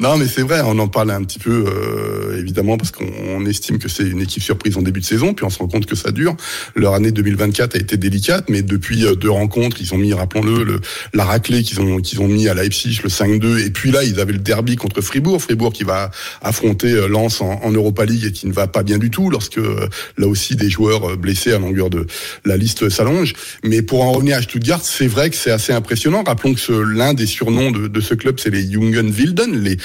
Non, 0.00 0.16
mais 0.16 0.26
c'est 0.26 0.40
vrai, 0.42 0.62
on 0.64 0.78
en 0.78 0.88
parle 0.88 1.10
un 1.10 1.22
petit 1.24 1.38
peu, 1.38 1.66
euh, 1.68 2.40
évidemment, 2.40 2.78
parce 2.78 2.90
qu'on 2.90 3.04
on 3.28 3.44
estime 3.44 3.78
que 3.78 3.88
c'est 3.90 4.04
une 4.04 4.22
équipe 4.22 4.42
surprise 4.42 4.78
en 4.78 4.82
début 4.82 5.00
de 5.00 5.04
saison, 5.04 5.34
puis 5.34 5.44
on 5.44 5.50
se 5.50 5.58
rend 5.58 5.68
compte 5.68 5.84
que 5.84 5.94
ça 5.96 6.10
dure. 6.10 6.34
Leur 6.74 6.94
année 6.94 7.12
2024 7.12 7.76
a 7.76 7.78
été 7.78 7.98
délicate, 7.98 8.48
mais 8.48 8.62
depuis 8.62 9.04
euh, 9.04 9.14
deux 9.14 9.30
rencontres, 9.30 9.76
ils 9.80 9.92
ont 9.92 9.98
mis, 9.98 10.14
rappelons-le, 10.14 10.64
le, 10.64 10.80
la 11.12 11.24
raclée 11.24 11.62
qu'ils 11.62 11.80
ont, 11.80 11.98
qu'ils 12.00 12.20
ont 12.20 12.28
mis 12.28 12.48
à 12.48 12.54
Leipzig, 12.54 13.00
le 13.04 13.10
5-2, 13.10 13.58
et 13.66 13.70
puis 13.70 13.90
là, 13.90 14.02
ils 14.04 14.20
avaient 14.20 14.32
le 14.32 14.38
derby 14.38 14.76
contre 14.76 15.02
Fribourg. 15.02 15.40
Fribourg 15.42 15.72
qui 15.74 15.84
va 15.84 16.10
affronter 16.42 16.92
euh, 16.92 17.08
Lens 17.08 17.40
en, 17.40 17.70
Europa 17.70 18.04
League 18.04 18.24
et 18.24 18.32
qui 18.32 18.46
ne 18.46 18.52
va 18.52 18.66
pas 18.66 18.82
bien 18.82 18.98
du 18.98 19.10
tout, 19.10 19.30
lorsque 19.30 19.58
euh, 19.58 19.88
là 20.16 20.26
aussi 20.26 20.56
des 20.56 20.70
joueurs 20.70 21.10
euh, 21.10 21.16
blessés 21.16 21.52
à 21.52 21.58
longueur 21.58 21.90
de 21.90 22.06
la 22.44 22.56
liste 22.56 22.88
s'allonge. 22.88 23.32
Mais 23.64 23.82
pour 23.82 24.02
en 24.02 24.12
revenir 24.12 24.36
à 24.36 24.42
Stuttgart, 24.42 24.80
c'est 24.82 25.06
vrai 25.06 25.30
que 25.30 25.36
c'est 25.36 25.50
assez 25.50 25.72
impressionnant. 25.72 26.22
Rappelons 26.24 26.54
que 26.54 26.72
l'un 26.72 27.14
des 27.14 27.26
surnoms 27.26 27.70
de, 27.70 27.88
de 27.88 28.00
ce 28.00 28.14
club, 28.14 28.38
c'est 28.38 28.50
les 28.50 28.70
Jungen 28.70 29.10
Wilden, 29.10 29.62
les 29.62 29.78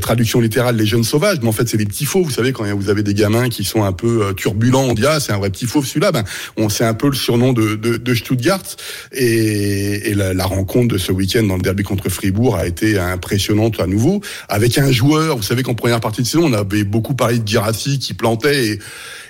traductions 0.00 0.40
littérales, 0.40 0.76
les 0.76 0.86
jeunes 0.86 1.04
sauvages. 1.04 1.38
Mais 1.42 1.48
en 1.48 1.52
fait, 1.52 1.68
c'est 1.68 1.76
les 1.76 1.86
petits 1.86 2.04
fauves. 2.04 2.24
Vous 2.24 2.30
savez, 2.30 2.52
quand 2.52 2.64
vous 2.74 2.88
avez 2.88 3.02
des 3.02 3.14
gamins 3.14 3.48
qui 3.48 3.64
sont 3.64 3.84
un 3.84 3.92
peu 3.92 4.34
turbulents, 4.36 4.84
on 4.84 4.94
dit 4.94 5.06
ah 5.06 5.20
c'est 5.20 5.32
un 5.32 5.38
vrai 5.38 5.50
petit 5.50 5.66
fauve 5.66 5.86
celui-là. 5.86 6.12
Ben, 6.12 6.24
on 6.56 6.68
c'est 6.68 6.84
un 6.84 6.94
peu 6.94 7.08
le 7.08 7.14
surnom 7.14 7.52
de, 7.52 7.76
de, 7.76 7.96
de 7.96 8.14
Stuttgart. 8.14 8.62
Et, 9.12 10.14
la 10.14 10.46
rencontre 10.46 10.88
de 10.88 10.98
ce 10.98 11.12
week-end 11.12 11.42
dans 11.42 11.56
le 11.56 11.62
derby 11.62 11.82
contre 11.82 12.08
Fribourg 12.08 12.56
a 12.56 12.66
été 12.66 12.98
impressionnante 12.98 13.80
à 13.80 13.86
nouveau, 13.86 14.20
avec 14.48 14.78
un 14.78 14.90
joueur. 14.90 15.36
Vous 15.36 15.42
savez 15.42 15.62
qu'en 15.64 15.74
première 15.74 16.00
partie 16.00 16.22
de 16.22 16.26
saison, 16.26 16.44
on 16.44 16.52
avait 16.52 16.84
beaucoup 16.84 17.14
parlé 17.14 17.40
de 17.40 17.48
Girassi 17.48 17.98
qui 17.98 18.14
plantait 18.14 18.78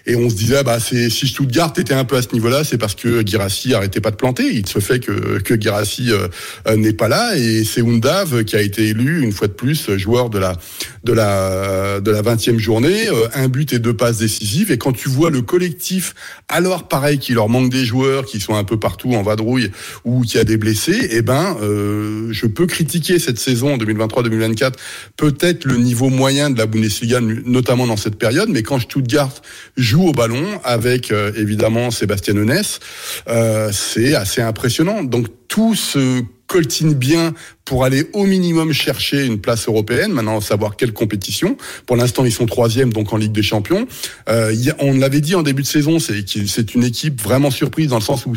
et 0.06 0.16
on 0.16 0.28
se 0.28 0.34
disait, 0.34 0.62
bah, 0.62 0.78
c'est, 0.80 1.08
si 1.08 1.26
Stuttgart 1.26 1.72
était 1.78 1.94
un 1.94 2.04
peu 2.04 2.16
à 2.16 2.22
ce 2.22 2.32
niveau-là, 2.32 2.62
c'est 2.64 2.78
parce 2.78 2.94
que 2.94 3.26
Girassi 3.26 3.72
arrêtait 3.74 4.00
pas 4.00 4.10
de 4.10 4.16
planter. 4.16 4.44
Il 4.52 4.68
se 4.68 4.78
fait 4.78 5.00
que, 5.00 5.38
que 5.38 5.58
Girassi 5.58 6.10
euh, 6.10 6.28
euh, 6.68 6.76
n'est 6.76 6.92
pas 6.92 7.08
là 7.08 7.36
et 7.36 7.64
c'est 7.64 7.80
Undav 7.80 8.44
qui 8.44 8.56
a 8.56 8.60
été 8.60 8.88
élu 8.88 9.22
une 9.22 9.32
fois 9.32 9.48
de 9.48 9.52
plus 9.52 9.96
joueur 9.96 10.30
de 10.30 10.38
la 10.38 10.56
de 11.04 11.12
la 11.12 12.00
de 12.00 12.10
la 12.10 12.22
20e 12.22 12.58
journée, 12.58 13.08
euh, 13.08 13.28
un 13.34 13.48
but 13.48 13.72
et 13.72 13.78
deux 13.78 13.94
passes 13.94 14.18
décisives. 14.18 14.70
Et 14.70 14.78
quand 14.78 14.92
tu 14.92 15.08
vois 15.08 15.30
le 15.30 15.42
collectif, 15.42 16.14
alors 16.48 16.88
pareil 16.88 17.18
qu'il 17.18 17.36
leur 17.36 17.48
manque 17.48 17.70
des 17.70 17.84
joueurs 17.84 18.24
qui 18.26 18.40
sont 18.40 18.54
un 18.54 18.64
peu 18.64 18.78
partout 18.78 19.14
en 19.14 19.22
vadrouille 19.22 19.70
ou 20.04 20.22
qui 20.22 20.38
a 20.38 20.44
des 20.44 20.56
blessés, 20.56 21.08
eh 21.10 21.22
ben, 21.22 21.56
euh, 21.62 22.28
je 22.30 22.46
peux 22.46 22.66
critiquer 22.66 23.18
cette 23.18 23.38
saison 23.38 23.76
2023-2024, 23.76 24.72
peut-être 25.16 25.64
le 25.64 25.76
niveau 25.76 26.10
moyen 26.10 26.50
de 26.50 26.58
la 26.58 26.66
Bundesliga, 26.66 27.20
notamment 27.20 27.86
dans 27.86 27.96
cette 27.96 28.16
période, 28.16 28.48
mais 28.48 28.62
quand 28.62 28.78
Stuttgart 28.78 29.32
joue 29.76 29.93
au 30.02 30.12
ballon 30.12 30.60
avec 30.64 31.10
euh, 31.10 31.32
évidemment 31.36 31.90
Sébastien 31.90 32.36
Onès, 32.36 32.80
euh, 33.28 33.70
c'est 33.72 34.14
assez 34.14 34.40
impressionnant. 34.40 35.04
Donc 35.04 35.26
tout 35.48 35.74
se 35.74 36.22
coltine 36.46 36.94
bien 36.94 37.34
pour 37.64 37.84
aller 37.84 38.08
au 38.12 38.24
minimum 38.24 38.72
chercher 38.72 39.24
une 39.24 39.38
place 39.38 39.68
européenne. 39.68 40.12
Maintenant, 40.12 40.40
savoir 40.40 40.76
quelle 40.76 40.92
compétition. 40.92 41.56
Pour 41.86 41.96
l'instant, 41.96 42.24
ils 42.24 42.32
sont 42.32 42.46
troisième, 42.46 42.92
donc 42.92 43.12
en 43.12 43.16
Ligue 43.16 43.32
des 43.32 43.42
Champions. 43.42 43.86
Euh, 44.28 44.54
on 44.78 44.98
l'avait 44.98 45.20
dit 45.20 45.34
en 45.34 45.42
début 45.42 45.62
de 45.62 45.66
saison, 45.66 45.98
c'est 45.98 46.74
une 46.74 46.84
équipe 46.84 47.20
vraiment 47.20 47.50
surprise 47.50 47.88
dans 47.88 47.98
le 47.98 48.02
sens 48.02 48.26
où 48.26 48.34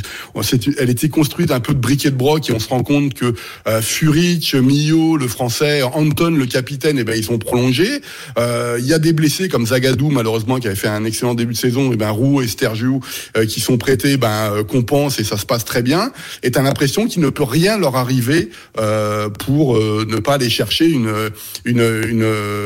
elle 0.80 0.90
était 0.90 1.10
construite 1.10 1.52
un 1.52 1.60
peu 1.60 1.74
de 1.74 1.80
briquet 1.80 2.12
de 2.12 2.16
broc 2.16 2.50
et 2.50 2.54
on 2.54 2.60
se 2.60 2.70
rend 2.70 2.84
compte 2.84 3.14
que 3.14 3.34
euh, 3.68 3.82
Furic, 3.82 4.54
Millot, 4.56 5.18
le 5.18 5.28
français, 5.28 5.82
Anton, 5.84 6.32
le 6.32 6.46
capitaine, 6.46 6.98
et 6.98 7.04
ben 7.04 7.16
ils 7.18 7.24
sont 7.24 7.38
prolongés. 7.38 8.02
Euh, 8.38 8.78
Il 8.80 8.86
y 8.86 8.94
a 8.94 9.00
des 9.00 9.14
blessés 9.14 9.50
comme 9.50 9.66
Zagadou 9.66 10.10
malheureusement 10.10 10.60
qui 10.60 10.68
avait 10.68 10.76
fait 10.76 10.88
un 10.88 11.04
excellent 11.04 11.36
début 11.36 11.54
de 11.54 11.58
saison. 11.58 11.92
Et 11.92 11.98
ben 11.98 12.12
Roux 12.12 12.42
et 12.42 12.48
Stergiou 12.48 13.02
euh, 13.36 13.46
qui 13.46 13.60
sont 13.60 13.78
prêtés, 13.78 14.18
ben 14.18 14.52
euh, 14.52 14.64
compensent 14.64 15.20
et 15.20 15.24
ça 15.24 15.38
se 15.38 15.46
passe 15.46 15.66
très 15.66 15.82
bien. 15.82 16.12
Et 16.44 16.52
t'as 16.52 16.62
l'impression 16.62 17.08
qu'il 17.08 17.22
ne 17.22 17.30
peut 17.30 17.44
rien 17.44 17.78
leur 17.78 17.96
arriver 17.96 18.50
euh, 18.80 19.17
pour 19.46 19.76
euh, 19.78 20.06
ne 20.10 20.18
pas 20.18 20.36
aller 20.36 20.50
chercher 20.50 20.88
une 20.90 21.12
une 21.66 21.82
une, 22.10 22.26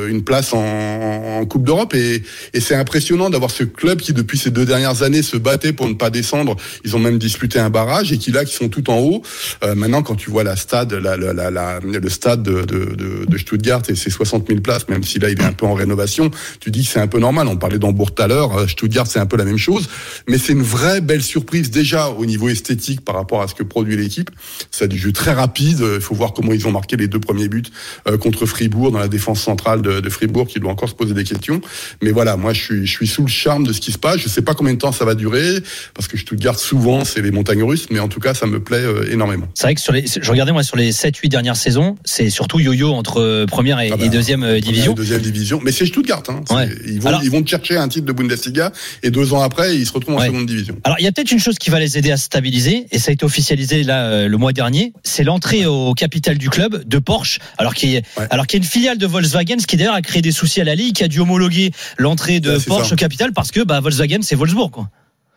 une 0.10 0.24
place 0.24 0.54
en, 0.54 0.60
en- 0.60 1.46
Coupe 1.46 1.64
d'Europe. 1.64 1.94
Et, 1.96 2.22
et 2.54 2.60
c'est 2.60 2.76
impressionnant 2.76 3.30
d'avoir 3.32 3.50
ce 3.52 3.64
club 3.64 4.00
qui 4.00 4.14
depuis 4.14 4.38
ces 4.38 4.52
deux 4.52 4.66
dernières 4.66 5.02
années 5.04 5.24
se 5.24 5.38
battait 5.38 5.74
pour 5.74 5.88
ne 5.88 5.96
pas 5.96 6.10
descendre. 6.12 6.56
Ils 6.86 6.96
ont 6.96 7.00
même 7.00 7.18
disputé 7.18 7.58
un 7.60 7.70
barrage 7.72 8.12
et 8.12 8.18
qui 8.20 8.32
là 8.32 8.46
qui 8.46 8.54
sont 8.54 8.70
tout 8.70 8.90
en 8.92 9.00
haut. 9.00 9.22
Euh, 9.64 9.74
maintenant 9.76 10.04
quand 10.04 10.16
tu 10.16 10.30
vois 10.30 10.44
la 10.44 10.56
stade, 10.56 10.94
la, 10.94 11.18
la, 11.18 11.34
la- 11.34 11.80
le 11.80 12.10
stade 12.10 12.44
de, 12.44 12.62
de, 12.62 13.26
de, 13.28 13.38
Stuttgart 13.38 13.82
et 13.90 13.96
ses 13.96 14.10
60 14.12 14.48
000 14.48 14.62
places, 14.62 14.88
même 14.88 15.04
si 15.04 15.18
là 15.20 15.30
il 15.30 15.40
est 15.42 15.44
un 15.44 15.52
peu 15.54 15.66
en 15.66 15.74
rénovation, 15.74 16.30
tu 16.60 16.70
dis 16.70 16.84
que 16.84 16.90
c'est 16.92 17.00
un 17.00 17.08
peu 17.08 17.20
normal. 17.20 17.48
On 17.48 17.58
parlait 17.58 17.80
d'Hambourg 17.80 18.14
tout 18.14 18.22
à 18.22 18.28
l'heure, 18.28 18.56
euh, 18.58 18.68
Stuttgart 18.68 19.08
c'est 19.08 19.20
un 19.20 19.26
peu 19.26 19.38
la 19.38 19.46
même 19.46 19.58
chose, 19.58 19.90
mais 20.28 20.38
c'est 20.38 20.54
une 20.54 20.62
vraie 20.62 21.02
belle 21.02 21.24
surprise 21.24 21.72
déjà 21.72 22.10
au 22.10 22.26
niveau 22.26 22.50
esthétique 22.50 23.02
par 23.02 23.16
rapport 23.16 23.42
à 23.42 23.48
ce 23.48 23.56
que 23.56 23.64
produit 23.64 23.98
l'équipe. 23.98 24.30
C'est 24.70 24.88
du 24.88 24.98
jeu 24.98 25.12
très 25.12 25.34
rapide. 25.34 25.84
Il 25.96 26.02
faut 26.02 26.16
voir 26.16 26.34
ils 26.54 26.68
ont 26.68 26.72
marqué 26.72 26.98
les 26.98 27.08
deux 27.08 27.20
premiers 27.20 27.48
buts 27.48 27.64
euh, 28.08 28.18
contre 28.18 28.46
Fribourg 28.46 28.92
dans 28.92 29.00
la 29.00 29.08
défense 29.08 29.42
centrale 29.42 29.82
de, 29.82 30.00
de 30.00 30.10
Fribourg, 30.10 30.48
qui 30.48 30.60
doit 30.60 30.72
encore 30.72 30.90
se 30.90 30.96
poser 30.96 31.14
des 31.14 31.24
questions. 31.24 31.62
Mais 32.02 32.12
voilà, 32.12 32.38
moi 32.38 32.54
je 32.54 32.62
suis 32.62 32.86
je 32.86 32.92
suis 32.92 33.08
sous 33.08 33.22
le 33.24 33.28
charme 33.30 33.66
de 33.66 33.74
ce 33.74 33.82
qui 33.82 33.92
se 33.92 33.98
passe. 33.98 34.18
Je 34.20 34.30
sais 34.30 34.42
pas 34.42 34.54
combien 34.54 34.74
de 34.74 34.80
temps 34.80 34.92
ça 34.92 35.06
va 35.06 35.16
durer 35.16 35.56
parce 35.94 36.08
que 36.08 36.18
Stuttgart 36.18 36.60
souvent 36.60 37.06
c'est 37.06 37.22
les 37.22 37.32
montagnes 37.32 37.64
russes, 37.64 37.88
mais 37.92 38.00
en 38.00 38.08
tout 38.08 38.20
cas 38.20 38.34
ça 38.34 38.46
me 38.48 38.62
plaît 38.62 38.78
euh, 38.78 39.12
énormément. 39.12 39.48
C'est 39.54 39.68
vrai 39.68 39.76
que 39.76 39.82
sur 39.82 39.94
les, 39.94 40.06
je 40.08 40.32
regardais 40.32 40.52
moi 40.52 40.64
sur 40.64 40.78
les 40.78 40.92
7-8 40.92 41.30
dernières 41.30 41.56
saisons, 41.56 41.96
c'est 42.06 42.30
surtout 42.30 42.60
yo-yo 42.60 42.92
entre 42.94 43.22
euh, 43.22 43.46
première 43.46 43.80
et, 43.80 43.92
Ah 43.92 43.98
bah, 43.98 44.06
et 44.06 44.10
deuxième 44.10 44.60
division. 44.60 44.94
Deuxième 44.94 45.22
division. 45.22 45.60
Mais 45.64 45.72
c'est 45.72 45.86
Stuttgart. 45.86 46.24
Hein. 46.30 46.42
Ouais. 46.50 46.70
Ils, 46.88 47.00
vont, 47.00 47.10
Alors- 47.10 47.24
ils 47.24 47.32
vont 47.32 47.46
chercher 47.46 47.78
un 47.78 47.88
titre 47.88 48.06
de 48.06 48.12
Bundesliga 48.14 48.72
et 49.04 49.12
deux 49.12 49.34
ans 49.34 49.42
après, 49.42 49.76
ils 49.78 49.86
se 49.86 49.94
retrouvent 49.94 50.16
en 50.16 50.22
seconde 50.26 50.46
division. 50.46 50.78
Alors 50.84 50.98
il 51.00 51.04
y 51.04 51.08
a 51.08 51.12
peut-être 51.12 51.32
une 51.32 51.40
chose 51.40 51.58
qui 51.58 51.70
va 51.70 51.80
les 51.80 51.98
aider 51.98 52.12
à 52.12 52.18
se 52.18 52.26
stabiliser 52.26 52.88
et 52.92 53.00
ça 53.00 53.10
a 53.10 53.14
été 53.14 53.26
officialisé 53.26 53.84
là 53.84 54.06
euh, 54.06 54.28
le 54.28 54.38
mois 54.38 54.54
dernier, 54.54 54.94
c'est 55.04 55.24
l'entrée 55.24 55.66
au 55.66 55.94
capital 55.94 56.31
du 56.38 56.50
club 56.50 56.84
de 56.88 56.98
Porsche, 57.00 57.40
alors 57.58 57.74
qu'il 57.74 57.90
y 57.90 57.98
a, 57.98 58.02
Ouais. 58.18 58.28
alors 58.30 58.48
qu'il 58.48 58.60
y 58.60 58.62
a 58.62 58.64
une 58.66 58.70
filiale 58.70 58.98
de 58.98 59.08
Volkswagen, 59.08 59.60
ce 59.60 59.68
qui 59.68 59.78
d'ailleurs 59.78 59.94
a 59.96 60.02
créé 60.02 60.22
des 60.22 60.32
soucis 60.32 60.62
à 60.62 60.64
la 60.64 60.76
ligue, 60.76 60.96
qui 60.96 61.04
a 61.04 61.08
dû 61.08 61.20
homologuer 61.20 61.72
l'entrée 61.98 62.40
de 62.40 62.58
Ouais, 62.58 62.64
Porsche 62.66 62.88
ça. 62.90 62.94
au 62.94 62.98
capital 62.98 63.34
parce 63.34 63.52
que 63.52 63.62
bah, 63.62 63.80
Volkswagen 63.80 64.20
c'est 64.22 64.36
Wolfsburg 64.36 64.72
quoi. 64.72 64.90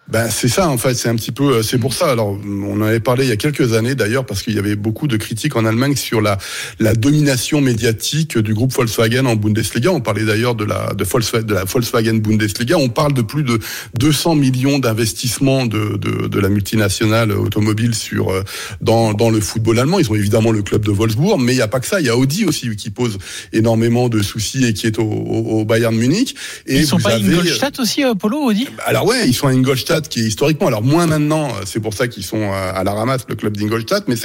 Ben 0.06 0.28
c'est 0.30 0.48
ça 0.48 0.68
en 0.68 0.76
fait, 0.76 0.92
c'est 0.94 1.08
un 1.08 1.16
petit 1.16 1.32
peu, 1.32 1.54
euh, 1.54 1.62
c'est 1.62 1.78
pour 1.78 1.94
ça. 1.94 2.10
Alors 2.10 2.38
on 2.46 2.78
en 2.78 2.82
avait 2.82 3.00
parlé 3.00 3.24
il 3.24 3.30
y 3.30 3.32
a 3.32 3.36
quelques 3.36 3.72
années 3.72 3.94
d'ailleurs 3.94 4.26
parce 4.26 4.42
qu'il 4.42 4.54
y 4.54 4.58
avait 4.58 4.76
beaucoup 4.76 5.08
de 5.08 5.16
critiques 5.16 5.56
en 5.56 5.64
Allemagne 5.64 5.96
sur 5.96 6.20
la 6.20 6.36
la 6.78 6.94
domination 6.94 7.62
médiatique 7.62 8.36
du 8.36 8.52
groupe 8.52 8.70
Volkswagen 8.74 9.24
en 9.24 9.34
Bundesliga. 9.34 9.90
On 9.90 10.02
parlait 10.02 10.24
d'ailleurs 10.26 10.54
de 10.54 10.64
la 10.64 10.92
de 10.92 11.04
Volkswagen, 11.04 11.46
de 11.46 11.54
la 11.54 11.64
Volkswagen 11.64 12.14
Bundesliga. 12.18 12.76
On 12.76 12.90
parle 12.90 13.14
de 13.14 13.22
plus 13.22 13.44
de 13.44 13.58
200 13.98 14.34
millions 14.34 14.78
d'investissements 14.78 15.64
de, 15.64 15.96
de 15.96 16.28
de 16.28 16.38
la 16.38 16.50
multinationale 16.50 17.32
automobile 17.32 17.94
sur 17.94 18.30
euh, 18.30 18.42
dans 18.82 19.14
dans 19.14 19.30
le 19.30 19.40
football 19.40 19.78
allemand. 19.78 19.98
Ils 20.00 20.10
ont 20.10 20.14
évidemment 20.16 20.50
le 20.50 20.62
club 20.62 20.84
de 20.84 20.90
Wolfsburg, 20.90 21.40
mais 21.40 21.54
il 21.54 21.58
y 21.58 21.62
a 21.62 21.68
pas 21.68 21.80
que 21.80 21.86
ça. 21.86 22.00
Il 22.00 22.06
y 22.06 22.10
a 22.10 22.16
Audi 22.16 22.44
aussi 22.44 22.76
qui 22.76 22.90
pose 22.90 23.16
énormément 23.54 24.10
de 24.10 24.20
soucis 24.22 24.66
et 24.66 24.74
qui 24.74 24.86
est 24.86 24.98
au, 24.98 25.04
au, 25.04 25.60
au 25.60 25.64
Bayern 25.64 25.96
Munich. 25.96 26.36
Et 26.66 26.80
Ils 26.80 26.86
sont 26.86 26.98
pas 26.98 27.14
avez- 27.14 27.32
Ingolstadt 27.32 27.80
aussi, 27.80 28.04
euh, 28.04 28.14
Polo, 28.14 28.38
Audi? 28.44 28.68
Alors 28.84 29.06
ouais, 29.06 29.26
ils 29.26 29.32
sont 29.34 29.46
à 29.46 29.50
Ingolstadt 29.52 29.93
qui 30.02 30.20
est 30.20 30.24
historiquement, 30.24 30.68
alors 30.68 30.82
moins 30.82 31.06
maintenant, 31.06 31.48
euh, 31.48 31.62
c'est 31.64 31.80
pour 31.80 31.94
ça 31.94 32.08
qu'ils 32.08 32.24
sont 32.24 32.42
euh, 32.42 32.72
à 32.74 32.84
la 32.84 32.92
ramasse 32.92 33.22
le 33.28 33.34
club 33.34 33.56
d'Ingolstadt, 33.56 34.04
mais 34.08 34.16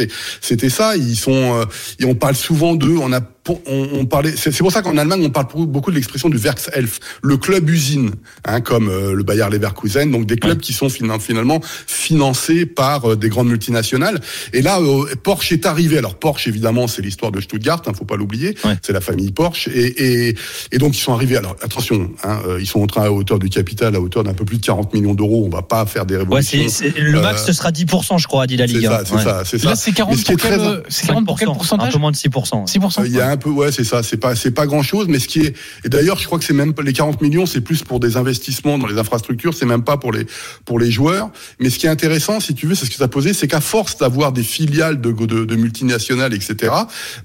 c'était 0.41 0.70
ça. 0.70 0.95
Ils 0.95 1.15
sont, 1.15 1.59
euh, 1.59 1.65
et 1.99 2.05
on 2.05 2.15
parle 2.15 2.36
souvent 2.36 2.76
d'eux. 2.76 2.97
On 3.01 3.13
a, 3.13 3.22
on, 3.66 3.88
on 3.93 4.06
parlait, 4.06 4.34
c'est 4.36 4.52
c'est 4.52 4.60
pour 4.60 4.72
ça 4.72 4.82
qu'en 4.82 4.97
Allemagne 4.97 5.24
on 5.26 5.30
parle 5.30 5.47
beaucoup 5.68 5.91
de 5.91 5.95
l'expression 5.95 6.30
du 6.30 6.38
Werkself, 6.38 7.00
le 7.22 7.38
club 7.38 7.70
usine, 7.70 8.12
hein, 8.45 8.62
comme 8.62 8.89
euh, 8.89 9.14
le 9.14 9.24
Bayer 9.24 9.45
Leverkusen, 9.52 10.12
donc 10.12 10.26
des 10.26 10.38
clubs 10.38 10.60
qui 10.60 10.74
sont 10.74 10.89
finalement 10.89 11.60
financés 11.88 12.66
par 12.66 13.12
euh, 13.12 13.16
des 13.16 13.30
grandes 13.30 13.47
multinationales. 13.50 14.20
Et 14.54 14.62
là, 14.62 14.80
euh, 14.80 15.16
Porsche 15.24 15.52
est 15.54 15.66
arrivé. 15.66 15.97
Alors 15.97 16.16
Porsche, 16.16 16.47
évidemment, 16.47 16.88
c'est 16.88 17.02
l'histoire 17.02 17.32
de 17.32 17.41
Stuttgart, 17.41 17.82
hein, 17.88 17.91
faut 17.97 18.06
pas 18.06 18.16
l'oublier. 18.18 18.56
Ouais. 18.64 18.78
C'est 18.82 18.93
la 18.93 19.02
famille 19.02 19.32
Porsche, 19.32 19.68
et, 19.74 20.30
et, 20.30 20.36
et 20.72 20.78
donc 20.78 20.95
ils 20.97 21.02
sont 21.02 21.14
arrivés. 21.14 21.38
Alors 21.38 21.56
attention, 21.62 22.12
hein, 22.24 22.39
euh, 22.47 22.58
ils 22.60 22.68
sont 22.68 22.82
entrés 22.82 23.02
à 23.02 23.12
hauteur 23.12 23.39
du 23.39 23.50
capital, 23.50 23.95
à 23.95 24.00
hauteur 24.02 24.24
d'un 24.24 24.34
peu 24.34 24.45
plus 24.45 24.58
de 24.58 24.66
40 24.66 24.93
millions 24.93 25.14
d'euros. 25.14 25.43
On 25.45 25.50
va 25.56 25.62
pas 25.62 25.86
faire 25.86 26.06
des 26.06 26.16
Ouais, 26.16 26.22
révolutions. 26.22 26.60
c'est, 26.70 26.91
c'est- 26.91 27.00
le 27.00 27.22
max 27.22 27.43
Euh, 27.43 27.45
ce 27.47 27.54
sera 27.54 27.72
10% 27.72 28.18
je 28.18 28.28
crois 28.28 28.47
dit 28.47 28.58
la 28.58 28.68
c'est 28.68 28.74
Ligue. 28.74 28.86
ça, 28.88 29.04
c'est 29.06 29.14
Ouais. 29.16 29.24
ça, 29.24 29.43
c'est 29.45 29.58
ça. 29.60 29.70
Là, 29.70 29.76
c'est 29.76 29.91
40 29.91 30.12
Mais 30.16 30.20
ce 30.20 30.26
qui 30.26 30.32
est 30.32 30.36
pour 30.38 30.50
quel, 30.50 30.60
très- 30.60 30.68
euh, 30.68 30.82
c'est 30.89 31.08
40 31.08 31.26
pour 31.26 31.38
quel 31.39 31.47
5%, 31.47 31.54
pourcentage 31.56 31.89
Un 31.89 31.91
peu 31.91 31.97
moins 32.00 32.12
de 32.12 32.16
6%. 32.16 32.66
6%. 32.68 33.04
Il 33.06 33.12
y 33.14 33.22
a 33.22 33.30
un 33.30 33.38
peu, 33.40 33.50
ouais, 33.50 33.72
c'est 33.72 33.84
ça. 33.84 34.04
C'est 34.04 34.18
pas, 34.18 34.36
c'est 34.36 34.52
pas 34.52 34.68
grand 34.68 34.84
chose, 34.84 35.08
mais 35.10 35.18
ce 35.18 35.28
qui 35.28 35.42
est, 35.42 35.56
et 35.84 35.90
d'ailleurs, 35.90 36.20
je 36.20 36.26
crois 36.28 36.38
que 36.38 36.46
c'est 36.46 36.54
même 36.54 36.74
les 36.84 36.94
40 36.94 37.22
millions, 37.22 37.48
c'est 37.48 37.62
plus 37.62 37.82
pour 37.82 38.00
des 38.00 38.16
investissements 38.18 38.78
dans 38.78 38.86
les 38.86 39.00
infrastructures, 39.00 39.56
c'est 39.56 39.66
même 39.66 39.84
pas 39.84 39.98
pour 39.98 40.12
les, 40.12 40.28
pour 40.66 40.80
les 40.80 40.92
joueurs. 40.92 41.32
Mais 41.60 41.72
ce 41.72 41.80
qui 41.80 41.88
est 41.88 41.90
intéressant, 41.90 42.40
si 42.40 42.54
tu 42.54 42.68
veux, 42.68 42.76
c'est 42.76 42.86
ce 42.86 42.92
que 42.92 42.98
ça 42.98 43.08
posé, 43.08 43.34
c'est 43.34 43.48
qu'à 43.48 43.62
force 43.62 43.98
d'avoir 43.98 44.32
des 44.32 44.44
filiales 44.44 45.02
de, 45.02 45.12
de, 45.12 45.46
de 45.46 45.56
multinationales, 45.56 46.34
etc., 46.34 46.74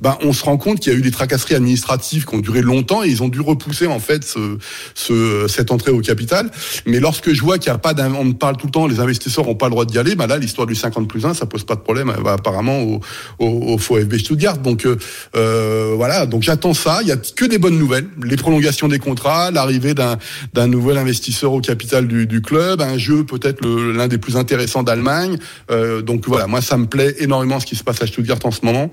ben, 0.01 0.17
on 0.23 0.33
se 0.33 0.45
rend 0.45 0.57
compte 0.57 0.81
qu'il 0.81 0.93
y 0.93 0.97
a 0.97 0.99
eu 0.99 1.03
des 1.03 1.11
tracasseries 1.11 1.55
administratives 1.55 2.25
qui 2.25 2.35
ont 2.35 2.41
duré 2.41 2.63
longtemps 2.63 3.03
et 3.03 3.09
ils 3.09 3.23
ont 3.23 3.29
dû 3.29 3.41
repousser, 3.41 3.87
en 3.87 3.99
fait, 3.99 4.25
ce, 4.25 4.59
ce, 4.95 5.47
cette 5.49 5.71
entrée 5.71 5.91
au 5.91 6.01
capital. 6.01 6.51
Mais 6.87 7.01
lorsque 7.01 7.33
je 7.33 7.41
vois 7.43 7.59
qu'il 7.59 7.71
n'y 7.71 7.77
a 7.77 7.79
pas 7.79 7.95
on 8.03 8.25
me 8.25 8.33
parle 8.33 8.57
tout 8.57 8.67
le 8.67 8.73
temps, 8.73 8.87
les 8.87 9.01
investisseurs 9.01 9.47
n'ont 9.47 9.55
pas 9.55 9.67
le 9.67 9.71
droit 9.71 9.85
d'y 9.85 9.99
aller, 9.99 10.15
ben 10.15 10.27
là, 10.27 10.39
l'histoire 10.39 10.67
du 10.67 10.75
50 10.75 11.09
plus 11.09 11.25
1, 11.25 11.35
ça 11.35 11.47
pose 11.47 11.65
pas 11.65 11.75
de 11.75 11.81
problème, 11.81 12.11
euh, 12.11 12.31
apparemment, 12.31 12.81
au, 12.81 13.01
au, 13.39 13.75
au 13.75 13.79
faux 13.79 13.99
FB 13.99 14.17
Stuttgart. 14.17 14.59
Donc, 14.59 14.87
euh, 14.87 14.97
euh, 15.37 15.94
voilà. 15.95 16.27
Donc, 16.27 16.43
j'attends 16.43 16.75
ça. 16.75 16.99
Il 17.03 17.09
y 17.09 17.13
a 17.13 17.17
que 17.17 17.45
des 17.45 17.59
bonnes 17.59 17.79
nouvelles. 17.79 18.07
Les 18.23 18.37
prolongations 18.37 18.89
des 18.89 18.99
contrats, 18.99 19.51
l'arrivée 19.51 19.95
d'un, 19.95 20.19
nouvel 20.67 20.99
investisseur 20.99 21.53
au 21.53 21.61
capital 21.61 22.07
du, 22.07 22.27
du 22.27 22.41
club, 22.41 22.81
un 22.81 22.99
jeu 22.99 23.25
peut-être 23.25 23.67
l'un 23.67 24.09
des 24.09 24.19
plus 24.19 24.37
intéressants 24.37 24.83
d'Allemagne. 24.83 25.39
Euh, 25.71 26.03
donc, 26.03 26.27
voilà. 26.27 26.47
Moi, 26.47 26.61
ça 26.61 26.77
me 26.77 26.87
plaît 26.87 27.15
énormément 27.19 27.61
ce 27.61 27.67
qui 27.67 27.77
se 27.77 27.85
passe 27.85 28.03
à 28.03 28.07
Stuttgart 28.07 28.39
en 28.45 28.51
ce 28.51 28.65
moment. 28.65 28.91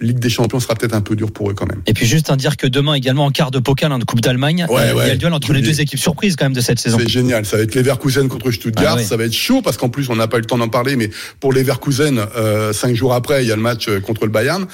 Ligue 0.00 0.18
des 0.18 0.30
Champions 0.30 0.60
sera 0.60 0.74
peut-être 0.74 0.94
un 0.94 1.00
peu 1.00 1.16
dur 1.16 1.30
pour 1.30 1.50
eux 1.50 1.54
quand 1.54 1.66
même. 1.66 1.82
Et 1.86 1.94
puis 1.94 2.06
juste 2.06 2.30
un 2.30 2.36
dire 2.36 2.56
que 2.56 2.66
demain 2.66 2.94
également 2.94 3.26
en 3.26 3.30
quart 3.30 3.50
de 3.50 3.58
pokal 3.58 3.92
hein, 3.92 3.98
de 3.98 4.04
Coupe 4.04 4.20
d'Allemagne, 4.20 4.66
Ouais, 4.68 4.82
euh, 4.82 4.92
il 4.96 5.06
y 5.06 5.10
a 5.10 5.12
le 5.12 5.18
duel 5.18 5.32
entre 5.32 5.52
les 5.52 5.62
deux 5.62 5.80
équipes 5.80 5.98
surprises 5.98 6.36
quand 6.36 6.44
même 6.44 6.52
de 6.52 6.60
cette 6.60 6.78
saison. 6.78 6.98
C'est 6.98 7.08
génial. 7.08 7.44
Ça 7.44 7.56
va 7.56 7.62
être 7.62 7.74
Leverkusen 7.74 8.28
contre 8.28 8.50
Stuttgart. 8.50 8.94
Ah 8.94 8.96
ouais. 8.96 9.04
Ça 9.04 9.16
va 9.16 9.24
être 9.24 9.32
chaud 9.32 9.62
parce 9.62 9.76
qu'en 9.76 9.88
plus, 9.88 10.08
on 10.10 10.16
n'a 10.16 10.28
pas 10.28 10.38
eu 10.38 10.40
le 10.40 10.46
temps 10.46 10.58
d'en 10.58 10.68
parler, 10.68 10.96
mais 10.96 11.10
pour 11.40 11.52
Leverkusen, 11.52 12.20
euh, 12.36 12.72
cinq 12.72 12.94
jours 12.94 13.14
après, 13.14 13.44
il 13.44 13.48
y 13.48 13.52
a 13.52 13.56
le 13.56 13.62
match 13.62 13.88
euh, 13.88 14.00
contre 14.00 14.24
le 14.24 14.30
Bayern. 14.30 14.66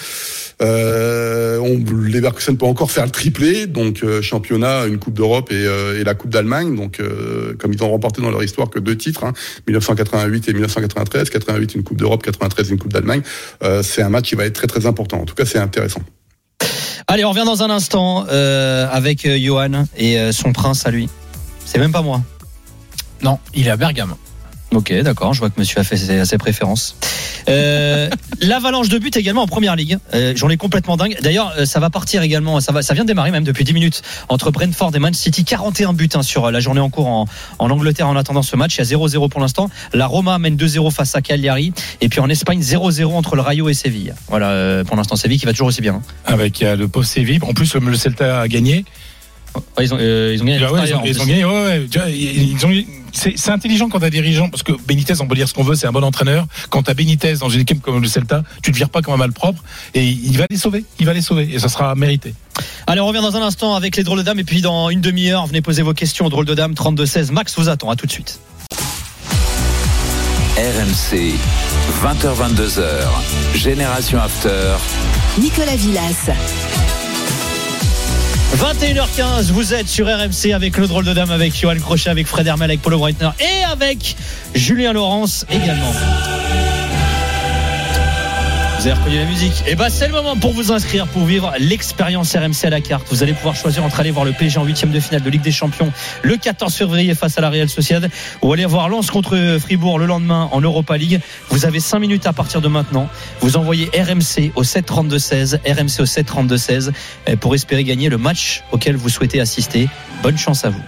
Euh, 0.63 1.59
on, 1.59 1.79
Leverkusen 1.93 2.57
peut 2.57 2.67
encore 2.67 2.91
faire 2.91 3.05
le 3.05 3.11
triplé, 3.11 3.67
donc 3.67 4.03
euh, 4.03 4.23
championnat, 4.23 4.87
une 4.87 4.99
Coupe 4.99 5.15
d'Europe 5.15 5.51
et, 5.53 5.67
et 6.01 6.05
la 6.05 6.15
Coupe 6.15 6.31
d'Allemagne. 6.31 6.75
Donc, 6.77 7.01
comme 7.59 7.73
ils 7.73 7.83
ont 7.83 7.91
remporté 7.91 8.23
dans 8.23 8.31
leur 8.31 8.43
histoire 8.43 8.71
que 8.71 8.79
deux 8.79 8.97
titres, 8.97 9.25
hein, 9.25 9.33
1988 9.67 10.49
et 10.49 10.53
1993, 10.53 11.31
88 11.31 11.75
une 11.75 11.83
Coupe 11.83 11.99
d'Europe, 11.99 12.23
93 12.23 12.71
une 12.71 12.79
Coupe 12.79 12.93
d'Allemagne. 12.93 13.23
C'est 13.83 14.03
un 14.03 14.09
match 14.09 14.29
qui 14.29 14.35
va 14.35 14.45
être 14.45 14.55
très 14.55 14.67
très 14.67 14.87
important. 14.87 15.16
En 15.21 15.25
tout 15.25 15.35
cas, 15.35 15.45
c'est 15.45 15.59
intéressant. 15.59 16.01
Allez, 17.09 17.25
on 17.25 17.31
revient 17.31 17.45
dans 17.45 17.63
un 17.63 17.71
instant 17.71 18.27
euh, 18.29 18.89
avec 18.91 19.25
euh, 19.27 19.39
Johan 19.39 19.85
et 19.97 20.19
euh, 20.19 20.33
son 20.33 20.53
prince 20.53 20.87
à 20.87 20.91
lui. 20.91 21.09
C'est 21.65 21.79
même 21.79 21.93
pas 21.93 22.03
moi. 22.03 22.21
Non, 23.23 23.39
il 23.55 23.69
est 23.69 23.71
à 23.71 23.77
Bergame. 23.77 24.17
Ok, 24.77 24.93
d'accord, 25.03 25.33
je 25.33 25.39
vois 25.41 25.49
que 25.49 25.59
monsieur 25.59 25.81
a 25.81 25.85
fait 25.85 25.97
ses, 25.97 26.27
ses 26.27 26.37
préférences. 26.37 26.97
Euh, 27.49 28.11
L'avalanche 28.43 28.91
de 28.91 28.99
buts 28.99 29.11
également 29.15 29.43
en 29.43 29.47
première 29.47 29.75
ligue. 29.75 29.97
Euh, 30.13 30.35
J'en 30.37 30.51
ai 30.51 30.59
complètement 30.59 30.99
dingue. 30.99 31.17
D'ailleurs, 31.23 31.55
euh, 31.57 31.65
ça 31.65 31.81
va 31.81 31.89
partir 31.89 32.21
également, 32.21 32.61
ça, 32.61 32.73
va, 32.73 32.83
ça 32.83 32.93
vient 32.93 33.05
de 33.05 33.09
démarrer 33.09 33.31
même 33.31 33.43
depuis 33.45 33.65
10 33.65 33.73
minutes 33.73 34.03
entre 34.29 34.51
Brentford 34.51 34.95
et 34.95 34.99
Man 34.99 35.15
City. 35.15 35.45
41 35.47 35.95
buts 35.95 36.11
hein, 36.15 36.23
sur 36.23 36.51
la 36.51 36.61
journée 36.61 36.81
en 36.81 36.91
cours 36.91 37.07
en, 37.07 37.25
en 37.59 37.71
Angleterre 37.71 38.07
en 38.07 38.17
attendant 38.17 38.43
ce 38.43 38.55
match. 38.55 38.77
Il 38.77 38.87
y 38.87 38.95
a 38.95 38.99
0-0 38.99 39.31
pour 39.31 39.41
l'instant. 39.41 39.71
La 39.95 40.07
Roma 40.07 40.39
mène 40.39 40.57
2-0 40.57 40.91
face 40.93 41.15
à 41.17 41.23
Cagliari. 41.23 41.73
Et 42.03 42.11
puis 42.11 42.21
en 42.21 42.29
Espagne, 42.29 42.61
0-0 42.61 43.07
entre 43.15 43.35
le 43.35 43.41
Rayo 43.41 43.71
et 43.71 43.75
Séville. 43.75 44.13
Voilà, 44.29 44.51
euh, 44.51 44.85
pour 44.85 44.97
l'instant, 44.97 45.17
Séville 45.17 45.39
qui 45.41 45.47
va 45.47 45.53
toujours 45.53 45.69
aussi 45.69 45.81
bien. 45.81 45.95
hein. 45.95 46.03
Avec 46.27 46.61
le 46.61 46.87
post 46.87 47.15
Séville. 47.15 47.39
En 47.41 47.55
plus, 47.55 47.75
le 47.77 47.97
Celta 47.97 48.41
a 48.43 48.49
gagné. 48.49 48.85
Ouais, 49.79 49.85
ils, 49.85 49.95
ont, 49.95 49.99
euh, 50.01 50.33
ils 50.35 50.43
ont 50.43 50.45
gagné. 50.47 50.65
Ah 50.65 50.73
ouais, 50.73 50.81
ils 50.87 50.95
ont, 50.95 51.03
ils 51.05 51.17
gagné. 51.19 51.45
Ouais, 51.45 51.53
ouais. 51.65 51.87
Tu 51.91 51.99
vois, 51.99 52.09
ils- 52.09 52.53
ils 52.53 52.67
ont- 52.67 52.85
c'est 53.13 53.35
c'est 53.37 53.51
intelligent 53.51 53.89
quand 53.89 54.01
t'as 54.01 54.11
dirigeant, 54.11 54.49
parce 54.51 54.63
que 54.63 54.73
Benitez, 54.87 55.15
on 55.21 55.27
peut 55.27 55.35
dire 55.35 55.49
ce 55.49 55.55
qu'on 55.55 55.63
veut, 55.65 55.75
c'est 55.75 55.87
un 55.87 55.93
bon 55.93 56.05
entraîneur. 56.05 56.47
Quand 56.71 56.83
t'as 56.83 56.95
Benitez 56.95 57.35
dans 57.37 57.49
une 57.49 57.61
équipe 57.61 57.81
comme 57.81 58.01
le 58.03 58.09
Celta, 58.09 58.43
tu 58.63 58.73
te 58.73 58.77
vires 58.77 58.91
pas 58.91 59.01
comme 59.03 59.15
un 59.15 59.19
malpropre, 59.19 59.63
et 59.95 60.05
il 60.07 60.37
va 60.37 60.45
les 60.51 60.57
sauver. 60.59 60.85
Il 60.99 61.07
va 61.07 61.13
les 61.15 61.23
sauver, 61.23 61.49
et 61.53 61.59
ça 61.59 61.69
sera 61.69 61.95
mérité. 61.95 62.35
Allez, 62.87 63.01
on 63.01 63.07
revient 63.07 63.21
dans 63.23 63.37
un 63.37 63.43
instant 63.43 63.75
avec 63.75 63.97
les 63.97 64.03
drôles 64.05 64.19
de 64.19 64.23
dames. 64.25 64.39
Et 64.39 64.45
puis 64.45 64.61
dans 64.63 64.91
une 64.91 65.01
demi-heure, 65.01 65.47
venez 65.47 65.61
poser 65.63 65.83
vos 65.83 65.95
questions 65.95 66.27
aux 66.27 66.31
drôles 66.31 66.47
de 66.47 66.55
dames 66.55 66.75
32-16. 66.75 67.31
Max 67.33 67.55
vous 67.57 67.69
attend. 67.69 67.91
À 67.91 67.97
tout 67.97 68.07
de 68.07 68.13
suite. 68.13 68.39
RMC, 70.57 71.35
20h-22h, 72.03 73.07
Génération 73.55 74.19
After. 74.19 74.77
Nicolas 75.39 75.77
Villas. 75.77 76.31
21h15, 78.55 79.51
vous 79.53 79.75
êtes 79.75 79.89
sur 79.89 80.07
RMC 80.07 80.53
avec 80.55 80.77
le 80.79 80.87
drôle 80.87 81.05
de 81.05 81.13
dame, 81.13 81.31
avec 81.31 81.55
Johan 81.55 81.77
Crochet, 81.77 82.09
avec 82.09 82.27
Fred 82.27 82.47
Hermel, 82.47 82.71
avec 82.71 82.81
Paulo 82.81 82.99
Breitner 82.99 83.31
et 83.41 83.65
avec 83.65 84.17
Julien 84.55 84.93
Laurence 84.93 85.45
également. 85.51 85.93
Vous 88.79 88.87
avez 88.87 88.93
reconnu 89.01 89.17
la 89.17 89.25
musique 89.25 89.65
Et 89.67 89.75
bah 89.75 89.89
c'est 89.89 90.07
le 90.07 90.13
moment 90.13 90.37
pour 90.37 90.53
vous 90.53 90.71
inscrire 90.71 91.07
pour 91.07 91.25
vivre 91.25 91.53
l'expérience 91.59 92.37
RMC 92.37 92.67
à 92.67 92.71
la 92.71 92.83
carte. 92.83 93.07
Vous 93.11 93.23
allez 93.23 93.33
pouvoir 93.33 93.57
choisir 93.57 93.83
entre 93.83 94.01
aller 94.01 94.11
voir 94.11 94.27
le 94.27 94.33
PSG 94.33 94.59
en 94.59 94.65
huitième 94.65 94.91
de 94.91 95.01
finale 95.01 95.23
de 95.23 95.31
Ligue 95.31 95.41
des 95.41 95.51
Champions 95.51 95.91
le 96.23 96.37
14 96.37 96.75
février 96.75 97.15
face 97.15 97.39
à 97.39 97.41
la 97.41 97.49
Real 97.49 97.71
Sociedad 97.71 98.11
ou 98.43 98.53
aller 98.53 98.67
voir 98.67 98.91
Lens 98.91 99.11
contre 99.11 99.59
Fribourg 99.61 99.99
le 99.99 100.05
lendemain 100.05 100.51
en 100.53 100.61
Europa 100.61 100.97
League. 100.99 101.21
Vous 101.49 101.65
avez 101.65 101.81
5 101.81 101.99
minutes 101.99 102.27
à 102.27 102.35
partir 102.35 102.61
de 102.61 102.69
maintenant. 102.69 103.09
Vous 103.41 103.57
envoyez 103.57 103.89
RMC 103.95 104.53
au 104.57 104.63
732 104.63 105.19
16, 105.19 105.61
RMC 105.67 106.01
au 106.01 106.07
732 106.07 106.57
16 106.59 106.93
euh, 107.29 107.37
pour 107.37 107.55
espérer 107.55 107.83
gagner 107.83 108.11
le 108.11 108.19
match 108.19 108.63
auquel 108.73 108.97
vous 108.97 109.09
souhaitez 109.09 109.41
assister. 109.41 109.89
Bonne 110.23 110.39
chance 110.39 110.67
à 110.67 110.71
vous. 110.71 110.83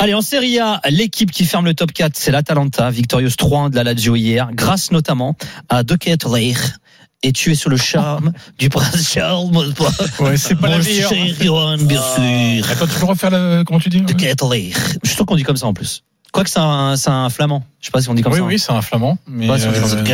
Allez, 0.00 0.14
en 0.14 0.20
Serie 0.22 0.58
A, 0.60 0.80
l'équipe 0.90 1.30
qui 1.32 1.44
ferme 1.44 1.64
le 1.64 1.74
top 1.74 1.92
4, 1.92 2.12
c'est 2.16 2.30
l'Atalanta, 2.30 2.88
victorieuse 2.90 3.34
3-1 3.34 3.70
de 3.70 3.76
la 3.76 3.82
Lazio 3.84 4.14
hier, 4.14 4.48
grâce 4.52 4.92
notamment 4.92 5.34
à 5.68 5.82
De 5.82 5.96
Ketelaere. 5.96 6.78
Et 7.24 7.32
tu 7.32 7.50
es 7.50 7.56
sur 7.56 7.68
le 7.68 7.76
charme 7.76 8.32
du 8.60 8.68
prince 8.68 9.10
Charles, 9.12 9.48
Ouais, 10.20 10.36
c'est 10.36 10.54
pas 10.54 10.68
la 10.68 10.78
meilleure. 10.78 11.12
Johan, 11.40 11.76
bien 11.78 12.00
sûr. 12.00 12.70
Attends, 12.70 12.86
tu 12.86 13.00
peux 13.00 13.06
refaire 13.06 13.30
le, 13.30 13.64
comment 13.66 13.80
tu 13.80 13.88
dis 13.88 14.00
De 14.02 14.12
Ketelaere. 14.12 14.76
Je 15.02 15.08
suis 15.08 15.16
sûr 15.16 15.26
qu'on 15.26 15.34
dit 15.34 15.42
comme 15.42 15.56
ça 15.56 15.66
en 15.66 15.74
plus. 15.74 16.04
Quoique 16.30 16.48
c'est 16.50 16.60
un, 16.60 16.94
c'est 16.96 17.10
un 17.10 17.28
flamand. 17.28 17.64
Je 17.80 17.86
sais 17.86 17.90
pas 17.90 18.00
si 18.00 18.08
on 18.08 18.14
dit 18.14 18.22
comme 18.22 18.34
Oui, 18.34 18.38
ça. 18.38 18.44
oui, 18.44 18.58
c'est 18.60 18.70
un 18.72 18.82
flamand. 18.82 19.18
Mais 19.26 19.50
Ouais, 19.50 19.58
si 19.58 19.66
on 19.66 19.72
dit 19.72 19.80
comme 19.80 19.88
ça, 19.88 19.96
euh. 19.96 20.04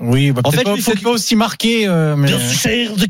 Oui, 0.00 0.32
bah, 0.32 0.40
En 0.44 0.50
fait, 0.50 0.62
pas, 0.64 0.74
lui, 0.74 0.82
faut 0.82 0.92
qu'il- 0.92 1.02
pas 1.02 1.10
aussi 1.10 1.36
marqué. 1.36 1.86
euh, 1.86 2.16
mais... 2.16 2.28
Sûr, 2.28 2.96
De. 2.96 3.06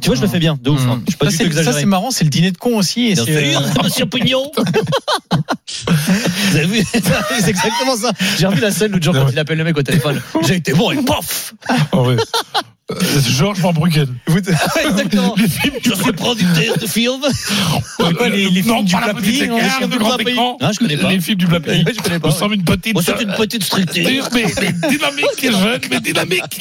Tu 0.00 0.06
vois, 0.06 0.14
je 0.16 0.20
le 0.22 0.28
fais 0.28 0.38
bien, 0.38 0.58
de 0.60 0.70
ouf. 0.70 0.80
hein. 0.82 1.00
Je 1.06 1.10
suis 1.12 1.18
pas 1.18 1.30
ça, 1.30 1.44
du 1.44 1.50
tout 1.50 1.56
c'est, 1.56 1.64
ça, 1.64 1.72
c'est 1.72 1.86
marrant, 1.86 2.10
c'est 2.10 2.24
le 2.24 2.30
dîner 2.30 2.50
de 2.50 2.58
con 2.58 2.76
aussi. 2.76 3.06
Et 3.08 3.14
Bien 3.14 3.24
sûr, 3.24 3.34
euh, 3.36 3.60
Monsieur 3.84 4.06
Pignon. 4.06 4.50
Vous 5.86 6.56
avez 6.56 6.66
vu 6.66 6.84
C'est 6.92 7.50
exactement 7.50 7.96
ça. 7.96 8.12
J'ai 8.38 8.46
revu 8.46 8.60
la 8.60 8.70
scène 8.70 8.92
l'autre 8.92 9.04
jour 9.04 9.14
quand 9.14 9.28
il 9.30 9.38
appelle 9.38 9.58
le 9.58 9.64
mec 9.64 9.76
au 9.76 9.82
téléphone. 9.82 10.20
J'ai 10.46 10.56
été 10.56 10.72
bon 10.72 10.90
et 10.90 10.96
pof 11.02 11.54
Oh, 11.92 12.06
ouais. 12.08 12.16
Euh, 12.92 12.94
Georges 13.28 13.58
Van 13.58 13.72
Brucken. 13.72 14.06
Exactement. 14.28 15.34
Je 15.36 15.92
suis 15.94 16.12
producteur 16.12 16.78
de 16.78 16.86
films. 16.86 17.20
Euh, 17.98 18.12
quoi, 18.12 18.28
les- 18.28 18.50
les 18.50 18.62
non, 18.62 18.76
films 18.76 18.84
du 18.84 18.92
la 18.92 19.00
Blapli, 19.12 19.32
petite 19.38 19.48
non, 19.48 19.56
les 19.56 19.64
écart 19.64 19.78
films 19.78 19.90
de 19.90 19.96
du 19.96 20.04
Blapli. 20.04 20.38
Ah, 20.60 20.70
je 20.72 20.78
connais 20.78 20.96
pas. 20.98 21.08
Les 21.10 21.20
films 21.20 21.38
du 21.38 21.46
Blapli. 21.46 21.84
Je 21.88 22.02
connais 22.02 22.18
pas. 22.20 22.28
Nous 22.28 22.34
sommes 22.34 22.52
une 22.52 22.62
petite. 22.62 22.94
Bon, 22.94 23.00
c'est 23.00 23.20
une 23.22 23.32
petite 23.32 23.64
structure. 23.64 24.04
mais, 24.34 24.44
mais 24.60 24.72
dynamique, 24.90 25.40
jeune, 25.42 25.80
mais 25.90 26.00
dynamique. 26.00 26.60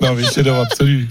non, 0.00 0.14
mais 0.14 0.22
c'est 0.30 0.42
l'heure 0.42 0.60
absolue. 0.60 1.08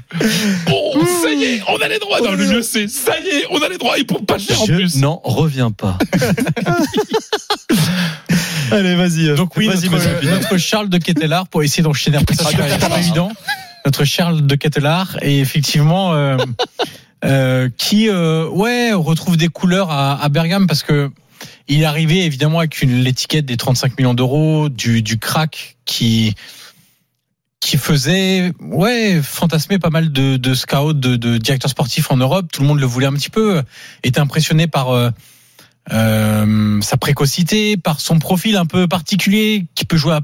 Oh, 0.72 0.94
ça 1.24 1.32
y 1.32 1.44
est, 1.44 1.62
on 1.68 1.78
a 1.82 1.88
les 1.88 2.00
droits 2.00 2.22
dans 2.22 2.32
le 2.34 2.46
UFC. 2.60 2.88
Ça 2.88 3.20
y 3.20 3.28
est, 3.28 3.46
on 3.50 3.62
a 3.62 3.68
les 3.68 3.78
droits. 3.78 3.98
Ils 3.98 4.06
pour 4.06 4.24
pas 4.26 4.38
cher 4.38 4.62
en 4.62 4.66
plus. 4.68 4.94
Je 4.96 5.00
n'en 5.00 5.20
reviens 5.24 5.72
pas. 5.72 5.98
Allez, 8.72 8.96
vas-y. 8.96 9.36
Donc 9.36 9.56
oui, 9.58 9.68
vas-y, 9.68 9.90
notre, 9.90 10.58
Charles 10.58 10.90
de 10.90 10.98
Ketelaar, 10.98 11.48
pour 11.48 11.64
essayer 11.64 11.84
d'enchaîner 11.84 12.18
après 12.18 12.36
ça, 12.36 12.46
c'est 12.46 12.90
pas 12.90 13.00
évident. 13.00 13.32
Notre 13.86 14.04
Charles 14.04 14.46
de 14.46 14.56
Ketelaar, 14.56 15.18
et 15.22 15.40
effectivement, 15.40 16.14
euh, 16.14 16.38
euh, 17.26 17.70
qui, 17.78 18.10
euh, 18.10 18.48
ouais, 18.50 18.94
retrouve 18.94 19.38
des 19.38 19.48
couleurs 19.48 19.90
à, 19.92 20.22
à 20.22 20.30
Bergame 20.30 20.68
parce 20.68 20.84
que 20.84 21.12
il 21.68 21.82
est 21.82 21.86
arrivé 21.86 22.26
évidemment 22.26 22.60
avec 22.60 22.82
une 22.82 23.02
l'étiquette 23.02 23.46
des 23.46 23.58
35 23.58 23.98
millions 23.98 24.14
d'euros, 24.14 24.70
du, 24.70 25.02
du 25.02 25.18
crack 25.18 25.78
qui 25.86 26.36
qui 27.62 27.78
faisait 27.78 28.54
ouais 28.62 29.20
fantasmer 29.22 29.80
pas 29.80 29.90
mal 29.90 30.12
de, 30.12 30.38
de 30.38 30.54
scouts, 30.54 30.94
de, 30.94 31.18
de 31.18 31.38
directeurs 31.38 31.70
sportifs 31.70 32.10
en 32.10 32.18
Europe. 32.18 32.48
Tout 32.52 32.62
le 32.62 32.68
monde 32.68 32.80
le 32.80 32.86
voulait 32.86 33.08
un 33.08 33.14
petit 33.14 33.30
peu, 33.30 33.62
était 34.04 34.20
impressionné 34.20 34.68
par 34.68 35.12
euh, 35.92 36.82
sa 36.82 36.98
précocité, 36.98 37.78
par 37.78 38.00
son 38.00 38.20
profil 38.20 38.56
un 38.56 38.66
peu 38.66 38.88
particulier, 38.88 39.66
qui 39.76 39.86
peut 39.86 39.98
jouer 39.98 40.20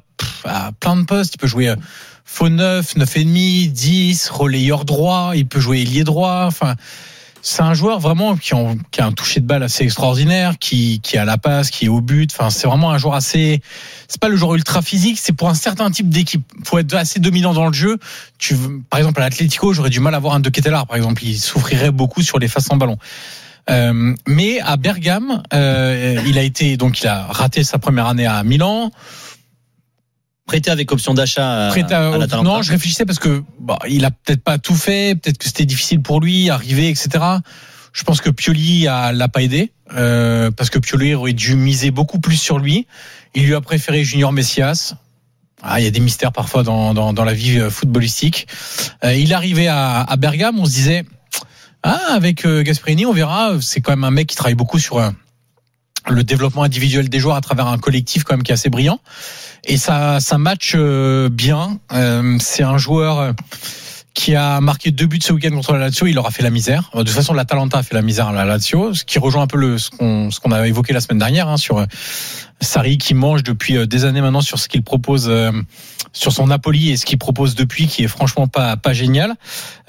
à, 0.46 0.72
plein 0.80 0.96
de 0.96 1.04
postes. 1.04 1.36
Il 1.36 1.38
peut 1.38 1.48
jouer 1.48 1.70
euh, 1.70 1.76
faux 2.24 2.50
9, 2.50 2.96
9,5, 2.96 3.72
10, 3.72 4.30
relayeur 4.30 4.86
droit, 4.86 5.32
il 5.36 5.48
peut 5.48 5.60
jouer 5.60 5.82
ailier 5.82 6.04
droit. 6.04 6.44
Enfin, 6.46 6.76
c'est 7.48 7.62
un 7.62 7.76
joueur 7.76 8.00
vraiment 8.00 8.36
qui, 8.38 8.54
a 8.54 9.06
un 9.06 9.12
toucher 9.12 9.40
de 9.40 9.46
balle 9.46 9.62
assez 9.62 9.84
extraordinaire, 9.84 10.58
qui, 10.60 11.00
qui 11.02 11.16
a 11.16 11.26
la 11.26 11.38
passe, 11.38 11.70
qui 11.70 11.86
est 11.86 11.90
au 11.90 12.02
but. 12.02 12.32
Enfin, 12.34 12.50
c'est 12.50 12.68
vraiment 12.68 12.90
un 12.90 12.98
joueur 12.98 13.14
assez. 13.14 13.62
C'est 14.08 14.20
pas 14.20 14.30
le 14.30 14.36
joueur 14.36 14.56
ultra 14.56 14.82
physique, 14.82 15.20
c'est 15.22 15.32
pour 15.32 15.48
un 15.48 15.54
certain 15.54 15.92
type 15.92 16.10
d'équipe. 16.10 16.44
Faut 16.64 16.80
être 16.80 16.96
assez 16.96 17.20
dominant 17.20 17.54
dans 17.54 17.68
le 17.68 17.74
jeu. 17.74 18.00
Tu, 18.40 18.56
par 18.90 19.00
exemple, 19.00 19.22
à 19.22 19.26
l'Atlético, 19.26 19.74
j'aurais 19.74 19.92
du 19.92 20.00
mal 20.00 20.16
à 20.16 20.20
voir 20.20 20.34
un 20.34 20.40
De 20.40 20.50
Ketelaar, 20.50 20.88
par 20.88 20.98
exemple. 20.98 21.24
Il 21.24 21.38
souffrirait 21.38 21.92
beaucoup 21.92 22.24
sur 22.24 22.40
les 22.40 22.48
faces 22.48 22.72
en 22.72 22.78
ballon. 22.78 22.98
Euh, 23.70 24.14
mais 24.28 24.60
à 24.60 24.78
Bergame, 24.78 25.42
euh, 25.54 26.22
il 26.28 26.38
a 26.38 26.44
été 26.44 26.78
donc 26.78 27.02
il 27.02 27.08
a 27.08 27.26
raté 27.26 27.64
sa 27.64 27.80
première 27.80 28.08
année 28.08 28.26
à 28.28 28.44
Milan. 28.44 28.92
Prêté 30.46 30.70
avec 30.70 30.92
option 30.92 31.16
d'achat 31.16 31.70
à, 31.70 31.72
à- 31.96 32.12
non, 32.44 32.62
je 32.62 32.72
réfléchissais 32.72 33.06
parce 33.06 33.18
que 33.18 33.44
bah, 33.60 33.80
il 33.90 34.06
a 34.06 34.12
peut-être 34.12 34.44
pas 34.44 34.60
tout 34.60 34.76
fait, 34.76 35.16
peut-être 35.20 35.40
que 35.40 35.46
c'était 35.46 35.66
difficile 35.66 36.02
pour 36.04 36.22
lui, 36.22 36.52
arriver, 36.52 36.90
etc. 36.90 37.10
Je 37.94 38.04
pense 38.04 38.22
que 38.22 38.30
Pioli 38.30 38.88
a, 38.88 39.12
l'a 39.12 39.28
pas 39.28 39.42
aidé 39.42 39.72
euh, 39.96 40.52
parce 40.52 40.70
que 40.70 40.78
Pioli 40.78 41.16
aurait 41.16 41.34
dû 41.34 41.56
miser 41.56 41.90
beaucoup 41.90 42.20
plus 42.20 42.36
sur 42.36 42.60
lui. 42.60 42.86
Il 43.34 43.46
lui 43.48 43.56
a 43.56 43.62
préféré 43.62 44.04
Junior 44.04 44.32
Messias. 44.32 44.94
Ah, 45.64 45.80
il 45.80 45.84
y 45.84 45.88
a 45.88 45.92
des 45.92 46.00
mystères 46.02 46.32
parfois 46.32 46.62
dans, 46.62 46.94
dans, 46.94 47.12
dans 47.14 47.24
la 47.24 47.34
vie 47.34 47.58
euh, 47.58 47.72
footballistique. 47.72 48.46
Euh, 49.04 49.16
il 49.16 49.34
arrivait 49.34 49.68
à, 49.68 50.02
à 50.02 50.16
Bergame, 50.16 50.60
on 50.60 50.66
se 50.66 50.72
disait 50.72 51.06
ah 51.88 52.14
avec 52.14 52.46
euh, 52.46 52.64
Gasperini, 52.64 53.06
on 53.06 53.14
verra. 53.14 53.62
C'est 53.62 53.80
quand 53.80 53.92
même 53.92 54.04
un 54.04 54.10
mec 54.10 54.26
qui 54.26 54.36
travaille 54.36 54.56
beaucoup 54.56 54.80
sur 54.80 54.98
euh, 54.98 55.12
le 56.10 56.24
développement 56.24 56.64
individuel 56.64 57.10
des 57.10 57.20
joueurs 57.20 57.36
à 57.36 57.42
travers 57.42 57.68
un 57.68 57.78
collectif 57.78 58.24
quand 58.24 58.34
même 58.34 58.42
qui 58.42 58.52
est 58.52 58.56
assez 58.56 58.72
brillant. 58.72 59.00
Et 59.66 59.78
ça, 59.78 60.20
ça 60.20 60.40
match 60.40 60.74
euh, 60.76 61.30
bien. 61.30 61.80
C'est 62.40 62.64
un 62.64 62.80
joueur 62.80 63.36
qui 64.16 64.34
a 64.34 64.62
marqué 64.62 64.90
deux 64.90 65.06
buts 65.06 65.20
ce 65.22 65.32
week-end 65.32 65.52
contre 65.52 65.74
la 65.74 65.80
Lazio. 65.80 66.08
Il 66.08 66.18
aura 66.18 66.32
fait 66.32 66.42
la 66.42 66.50
misère. 66.50 66.90
De 66.96 67.04
toute 67.04 67.10
façon, 67.10 67.36
l'Atalanta 67.36 67.78
a 67.78 67.84
fait 67.84 67.94
la 67.94 68.02
misère 68.02 68.30
à 68.30 68.34
la 68.34 68.46
Lazio, 68.46 68.96
ce 68.96 69.04
qui 69.04 69.20
rejoint 69.20 69.44
un 69.44 69.48
peu 69.48 69.58
le, 69.58 69.78
ce 69.78 69.92
qu'on 69.92 70.30
qu'on 70.42 70.52
a 70.52 70.68
évoqué 70.68 70.92
la 70.92 71.02
semaine 71.02 71.20
dernière 71.20 71.50
hein, 71.50 71.58
sur 71.58 71.86
Sarri 72.62 72.98
qui 72.98 73.14
mange 73.14 73.44
depuis 73.44 73.88
des 73.88 74.06
années 74.06 74.22
maintenant 74.22 74.42
sur 74.42 74.60
ce 74.60 74.68
qu'il 74.68 74.82
propose 74.82 75.28
euh, 75.30 75.52
sur 76.14 76.32
son 76.32 76.48
Napoli 76.48 76.92
et 76.92 76.98
ce 76.98 77.06
qu'il 77.06 77.18
propose 77.18 77.56
depuis, 77.56 77.88
qui 77.88 78.04
est 78.04 78.08
franchement 78.08 78.48
pas 78.48 78.78
pas 78.78 78.94
génial. 78.94 79.36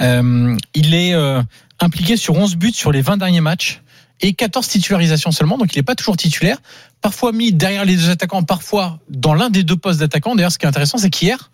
Euh, 0.01 0.57
il 0.75 0.95
est 0.95 1.15
euh, 1.15 1.43
impliqué 1.81 2.17
sur 2.17 2.35
11 2.35 2.57
buts 2.57 2.73
sur 2.73 2.93
les 2.93 3.03
20 3.03 3.19
derniers 3.19 3.41
matchs 3.41 3.83
et 4.21 4.33
14 4.33 4.67
titularisations 4.67 5.31
seulement, 5.31 5.59
donc 5.59 5.75
il 5.75 5.79
n'est 5.79 5.83
pas 5.83 5.95
toujours 5.95 6.17
titulaire. 6.17 6.59
Parfois 7.03 7.33
mis 7.33 7.53
derrière 7.53 7.85
les 7.85 7.97
deux 7.97 8.11
attaquants, 8.11 8.43
parfois 8.43 8.99
dans 9.09 9.35
l'un 9.35 9.51
des 9.51 9.63
deux 9.63 9.77
postes 9.77 10.01
d'attaquant. 10.01 10.35
D'ailleurs, 10.35 10.53
ce 10.53 10.59
qui 10.59 10.65
est 10.65 10.69
intéressant, 10.69 10.99
c'est 10.99 11.11
qu'hier, 11.11 11.51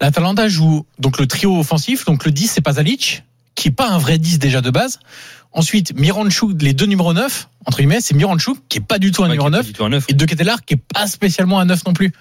l'Atalanta 0.00 0.48
joue 0.48 0.86
donc 0.98 1.18
le 1.18 1.26
trio 1.26 1.58
offensif, 1.58 2.04
donc 2.04 2.24
le 2.24 2.30
10 2.30 2.52
c'est 2.52 2.60
Pasalic, 2.60 3.24
qui 3.54 3.68
est 3.68 3.72
pas 3.72 3.88
un 3.88 3.98
vrai 3.98 4.18
10 4.18 4.38
déjà 4.38 4.60
de 4.60 4.70
base. 4.70 5.00
Ensuite, 5.52 5.94
Miranchuk, 5.98 6.60
les 6.60 6.74
deux 6.74 6.84
numéros 6.86 7.14
9, 7.14 7.48
entre 7.64 7.78
guillemets, 7.78 8.00
c'est 8.00 8.14
Miranchuk, 8.14 8.58
qui 8.68 8.78
est 8.78 8.82
pas 8.82 8.98
du 8.98 9.10
tout 9.12 9.22
un 9.24 9.28
Ouais, 9.28 9.32
numéro 9.32 9.48
qui 9.48 9.54
est 9.54 9.56
pas 9.56 9.58
9, 9.58 9.66
du 9.66 9.72
tout 9.72 9.84
un 9.84 9.88
neuf. 9.88 10.04
et 10.08 10.12
De 10.12 10.24
Ketelaar, 10.26 10.64
qui 10.64 10.74
est 10.74 10.82
pas 10.94 11.06
spécialement 11.06 11.58
un 11.58 11.64
9 11.64 11.86
non 11.86 11.94
plus. 11.94 12.12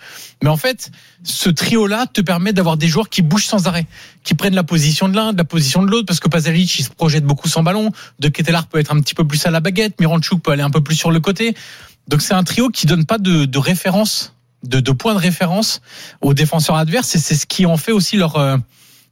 Mais 0.41 0.49
en 0.49 0.55
fait, 0.57 0.91
ce 1.23 1.49
trio-là 1.49 2.05
te 2.11 2.21
permet 2.21 2.53
d'avoir 2.53 2.77
des 2.77 2.87
joueurs 2.87 3.09
qui 3.09 3.21
bougent 3.21 3.45
sans 3.45 3.67
arrêt, 3.67 3.85
qui 4.23 4.33
prennent 4.33 4.55
la 4.55 4.63
position 4.63 5.09
de 5.09 5.15
l'un, 5.15 5.33
de 5.33 5.37
la 5.37 5.43
position 5.43 5.83
de 5.83 5.91
l'autre, 5.91 6.05
parce 6.05 6.19
que 6.21 6.29
Pasalic, 6.29 6.79
il 6.79 6.83
se 6.83 6.89
projette 6.89 7.25
beaucoup 7.25 7.49
sans 7.49 7.63
ballon. 7.63 7.91
De 8.19 8.29
Ketelaar 8.29 8.67
peut 8.67 8.79
être 8.79 8.93
un 8.95 9.01
petit 9.01 9.13
peu 9.13 9.27
plus 9.27 9.45
à 9.45 9.51
la 9.51 9.59
baguette, 9.59 9.99
Miranchuk 9.99 10.41
peut 10.41 10.51
aller 10.51 10.63
un 10.63 10.69
peu 10.71 10.81
plus 10.81 10.95
sur 10.95 11.11
le 11.11 11.19
côté. 11.19 11.53
Donc 12.07 12.21
c'est 12.21 12.33
un 12.33 12.43
trio 12.43 12.69
qui 12.69 12.85
donne 12.87 13.05
pas 13.05 13.17
de, 13.17 13.43
de 13.45 13.57
référence, 13.57 14.33
de, 14.63 14.79
de 14.79 14.91
point 14.93 15.13
de 15.13 15.19
référence 15.19 15.81
aux 16.21 16.33
défenseurs 16.33 16.77
adverses, 16.77 17.13
et 17.15 17.19
c'est 17.19 17.35
ce 17.35 17.45
qui 17.45 17.65
en 17.65 17.75
fait 17.77 17.91
aussi 17.91 18.15
leur 18.15 18.37
euh, 18.37 18.57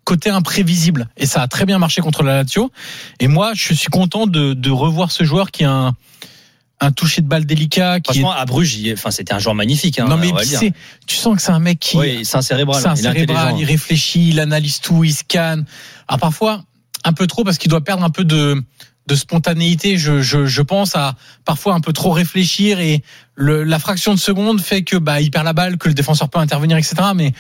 côté 0.06 0.30
imprévisible. 0.30 1.10
Et 1.18 1.26
ça 1.26 1.42
a 1.42 1.48
très 1.50 1.66
bien 1.66 1.78
marché 1.80 2.02
contre 2.02 2.24
la 2.24 2.36
Lazio. 2.44 2.72
Et 3.20 3.28
moi, 3.28 3.52
je 3.54 3.74
suis 3.74 3.88
content 3.90 4.28
de, 4.28 4.54
de 4.54 4.70
revoir 4.70 5.12
ce 5.12 5.24
joueur 5.26 5.52
qui 5.52 5.66
a 5.66 5.72
un, 5.72 5.96
un 6.80 6.92
toucher 6.92 7.22
de 7.22 7.28
balle 7.28 7.46
délicat, 7.46 8.00
qui 8.00 8.12
est 8.12 8.22
Franchement, 8.22 8.32
à 8.32 8.46
Bruges, 8.46 8.76
il 8.76 8.88
est- 8.88 8.94
enfin, 8.94 9.12
c'était 9.12 9.34
un 9.34 9.40
joueur 9.40 9.56
magnifique. 9.56 9.98
Hein, 10.00 10.08
non 10.08 10.18
mais 10.18 10.32
puis 10.32 10.72
tu 11.08 11.16
sens 11.16 11.36
que 11.36 11.42
c'est 11.42 11.52
un 11.52 11.60
mec 11.60 11.80
qui 11.80 11.98
Oui, 11.98 12.24
c'est 12.26 12.38
un 12.38 12.42
cérébral. 12.42 12.82
c'est 12.82 12.88
un 12.88 12.96
il 12.96 13.00
est 13.00 13.02
cérébral, 13.04 13.56
il 13.58 13.66
réfléchit, 13.66 14.30
il 14.30 14.40
analyse 14.40 14.80
tout, 14.80 15.04
il 15.04 15.14
scanne. 15.14 15.66
Alors 16.08 16.20
parfois 16.20 16.64
un 17.04 17.14
peu 17.14 17.28
trop 17.28 17.44
parce 17.44 17.58
qu'il 17.58 17.70
doit 17.70 17.84
perdre 17.84 18.04
un 18.04 18.10
peu 18.10 18.24
de 18.26 18.62
de 19.08 19.16
spontanéité. 19.16 19.98
Je, 20.00 20.22
je, 20.22 20.48
je 20.48 20.62
pense 20.64 20.96
à 20.96 21.16
parfois 21.46 21.76
un 21.76 21.80
peu 21.80 21.94
trop 21.94 22.12
réfléchir 22.12 22.80
et 22.80 23.04
le, 23.36 23.64
la 23.64 23.78
fraction 23.80 24.14
de 24.16 24.20
seconde 24.20 24.60
fait 24.60 24.82
que 24.84 24.98
bah 24.98 25.22
il 25.22 25.30
perd 25.30 25.46
la 25.46 25.54
balle, 25.54 25.78
que 25.78 25.88
le 25.88 25.94
défenseur 25.94 26.28
peut 26.30 26.40
intervenir, 26.40 26.76
etc. 26.78 26.96
Mais 27.16 27.32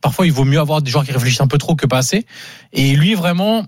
parfois 0.00 0.26
il 0.26 0.32
vaut 0.32 0.44
mieux 0.44 0.60
avoir 0.60 0.82
des 0.82 0.90
joueurs 0.90 1.04
qui 1.04 1.12
réfléchissent 1.12 1.40
un 1.40 1.46
peu 1.48 1.58
trop 1.58 1.74
que 1.76 1.86
pas 1.86 1.98
assez. 1.98 2.26
Et 2.72 2.94
lui 2.96 3.14
vraiment, 3.14 3.64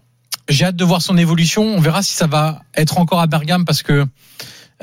j'ai 0.49 0.65
hâte 0.67 0.77
de 0.77 0.85
voir 0.85 1.03
son 1.03 1.17
évolution. 1.19 1.63
On 1.65 1.81
verra 1.81 2.03
si 2.03 2.15
ça 2.15 2.27
va 2.27 2.63
être 2.75 2.99
encore 2.99 3.21
à 3.21 3.27
Bergame 3.27 3.65
parce 3.65 3.83
que 3.83 4.07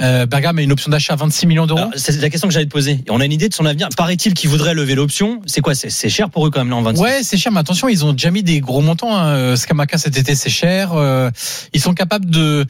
Euh, 0.02 0.26
Bergame 0.26 0.58
a 0.60 0.62
une 0.62 0.72
option 0.72 0.90
d'achat 0.90 1.12
à 1.12 1.16
26 1.18 1.46
millions 1.46 1.68
d'euros. 1.68 1.92
C'est 1.98 2.22
la 2.22 2.30
question 2.30 2.48
que 2.48 2.54
j'allais 2.54 2.68
te 2.68 2.72
poser. 2.72 3.04
On 3.10 3.20
a 3.20 3.26
une 3.26 3.34
idée 3.34 3.50
de 3.50 3.54
son 3.54 3.66
avenir. 3.66 3.90
Paraît-il 3.98 4.34
qu'il 4.34 4.50
voudrait 4.50 4.74
lever 4.74 4.96
l'option. 4.96 5.42
C'est 5.46 5.60
quoi? 5.60 5.76
C'est 5.76 6.10
cher 6.10 6.30
pour 6.30 6.48
eux 6.48 6.52
quand 6.52 6.60
même 6.62 6.70
là 6.70 6.78
en 6.78 6.82
26. 6.82 7.02
Ouais, 7.02 7.20
c'est 7.22 7.36
cher, 7.36 7.52
mais 7.52 7.60
attention, 7.60 7.90
ils 7.90 8.06
ont 8.06 8.14
déjà 8.14 8.32
mis 8.32 8.42
des 8.42 8.62
gros 8.62 8.80
montants. 8.80 9.14
Hein. 9.14 9.28
Euh, 9.36 9.56
Scamaca 9.58 9.98
cet 9.98 10.16
été, 10.16 10.36
c'est 10.36 10.50
cher. 10.50 10.94
Euh, 10.94 11.30
ils 11.74 11.82
sont 11.82 11.94
capables 11.94 12.30
de, 12.30 12.66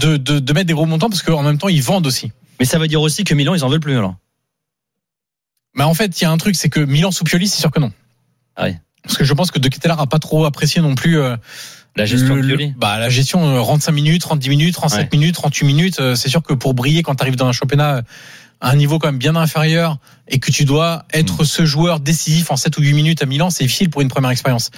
de, 0.00 0.16
de, 0.16 0.40
de 0.40 0.52
mettre 0.52 0.66
des 0.66 0.72
gros 0.72 0.86
montants 0.86 1.08
parce 1.08 1.22
qu'en 1.22 1.44
même 1.44 1.56
temps, 1.58 1.68
ils 1.68 1.84
vendent 1.84 2.08
aussi. 2.08 2.32
Mais 2.58 2.66
ça 2.66 2.80
veut 2.80 2.88
dire 2.88 3.00
aussi 3.00 3.22
que 3.22 3.34
Milan, 3.34 3.54
ils 3.54 3.62
en 3.62 3.68
veulent 3.68 3.78
plus 3.78 3.96
alors. 3.96 4.16
Mais 5.76 5.84
en 5.84 5.94
fait, 5.94 6.20
il 6.20 6.24
y 6.24 6.26
a 6.26 6.32
un 6.32 6.36
truc, 6.38 6.56
c'est 6.56 6.68
que 6.70 6.80
Milan 6.80 7.12
sous 7.12 7.22
Pioli, 7.22 7.46
c'est 7.46 7.60
sûr 7.60 7.70
que 7.70 7.78
non. 7.78 7.92
Ah 8.56 8.64
ouais. 8.64 8.80
Parce 9.02 9.16
que 9.16 9.24
je 9.24 9.32
pense 9.34 9.50
que 9.50 9.58
De 9.58 9.68
Ketelaere 9.68 10.00
a 10.00 10.06
pas 10.06 10.18
trop 10.18 10.44
apprécié 10.44 10.80
non 10.82 10.94
plus 10.94 11.18
euh, 11.18 11.36
La 11.96 12.06
gestion 12.06 12.34
le- 12.34 12.42
de 12.42 12.46
le- 12.48 12.56
Pioli. 12.56 12.74
bah, 12.76 12.98
la 12.98 13.08
gestion 13.08 13.44
euh, 13.46 13.60
rentre 13.60 13.84
5 13.84 13.92
minutes, 13.92 14.24
rentre 14.24 14.40
10 14.40 14.48
minutes, 14.50 14.76
rentre 14.76 14.94
7 14.94 15.12
minutes, 15.12 15.34
38 15.34 15.64
minutes. 15.66 16.00
euh, 16.00 16.14
C'est 16.14 16.28
sûr 16.28 16.42
que 16.42 16.54
pour 16.54 16.74
briller 16.74 17.02
quand 17.02 17.14
tu 17.14 17.22
arrives 17.22 17.36
dans 17.36 17.46
un 17.46 17.52
championnat 17.52 18.02
à 18.60 18.70
un 18.70 18.74
niveau 18.76 18.98
quand 18.98 19.08
même 19.08 19.18
bien 19.18 19.36
inférieur 19.36 19.98
et 20.28 20.38
que 20.40 20.50
tu 20.50 20.64
dois 20.64 21.04
être 21.12 21.44
ce 21.44 21.64
joueur 21.66 22.00
décisif 22.00 22.50
en 22.50 22.56
7 22.56 22.76
ou 22.78 22.82
8 22.82 22.94
minutes 22.94 23.22
à 23.22 23.26
Milan, 23.26 23.50
c'est 23.50 23.64
difficile 23.64 23.90
pour 23.90 24.00
une 24.02 24.08
première 24.08 24.30
expérience. 24.30 24.70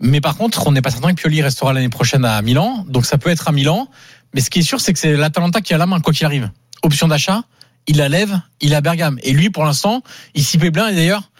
Mais 0.00 0.20
par 0.20 0.36
contre, 0.36 0.66
on 0.66 0.72
n'est 0.72 0.82
pas 0.82 0.90
certain 0.90 1.14
que 1.14 1.20
Pioli 1.22 1.40
restera 1.40 1.72
l'année 1.72 1.88
prochaine 1.88 2.24
à 2.24 2.42
Milan, 2.42 2.84
donc 2.88 3.06
ça 3.06 3.16
peut 3.16 3.30
être 3.30 3.48
à 3.48 3.52
Milan. 3.52 3.88
Mais 4.34 4.40
ce 4.40 4.50
qui 4.50 4.58
est 4.58 4.62
sûr, 4.62 4.80
c'est 4.80 4.92
que 4.92 4.98
c'est 4.98 5.16
l'Atalanta 5.16 5.60
qui 5.60 5.72
a 5.72 5.78
la 5.78 5.86
main, 5.86 6.00
quoi 6.00 6.12
qu'il 6.12 6.26
arrive. 6.26 6.50
Option 6.82 7.06
d'achat, 7.06 7.44
il 7.86 7.96
la 7.98 8.08
lève, 8.08 8.40
il 8.60 8.74
a 8.74 8.80
Bergame. 8.80 9.18
Et 9.22 9.32
lui, 9.32 9.48
pour 9.50 9.64
l'instant, 9.64 10.02
il 10.34 10.42
s'y 10.44 10.58
plaît 10.58 10.72
bien. 10.72 10.88
Et 10.88 10.94
d'ailleurs, 10.96 11.30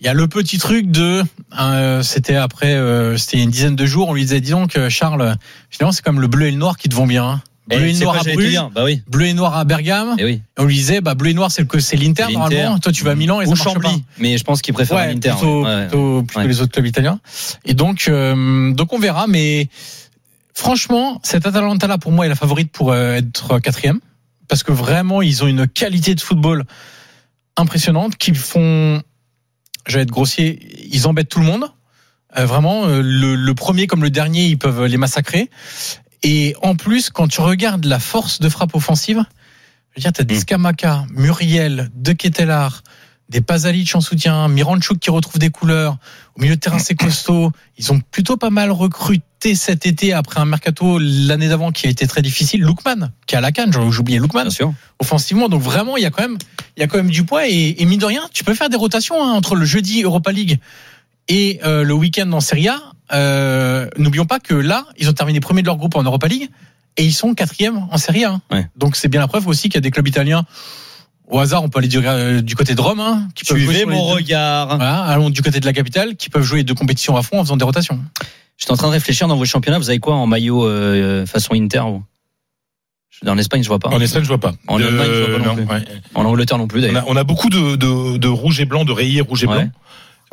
il 0.00 0.06
y 0.06 0.08
a 0.08 0.14
le 0.14 0.28
petit 0.28 0.58
truc 0.58 0.90
de, 0.90 1.22
euh, 1.58 2.02
c'était 2.02 2.36
après, 2.36 2.74
euh, 2.74 3.16
c'était 3.16 3.42
une 3.42 3.50
dizaine 3.50 3.76
de 3.76 3.86
jours, 3.86 4.08
on 4.08 4.14
lui 4.14 4.22
disait, 4.22 4.40
dis 4.40 4.50
donc, 4.50 4.78
Charles, 4.88 5.36
finalement, 5.70 5.92
c'est 5.92 6.04
comme 6.04 6.20
le 6.20 6.26
bleu 6.28 6.46
et 6.46 6.50
le 6.50 6.56
noir 6.58 6.76
qui 6.76 6.88
te 6.88 6.94
vont 6.94 7.06
bien. 7.06 7.24
hein. 7.24 7.42
Bleu 7.68 7.78
Eh, 7.82 7.90
et 7.90 7.94
c'est 7.94 8.04
noir 8.04 8.16
quoi, 8.20 8.30
à 8.30 8.34
Bruges, 8.34 8.60
Bah 8.76 8.84
oui. 8.84 9.02
bleu 9.08 9.26
et 9.26 9.34
noir 9.34 9.56
à 9.56 9.64
Bergame. 9.64 10.14
Eh 10.18 10.24
oui. 10.24 10.30
Et 10.56 10.60
on 10.60 10.64
lui 10.66 10.76
disait, 10.76 11.00
bah, 11.00 11.14
bleu 11.16 11.30
et 11.30 11.34
noir, 11.34 11.50
c'est 11.50 11.62
le 11.62 11.66
que 11.66 11.80
c'est 11.80 11.96
l'Inter, 11.96 12.26
normalement. 12.32 12.78
Toi, 12.78 12.92
tu 12.92 13.02
vas 13.02 13.10
à 13.10 13.14
Milan 13.16 13.40
et 13.40 13.46
Ou 13.46 13.56
ça 13.56 13.64
marche 13.64 13.82
Chambly. 13.82 13.88
pas. 14.02 14.04
Mais 14.18 14.38
je 14.38 14.44
pense 14.44 14.62
qu'ils 14.62 14.72
préfèrent 14.72 14.96
Ouais, 14.98 15.08
l'Inter. 15.12 15.30
plutôt, 15.30 15.64
ouais. 15.64 15.80
Plutôt, 15.88 16.22
plutôt 16.22 16.40
Ouais. 16.42 16.46
les 16.46 16.60
autres 16.60 16.70
clubs 16.70 16.86
italiens. 16.86 17.18
Et 17.64 17.74
donc, 17.74 18.04
euh, 18.06 18.72
donc 18.72 18.92
on 18.92 19.00
verra. 19.00 19.26
Mais 19.26 19.68
franchement, 20.54 21.18
cette 21.24 21.44
Atalanta-là, 21.44 21.98
pour 21.98 22.12
moi, 22.12 22.26
est 22.26 22.28
la 22.28 22.36
favorite 22.36 22.70
pour 22.70 22.92
euh, 22.92 23.14
être 23.14 23.58
quatrième. 23.58 23.98
Parce 24.46 24.62
que 24.62 24.70
vraiment, 24.70 25.20
ils 25.22 25.42
ont 25.42 25.48
une 25.48 25.66
qualité 25.66 26.14
de 26.14 26.20
football 26.20 26.66
impressionnante 27.56 28.16
qu'ils 28.16 28.36
font, 28.36 29.02
je 29.86 29.96
vais 29.96 30.02
être 30.02 30.10
grossier, 30.10 30.86
ils 30.92 31.06
embêtent 31.06 31.28
tout 31.28 31.40
le 31.40 31.46
monde. 31.46 31.66
Euh, 32.36 32.44
vraiment, 32.44 32.86
euh, 32.86 33.00
le, 33.02 33.34
le 33.34 33.54
premier 33.54 33.86
comme 33.86 34.02
le 34.02 34.10
dernier, 34.10 34.46
ils 34.46 34.58
peuvent 34.58 34.84
les 34.84 34.96
massacrer. 34.96 35.50
Et 36.22 36.54
en 36.62 36.76
plus, 36.76 37.10
quand 37.10 37.28
tu 37.28 37.40
regardes 37.40 37.84
la 37.84 38.00
force 38.00 38.40
de 38.40 38.48
frappe 38.48 38.74
offensive, 38.74 39.24
je 39.92 40.00
veux 40.00 40.02
dire, 40.02 40.12
t'as 40.12 40.34
Skamaka, 40.34 41.06
Muriel, 41.10 41.90
De 41.94 42.12
Ketelar, 42.12 42.82
des 43.28 43.40
Pasalic 43.40 43.94
en 43.94 44.00
soutien, 44.00 44.48
Miranchuk 44.48 44.98
qui 44.98 45.10
retrouve 45.10 45.38
des 45.38 45.50
couleurs. 45.50 45.98
Au 46.36 46.42
milieu 46.42 46.54
de 46.54 46.60
terrain, 46.60 46.78
c'est 46.78 46.94
costaud. 46.94 47.50
Ils 47.76 47.92
ont 47.92 48.00
plutôt 48.00 48.36
pas 48.36 48.50
mal 48.50 48.70
recruté 48.70 49.54
cet 49.54 49.84
été 49.84 50.12
après 50.12 50.40
un 50.40 50.44
mercato 50.44 50.98
l'année 51.00 51.48
d'avant 51.48 51.72
qui 51.72 51.86
a 51.86 51.90
été 51.90 52.06
très 52.06 52.22
difficile. 52.22 52.62
Lookman, 52.62 53.10
qui 53.26 53.34
est 53.34 53.38
à 53.38 53.40
la 53.40 53.52
canne, 53.52 53.72
j'ai 53.72 53.98
oublié 53.98 54.18
Lookman. 54.18 54.48
Offensivement, 55.00 55.48
donc 55.48 55.60
vraiment, 55.60 55.96
il 55.96 56.02
y 56.02 56.06
a 56.06 56.10
quand 56.10 56.22
même, 56.22 56.38
il 56.76 56.80
y 56.80 56.82
a 56.84 56.86
quand 56.86 56.98
même 56.98 57.10
du 57.10 57.24
poids 57.24 57.48
et, 57.48 57.76
et 57.78 57.84
mine 57.84 57.98
de 57.98 58.06
rien, 58.06 58.22
tu 58.32 58.44
peux 58.44 58.54
faire 58.54 58.68
des 58.68 58.76
rotations 58.76 59.22
hein, 59.22 59.32
entre 59.32 59.56
le 59.56 59.64
jeudi 59.64 60.02
Europa 60.02 60.30
League 60.30 60.58
et 61.28 61.60
euh, 61.64 61.82
le 61.82 61.94
week-end 61.94 62.30
en 62.32 62.40
Serie 62.40 62.68
A. 62.68 62.80
Euh, 63.12 63.88
N'oublions 63.96 64.26
pas 64.26 64.40
que 64.40 64.54
là, 64.54 64.86
ils 64.98 65.08
ont 65.08 65.12
terminé 65.12 65.40
premier 65.40 65.62
de 65.62 65.66
leur 65.66 65.76
groupe 65.76 65.96
en 65.96 66.02
Europa 66.02 66.28
League 66.28 66.48
et 66.96 67.04
ils 67.04 67.12
sont 67.12 67.34
quatrième 67.34 67.86
en 67.90 67.98
Serie 67.98 68.24
A. 68.24 68.40
Ouais. 68.50 68.68
Donc 68.76 68.96
c'est 68.96 69.08
bien 69.08 69.20
la 69.20 69.28
preuve 69.28 69.46
aussi 69.48 69.68
qu'il 69.68 69.74
y 69.74 69.78
a 69.78 69.80
des 69.80 69.90
clubs 69.90 70.06
italiens. 70.06 70.44
Au 71.28 71.38
hasard, 71.40 71.62
on 71.64 71.68
peut 71.68 71.78
aller 71.80 71.88
du, 71.88 71.98
euh, 72.04 72.40
du 72.40 72.54
côté 72.54 72.74
de 72.74 72.80
Rome, 72.80 73.00
hein, 73.00 73.28
qui 73.34 73.44
peuvent 73.44 73.58
jouer 73.58 73.84
mon 73.84 74.02
regard. 74.04 74.76
Voilà, 74.76 75.02
allons 75.02 75.28
du 75.30 75.42
côté 75.42 75.58
de 75.60 75.66
la 75.66 75.72
capitale, 75.72 76.16
qui 76.16 76.30
peuvent 76.30 76.42
jouer 76.44 76.58
les 76.58 76.64
deux 76.64 76.74
compétitions 76.74 77.16
à 77.16 77.22
fond 77.22 77.38
en 77.40 77.44
faisant 77.44 77.56
des 77.56 77.64
rotations. 77.64 78.00
J'étais 78.58 78.72
en 78.72 78.76
train 78.76 78.86
de 78.88 78.92
réfléchir 78.92 79.26
dans 79.28 79.36
vos 79.36 79.44
championnats. 79.44 79.78
Vous 79.78 79.90
avez 79.90 79.98
quoi 79.98 80.14
en 80.14 80.26
maillot 80.26 80.66
euh, 80.66 81.26
façon 81.26 81.54
Inter 81.54 81.80
vous? 81.84 82.02
En 83.26 83.38
Espagne, 83.38 83.62
je 83.62 83.68
vois 83.68 83.78
pas. 83.78 83.88
En 83.88 84.00
Espagne, 84.00 84.22
je 84.22 84.28
vois 84.28 84.38
pas. 84.38 84.52
En 84.68 84.78
De- 84.78 84.84
Allemagne, 84.84 85.08
je 85.10 85.30
vois 85.30 85.38
pas 85.38 85.44
non 85.44 85.56
non, 85.56 85.66
plus. 85.66 85.74
ouais. 85.74 85.84
En 86.14 86.24
Angleterre 86.26 86.58
non 86.58 86.66
plus 86.68 86.80
On 86.80 86.82
d'ailleurs. 86.82 87.04
a, 87.04 87.08
on 87.08 87.16
a 87.16 87.24
beaucoup 87.24 87.48
de, 87.48 87.76
de, 87.76 88.18
de 88.18 88.28
rouge 88.28 88.60
et 88.60 88.66
blanc, 88.66 88.84
de 88.84 88.92
rayés 88.92 89.22
rouge 89.22 89.42
et 89.42 89.46
Ouais. 89.46 89.68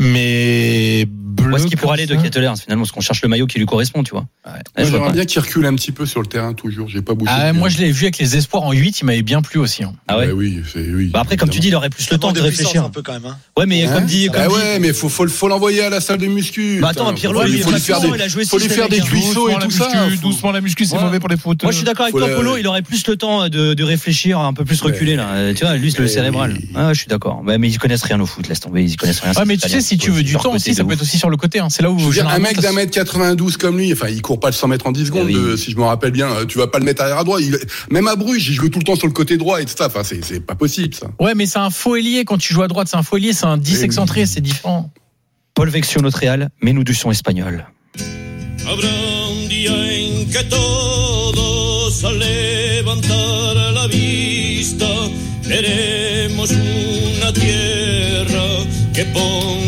Mais 0.04 1.06
bleu. 1.08 1.56
Est-ce 1.58 1.68
qu'il 1.68 1.78
pourrait 1.78 1.88
comme 1.88 1.94
aller 1.94 2.06
de 2.08 2.16
ça. 2.16 2.22
Ketteler 2.22 2.52
finalement 2.62 2.84
Parce 2.84 2.92
qu'on 2.92 3.02
cherche 3.02 3.22
le 3.22 3.30
maillot 3.30 3.48
qui 3.48 3.60
lui 3.60 3.66
correspond, 3.66 4.04
tu 4.04 4.12
vois. 4.12 4.26
Ouais, 4.46 4.86
J'aimerais 4.86 5.12
bien 5.12 5.26
qu'il 5.26 5.40
recule 5.42 5.66
un 5.66 5.74
petit 5.76 5.92
peu 5.92 6.06
sur 6.06 6.22
le 6.22 6.28
terrain 6.28 6.54
toujours. 6.54 6.88
J'ai 6.90 7.02
pas 7.02 7.14
bougé. 7.14 7.32
Ah, 7.34 7.54
moi, 7.54 7.70
je 7.70 7.78
l'ai 7.80 7.92
vu 7.92 8.04
avec 8.06 8.18
les 8.18 8.38
espoirs 8.38 8.64
en 8.64 8.72
8, 8.72 9.02
il 9.02 9.06
m'avait 9.06 9.22
bien 9.24 9.42
plu 9.42 9.60
aussi. 9.60 9.84
hein. 9.84 9.94
Ah 10.08 10.18
ouais. 10.18 10.28
Ouais, 10.28 10.32
oui, 10.34 10.62
c'est 10.72 10.80
oui. 10.80 11.08
Bah 11.14 11.20
après, 11.22 11.38
comme 11.38 11.50
tu 11.50 11.60
dis, 11.60 11.68
il 11.70 11.76
aurait 11.76 11.90
plus 11.90 12.10
le 12.10 12.18
temps 12.18 12.32
de 12.32 12.42
réfléchir. 12.42 12.84
un 12.84 12.90
peu 12.90 13.02
quand 13.02 13.14
même. 13.14 13.26
Hein. 13.26 13.38
Ouais, 13.58 13.66
mais 13.66 13.84
Hein 13.86 13.94
comme 13.96 14.06
dit, 14.06 14.28
comme 14.28 14.36
Ah 14.42 14.48
dit- 14.48 14.54
ouais, 14.54 14.80
mais 14.80 14.94
faut 14.94 15.10
faut, 15.10 15.28
faut 15.28 15.48
l'envoyer 15.48 15.82
à 15.84 15.90
la 15.90 16.02
salle 16.02 16.18
de 16.20 16.28
muscu. 16.28 16.80
Bah 16.82 16.90
attends, 16.90 17.14
Pirlo, 17.14 17.44
il 17.46 17.62
faut 17.64 17.72
lui 17.72 17.80
faire 17.80 18.00
des, 18.02 18.08
il 18.10 18.22
a 18.22 18.28
joué 18.28 18.46
faut 18.46 18.58
lui 18.60 18.70
faire 18.70 18.90
des 18.90 19.00
cuissots 19.00 19.50
et 19.50 19.56
tout 19.60 19.72
ça. 19.72 19.90
doucement 20.22 20.52
la 20.52 20.62
muscu, 20.62 20.86
c'est 20.86 21.00
mauvais 21.00 21.20
pour 21.20 21.30
les 21.30 21.38
foot. 21.38 21.62
Moi, 21.64 21.72
je 21.72 21.78
suis 21.78 21.86
d'accord 21.86 22.06
avec 22.06 22.16
toi, 22.16 22.28
Polo. 22.36 22.58
Il 22.58 22.68
aurait 22.68 22.82
plus 22.82 23.06
le 23.08 23.16
temps 23.18 23.50
de, 23.50 23.74
de 23.74 23.84
réfléchir, 23.84 24.40
un 24.40 24.54
peu 24.54 24.66
plus 24.66 24.82
reculer 24.82 25.16
là. 25.16 25.30
Euh, 25.34 25.54
Tu 25.54 25.64
vois, 25.66 25.76
lui, 25.76 25.92
c'est 25.92 26.00
le 26.00 26.08
cérébral. 26.08 26.58
Ah, 26.76 26.94
je 26.94 27.00
suis 27.00 27.08
d'accord. 27.08 27.44
Mais 27.44 27.58
ils 27.70 27.78
connaissent 27.80 28.04
rien 28.04 28.20
au 28.20 28.26
foot. 28.26 28.48
Laisse 28.48 28.60
tomber, 28.60 28.84
ils 28.84 28.96
connaissent 28.98 29.20
rien. 29.22 29.34
Mais 29.46 29.58
tu 29.58 29.70
sais, 29.70 29.82
si 29.94 29.98
tu 30.00 30.12
veux 30.12 30.24
du 30.24 30.34
temps 30.36 30.54
aussi, 30.54 30.74
ça 30.74 30.84
peut 30.84 30.94
être 30.94 31.02
aussi 31.02 31.18
sur 31.18 31.30
le 31.30 31.38
côté. 31.38 31.60
hein. 31.60 31.68
C'est 31.70 31.82
là 31.84 31.92
où 31.92 31.98
Je 32.00 32.06
veux 32.06 32.12
dire, 32.14 32.28
un 32.28 32.40
mec 32.40 32.60
d'un 32.60 32.72
mètre 32.74 32.92
92 32.92 33.58
comme 33.58 33.78
lui, 33.78 33.92
enfin, 33.94 34.08
il 34.10 34.22
court 34.22 34.40
pas 34.40 34.48
le 34.50 34.54
100 34.54 34.68
mètres 34.68 34.88
en 34.88 34.92
10 34.92 35.06
secondes, 35.08 35.28
Eh 35.30 35.36
oui. 35.36 35.42
euh, 35.42 35.58
si 35.58 35.72
je 35.72 35.78
me 35.78 35.84
rappelle 35.84 36.12
bien. 36.12 36.30
Tu 36.48 36.58
vas 36.58 36.68
pas 36.68 36.80
le 36.80 36.86
mettre 36.86 37.02
arrière 37.02 37.18
à 37.20 37.24
droite. 37.24 37.42
Il- 37.44 37.58
Même 37.92 38.08
à 38.08 38.16
Bruges, 38.16 38.48
il 38.50 38.54
joue 38.54 38.70
tout 38.70 38.80
le 38.80 38.86
temps 38.86 38.96
sur 38.96 39.08
le 39.08 39.14
côté 39.14 39.38
droit 39.38 39.62
et 39.62 39.66
tout 39.66 39.74
ça. 39.78 39.88
Enfin, 39.88 40.02
c'est 40.04 40.40
pas 40.46 40.56
possible, 40.56 40.94
ça. 40.94 41.08
Ouais, 41.20 41.36
mais 41.36 41.46
c'est 41.46 41.60
un 41.60 41.70
faux 41.70 41.96
ailier 41.96 42.26
quand 42.26 42.38
tu 42.38 42.54
joues 42.54 42.64
à 42.64 42.68
droite, 42.68 42.88
c'est 42.90 42.98
un 42.98 43.04
faux 43.04 43.18
ailier, 43.18 43.34
c'est 43.34 43.46
un 43.46 43.58
10 43.58 43.74
Eh 43.76 43.78
oui. 43.80 43.86
excentré, 43.86 44.26
c'est 44.26 44.42
différent. 44.42 44.92
Paul 45.56 45.70
Vexio, 45.70 46.02
notre 46.02 46.18
Real, 46.20 46.50
mais 46.62 46.74
nous 46.74 46.84
du 46.84 46.94
son 46.96 47.12
espagnol. 47.12 47.66
Que 58.94 59.02
ponga. 59.12 59.63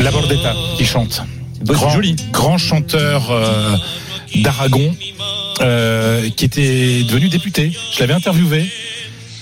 La 0.00 0.10
Bordetta 0.10 0.54
qui 0.76 0.84
chante. 0.84 1.22
Grand, 1.62 1.90
joli. 1.90 2.16
grand 2.32 2.58
chanteur 2.58 3.30
euh, 3.30 3.76
d'Aragon 4.36 4.94
euh, 5.60 6.28
qui 6.30 6.44
était 6.44 7.04
devenu 7.04 7.28
député. 7.28 7.72
Je 7.92 8.00
l'avais 8.00 8.14
interviewé. 8.14 8.68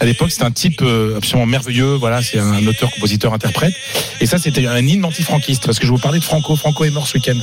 À 0.00 0.04
l'époque, 0.04 0.30
c'était 0.30 0.44
un 0.44 0.50
type 0.50 0.82
euh, 0.82 1.16
absolument 1.18 1.46
merveilleux. 1.46 1.94
Voilà, 1.94 2.22
c'est 2.22 2.38
un 2.38 2.66
auteur, 2.66 2.90
compositeur, 2.90 3.32
interprète. 3.32 3.74
Et 4.20 4.26
ça, 4.26 4.38
c'était 4.38 4.66
un 4.66 4.84
hymne 4.86 5.04
anti-franquiste 5.04 5.66
parce 5.66 5.78
que 5.78 5.86
je 5.86 5.92
vous 5.92 5.98
parlais 5.98 6.18
de 6.18 6.24
Franco. 6.24 6.56
Franco 6.56 6.84
est 6.84 6.90
mort 6.90 7.06
ce 7.06 7.18
week-end. 7.18 7.38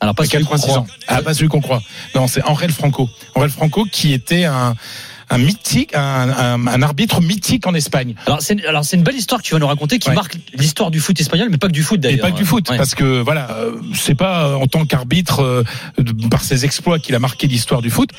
Alors 0.00 0.14
pas 0.14 0.24
celui 0.24 0.44
qu'on 0.44 0.56
86 0.56 0.68
croit. 0.68 0.86
Ah, 1.08 1.22
pas 1.22 1.34
celui 1.34 1.48
qu'on 1.48 1.60
croit. 1.60 1.82
Non, 2.14 2.26
c'est 2.26 2.42
Aurel 2.44 2.70
Franco. 2.70 3.08
Aurel 3.34 3.50
Franco 3.50 3.84
qui 3.90 4.12
était 4.12 4.44
un, 4.44 4.76
un 5.30 5.38
mythique, 5.38 5.94
un, 5.94 6.28
un, 6.30 6.66
un 6.66 6.82
arbitre 6.82 7.20
mythique 7.20 7.66
en 7.66 7.74
Espagne. 7.74 8.14
Alors 8.26 8.40
c'est 8.40 8.64
alors 8.64 8.84
c'est 8.84 8.96
une 8.96 9.02
belle 9.02 9.16
histoire 9.16 9.42
que 9.42 9.46
tu 9.46 9.52
vas 9.54 9.60
nous 9.60 9.66
raconter 9.66 9.98
qui 9.98 10.08
Ouais. 10.08 10.14
marque 10.14 10.36
l'histoire 10.54 10.90
du 10.90 11.00
foot 11.00 11.20
espagnol, 11.20 11.48
mais 11.50 11.58
pas 11.58 11.66
que 11.68 11.72
du 11.72 11.82
foot 11.82 11.98
Et 11.98 12.00
d'ailleurs. 12.00 12.20
pas 12.20 12.30
que 12.30 12.36
du 12.36 12.44
foot, 12.44 12.68
Ouais. 12.70 12.76
parce 12.78 12.94
que 12.94 13.20
voilà, 13.20 13.50
euh, 13.52 13.72
c'est 13.94 14.14
pas 14.14 14.46
euh, 14.48 14.54
en 14.54 14.66
tant 14.66 14.86
qu'arbitre 14.86 15.42
euh, 15.42 15.64
par 16.30 16.42
ses 16.42 16.64
exploits 16.64 16.98
qu'il 16.98 17.14
a 17.14 17.18
marqué 17.18 17.46
l'histoire 17.46 17.82
du 17.82 17.90
foot, 17.90 18.10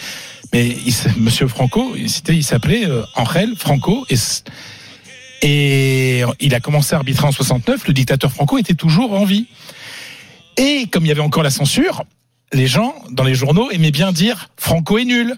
mais 0.53 0.67
il, 0.85 0.93
Monsieur 1.17 1.47
Franco, 1.47 1.95
il 1.97 2.43
s'appelait 2.43 2.85
euh, 2.87 3.03
Angel 3.15 3.53
Franco 3.57 4.05
et 4.09 4.15
et 5.41 6.23
il 6.41 6.53
a 6.53 6.59
commencé 6.59 6.93
à 6.95 6.97
arbitrer 6.97 7.25
en 7.25 7.31
69. 7.31 7.87
Le 7.87 7.93
dictateur 7.93 8.31
Franco 8.31 8.57
était 8.57 8.73
toujours 8.73 9.13
en 9.13 9.23
vie. 9.25 9.47
Et 10.57 10.87
comme 10.91 11.05
il 11.05 11.07
y 11.07 11.11
avait 11.11 11.21
encore 11.21 11.43
la 11.43 11.49
censure, 11.49 12.03
les 12.51 12.67
gens 12.67 12.93
dans 13.11 13.23
les 13.23 13.35
journaux 13.35 13.71
aimaient 13.71 13.91
bien 13.91 14.11
dire 14.11 14.49
Franco 14.57 14.97
est 14.97 15.05
nul. 15.05 15.37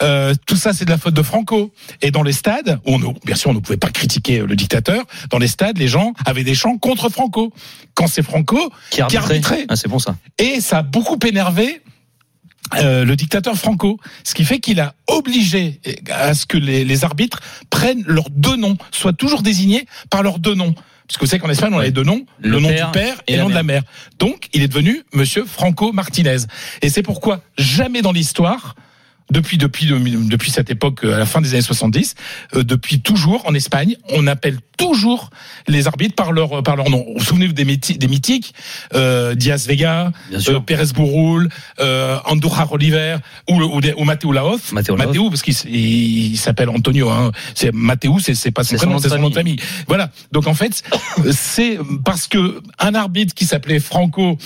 Euh, 0.00 0.34
tout 0.46 0.56
ça, 0.56 0.72
c'est 0.72 0.84
de 0.84 0.90
la 0.90 0.98
faute 0.98 1.14
de 1.14 1.22
Franco. 1.22 1.72
Et 2.00 2.10
dans 2.10 2.22
les 2.22 2.32
stades, 2.32 2.80
où 2.86 2.94
on, 2.94 2.98
ne- 2.98 3.18
bien 3.24 3.34
sûr, 3.36 3.50
on 3.50 3.54
ne 3.54 3.60
pouvait 3.60 3.76
pas 3.76 3.90
critiquer 3.90 4.40
euh, 4.40 4.46
le 4.46 4.56
dictateur. 4.56 5.04
Dans 5.30 5.38
les 5.38 5.48
stades, 5.48 5.78
les 5.78 5.88
gens 5.88 6.12
avaient 6.24 6.44
des 6.44 6.54
chants 6.54 6.78
contre 6.78 7.08
Franco. 7.10 7.52
Quand 7.94 8.06
c'est 8.06 8.22
Franco, 8.22 8.72
Qui 8.90 9.02
arbitrait. 9.02 9.24
arbitrait. 9.34 9.66
Ah, 9.68 9.76
c'est 9.76 9.88
bon 9.88 9.98
ça. 9.98 10.16
et 10.38 10.60
ça 10.60 10.78
a 10.78 10.82
beaucoup 10.82 11.18
énervé 11.26 11.82
euh, 12.76 13.04
le 13.04 13.16
dictateur 13.16 13.54
Franco, 13.56 13.98
ce 14.24 14.34
qui 14.34 14.44
fait 14.44 14.58
qu'il 14.60 14.80
a 14.80 14.94
obligé 15.08 15.80
à 16.10 16.32
ce 16.32 16.46
que 16.46 16.56
les, 16.56 16.84
les 16.84 17.04
arbitres 17.04 17.40
prennent 17.68 18.02
leurs 18.06 18.30
deux 18.30 18.56
noms, 18.56 18.78
soient 18.92 19.12
toujours 19.12 19.42
désignés 19.42 19.84
par 20.10 20.22
leurs 20.22 20.38
deux 20.38 20.54
noms. 20.54 20.72
Parce 20.72 21.18
que 21.18 21.24
vous 21.24 21.26
savez 21.30 21.40
qu'en 21.40 21.50
Espagne, 21.50 21.74
on 21.74 21.78
a 21.80 21.82
les 21.82 21.90
deux 21.90 22.04
noms, 22.04 22.24
le, 22.40 22.50
Le 22.52 22.60
nom 22.60 22.68
père 22.68 22.86
du 22.86 22.92
père 22.98 23.22
et, 23.26 23.36
le 23.36 23.42
nom 23.42 23.50
de 23.50 23.54
la 23.54 23.62
mère. 23.64 23.82
Donc, 24.18 24.48
il 24.54 24.62
est 24.62 24.68
devenu 24.68 25.02
Monsieur 25.12 25.44
Franco 25.44 25.92
Martinez. 25.92 26.36
Et 26.80 26.88
c'est 26.88 27.02
pourquoi 27.02 27.42
jamais 27.58 28.00
dans 28.00 28.12
l'histoire 28.12 28.74
depuis 29.32 29.58
depuis 29.58 29.86
depuis 29.86 30.50
cette 30.50 30.70
époque 30.70 31.04
euh, 31.04 31.14
à 31.14 31.18
la 31.18 31.26
fin 31.26 31.40
des 31.40 31.52
années 31.54 31.62
70, 31.62 32.14
euh, 32.54 32.62
depuis 32.62 33.00
toujours 33.00 33.42
en 33.46 33.54
Espagne, 33.54 33.96
on 34.10 34.26
appelle 34.26 34.58
toujours 34.78 35.30
les 35.68 35.86
arbitres 35.86 36.14
par 36.14 36.32
leur 36.32 36.62
par 36.62 36.76
leur 36.76 36.88
nom. 36.90 37.04
Vous 37.08 37.18
vous 37.18 37.24
souvenez 37.24 37.48
des, 37.48 37.64
des 37.64 38.08
mythiques 38.08 38.54
euh, 38.94 39.34
Diaz 39.34 39.66
Vega, 39.66 40.12
euh, 40.32 40.60
Pérez 40.60 40.92
Bourroul, 40.94 41.48
euh, 41.80 42.18
Andújar 42.26 42.70
Oliver 42.72 43.16
ou, 43.48 43.60
ou, 43.60 43.80
ou 43.96 44.04
Mateo 44.04 44.32
Laoz? 44.32 44.72
Mateo 45.06 45.28
parce 45.30 45.42
qu'il 45.42 45.54
s- 45.54 45.64
il, 45.68 46.32
il 46.32 46.36
s'appelle 46.36 46.68
Antonio. 46.68 47.10
Hein. 47.10 47.32
C'est 47.54 47.72
Mateo, 47.72 48.18
c'est 48.18 48.34
c'est 48.34 48.50
pas 48.50 48.64
son 48.64 48.76
prénom, 48.76 48.92
nom 48.92 48.98
de 48.98 49.02
c'est 49.02 49.08
son 49.08 49.18
nom 49.18 49.28
de 49.30 49.34
famille. 49.34 49.58
famille. 49.58 49.84
Voilà. 49.88 50.10
Donc 50.32 50.46
en 50.46 50.54
fait, 50.54 50.82
c'est 51.32 51.78
parce 52.04 52.26
que 52.26 52.60
un 52.78 52.94
arbitre 52.94 53.34
qui 53.34 53.44
s'appelait 53.46 53.80
Franco 53.80 54.36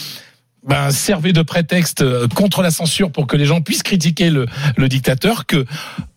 ben, 0.66 0.90
servait 0.90 1.32
de 1.32 1.42
prétexte 1.42 2.02
euh, 2.02 2.28
contre 2.28 2.62
la 2.62 2.70
censure 2.70 3.10
pour 3.10 3.26
que 3.26 3.36
les 3.36 3.46
gens 3.46 3.60
puissent 3.60 3.82
critiquer 3.82 4.30
le, 4.30 4.46
le 4.76 4.88
dictateur 4.88 5.46
que 5.46 5.64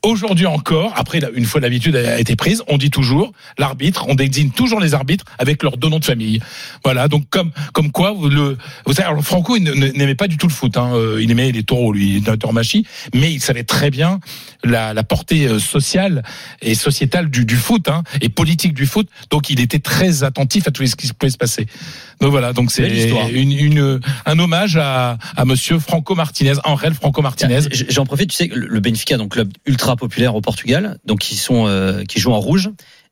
aujourd'hui 0.01 0.45
encore, 0.45 0.93
après 0.95 1.19
une 1.35 1.45
fois 1.45 1.59
l'habitude 1.59 1.95
a 1.95 2.19
été 2.19 2.35
prise, 2.35 2.63
on 2.67 2.77
dit 2.77 2.89
toujours 2.89 3.34
l'arbitre, 3.57 4.05
on 4.07 4.15
désigne 4.15 4.49
toujours 4.49 4.80
les 4.80 4.93
arbitres 4.93 5.26
avec 5.38 5.61
leur 5.61 5.77
deux 5.77 5.89
noms 5.89 5.99
de 5.99 6.05
famille. 6.05 6.39
Voilà, 6.84 7.07
donc 7.07 7.26
comme 7.30 7.51
comme 7.73 7.91
quoi 7.91 8.11
vous 8.11 8.30
le 8.30 8.57
vous 8.85 8.93
savez, 8.93 9.09
alors 9.09 9.23
Franco 9.23 9.55
il 9.57 9.63
n'aimait 9.63 10.15
pas 10.15 10.27
du 10.27 10.38
tout 10.38 10.47
le 10.47 10.53
foot, 10.53 10.77
hein, 10.77 10.91
euh, 10.93 11.21
il 11.21 11.30
aimait 11.31 11.51
les 11.51 11.63
taureaux 11.63 11.91
lui, 11.91 12.21
d'un 12.21 12.51
machi, 12.51 12.85
mais 13.13 13.31
il 13.34 13.41
savait 13.41 13.63
très 13.63 13.91
bien 13.91 14.19
la, 14.63 14.93
la 14.93 15.03
portée 15.03 15.47
euh, 15.47 15.59
sociale 15.59 16.23
et 16.61 16.76
sociétale 16.76 17.30
du, 17.30 17.45
du 17.45 17.55
foot 17.55 17.89
hein, 17.89 18.03
et 18.21 18.30
politique 18.30 18.73
du 18.73 18.85
foot, 18.85 19.07
donc 19.30 19.49
il 19.49 19.59
était 19.59 19.80
très 19.80 20.23
attentif 20.23 20.67
à 20.67 20.71
tout 20.71 20.85
ce 20.85 20.95
qui 20.95 21.11
pouvait 21.13 21.30
se 21.30 21.38
passer. 21.38 21.67
Donc 22.21 22.31
voilà, 22.31 22.53
donc 22.53 22.71
c'est 22.71 23.09
une, 23.31 23.51
une 23.51 23.99
un 24.26 24.38
hommage 24.39 24.77
à, 24.77 25.17
Monsieur 25.45 25.79
Franco 25.79 26.15
Martinez, 26.15 26.53
Angel 26.63 26.93
Franco 26.93 27.21
Martinez. 27.21 27.61
J'en 27.71 28.05
profite, 28.05 28.29
tu 28.29 28.35
sais, 28.35 28.49
le 28.53 28.79
Benfica, 28.79 29.17
donc 29.17 29.31
club 29.31 29.51
ultra 29.65 29.95
populaire 29.95 30.35
au 30.35 30.41
Portugal, 30.41 30.97
donc 31.05 31.19
qui 31.19 31.35
sont 31.35 31.67
euh, 31.67 32.03
qui 32.03 32.19
jouent 32.19 32.33
en 32.33 32.39
rouge. 32.39 32.69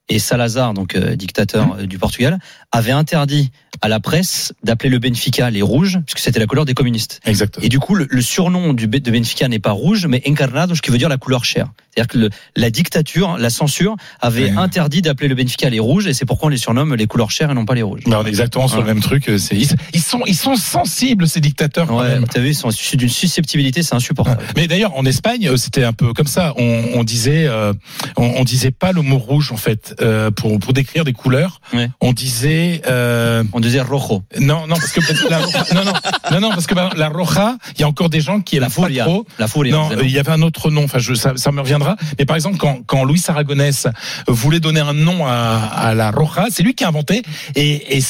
Et 0.10 0.20
Salazar, 0.20 0.74
donc 0.74 0.96
euh, 0.96 1.16
dictateur 1.16 1.76
euh, 1.80 1.86
du 1.86 1.98
Portugal, 2.00 2.40
avait 2.72 2.92
interdit 2.92 3.52
à 3.82 3.90
la 3.90 4.00
presse 4.00 4.54
d'appeler 4.64 4.90
le 4.90 4.98
Benfica 5.00 5.50
les 5.52 5.62
rouges, 5.62 6.00
puisque 6.06 6.20
c'était 6.20 6.40
la 6.40 6.48
couleur 6.48 6.66
des 6.66 6.74
communistes. 6.74 7.20
Exactement. 7.26 7.64
Et 7.66 7.70
du 7.70 7.78
coup, 7.80 7.94
le, 7.94 8.08
le 8.10 8.22
surnom 8.22 8.74
du, 8.74 8.88
de 8.88 9.12
Benfica 9.12 9.48
n'est 9.48 9.60
pas 9.60 9.72
rouge, 9.72 10.08
mais 10.08 10.24
encarnado, 10.28 10.74
ce 10.76 10.82
qui 10.82 10.90
veut 10.92 10.98
dire 10.98 11.10
la 11.10 11.18
couleur 11.18 11.44
chair. 11.46 11.68
C'est-à-dire 11.94 12.08
que 12.08 12.18
le- 12.18 12.30
la 12.56 12.70
dictature, 12.72 13.38
la 13.38 13.50
censure, 13.50 13.96
avait 14.20 14.50
interdit 14.52 15.02
d'appeler 15.02 15.28
le 15.28 15.36
Benfica 15.36 15.70
les 15.70 15.80
rouges, 15.80 16.08
et 16.08 16.14
c'est 16.14 16.26
pourquoi 16.26 16.48
on 16.48 16.50
les 16.50 16.58
surnomme 16.58 16.96
les 16.96 17.06
couleurs 17.06 17.30
chair 17.30 17.52
et 17.52 17.54
non 17.54 17.66
pas 17.66 17.76
les 17.76 17.82
rouges. 17.84 18.02
On 18.08 18.26
est 18.26 18.30
exactement 18.30 18.68
sur 18.68 18.80
le 18.80 18.86
même 18.86 19.02
truc. 19.02 19.30
euh, 19.30 19.38
Ils, 19.52 19.68
ils 19.94 20.02
sont, 20.02 20.22
ils 20.26 20.36
sont 20.36 20.56
sensibles 20.56 21.28
ces 21.28 21.40
dictateurs. 21.42 21.88
Quand 21.88 22.00
Ouais, 22.00 22.10
même. 22.10 22.26
t'as 22.28 22.40
vu, 22.40 22.50
ils 22.50 22.56
sont 22.56 22.70
d'une 22.94 23.10
susceptibilité, 23.10 23.84
c'est 23.84 23.96
insupportable. 23.96 24.42
Mais 24.56 24.68
d'ailleurs, 24.68 24.96
en 24.96 25.06
Espagne, 25.06 25.50
euh, 25.50 25.58
c'était 25.58 25.84
un 25.84 25.94
peu 25.94 26.14
comme 26.14 26.28
ça. 26.28 26.54
On, 26.58 26.84
on 26.96 27.04
disait, 27.04 27.46
euh, 27.48 27.74
on, 28.16 28.26
on 28.38 28.44
disait 28.44 28.72
pas 28.72 28.92
le 28.92 29.02
mot 29.04 29.18
rouge 29.20 29.52
en 29.52 29.58
fait 29.58 29.96
euh, 30.02 30.32
pour 30.32 30.60
pour 30.60 30.74
décrire 30.74 31.04
des 31.04 31.14
couleurs. 31.14 31.62
Ouais. 31.74 31.90
On 32.02 32.14
disait, 32.14 32.82
euh, 32.88 33.44
On 33.54 33.60
disait 33.60 33.82
rojo. 33.82 34.24
non, 34.40 34.68
non, 34.68 34.76
parce 34.76 34.92
que 34.92 35.00
la 35.30 35.40
roja, 35.40 35.64
non, 35.74 35.84
non, 35.86 35.94
non, 36.32 36.40
non, 36.40 36.50
parce 36.50 36.68
que 36.68 36.76
ben, 36.76 36.90
la 36.96 37.10
roja, 37.10 37.58
il 37.76 37.82
y 37.82 37.84
a 37.84 37.88
encore 37.88 38.10
des 38.10 38.22
gens 38.22 38.42
qui 38.42 38.60
La 38.60 38.70
furia. 38.70 39.04
trop. 39.06 39.26
La 39.40 39.48
furia. 39.48 39.72
Non, 39.74 39.90
il 40.02 40.10
y 40.12 40.20
avait 40.20 40.32
un 40.32 40.42
autre 40.42 40.70
nom. 40.72 40.84
Enfin, 40.86 41.00
je, 41.00 41.14
ça, 41.14 41.34
ça 41.36 41.52
me 41.52 41.62
reviendra. 41.62 41.96
Mais 42.20 42.26
par 42.26 42.36
exemple, 42.36 42.58
quand, 42.58 42.80
quand 42.86 43.04
Louis 43.04 43.22
Aragonès 43.28 43.88
voulait 44.28 44.60
donner 44.60 44.80
un 44.80 44.94
nom 44.94 45.26
à, 45.26 45.32
à 45.58 45.94
la 45.94 46.12
Roja, 46.12 46.46
c'est 46.50 46.64
lui 46.64 46.74
qui 46.76 46.84
a 46.84 46.88
inventé. 46.90 47.24
Et, 47.56 47.98
et 47.98 48.04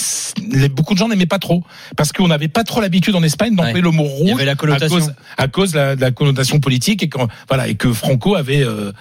les- 0.51 0.69
beaucoup 0.69 0.93
de 0.93 0.99
gens 0.99 1.07
n'aimaient 1.07 1.25
pas 1.25 1.39
trop 1.39 1.63
parce 1.95 2.11
qu'on 2.11 2.27
n'avait 2.27 2.47
pas 2.47 2.63
trop 2.63 2.81
l'habitude 2.81 3.15
en 3.15 3.23
Espagne 3.23 3.55
d'employer 3.55 3.75
Ouais. 3.77 3.81
le 3.81 3.91
mot 3.91 4.03
rouge 4.03 4.41
la 4.43 4.51
à 4.53 4.55
connotation. 4.55 4.97
cause, 4.97 5.13
à 5.37 5.47
cause 5.47 5.71
de 5.71 5.77
la, 5.77 5.95
de 5.95 6.01
la 6.01 6.11
connotation 6.11 6.59
politique 6.59 7.03
et 7.03 7.09
quand 7.09 7.27
voilà 7.47 7.67
et 7.67 7.75
que 7.75 7.91
Franco 7.93 8.35
avait 8.35 8.63
euh, 8.63 8.91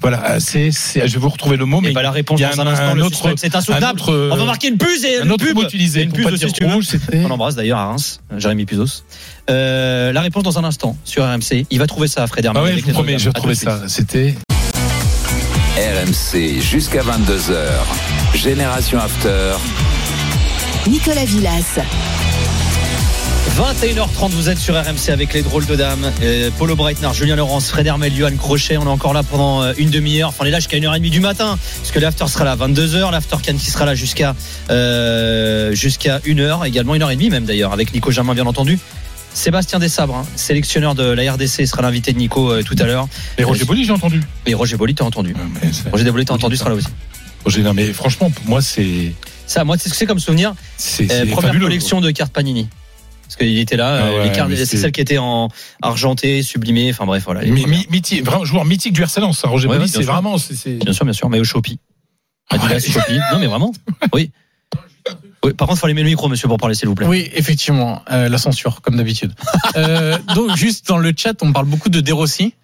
voilà. 0.00 0.40
C'est, 0.40 0.70
c'est- 0.72 1.06
je 1.08 1.14
vais 1.14 1.18
vous 1.20 1.28
retrouver 1.28 1.56
le 1.56 1.64
mot, 1.64 1.80
mais 1.80 1.90
Et 1.90 1.92
bah 1.92 2.02
la 2.02 2.10
réponse 2.10 2.40
dans 2.40 2.46
un, 2.60 2.66
instant. 2.66 2.84
un 2.84 2.94
le 2.94 3.02
autre, 3.04 3.16
suspense, 3.16 3.40
c'est 3.40 3.54
insoutenable. 3.54 4.00
autre, 4.00 4.12
euh, 4.12 4.30
On 4.32 4.36
va 4.36 4.44
marquer 4.44 4.68
une 4.68 4.78
puce 4.78 5.04
et 5.04 5.18
un 5.20 5.24
une 5.24 5.32
autre 5.32 5.44
pub. 5.44 5.54
mot 5.56 5.62
utilisé 5.64 6.02
Une 6.02 6.12
puce 6.12 6.26
aussi, 6.26 6.46
rouge. 6.64 6.86
On 7.24 7.28
l'embrasse 7.28 7.54
d'ailleurs 7.54 7.78
à 7.78 7.86
Reims, 7.86 8.20
Jérémy 8.36 8.66
Puzos. 8.66 9.02
Euh, 9.50 10.12
la 10.12 10.20
réponse 10.20 10.42
dans 10.42 10.58
un 10.58 10.64
instant 10.64 10.96
sur 11.04 11.24
RMC. 11.24 11.66
Il 11.70 11.78
va 11.78 11.86
trouver 11.86 12.08
ça, 12.08 12.26
Fred 12.26 12.44
Hermel. 12.44 12.62
Ah 12.62 12.64
ouais, 12.64 12.74
je 12.76 12.80
vous 12.80 12.86
les 12.86 12.92
promets, 12.92 13.12
autres 13.12 13.18
je 13.20 13.24
vais 13.24 13.30
retrouver 13.30 13.54
ça. 13.54 13.82
C'était. 13.88 14.34
RMC 15.76 16.60
jusqu'à 16.60 17.02
22h. 17.02 17.54
Génération 18.34 18.98
After. 18.98 19.54
Nicolas 20.88 21.24
Villas. 21.24 21.78
21h30, 23.56 24.30
vous 24.30 24.48
êtes 24.48 24.58
sur 24.58 24.74
RMC 24.74 25.10
avec 25.10 25.32
les 25.32 25.42
drôles 25.42 25.64
de 25.66 25.76
dames. 25.76 26.10
Paulo 26.58 26.74
Breitner, 26.74 27.08
Julien 27.14 27.36
Laurence, 27.36 27.68
Fred 27.70 27.86
Hermel, 27.86 28.12
Johan 28.12 28.34
Crochet. 28.36 28.76
On 28.78 28.82
est 28.84 28.88
encore 28.88 29.12
là 29.12 29.22
pendant 29.22 29.62
euh, 29.62 29.72
une 29.78 29.90
demi-heure. 29.90 30.30
Enfin, 30.30 30.38
on 30.42 30.46
est 30.46 30.50
là 30.50 30.58
jusqu'à 30.58 30.76
1h30 30.76 31.08
du 31.08 31.20
matin. 31.20 31.56
Parce 31.78 31.92
que 31.92 32.00
l'after 32.00 32.26
sera 32.26 32.44
là 32.44 32.52
à 32.52 32.56
22h. 32.56 33.12
L'after 33.12 33.36
can 33.46 33.56
qui 33.56 33.70
sera 33.70 33.84
là 33.84 33.94
jusqu'à 33.94 34.34
euh, 34.70 35.72
jusqu'à 35.72 36.18
1h. 36.20 36.66
Également 36.66 36.96
1h30 36.96 37.30
même 37.30 37.44
d'ailleurs. 37.44 37.72
Avec 37.72 37.94
Nico 37.94 38.10
Germain, 38.10 38.34
bien 38.34 38.46
entendu. 38.46 38.76
Sébastien 39.34 39.78
Dessabres, 39.78 40.16
hein, 40.16 40.26
sélectionneur 40.36 40.94
de 40.96 41.04
la 41.04 41.32
RDC, 41.32 41.66
sera 41.66 41.82
l'invité 41.82 42.12
de 42.12 42.18
Nico 42.18 42.50
euh, 42.50 42.62
tout 42.64 42.76
à 42.80 42.84
l'heure. 42.84 43.06
Et 43.38 43.44
Roger 43.44 43.64
Boli, 43.64 43.84
j'ai 43.84 43.92
entendu. 43.92 44.20
Et 44.46 44.54
Roger 44.54 44.76
Boli, 44.76 44.94
t'as 44.96 45.04
entendu. 45.04 45.34
Mais 45.62 45.70
c'est- 45.72 45.90
Roger 45.90 46.10
Boli, 46.10 46.24
t'as 46.24 46.34
entendu, 46.34 46.56
sera 46.56 46.70
là 46.70 46.76
aussi. 46.76 46.88
Roger, 47.44 47.62
non, 47.62 47.74
mais 47.74 47.92
franchement, 47.92 48.30
pour 48.30 48.46
moi, 48.46 48.62
c'est. 48.62 49.12
Ça, 49.46 49.62
moi, 49.64 49.76
c'est 49.78 49.88
ce 49.88 49.94
que 49.94 49.98
c'est 49.98 50.06
comme 50.06 50.18
souvenir. 50.20 50.54
C'est 50.76 51.10
Euh, 51.12 51.20
première 51.26 51.50
fabuleux. 51.50 51.66
collection 51.66 52.00
de 52.00 52.10
cartes 52.10 52.32
Panini. 52.32 52.68
Parce 53.36 53.48
qu'il 53.48 53.58
était 53.58 53.76
là, 53.76 53.98
Ah 54.00 54.06
euh, 54.06 54.18
ouais, 54.18 54.28
les 54.28 54.32
cartes, 54.32 54.48
mais 54.48 54.56
c'est 54.64 54.76
celles 54.76 54.92
qui 54.92 55.00
étaient 55.00 55.18
en 55.18 55.48
argenté, 55.82 56.42
sublimé, 56.44 56.90
enfin 56.90 57.04
bref, 57.04 57.24
voilà. 57.24 57.42
Mi- 57.42 57.66
mi- 57.66 57.86
mythique, 57.90 58.24
vraiment 58.24 58.44
joueur 58.44 58.64
mythique 58.64 58.92
du 58.92 59.02
RC 59.02 59.20
Lens, 59.20 59.44
hein, 59.44 59.48
Roger 59.48 59.66
Ouais, 59.66 59.78
c'est 59.88 60.02
vraiment. 60.02 60.38
c'est- 60.38 60.54
c'est- 60.54 60.74
Bien 60.84 60.92
sûr, 60.92 61.04
bien 61.04 61.12
sûr, 61.12 61.28
mais 61.28 61.40
au 61.40 61.44
Shopee. 61.44 61.78
Adidas. 62.50 62.78
Shopee. 62.92 63.18
Non, 63.32 63.40
mais 63.40 63.46
vraiment. 63.48 63.72
Oui. 64.12 64.30
Oui, 65.44 65.52
par 65.52 65.66
contre, 65.66 65.78
il 65.78 65.80
faut 65.80 65.86
allumer 65.86 66.02
le 66.04 66.08
micro, 66.10 66.28
monsieur, 66.28 66.46
pour 66.46 66.58
parler, 66.58 66.74
s'il 66.76 66.88
vous 66.88 66.94
plaît. 66.94 67.06
Oui, 67.08 67.28
effectivement, 67.34 68.02
euh, 68.12 68.28
la 68.28 68.38
censure, 68.38 68.80
comme 68.82 68.96
d'habitude. 68.96 69.32
Euh, 69.76 70.16
donc, 70.36 70.56
juste 70.56 70.86
dans 70.86 70.98
le 70.98 71.12
chat, 71.16 71.34
on 71.42 71.52
parle 71.52 71.66
beaucoup 71.66 71.88
de 71.90 72.00
De 72.00 72.12
Rossi, 72.12 72.54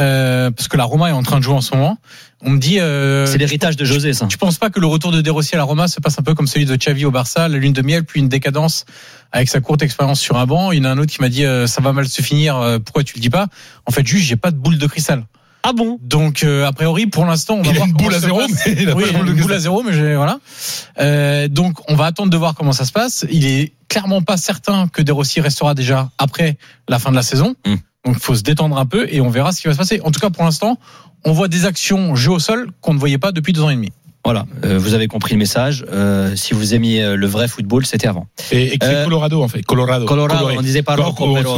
euh, 0.00 0.50
parce 0.50 0.66
que 0.68 0.78
la 0.78 0.84
Roma 0.84 1.10
est 1.10 1.12
en 1.12 1.22
train 1.22 1.36
de 1.38 1.44
jouer 1.44 1.54
en 1.54 1.60
ce 1.60 1.74
moment. 1.76 1.98
On 2.44 2.50
me 2.50 2.58
dit. 2.58 2.78
Euh, 2.80 3.26
C'est 3.26 3.38
l'héritage 3.38 3.76
de 3.76 3.84
José, 3.84 4.12
ça. 4.12 4.26
tu 4.26 4.38
penses 4.38 4.58
pas 4.58 4.70
que 4.70 4.78
le 4.78 4.86
retour 4.86 5.10
de 5.10 5.20
De 5.20 5.30
Rossi 5.30 5.54
à 5.54 5.58
la 5.58 5.64
Roma 5.64 5.88
se 5.88 6.00
passe 6.00 6.18
un 6.18 6.22
peu 6.22 6.34
comme 6.34 6.46
celui 6.46 6.66
de 6.66 6.76
Xavi 6.76 7.04
au 7.04 7.10
Barça, 7.10 7.48
la 7.48 7.58
lune 7.58 7.72
de 7.72 7.82
miel, 7.82 8.04
puis 8.04 8.20
une 8.20 8.28
décadence 8.28 8.84
avec 9.32 9.48
sa 9.48 9.60
courte 9.60 9.82
expérience 9.82 10.20
sur 10.20 10.36
un 10.38 10.46
banc 10.46 10.70
Il 10.72 10.78
y 10.78 10.80
en 10.80 10.84
a 10.84 10.90
un 10.90 10.98
autre 10.98 11.12
qui 11.12 11.20
m'a 11.20 11.28
dit 11.28 11.44
euh, 11.44 11.66
ça 11.66 11.80
va 11.80 11.92
mal 11.92 12.08
se 12.08 12.22
finir, 12.22 12.56
euh, 12.56 12.78
pourquoi 12.78 13.02
tu 13.02 13.14
le 13.16 13.20
dis 13.20 13.30
pas? 13.30 13.46
En 13.86 13.90
fait, 13.90 14.06
juste, 14.06 14.26
j'ai 14.26 14.36
pas 14.36 14.50
de 14.52 14.56
boule 14.56 14.78
de 14.78 14.86
cristal. 14.86 15.24
Ah 15.64 15.72
bon? 15.72 15.98
Donc, 16.00 16.44
euh, 16.44 16.64
a 16.64 16.72
priori, 16.72 17.08
pour 17.08 17.24
l'instant, 17.26 17.54
on 17.56 17.62
va 17.62 17.70
Il 17.70 17.70
a 17.70 17.72
voir 17.74 17.86
une 17.88 17.92
comment 17.94 18.04
boule 18.06 18.14
à 18.14 18.20
zéro, 18.20 18.38
passe. 18.38 18.66
mais 18.66 18.76
il 18.82 18.88
a 18.88 18.94
Oui, 18.94 19.02
pas 19.04 19.08
de 19.10 19.16
boule 19.16 19.26
de 19.26 19.32
une 19.32 19.36
boule 19.40 19.50
cristal. 19.50 19.56
à 19.56 19.58
zéro, 19.58 19.82
mais 19.82 20.14
voilà. 20.14 20.38
Euh, 21.00 21.48
donc, 21.48 21.78
on 21.90 21.96
va 21.96 22.06
attendre 22.06 22.30
de 22.30 22.36
voir 22.36 22.54
comment 22.54 22.72
ça 22.72 22.84
se 22.84 22.92
passe. 22.92 23.26
Il 23.30 23.44
est 23.44 23.72
clairement 23.88 24.22
pas 24.22 24.36
certain 24.36 24.86
que 24.86 25.02
De 25.02 25.10
Rossi 25.12 25.40
restera 25.40 25.74
déjà 25.74 26.10
après 26.16 26.56
la 26.88 27.00
fin 27.00 27.10
de 27.10 27.16
la 27.16 27.22
saison. 27.22 27.56
Hmm. 27.66 27.74
Donc, 28.08 28.16
il 28.16 28.22
faut 28.22 28.34
se 28.34 28.42
détendre 28.42 28.78
un 28.78 28.86
peu 28.86 29.06
et 29.12 29.20
on 29.20 29.28
verra 29.28 29.52
ce 29.52 29.60
qui 29.60 29.66
va 29.66 29.74
se 29.74 29.78
passer. 29.78 30.00
En 30.02 30.10
tout 30.10 30.18
cas, 30.18 30.30
pour 30.30 30.42
l'instant, 30.42 30.78
on 31.26 31.32
voit 31.32 31.46
des 31.46 31.66
actions 31.66 32.14
jeu 32.14 32.30
au 32.30 32.38
sol 32.38 32.70
qu'on 32.80 32.94
ne 32.94 32.98
voyait 32.98 33.18
pas 33.18 33.32
depuis 33.32 33.52
deux 33.52 33.62
ans 33.62 33.68
et 33.68 33.74
demi. 33.74 33.92
Voilà, 34.28 34.44
euh, 34.64 34.78
vous 34.78 34.92
avez 34.92 35.06
compris 35.06 35.32
le 35.32 35.38
message. 35.38 35.86
Euh, 35.90 36.36
si 36.36 36.52
vous 36.52 36.74
aimiez 36.74 37.02
euh, 37.02 37.16
le 37.16 37.26
vrai 37.26 37.48
football, 37.48 37.86
c'était 37.86 38.08
avant. 38.08 38.26
Et, 38.52 38.74
et 38.74 38.78
que 38.78 38.84
c'est 38.84 38.94
Euh, 38.94 39.04
Colorado 39.04 39.42
en 39.42 39.48
fait, 39.48 39.62
Colorado. 39.62 40.04
Colorado, 40.04 40.34
Coloré. 40.38 40.56
on 40.58 40.60
disait 40.62 40.82
pas 40.82 40.96
souvent, 40.96 41.14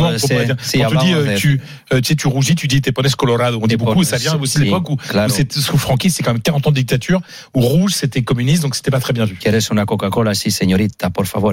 euh, 0.08 0.14
c'est- 0.62 0.78
pas 0.78 0.88
quand 0.88 1.04
euh, 1.04 1.24
ouais. 1.26 1.34
tu, 1.34 1.60
tu 1.90 1.98
sais, 2.04 2.14
tu 2.14 2.28
rougis, 2.28 2.54
tu 2.54 2.68
dis 2.68 2.80
t'es 2.80 2.92
pones 2.92 3.08
Colorado. 3.10 3.58
On 3.60 3.66
dit 3.66 3.76
beaucoup, 3.76 4.04
ça 4.04 4.18
vient 4.18 4.38
aussi 4.38 4.58
sí, 4.58 4.64
l'époque 4.64 4.88
où, 4.88 4.96
c'est 5.28 5.52
sous 5.52 5.76
Francky, 5.78 6.10
c'est 6.10 6.22
quand 6.22 6.32
même 6.32 6.42
40 6.42 6.68
ans 6.68 6.70
de 6.70 6.76
dictature, 6.76 7.20
où 7.54 7.60
rouge 7.60 7.92
c'était 7.94 8.22
communiste, 8.22 8.62
donc 8.62 8.76
c'était 8.76 8.92
pas 8.92 9.00
très 9.00 9.12
bien 9.12 9.24
vu. 9.24 9.34
Quieres 9.34 9.60
una 9.72 9.84
Coca-Cola, 9.84 10.34
si, 10.34 10.52
señorita, 10.52 11.10
por 11.10 11.26
favor. 11.26 11.52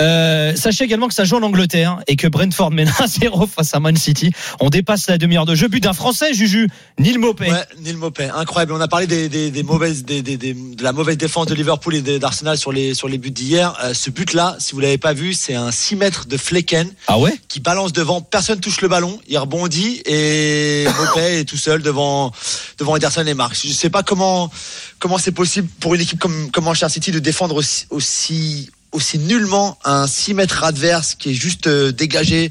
Euh, 0.00 0.54
sachez 0.56 0.84
également 0.84 1.06
que 1.08 1.14
ça 1.14 1.24
joue 1.24 1.36
en 1.36 1.42
Angleterre 1.42 2.00
et 2.08 2.16
que 2.16 2.26
Brentford 2.26 2.70
mène 2.72 2.88
1-0 2.88 3.46
face 3.54 3.72
à 3.74 3.78
Man 3.80 3.96
City. 3.96 4.32
On 4.60 4.68
dépasse 4.70 5.06
la 5.08 5.18
demi-heure 5.18 5.46
de 5.46 5.54
jeu. 5.54 5.68
But 5.68 5.82
d'un 5.84 5.92
Français, 5.92 6.34
Juju, 6.34 6.68
Neil 6.98 7.18
Maupay. 7.18 7.50
Ouais, 7.50 7.64
Neil 7.84 7.94
Maupay, 7.96 8.28
incroyable. 8.34 8.72
On 8.72 8.80
a 8.80 8.88
parlé 8.88 9.06
des, 9.06 9.28
des, 9.28 9.50
des 9.50 9.62
mauvaises, 9.62 10.04
des, 10.04 10.22
des, 10.22 10.36
des- 10.36 10.55
de 10.76 10.82
la 10.82 10.92
mauvaise 10.92 11.16
défense 11.16 11.46
de 11.46 11.54
Liverpool 11.54 11.94
et 11.94 12.18
d'Arsenal 12.18 12.56
sur 12.58 12.72
les, 12.72 12.94
sur 12.94 13.08
les 13.08 13.18
buts 13.18 13.30
d'hier. 13.30 13.76
Euh, 13.82 13.94
ce 13.94 14.10
but-là, 14.10 14.56
si 14.58 14.72
vous 14.72 14.80
l'avez 14.80 14.98
pas 14.98 15.12
vu, 15.12 15.34
c'est 15.34 15.54
un 15.54 15.70
6 15.70 15.96
mètres 15.96 16.26
de 16.26 16.36
Flecken 16.36 16.90
Ah 17.06 17.18
ouais 17.18 17.38
qui 17.48 17.60
balance 17.60 17.92
devant. 17.92 18.20
Personne 18.20 18.60
touche 18.60 18.80
le 18.80 18.88
ballon. 18.88 19.20
Il 19.28 19.38
rebondit 19.38 20.02
et 20.04 20.86
Maupay 20.98 21.40
est 21.40 21.44
tout 21.44 21.56
seul 21.56 21.82
devant, 21.82 22.32
devant 22.78 22.96
Ederson 22.96 23.26
et 23.26 23.34
Marx. 23.34 23.66
Je 23.66 23.72
sais 23.72 23.90
pas 23.90 24.02
comment, 24.02 24.50
comment 24.98 25.18
c'est 25.18 25.32
possible 25.32 25.68
pour 25.80 25.94
une 25.94 26.00
équipe 26.00 26.18
comme, 26.18 26.50
comme 26.50 26.64
Manchester 26.64 26.92
City 26.92 27.10
de 27.10 27.18
défendre 27.18 27.56
aussi, 27.56 27.86
aussi, 27.90 28.70
aussi 28.92 29.18
nullement 29.18 29.78
un 29.84 30.06
6 30.06 30.34
mètres 30.34 30.64
adverse 30.64 31.14
qui 31.14 31.30
est 31.30 31.34
juste 31.34 31.66
euh, 31.66 31.92
dégagé 31.92 32.50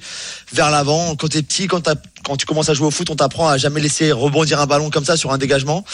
vers 0.53 0.71
l'avant. 0.71 1.15
Quand 1.15 1.27
t'es 1.27 1.41
petit, 1.41 1.67
quand 1.67 1.81
t'as 1.81 1.95
quand 2.25 2.37
tu 2.37 2.45
commences 2.45 2.69
à 2.69 2.73
jouer 2.73 2.87
au 2.87 2.91
foot, 2.91 3.09
on 3.11 3.15
t'apprend 3.15 3.47
à 3.47 3.57
jamais 3.57 3.79
laisser 3.79 4.11
rebondir 4.11 4.59
un 4.59 4.65
ballon 4.65 4.89
comme 4.89 5.05
ça 5.05 5.15
sur 5.15 5.31
un 5.31 5.37
dégagement. 5.37 5.85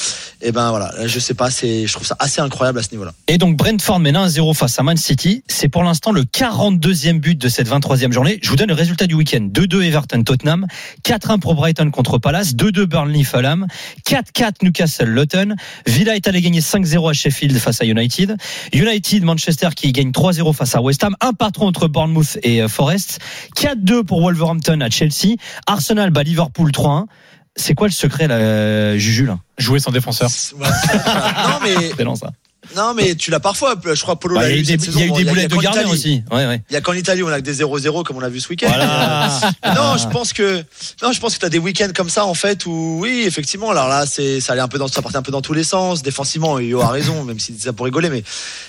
Et 0.41 0.51
ben 0.51 0.69
voilà, 0.69 0.93
je 1.05 1.19
sais 1.19 1.33
pas, 1.33 1.51
c'est, 1.51 1.85
je 1.85 1.93
trouve 1.93 2.07
ça 2.07 2.15
assez 2.19 2.39
incroyable 2.39 2.79
à 2.79 2.83
ce 2.83 2.91
niveau-là. 2.91 3.13
Et 3.27 3.37
donc 3.37 3.57
Brentford 3.57 3.99
mène 3.99 4.15
1-0 4.15 4.55
face 4.55 4.79
à 4.79 4.83
Man 4.83 4.97
City. 4.97 5.43
C'est 5.47 5.67
pour 5.67 5.83
l'instant 5.83 6.11
le 6.11 6.23
42e 6.23 7.19
but 7.19 7.37
de 7.37 7.49
cette 7.49 7.69
23e 7.69 8.11
journée. 8.13 8.39
Je 8.41 8.49
vous 8.49 8.55
donne 8.55 8.69
le 8.69 8.73
résultat 8.73 9.07
du 9.07 9.15
week-end. 9.15 9.49
2-2 9.51 9.83
Everton 9.83 10.23
Tottenham, 10.23 10.67
4-1 11.03 11.39
pour 11.39 11.55
Brighton 11.55 11.91
contre 11.91 12.17
Palace, 12.17 12.55
2-2 12.55 12.85
Burnley 12.85 13.23
Fulham, 13.23 13.67
4-4 14.07 14.63
Newcastle 14.63 15.09
Luton. 15.09 15.55
Villa 15.85 16.15
est 16.15 16.27
allé 16.27 16.41
gagner 16.41 16.61
5-0 16.61 17.09
à 17.09 17.13
Sheffield 17.13 17.57
face 17.57 17.81
à 17.81 17.85
United. 17.85 18.37
United 18.71 19.23
Manchester 19.23 19.69
qui 19.75 19.91
gagne 19.91 20.11
3-0 20.11 20.53
face 20.53 20.75
à 20.75 20.81
West 20.81 21.03
Ham. 21.03 21.15
Un 21.19 21.33
patron 21.33 21.67
entre 21.67 21.89
Bournemouth 21.89 22.37
et 22.43 22.61
euh, 22.61 22.69
Forest. 22.69 23.19
4-2 23.57 24.03
pour 24.03 24.21
Wolverhampton 24.21 24.79
à 24.79 24.89
Chelsea. 24.89 25.35
Arsenal 25.67 26.09
bat 26.21 26.29
Liverpool 26.29 26.71
3-1. 26.71 27.05
C'est 27.55 27.73
quoi 27.73 27.87
le 27.87 27.91
secret 27.91 28.27
là, 28.27 28.35
euh, 28.35 28.97
Juju 28.97 29.25
là 29.25 29.39
Jouer 29.57 29.79
sans 29.79 29.91
défenseur. 29.91 30.29
Ouais. 30.57 30.67
non 30.95 31.59
mais 31.61 31.91
C'est 31.97 32.15
ça. 32.15 32.31
Non 32.75 32.93
mais 32.93 33.15
tu 33.15 33.31
l'as 33.31 33.39
parfois. 33.39 33.75
Je 33.83 34.01
crois 34.01 34.19
Polo 34.19 34.35
Bah, 34.35 34.49
il 34.49 34.55
y 34.55 34.57
a 34.57 34.59
eu 34.75 34.77
des, 34.77 34.85
il 34.87 34.99
y 34.99 35.03
a 35.03 35.07
Bon, 35.07 35.15
boulettes 35.31 35.51
de 35.51 35.55
Italie. 35.57 35.91
aussi. 35.91 36.23
Ouais, 36.31 36.45
ouais. 36.47 36.61
Il 36.69 36.73
y 36.73 36.75
a 36.75 36.81
qu'en 36.81 36.93
Italie 36.93 37.23
on 37.23 37.27
a 37.29 37.39
que 37.39 37.45
des 37.45 37.61
0-0 37.63 38.03
comme 38.03 38.17
on 38.17 38.19
l'a 38.19 38.29
vu 38.29 38.39
ce 38.39 38.49
week-end. 38.49 38.67
Voilà. 38.67 39.29
non, 39.75 39.97
je 39.97 40.07
pense 40.07 40.33
que 40.33 40.63
non, 41.01 41.11
je 41.11 41.19
pense 41.19 41.35
que 41.35 41.39
tu 41.39 41.45
as 41.45 41.49
des 41.49 41.59
week-ends 41.59 41.91
comme 41.95 42.09
ça 42.09 42.25
en 42.25 42.33
fait 42.33 42.65
où 42.65 42.99
oui, 43.01 43.23
effectivement, 43.25 43.71
alors 43.71 43.87
là 43.87 44.05
c'est 44.05 44.39
ça 44.39 44.53
allait 44.53 44.61
un 44.61 44.67
peu 44.67 44.77
dans 44.77 44.87
ça 44.87 45.01
partait 45.01 45.17
un 45.17 45.21
peu 45.21 45.31
dans 45.31 45.41
tous 45.41 45.53
les 45.53 45.63
sens, 45.63 46.01
défensivement, 46.03 46.59
Yo 46.59 46.81
a 46.81 46.89
raison 46.89 47.23
même 47.23 47.39
si 47.39 47.57
ça 47.59 47.73
pour 47.73 47.85
rigoler 47.85 48.09
mais 48.09 48.23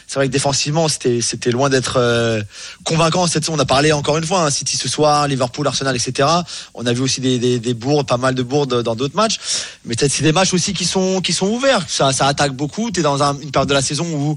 c'est 0.07 0.17
vrai 0.17 0.27
que 0.29 0.33
défensivement, 0.33 0.89
c'était 0.89 1.21
c'était 1.21 1.51
loin 1.51 1.69
d'être 1.71 1.97
euh, 1.99 2.43
convaincant 2.85 3.27
cette. 3.27 3.49
On 3.49 3.59
a 3.59 3.65
parlé 3.65 3.93
encore 3.93 4.19
une 4.19 4.25
fois 4.25 4.43
hein, 4.45 4.51
City 4.51 4.77
ce 4.77 4.89
soir, 4.89 5.27
Liverpool, 5.29 5.67
Arsenal 5.67 5.97
etc. 5.97 6.29
On 6.75 6.87
a 6.87 6.93
vu 6.93 7.01
aussi 7.01 7.21
des 7.21 7.39
des, 7.39 7.59
des 7.59 7.75
bourdes, 7.75 8.07
pas 8.07 8.17
mal 8.19 8.35
de 8.35 8.43
bourdes 8.43 8.83
dans 8.83 8.95
d'autres 8.95 9.17
matchs, 9.17 9.39
mais 9.85 9.95
c'est 9.99 10.23
des 10.23 10.33
matchs 10.33 10.53
aussi 10.55 10.73
qui 10.75 10.85
sont 10.85 11.21
qui 11.21 11.33
sont 11.33 11.47
ouverts. 11.49 11.85
Ça 11.89 12.13
ça 12.13 12.27
attaque 12.27 12.53
beaucoup, 12.53 12.91
tu 12.91 13.01
es 13.01 13.03
dans 13.03 13.23
un- 13.23 13.39
une 13.41 13.51
période 13.51 13.69
de 13.69 13.75
la 13.75 13.81
saison 13.83 13.92
où 14.01 14.37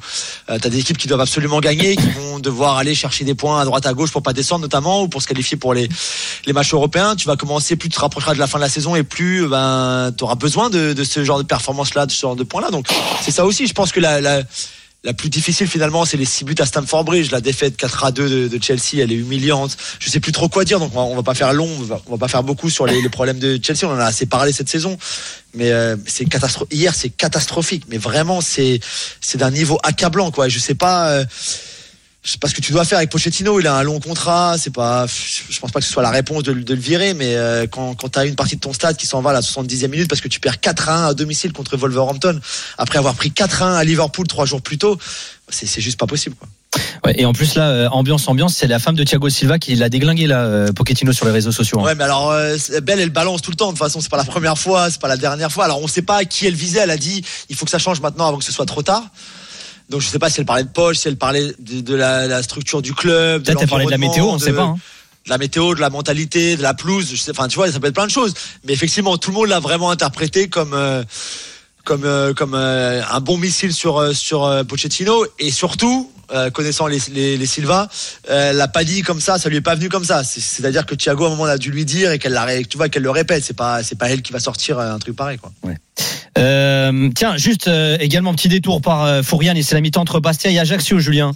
euh, 0.50 0.58
tu 0.60 0.68
as 0.68 0.70
des 0.70 0.80
équipes 0.80 0.98
qui 0.98 1.08
doivent 1.08 1.22
absolument 1.22 1.60
gagner, 1.60 1.96
qui 1.96 2.10
vont 2.10 2.40
devoir 2.40 2.78
aller 2.78 2.96
chercher 2.96 3.24
des 3.24 3.36
points 3.36 3.62
à 3.62 3.66
droite 3.66 3.86
à 3.86 3.94
gauche 3.94 4.12
pour 4.12 4.22
pas 4.22 4.34
descendre 4.34 4.62
notamment 4.62 5.04
ou 5.04 5.08
pour 5.08 5.22
se 5.22 5.28
qualifier 5.28 5.58
pour 5.58 5.74
les 5.74 5.90
les 6.46 6.54
matchs 6.54 6.74
européens, 6.74 7.16
tu 7.16 7.28
vas 7.28 7.36
commencer, 7.36 7.76
plus 7.76 7.90
tu 7.90 7.96
te 7.96 8.02
rapprocheras 8.02 8.34
de 8.34 8.40
la 8.40 8.48
fin 8.48 8.58
de 8.58 8.64
la 8.64 8.70
saison 8.70 8.96
et 8.96 9.04
plus 9.04 9.48
ben, 9.48 10.12
tu 10.18 10.24
auras 10.24 10.36
besoin 10.36 10.70
de, 10.70 11.04
ce 11.04 11.24
genre 11.24 11.38
de 11.38 11.44
performance-là, 11.44 12.06
de 12.06 12.12
ce 12.12 12.22
genre 12.22 12.36
de 12.36 12.44
points-là. 12.44 12.72
Donc 12.72 12.88
c'est 13.22 13.32
ça 13.32 13.46
aussi, 13.46 13.68
je 13.68 13.74
pense 13.74 13.92
que 13.92 14.00
la, 14.00 14.42
la 15.06 15.14
plus 15.14 15.30
difficile 15.30 15.68
finalement, 15.68 16.04
c'est 16.04 16.18
les 16.18 16.26
6 16.26 16.46
buts 16.46 16.56
à 16.60 16.66
Stamford 16.66 17.04
Bridge. 17.04 17.32
La 17.32 17.40
défaite 17.40 17.78
4 17.78 18.06
à 18.06 18.12
2 18.12 18.50
de, 18.50 18.64
Chelsea, 18.64 19.00
elle 19.00 19.12
est 19.12 19.16
humiliante. 19.16 19.78
Je 20.00 20.10
sais 20.10 20.20
plus 20.20 20.32
trop 20.32 20.50
quoi 20.50 20.66
dire, 20.66 20.80
donc 20.80 20.92
on 20.96 21.10
va, 21.10 21.16
va 21.16 21.24
pas 21.24 21.36
faire 21.36 21.54
long, 21.54 21.70
on 21.80 21.84
va, 21.84 22.02
va 22.10 22.18
pas 22.18 22.28
faire 22.28 22.44
beaucoup 22.44 22.72
sur 22.72 22.88
les, 22.88 23.08
problèmes 23.10 23.38
de 23.38 23.60
Chelsea. 23.62 23.84
On 23.84 23.94
en 23.94 24.00
a 24.00 24.06
assez 24.06 24.26
parlé 24.26 24.52
cette 24.52 24.68
saison, 24.68 24.98
mais 25.54 25.72
euh, 25.72 25.96
c'est 26.08 26.26
Hier, 26.72 26.94
c'est 26.96 27.10
catastrophique, 27.10 27.84
mais 27.88 27.98
vraiment, 27.98 28.42
c'est 28.42 28.80
c'est 29.22 29.38
d'un 29.38 29.52
niveau 29.52 29.78
accablant, 29.84 30.32
quoi. 30.32 30.50
Je 30.50 30.60
sais 30.60 30.76
pas. 30.76 31.10
euh, 31.10 31.26
je 32.26 32.32
sais 32.32 32.38
pas 32.40 32.50
ce 32.50 32.56
que 32.56 32.62
tu 32.62 32.72
dois 32.72 32.84
faire 32.86 32.98
avec 32.98 33.10
Pochettino. 33.12 33.60
Il 33.60 33.68
a 33.68 33.76
un 33.76 33.84
long 33.84 34.00
contrat. 34.00 34.56
C'est 34.58 34.74
pas, 34.74 35.06
je 35.08 35.60
pense 35.60 35.72
pas 35.72 35.80
que 35.80 35.86
ce 35.86 35.92
soit 35.92 36.02
la 36.04 36.10
réponse 36.10 36.42
de, 36.44 36.52
le- 36.52 36.64
de 36.64 36.74
le 36.74 36.80
virer, 36.82 37.14
mais 37.14 37.36
euh, 37.36 37.68
quand, 37.68 37.94
quand 37.96 38.10
tu 38.10 38.20
as 38.20 38.26
une 38.26 38.36
partie 38.36 38.56
de 38.56 38.62
ton 38.62 38.74
stade 38.74 38.98
qui 38.98 39.06
s'en 39.06 39.22
va 39.22 39.30
à 39.30 39.34
la 39.34 39.42
70e 39.42 39.88
minute 39.90 40.10
parce 40.10 40.22
que 40.22 40.28
tu 40.28 40.40
perds 40.40 40.60
4 40.60 40.90
à 40.90 41.06
1 41.06 41.08
à 41.10 41.14
domicile 41.14 41.54
contre 41.54 41.78
Wolverhampton 41.78 42.40
après 42.80 42.98
avoir 42.98 43.14
pris 43.14 43.32
4 43.32 43.62
à 43.62 43.66
1 43.68 43.76
à 43.76 43.84
Liverpool 43.84 44.28
trois 44.28 44.46
jours 44.46 44.62
plus 44.62 44.78
tôt, 44.80 44.98
c'est 45.50 45.68
c'est 45.68 45.82
juste 45.82 46.00
pas 46.00 46.08
possible. 46.08 46.36
Quoi. 46.36 46.48
Ouais, 47.06 47.14
et 47.18 47.26
en 47.26 47.32
plus 47.32 47.56
là, 47.56 47.70
euh, 47.70 47.90
ambiance, 47.90 48.28
ambiance, 48.28 48.56
c'est 48.56 48.68
la 48.68 48.80
femme 48.80 48.96
de 48.96 49.04
Thiago 49.04 49.30
Silva 49.30 49.60
qui 49.60 49.76
l'a 49.76 49.88
déglingué 49.90 50.26
là, 50.28 50.42
euh, 50.42 50.74
Pochettino 50.74 51.14
sur 51.14 51.26
les 51.28 51.32
réseaux 51.32 51.52
sociaux. 51.54 51.80
hein. 51.80 51.84
Ouais, 51.84 51.96
mais 51.96 52.04
alors 52.04 52.32
euh, 52.32 52.58
Belle, 52.82 53.00
elle 53.00 53.12
balance 53.12 53.42
tout 53.44 53.52
le 53.52 53.56
temps. 53.56 53.68
De 53.68 53.72
toute 53.74 53.80
façon, 53.80 54.02
c'est 54.02 54.10
pas 54.10 54.18
la 54.18 54.26
première 54.26 54.58
fois, 54.58 54.90
c'est 54.90 55.00
pas 55.00 55.08
la 55.08 55.16
dernière 55.18 55.52
fois. 55.52 55.66
Alors 55.66 55.80
on 55.82 55.88
sait 55.88 56.02
pas 56.02 56.18
à 56.18 56.26
qui 56.26 56.48
elle 56.48 56.56
visait. 56.56 56.80
Elle 56.80 56.90
a 56.92 56.98
dit, 56.98 57.24
il 57.50 57.56
faut 57.56 57.66
que 57.66 57.72
ça 57.72 57.78
change 57.80 58.02
maintenant 58.02 58.28
avant 58.28 58.40
que 58.40 58.44
ce 58.44 58.52
soit 58.52 58.66
trop 58.66 58.82
tard. 58.82 59.04
Donc 59.90 60.02
je 60.02 60.08
sais 60.08 60.20
pas 60.20 60.30
si 60.30 60.40
elle 60.40 60.46
parlait 60.46 60.64
de 60.64 60.70
Poche, 60.70 60.98
si 60.98 61.08
elle 61.08 61.18
parlait 61.18 61.54
de, 61.60 61.82
de 61.82 61.96
la, 61.96 62.28
la 62.28 62.42
structure 62.44 62.82
du 62.82 62.94
club. 62.94 63.42
de 63.42 63.46
Peut-être 63.46 63.62
elle 63.64 63.70
parlait 63.70 63.86
de 63.86 63.92
la 63.92 63.98
météo, 63.98 64.26
on 64.26 64.40
sait 64.40 64.52
de- 64.52 64.56
pas. 64.56 64.64
hein. 64.64 64.78
de 65.26 65.30
la 65.30 65.38
météo, 65.38 65.76
de 65.76 65.80
la 65.82 65.90
mentalité, 65.90 66.58
de 66.58 66.62
la 66.64 66.74
pelouse. 66.74 67.10
Je 67.12 67.16
sais, 67.18 67.32
enfin, 67.32 67.48
tu 67.48 67.56
vois, 67.56 67.72
ça 67.72 67.80
peut 67.80 67.88
être 67.88 67.94
plein 67.96 68.06
de 68.08 68.12
choses. 68.12 68.34
Mais 68.64 68.74
effectivement, 68.74 69.18
tout 69.18 69.30
le 69.32 69.36
monde 69.36 69.48
l'a 69.48 69.60
vraiment 69.60 69.92
interprété 69.92 70.48
comme 70.50 70.74
euh, 70.74 71.04
comme 71.84 72.04
euh, 72.04 72.34
comme 72.34 72.54
euh, 72.56 73.02
un 73.12 73.20
bon 73.20 73.38
missile 73.38 73.74
sur 73.74 74.16
sur 74.16 74.64
Pochettino 74.68 75.26
et 75.40 75.52
surtout. 75.52 76.12
Euh, 76.36 76.50
connaissant 76.50 76.88
les, 76.88 77.00
les, 77.14 77.46
Silva, 77.46 77.88
euh, 78.30 78.54
l'a 78.54 78.68
pas 78.68 78.84
dit 78.84 79.02
comme 79.02 79.20
ça, 79.22 79.38
ça 79.40 79.50
lui 79.50 79.58
est 79.58 79.62
pas 79.62 79.76
venu 79.76 79.90
comme 79.90 80.04
ça. 80.06 80.24
C'est- 80.24 80.40
C'est-à-dire 80.42 80.86
que 80.86 80.96
Thiago 80.96 81.24
à 81.26 81.28
un 81.28 81.30
moment 81.32 81.46
a 81.46 81.58
dû 81.58 81.72
lui 81.72 81.86
dire 81.86 82.12
et 82.12 82.20
qu'elle 82.20 82.40
tu 82.70 82.78
vois, 82.78 82.90
qu'elle 82.90 83.04
le 83.04 83.12
répète. 83.12 83.44
C'est 83.44 83.56
pas, 83.56 83.82
c'est 83.84 83.98
pas 83.98 84.10
elle 84.10 84.22
qui 84.22 84.32
va 84.34 84.40
sortir 84.40 84.80
euh, 84.80 84.94
un 84.94 85.00
truc 85.00 85.16
pareil, 85.16 85.38
quoi. 85.38 85.52
Tiens, 86.36 87.38
juste 87.38 87.70
également 88.00 88.34
petit 88.34 88.50
détour 88.50 88.82
par 88.82 89.24
Fourian 89.24 89.56
et 89.56 89.64
c'est 89.64 89.76
la 89.76 89.82
mi-temps 89.82 90.02
entre 90.02 90.20
Bastia 90.20 90.52
et 90.52 90.60
Ajaccio, 90.60 91.00
Julien. 91.00 91.32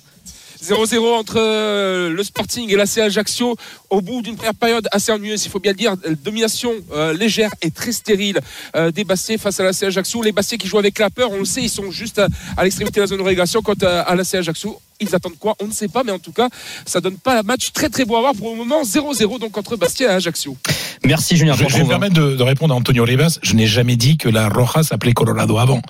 0-0 0.64 0.99
entre 1.14 1.36
euh, 1.38 2.10
le 2.10 2.23
Sporting 2.23 2.69
et 2.69 2.76
l'AC 2.76 2.98
Ajaccio 2.98 3.56
au 3.90 4.02
bout 4.02 4.22
d'une 4.22 4.36
première 4.36 4.53
période 4.56 4.88
assez 4.91 5.11
ennuyeuse, 5.11 5.45
il 5.45 5.49
faut 5.49 5.60
bien 5.60 5.72
le 5.72 5.77
dire. 5.77 5.94
Euh, 6.06 6.15
Domination 6.23 6.72
euh, 6.94 7.14
légère 7.14 7.49
et 7.61 7.72
très 7.72 7.91
stérile 7.91 8.40
euh, 8.76 8.91
des 8.91 9.03
Bastiais 9.03 9.38
face 9.38 9.60
à 9.60 9.64
l'AC 9.64 9.84
Ajaccio. 9.84 10.22
Les 10.22 10.31
Bastiais 10.31 10.57
qui 10.57 10.68
jouent 10.68 10.80
avec 10.80 10.99
la 10.99 11.10
peur, 11.10 11.31
on 11.31 11.38
le 11.40 11.45
sait, 11.45 11.61
ils 11.61 11.69
sont 11.69 11.91
juste 11.91 12.19
à, 12.19 12.27
à 12.57 12.64
l'extrémité 12.64 12.98
de 12.99 13.02
la 13.02 13.07
zone 13.07 13.19
de 13.19 13.23
relégation. 13.23 13.61
Quant 13.61 13.73
à, 13.81 14.02
à 14.02 14.15
l'AC 14.15 14.36
Ajaccio, 14.36 14.80
ils 14.99 15.15
attendent 15.15 15.40
quoi? 15.40 15.56
On 15.61 15.68
ne 15.68 15.72
sait 15.72 15.88
pas, 15.88 16.03
mais 16.03 16.11
en 16.11 16.19
tout 16.19 16.34
cas, 16.34 16.49
ça 16.86 16.99
donne 16.99 17.18
pas 17.18 17.40
un 17.40 17.44
match 17.44 17.72
très 17.72 17.90
très 17.90 18.03
beau 18.06 18.18
à 18.18 18.19
voir 18.19 18.34
pour 18.36 18.52
le 18.52 18.57
moment. 18.57 18.84
0-0 18.84 19.40
donc 19.40 19.57
entre 19.57 19.77
Bastia 19.77 20.11
et 20.11 20.14
Ajaccio. 20.15 20.57
Merci 21.06 21.38
Julien. 21.38 21.53
Je, 21.53 21.68
je 21.68 21.77
vais 21.77 21.84
me 21.84 21.90
permettre 21.90 22.15
de, 22.15 22.36
de 22.36 22.44
répondre 22.44 22.73
à 22.73 22.77
Antonio 22.77 23.06
Rivas. 23.06 23.40
Je 23.41 23.53
n'ai 23.56 23.68
jamais 23.68 23.95
dit 23.95 24.18
que 24.18 24.27
la 24.27 24.49
Roja 24.49 24.84
s'appelait 24.84 25.14
Colorado 25.14 25.57
avant. 25.57 25.81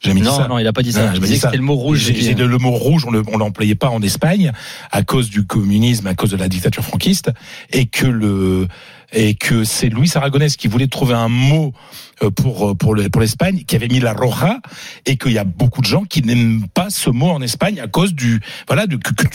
J'ai 0.00 0.10
jamais 0.10 0.20
dit 0.22 0.26
Non, 0.26 0.36
ça. 0.36 0.48
non, 0.48 0.58
il 0.58 0.66
a 0.66 0.72
pas 0.72 0.82
dit 0.82 0.92
ça. 0.92 1.06
Non, 1.06 1.12
j'ai 1.14 1.20
disait 1.20 1.34
dit 1.34 1.40
que 1.40 1.46
c'était 1.46 1.56
le 1.58 1.62
mot 1.62 1.74
rouge. 1.74 1.98
J'ai- 2.00 2.34
le, 2.34 2.46
le 2.46 2.58
mot 2.58 2.70
rouge, 2.70 3.04
on 3.06 3.12
on 3.32 3.36
l'employait 3.38 3.74
pas 3.74 3.88
en 3.90 4.00
Espagne 4.00 4.52
à 4.90 5.02
cause 5.02 5.28
du 5.30 5.44
communisme, 5.44 6.06
à 6.06 6.14
cause 6.14 6.30
de 6.30 6.36
la 6.36 6.48
dictature 6.48 6.82
franquiste, 6.82 7.30
et 7.72 7.86
que 7.86 8.06
le 8.06 8.66
et 9.12 9.34
que 9.34 9.64
c'est 9.64 9.88
Luis 9.88 10.10
Aragonès 10.14 10.56
qui 10.56 10.68
voulait 10.68 10.86
trouver 10.88 11.14
un 11.14 11.28
mot 11.28 11.72
euh, 12.22 12.30
pour 12.30 12.94
le- 12.94 13.08
pour 13.08 13.20
l'Espagne, 13.20 13.64
qui 13.66 13.76
avait 13.76 13.88
mis 13.88 13.98
la 14.00 14.12
roja, 14.12 14.58
et 15.06 15.16
qu'il 15.16 15.32
y 15.32 15.38
a 15.38 15.44
beaucoup 15.44 15.80
de 15.80 15.86
gens 15.86 16.04
qui 16.04 16.22
n'aiment 16.22 16.66
pas 16.74 16.90
ce 16.90 17.08
mot 17.10 17.30
en 17.30 17.40
Espagne 17.42 17.80
à 17.80 17.86
cause 17.88 18.14
du 18.14 18.40
voilà 18.68 18.86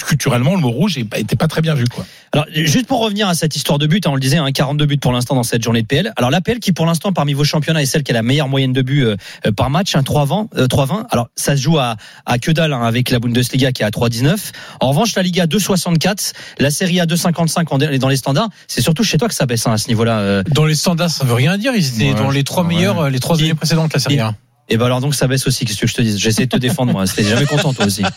culturellement 0.08 0.54
le 0.56 0.62
mot 0.62 0.70
rouge 0.72 0.98
était 0.98 1.36
pas 1.36 1.48
très 1.48 1.62
bien 1.62 1.74
vu 1.76 1.86
quoi. 1.88 2.06
Alors, 2.32 2.46
juste 2.54 2.86
pour 2.88 3.00
revenir 3.00 3.30
à 3.30 3.34
cette 3.34 3.56
histoire 3.56 3.80
de 3.80 3.88
but, 3.88 4.06
hein, 4.06 4.10
on 4.12 4.16
le 4.16 4.20
disait, 4.20 4.38
hein, 4.38 4.52
42 4.52 4.86
buts 4.86 4.98
pour 4.98 5.14
l'instant 5.14 5.36
dans 5.36 5.44
cette 5.44 5.64
journée 5.64 5.82
de 5.82 5.88
PL. 5.88 6.12
Alors, 6.18 6.30
l'APL 6.30 6.60
qui 6.60 6.74
pour 6.74 6.86
l'instant 6.86 7.14
parmi 7.14 7.34
vos 7.34 7.46
championnats 7.46 7.82
est 7.82 7.86
celle 7.86 8.04
qui 8.04 8.12
a 8.12 8.14
la 8.14 8.24
meilleure 8.24 8.50
moyenne 8.50 8.74
de 8.74 8.82
buts 8.82 9.04
euh, 9.06 9.16
euh, 9.48 9.52
par 9.54 9.70
match, 9.70 9.96
un 9.96 10.02
3-20. 10.02 10.50
euh, 10.58 10.68
3-20. 10.68 11.06
Alors, 11.12 11.30
ça 11.36 11.56
se 11.56 11.62
joue 11.62 11.78
à, 11.80 11.96
à 12.26 12.38
que 12.38 12.52
dalle 12.52 12.74
hein, 12.74 12.82
avec 12.84 13.10
la 13.10 13.20
Bundesliga 13.20 13.72
qui 13.72 13.84
est 13.84 13.86
à 13.86 13.90
3-19. 13.90 14.36
En 14.82 14.90
revanche, 14.90 15.16
la 15.16 15.22
Liga 15.24 15.46
2-64, 15.46 16.34
la 16.60 16.72
Serie 16.72 17.00
A 17.00 17.06
2-55 17.06 17.68
en- 17.74 17.78
dans 17.98 18.10
les 18.10 18.18
standards. 18.18 18.50
C'est 18.68 18.82
surtout 18.82 19.04
chez 19.04 19.18
toi 19.18 19.28
que 19.30 19.34
ça 19.34 19.46
baisse 19.46 19.65
hein, 19.68 19.74
à 19.74 19.78
ce 19.78 19.88
niveau-là. 19.88 20.20
euh. 20.20 20.44
Dans 20.52 20.66
les 20.66 20.76
standards, 20.76 21.10
ça 21.10 21.26
veut 21.26 21.34
rien 21.34 21.58
dire. 21.58 21.74
Ils 21.76 21.96
étaient 21.96 22.10
Ouais, 22.14 22.16
dans 22.16 22.30
les 22.32 22.44
trois 22.44 22.64
ouais. 22.64 22.76
meilleurs, 22.76 23.00
euh, 23.00 23.10
les 23.10 23.20
trois 23.20 23.40
années 23.40 23.54
précédentes, 23.54 23.94
la 23.94 24.00
série 24.00 24.20
A. 24.20 24.34
Et 24.70 24.78
ben 24.78 24.86
alors 24.88 25.00
donc 25.02 25.14
ça 25.16 25.28
baisse 25.28 25.46
aussi. 25.48 25.66
Qu'est-ce 25.66 25.80
que 25.82 25.88
je 25.88 25.94
te 25.94 26.02
dis 26.02 26.18
J'essaie 26.18 26.46
de 26.46 26.50
te 26.50 26.58
défendre 26.58 26.92
moi. 26.92 27.06
C'était 27.06 27.30
jamais 27.30 27.46
content 27.46 27.74
toi 27.74 27.86
aussi. 27.86 28.04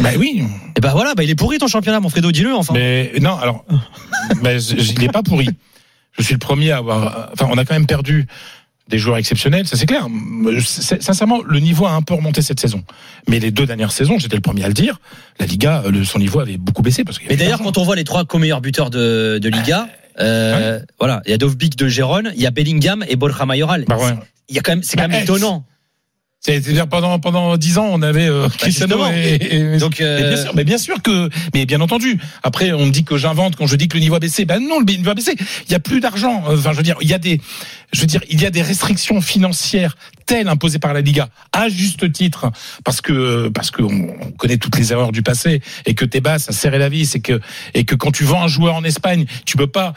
Bah 0.00 0.10
oui. 0.18 0.42
Et 0.76 0.80
ben 0.80 0.90
voilà, 0.90 1.14
bah 1.14 1.22
il 1.22 1.30
est 1.30 1.36
pourri 1.36 1.58
ton 1.58 1.68
championnat, 1.68 2.00
mon 2.00 2.08
Fredo, 2.08 2.32
dis-le 2.32 2.52
enfin. 2.54 2.74
Mais 2.74 3.12
non, 3.20 3.36
alors, 3.36 3.64
il 4.42 4.98
n'est 4.98 5.08
pas 5.08 5.22
pourri. 5.22 5.48
Je 6.18 6.24
suis 6.24 6.32
le 6.34 6.40
premier 6.40 6.72
à 6.72 6.78
avoir. 6.78 7.30
Enfin, 7.32 7.46
on 7.52 7.56
a 7.56 7.64
quand 7.64 7.74
même 7.74 7.86
perdu 7.86 8.26
des 8.88 8.98
joueurs 8.98 9.18
exceptionnels, 9.18 9.68
ça 9.68 9.76
c'est 9.76 9.86
clair. 9.86 10.08
Sincèrement, 10.64 11.40
le 11.46 11.60
niveau 11.60 11.86
a 11.86 11.92
un 11.92 12.02
peu 12.02 12.14
remonté 12.14 12.42
cette 12.42 12.58
saison. 12.58 12.82
Mais 13.28 13.38
les 13.38 13.52
deux 13.52 13.64
dernières 13.64 13.92
saisons, 13.92 14.18
j'étais 14.18 14.34
le 14.34 14.42
premier 14.42 14.64
à 14.64 14.68
le 14.68 14.74
dire, 14.74 14.98
la 15.38 15.46
Liga, 15.46 15.84
le- 15.88 16.04
son 16.04 16.18
niveau 16.18 16.40
avait 16.40 16.56
beaucoup 16.56 16.82
baissé 16.82 17.04
parce 17.04 17.18
Mais 17.28 17.36
d'ailleurs, 17.36 17.60
quand 17.62 17.78
on 17.78 17.84
voit 17.84 17.94
les 17.94 18.02
trois 18.02 18.24
co-meilleurs 18.24 18.60
buteurs 18.60 18.90
de, 18.90 19.38
de 19.40 19.48
Liga, 19.48 19.86
euh, 20.18 20.80
voilà, 20.98 21.22
il 21.26 21.30
y 21.30 21.34
a 21.34 21.38
Dovbik 21.38 21.76
de 21.76 21.88
Gérone, 21.88 22.32
il 22.34 22.42
y 22.42 22.46
a 22.46 22.50
Bellingham 22.50 23.04
et 23.08 23.16
Borja 23.16 23.46
Mayoral. 23.46 23.84
Bah 23.86 23.96
ouais. 23.98 24.14
Il 24.48 24.56
y 24.56 24.58
a 24.58 24.62
quand 24.62 24.72
même, 24.72 24.82
c'est 24.82 24.96
quand 24.96 25.04
Bah, 25.04 25.08
même 25.08 25.20
eh, 25.20 25.24
étonnant. 25.24 25.64
C'est-à-dire 26.42 26.88
pendant 26.88 27.18
pendant 27.18 27.58
dix 27.58 27.76
ans, 27.76 27.86
on 27.92 28.00
avait 28.00 28.26
euh, 28.26 28.48
Cristiano 28.48 28.96
justement. 28.96 29.12
et, 29.14 29.74
et- 29.74 29.76
Donc, 29.76 30.00
euh, 30.00 30.18
mais 30.20 30.28
bien 30.30 30.36
sûr, 30.42 30.54
mais 30.54 30.64
bien 30.64 30.78
sûr 30.78 31.02
que, 31.02 31.28
mais 31.52 31.66
bien 31.66 31.82
entendu. 31.82 32.18
Après, 32.42 32.72
on 32.72 32.86
me 32.86 32.90
dit 32.90 33.04
que 33.04 33.18
j'invente 33.18 33.56
quand 33.56 33.66
je 33.66 33.76
dis 33.76 33.88
que 33.88 33.98
le 33.98 34.00
niveau 34.00 34.14
a 34.14 34.20
baissé. 34.20 34.46
Ben 34.46 34.58
non, 34.58 34.78
le 34.80 34.86
niveau 34.86 35.10
a 35.10 35.14
baissé. 35.14 35.34
Il 35.66 35.72
y 35.72 35.74
a 35.74 35.80
plus 35.80 36.00
d'argent. 36.00 36.42
Enfin, 36.46 36.72
je 36.72 36.78
veux 36.78 36.82
dire, 36.82 36.96
il 37.02 37.08
y 37.10 37.12
a 37.14 37.18
des 37.18 37.42
je 37.92 38.00
veux 38.00 38.06
dire, 38.06 38.20
il 38.28 38.40
y 38.40 38.46
a 38.46 38.50
des 38.50 38.62
restrictions 38.62 39.20
financières 39.20 39.96
telles 40.26 40.48
imposées 40.48 40.78
par 40.78 40.94
la 40.94 41.00
Liga, 41.00 41.28
à 41.52 41.68
juste 41.68 42.12
titre, 42.12 42.50
parce 42.84 43.00
que 43.00 43.48
parce 43.48 43.70
qu'on 43.70 44.14
on 44.20 44.30
connaît 44.32 44.58
toutes 44.58 44.78
les 44.78 44.92
erreurs 44.92 45.10
du 45.12 45.22
passé 45.22 45.60
et 45.86 45.94
que 45.94 46.04
Tebas 46.04 46.46
a 46.48 46.52
serré 46.52 46.78
la 46.78 46.88
vis, 46.88 47.16
et 47.16 47.20
que 47.20 47.40
et 47.74 47.84
que 47.84 47.94
quand 47.96 48.12
tu 48.12 48.24
vends 48.24 48.42
un 48.44 48.48
joueur 48.48 48.74
en 48.76 48.84
Espagne, 48.84 49.24
tu 49.44 49.56
peux 49.56 49.66
pas 49.66 49.94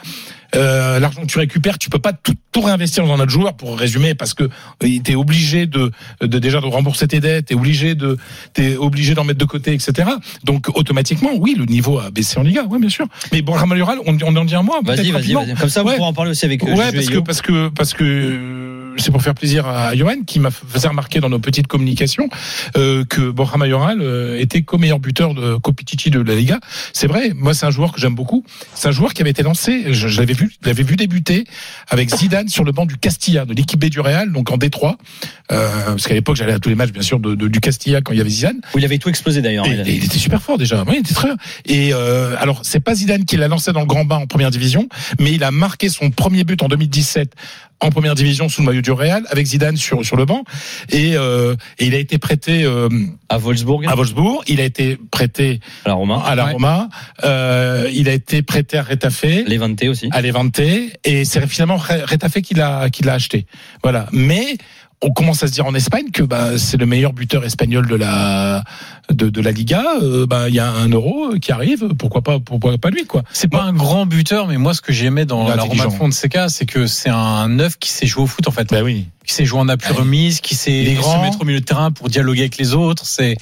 euh, 0.56 1.00
l'argent 1.00 1.22
que 1.22 1.26
tu 1.26 1.38
récupères, 1.38 1.78
tu 1.78 1.90
peux 1.90 1.98
pas 1.98 2.12
tout, 2.12 2.34
tout 2.52 2.60
réinvestir 2.60 3.04
dans 3.06 3.14
un 3.14 3.20
autre 3.20 3.30
joueur 3.30 3.54
pour 3.56 3.76
résumer 3.76 4.14
parce 4.14 4.34
que 4.34 4.48
tu 4.80 5.00
es 5.08 5.14
obligé 5.16 5.66
de, 5.66 5.90
de 6.20 6.38
déjà 6.38 6.60
de 6.60 6.66
rembourser 6.66 7.08
tes 7.08 7.18
dettes, 7.18 7.46
t'es 7.46 7.54
obligé 7.56 7.94
de 7.96 8.18
t'es 8.52 8.76
obligé 8.76 9.14
d'en 9.14 9.24
mettre 9.24 9.38
de 9.40 9.44
côté, 9.44 9.72
etc. 9.72 10.08
Donc 10.44 10.68
automatiquement, 10.76 11.30
oui, 11.38 11.54
le 11.58 11.64
niveau 11.64 11.98
a 11.98 12.10
baissé 12.10 12.38
en 12.38 12.42
Liga, 12.42 12.64
oui 12.68 12.78
bien 12.80 12.88
sûr. 12.88 13.06
Mais 13.32 13.42
bon, 13.42 13.56
Mayoral, 13.66 13.98
on, 14.06 14.16
on 14.24 14.36
en 14.36 14.44
dit 14.44 14.54
un. 14.54 14.62
Vas-y, 14.62 14.82
peut-être 14.84 15.10
vas-y, 15.10 15.32
vas-y. 15.32 15.54
Comme 15.54 15.68
ça, 15.68 15.82
vous 15.82 15.88
Ouais. 15.88 15.96
pourrez 15.96 16.08
en 16.08 16.12
parler 16.12 16.30
aussi 16.32 16.44
avec 16.44 16.62
euh, 16.62 16.74
Ouais, 16.74 16.92
parce 16.92 17.06
que 17.06 17.14
Yo. 17.14 17.22
parce 17.22 17.42
que 17.42 17.68
parce 17.84 17.92
que 17.92 18.02
euh, 18.04 18.94
c'est 18.96 19.10
pour 19.10 19.20
faire 19.20 19.34
plaisir 19.34 19.66
à 19.66 19.94
Johan 19.94 20.22
qui 20.26 20.38
m'a 20.40 20.50
faisait 20.50 20.88
remarquer 20.88 21.20
dans 21.20 21.28
nos 21.28 21.38
petites 21.38 21.66
communications 21.66 22.30
euh, 22.78 23.04
que 23.04 23.30
Borja 23.30 23.58
Mayoral 23.58 24.00
euh, 24.00 24.40
était 24.40 24.62
co-meilleur 24.62 24.98
buteur 25.00 25.34
de 25.34 25.56
Copitici 25.56 26.08
de 26.08 26.20
la 26.20 26.34
Liga. 26.34 26.60
C'est 26.94 27.06
vrai, 27.06 27.32
moi 27.34 27.52
c'est 27.52 27.66
un 27.66 27.70
joueur 27.70 27.92
que 27.92 28.00
j'aime 28.00 28.14
beaucoup. 28.14 28.42
C'est 28.74 28.88
un 28.88 28.92
joueur 28.92 29.12
qui 29.12 29.20
avait 29.20 29.32
été 29.32 29.42
lancé, 29.42 29.92
je, 29.92 30.08
je 30.08 30.18
l'avais 30.18 30.32
vu, 30.32 30.50
je 30.62 30.66
l'avais 30.66 30.82
vu 30.82 30.96
débuter 30.96 31.44
avec 31.90 32.08
Zidane 32.08 32.48
sur 32.48 32.64
le 32.64 32.72
banc 32.72 32.86
du 32.86 32.96
Castilla, 32.96 33.44
de 33.44 33.52
l'équipe 33.52 33.78
B 33.78 33.90
du 33.90 34.00
Real, 34.00 34.32
donc 34.32 34.50
en 34.50 34.56
Détroit. 34.56 34.96
Euh, 35.52 35.68
parce 35.88 36.06
qu'à 36.06 36.14
l'époque 36.14 36.36
j'allais 36.36 36.54
à 36.54 36.58
tous 36.58 36.70
les 36.70 36.74
matchs 36.74 36.92
bien 36.92 37.02
sûr 37.02 37.20
de, 37.20 37.34
de- 37.34 37.48
du 37.48 37.60
Castilla 37.60 38.00
quand 38.00 38.12
il 38.14 38.18
y 38.18 38.22
avait 38.22 38.30
Zidane. 38.30 38.60
Où 38.74 38.78
il 38.78 38.84
avait 38.86 38.96
tout 38.96 39.10
explosé 39.10 39.42
d'ailleurs. 39.42 39.66
Et 39.66 39.72
Il 39.74 39.80
a- 39.80 39.84
il, 39.88 40.04
était 40.04 40.18
super 40.18 40.40
fort 40.40 40.56
déjà. 40.56 40.84
Oui, 40.86 40.94
il 40.94 41.00
était 41.00 41.12
très 41.12 41.28
bien. 41.28 41.36
Et 41.66 41.92
euh, 41.92 42.34
alors, 42.38 42.60
c'est 42.62 42.80
pas 42.80 42.94
Zidane 42.94 43.26
qui 43.26 43.36
l'a 43.36 43.48
lancé 43.48 43.72
dans 43.72 43.80
le 43.80 43.86
grand 43.86 44.06
bain 44.06 44.16
en 44.16 44.26
première 44.26 44.50
division, 44.50 44.88
mais 45.20 45.32
il 45.32 45.44
a 45.44 45.50
marqué 45.50 45.90
son 45.90 46.10
premier 46.10 46.44
but 46.44 46.62
en 46.62 46.68
2017 46.68 47.34
en 47.80 47.90
première 47.90 48.14
division 48.14 48.48
sous 48.48 48.62
le 48.62 48.66
maillot 48.66 48.80
du 48.82 48.92
Real 48.92 49.24
avec 49.30 49.46
Zidane 49.46 49.76
sur 49.76 50.04
sur 50.04 50.16
le 50.16 50.24
banc. 50.24 50.44
Et, 50.90 51.16
euh, 51.16 51.54
et 51.78 51.86
il 51.86 51.94
a 51.94 51.98
été 51.98 52.18
prêté 52.18 52.64
euh, 52.64 52.88
à 53.28 53.38
Wolfsburg. 53.38 53.86
À 53.86 53.94
Wolfsburg, 53.94 54.42
il 54.46 54.60
a 54.60 54.64
été 54.64 54.98
prêté 55.10 55.60
à 55.84 55.88
la 55.88 55.94
Roma. 55.94 56.22
À 56.24 56.34
la 56.34 56.46
Ouais. 56.46 56.52
Roma. 56.52 56.88
Euh, 57.24 57.90
il 57.92 58.08
a 58.08 58.12
été 58.12 58.42
prêté 58.42 58.78
à 58.78 58.82
Retafe. 58.82 59.24
Levante 59.46 59.82
aussi. 59.84 60.08
À 60.12 60.20
Levante. 60.22 60.60
Et 61.04 61.24
c'est 61.24 61.46
finalement 61.46 61.76
Re- 61.76 62.04
Retafe 62.10 62.40
qui 62.42 62.54
l'a 62.54 62.88
qui 62.90 63.02
l'a 63.02 63.14
acheté. 63.14 63.46
Voilà. 63.82 64.06
Mais 64.12 64.56
on 65.04 65.10
commence 65.10 65.42
à 65.42 65.46
se 65.46 65.52
dire 65.52 65.66
en 65.66 65.74
Espagne 65.74 66.10
que 66.10 66.22
bah, 66.22 66.56
c'est 66.58 66.78
le 66.78 66.86
meilleur 66.86 67.12
buteur 67.12 67.44
espagnol 67.44 67.86
de 67.86 67.94
la 67.94 68.64
de, 69.10 69.28
de 69.28 69.40
la 69.40 69.52
Liga. 69.52 69.84
Euh, 70.02 70.26
bah, 70.26 70.48
il 70.48 70.54
y 70.54 70.60
a 70.60 70.70
un 70.70 70.88
euro 70.88 71.34
qui 71.40 71.52
arrive. 71.52 71.88
Pourquoi 71.98 72.22
pas 72.22 72.40
pourquoi 72.40 72.78
pas 72.78 72.90
lui 72.90 73.04
quoi. 73.04 73.22
C'est 73.32 73.50
pas 73.50 73.62
un 73.62 73.74
grand 73.74 74.06
buteur, 74.06 74.48
mais 74.48 74.56
moi, 74.56 74.72
ce 74.72 74.80
que 74.80 74.92
j'aimais 74.92 75.26
dans 75.26 75.46
la 75.46 75.62
Roma 75.62 75.86
de 75.86 75.90
Fonseca, 75.90 76.48
c'est 76.48 76.66
que 76.66 76.86
c'est 76.86 77.10
un 77.10 77.48
neuf 77.48 77.78
qui 77.78 77.90
sait 77.90 78.06
jouer 78.06 78.24
au 78.24 78.26
foot, 78.26 78.48
en 78.48 78.50
fait. 78.50 78.70
Bah 78.70 78.82
oui. 78.82 79.06
Qui 79.26 79.34
sait 79.34 79.44
jouer 79.44 79.60
en 79.60 79.68
appui 79.68 79.92
remise, 79.92 80.40
qui 80.40 80.54
sait 80.54 80.84
se 80.84 81.22
mettre 81.22 81.40
au 81.40 81.44
milieu 81.44 81.60
de 81.60 81.64
terrain 81.64 81.90
pour 81.90 82.08
dialoguer 82.08 82.42
avec 82.42 82.56
les 82.56 82.74
autres. 82.74 83.04
C'est, 83.06 83.36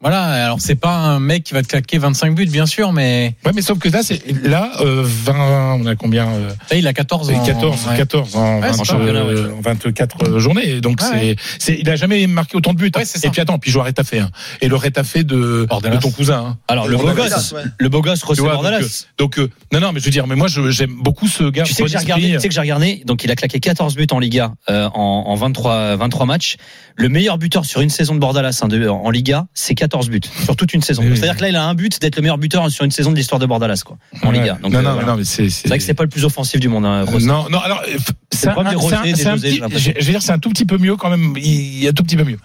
voilà. 0.00 0.22
Alors, 0.44 0.60
c'est 0.60 0.74
pas 0.76 0.94
un 0.94 1.18
mec 1.20 1.44
qui 1.44 1.54
va 1.54 1.62
te 1.62 1.68
claquer 1.68 1.98
25 1.98 2.34
buts, 2.34 2.46
bien 2.46 2.66
sûr, 2.66 2.92
mais. 2.92 3.34
Ouais, 3.44 3.52
mais 3.54 3.62
sauf 3.62 3.78
que 3.78 3.88
là, 3.88 4.00
c'est 4.02 4.22
là, 4.44 4.70
euh, 4.80 5.02
20, 5.04 5.74
on 5.80 5.86
a 5.86 5.96
combien 5.96 6.28
euh, 6.28 6.50
Là, 6.70 6.76
il 6.76 6.86
a 6.86 6.92
14 6.92 7.30
ans. 7.30 7.44
14, 7.44 7.86
Ouais. 7.88 7.96
14 7.96 8.36
en, 8.36 8.54
Ouais, 8.60 8.68
20, 8.68 8.72
c'est 8.74 8.84
ça. 8.84 8.96
euh, 8.96 9.52
en 9.56 9.60
24 9.60 10.38
journées. 10.38 10.80
Donc 10.80 11.00
Ouais, 11.00 11.36
c'est, 11.58 11.72
c'est, 11.74 11.78
il 11.80 11.90
a 11.90 11.96
jamais 11.96 12.26
marqué 12.26 12.56
autant 12.56 12.72
de 12.74 12.78
buts. 12.78 12.92
hein. 12.94 13.02
Et 13.22 13.30
puis 13.30 13.40
attends, 13.40 13.58
puis 13.58 13.70
il 13.70 13.72
joue 13.72 13.80
à 13.80 13.84
Retafe. 13.84 14.14
Hein. 14.14 14.30
Et 14.60 14.68
le 14.68 14.76
Retafe 14.76 15.18
de, 15.18 15.66
de 15.66 15.96
ton 16.00 16.10
cousin. 16.10 16.44
Hein. 16.50 16.58
Alors, 16.68 16.86
le 16.88 16.96
beau 16.96 17.04
Bordalas. 17.04 17.28
gosse, 17.34 17.54
le 17.78 17.88
beau 17.88 18.00
gosse, 18.02 18.24
José 18.26 18.42
Bordalas. 18.42 19.06
Donc, 19.18 19.38
euh, 19.38 19.42
donc, 19.42 19.50
euh, 19.50 19.50
non, 19.72 19.80
non, 19.80 19.92
mais 19.92 20.00
je 20.00 20.04
veux 20.04 20.10
dire, 20.10 20.26
mais 20.26 20.36
moi, 20.36 20.48
je- 20.48 20.70
j'aime 20.70 20.94
beaucoup 21.02 21.26
ce 21.26 21.44
gars. 21.50 21.64
Tu 21.64 21.72
sais 21.74 21.82
que 21.82 21.88
j'ai 21.88 21.98
regardé, 21.98 22.32
tu 22.34 22.40
sais 22.40 22.48
que 22.48 22.54
j'ai 22.54 22.60
regardé, 22.60 23.02
donc 23.04 23.24
il 23.24 23.30
a 23.30 23.36
claqué 23.36 23.58
14 23.60 23.94
buts 23.96 24.06
en 24.12 24.18
Liga 24.20 24.52
euh, 24.70 24.88
en, 24.94 25.24
en 25.26 25.34
23 25.34 25.96
23 25.96 26.24
matchs. 26.26 26.56
Le 26.96 27.08
meilleur 27.08 27.38
buteur 27.38 27.64
sur 27.64 27.80
une 27.80 27.90
saison 27.90 28.14
de 28.14 28.20
Bordalas 28.20 28.60
hein, 28.62 28.68
de- 28.68 28.88
en 28.88 29.10
Liga, 29.10 29.46
c'est 29.54 29.74
14 29.74 29.87
buts 30.08 30.20
sur 30.44 30.54
toute 30.56 30.72
une 30.74 30.82
saison. 30.82 31.02
Oui, 31.02 31.08
oui. 31.10 31.16
C'est-à-dire 31.16 31.36
que 31.36 31.42
là, 31.42 31.48
il 31.48 31.56
a 31.56 31.64
un 31.64 31.74
but 31.74 32.00
d'être 32.00 32.16
le 32.16 32.22
meilleur 32.22 32.38
buteur 32.38 32.70
sur 32.70 32.84
une 32.84 32.90
saison 32.90 33.10
de 33.10 33.16
l'histoire 33.16 33.38
de 33.38 33.46
Bordalas 33.46 33.82
quoi, 33.84 33.96
en 34.22 34.28
Ouais. 34.30 34.38
Liga. 34.38 34.58
Donc, 34.62 34.72
non, 34.72 34.78
euh, 34.78 34.82
non, 34.82 34.92
voilà. 34.92 35.06
non, 35.08 35.16
mais 35.16 35.24
c'est, 35.24 35.48
C'est 35.50 35.68
vrai 35.68 35.78
que 35.78 35.84
c'est 35.84 35.94
pas 35.94 36.02
le 36.04 36.08
plus 36.08 36.24
offensif 36.24 36.60
du 36.60 36.68
monde. 36.68 36.86
Hein. 36.86 37.04
Non, 37.22 37.48
non, 37.50 37.58
alors, 37.60 37.82
euh, 37.88 37.96
C'est 38.32 38.48
un, 38.48 38.52
un- 38.56 38.66
un 38.66 39.38
petit- 39.38 39.58
l'impression. 39.58 39.92
je 39.96 40.00
je 40.00 40.06
veux 40.06 40.12
dire, 40.12 40.22
c'est 40.22 40.32
un 40.32 40.38
tout 40.38 40.50
petit 40.50 40.64
peu 40.66 40.78
mieux 40.78 40.96
quand 40.96 41.10
même. 41.10 41.34
Il 41.36 41.82
y 41.82 41.86
a 41.86 41.90
un 41.90 41.92
tout 41.92 42.02
petit 42.04 42.16
peu 42.16 42.24
mieux. 42.24 42.38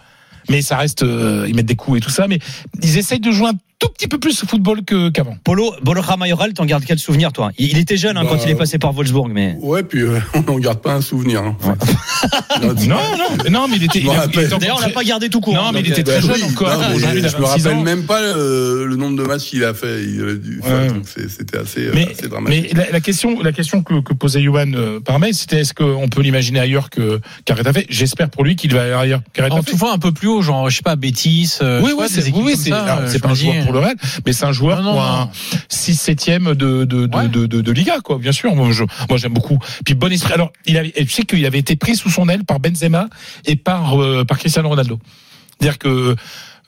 Mais 0.50 0.60
ça 0.60 0.76
reste, 0.76 1.02
euh, 1.02 1.46
ils 1.48 1.54
mettent 1.54 1.64
des 1.66 1.76
coups 1.76 1.98
et 1.98 2.00
tout 2.00 2.10
ça, 2.10 2.26
mais 2.28 2.38
ils 2.82 2.98
essayent 2.98 3.20
de 3.20 3.30
jouer 3.30 3.48
un 3.48 3.54
tout 3.78 3.88
petit 3.88 4.08
peu 4.08 4.18
plus 4.18 4.42
au 4.42 4.46
football 4.46 4.84
que, 4.84 5.08
qu'avant. 5.10 5.36
Polo, 5.44 5.74
Borja 5.82 6.16
Mayoral, 6.16 6.52
t'en 6.54 6.64
gardes 6.64 6.84
quel 6.86 6.98
souvenir 6.98 7.32
toi? 7.32 7.50
Il, 7.58 7.70
il 7.70 7.78
était 7.78 7.96
jeune 7.96 8.16
hein, 8.16 8.22
Bah, 8.24 8.30
quand 8.32 8.44
il 8.44 8.50
est 8.50 8.54
passé 8.54 8.78
par 8.78 8.92
Wolfsburg, 8.92 9.28
mais 9.32 9.56
Ouais, 9.60 9.82
puis 9.82 10.00
euh, 10.02 10.18
on 10.34 10.42
n'en 10.42 10.58
garde 10.58 10.80
pas 10.80 10.94
un 10.94 11.00
souvenir. 11.00 11.42
hein. 11.42 11.56
Non, 12.62 12.68
non, 12.88 13.50
non, 13.50 13.68
mais 13.68 13.76
il 13.76 13.84
était. 13.84 14.00
Je 14.00 14.06
d'ailleurs 14.58 14.78
on 14.78 14.80
l'a 14.80 14.88
pas 14.90 15.04
gardé 15.04 15.28
tout 15.28 15.40
court. 15.40 15.54
Non, 15.54 15.66
hein, 15.66 15.70
mais 15.72 15.80
il 15.80 15.88
était 15.92 16.00
euh, 16.08 16.18
très 16.20 16.26
Bah 16.28 16.34
jeune 16.34 16.46
oui, 16.46 16.52
encore. 16.54 16.68
non, 16.68 16.84
a 16.84 16.94
je 16.94 17.06
me 17.16 17.20
26 17.20 17.44
rappelle 17.44 17.78
ans. 17.78 17.82
même 17.82 18.04
pas 18.04 18.20
euh, 18.22 18.86
le 18.86 18.96
nombre 18.96 19.16
de 19.16 19.22
matchs 19.26 19.44
qu'il 19.44 19.64
a 19.64 19.74
fait. 19.74 19.96
Ouais. 19.96 20.88
C'était 21.28 21.58
assez, 21.58 21.86
euh, 21.86 21.92
Mais, 21.94 22.10
assez 22.12 22.28
dramatique. 22.28 22.72
mais 22.74 22.84
la, 22.84 22.90
la 22.92 23.00
question, 23.00 23.40
la 23.42 23.52
question 23.52 23.82
que, 23.82 24.00
que 24.00 24.14
posait 24.14 24.42
Johan 24.42 24.72
euh, 24.74 25.00
par 25.00 25.18
mail, 25.18 25.34
c'était 25.34 25.60
est-ce 25.60 25.74
qu'on 25.74 26.08
peut 26.08 26.22
l'imaginer 26.22 26.60
ailleurs 26.60 26.90
que 26.90 27.20
Retafe 27.50 27.84
J'espère 27.88 28.30
pour 28.30 28.44
lui 28.44 28.56
qu'il 28.56 28.72
va 28.74 28.82
aller 28.82 28.92
ailleurs 28.92 29.20
En 29.50 29.62
tout 29.62 29.76
cas, 29.76 29.92
un 29.92 29.98
peu 29.98 30.12
plus 30.12 30.28
haut, 30.28 30.42
genre, 30.42 30.70
je 30.70 30.76
sais 30.76 30.82
pas, 30.82 30.96
Bétis. 30.96 31.58
Oui, 31.82 31.92
oui, 31.96 32.54
c'est 32.56 32.70
pas 32.70 33.00
un 33.02 33.34
je 33.34 33.34
joueur 33.34 33.63
pour 33.64 33.72
le 33.72 33.80
Real, 33.80 33.96
mais 34.24 34.32
c'est 34.32 34.44
un 34.44 34.52
joueur 34.52 34.78
Non, 34.78 34.84
non, 34.84 34.92
pour 34.92 35.02
un 35.02 35.30
6 35.68 35.94
7 35.94 36.30
de 36.42 36.54
de, 36.54 36.84
de, 36.84 37.06
de, 37.06 37.46
de, 37.46 37.60
de 37.60 37.72
Liga 37.72 37.98
quoi, 38.02 38.18
bien 38.18 38.32
sûr. 38.32 38.54
Moi 38.54 38.70
j'aime 39.16 39.32
beaucoup. 39.32 39.58
Puis 39.84 39.94
bon 39.94 40.12
esprit. 40.12 40.32
Alors, 40.32 40.52
il 40.66 40.76
avait 40.76 40.92
et 40.94 41.04
tu 41.04 41.12
sais 41.12 41.22
qu'il 41.24 41.44
avait 41.46 41.58
été 41.58 41.76
pris 41.76 41.96
sous 41.96 42.10
son 42.10 42.28
aile 42.28 42.44
par 42.44 42.60
Benzema 42.60 43.08
et 43.44 43.56
par 43.56 44.00
euh, 44.00 44.24
par 44.24 44.38
Cristiano 44.38 44.68
Ronaldo. 44.68 44.98
C'est-à-dire 45.58 45.78
que 45.78 46.16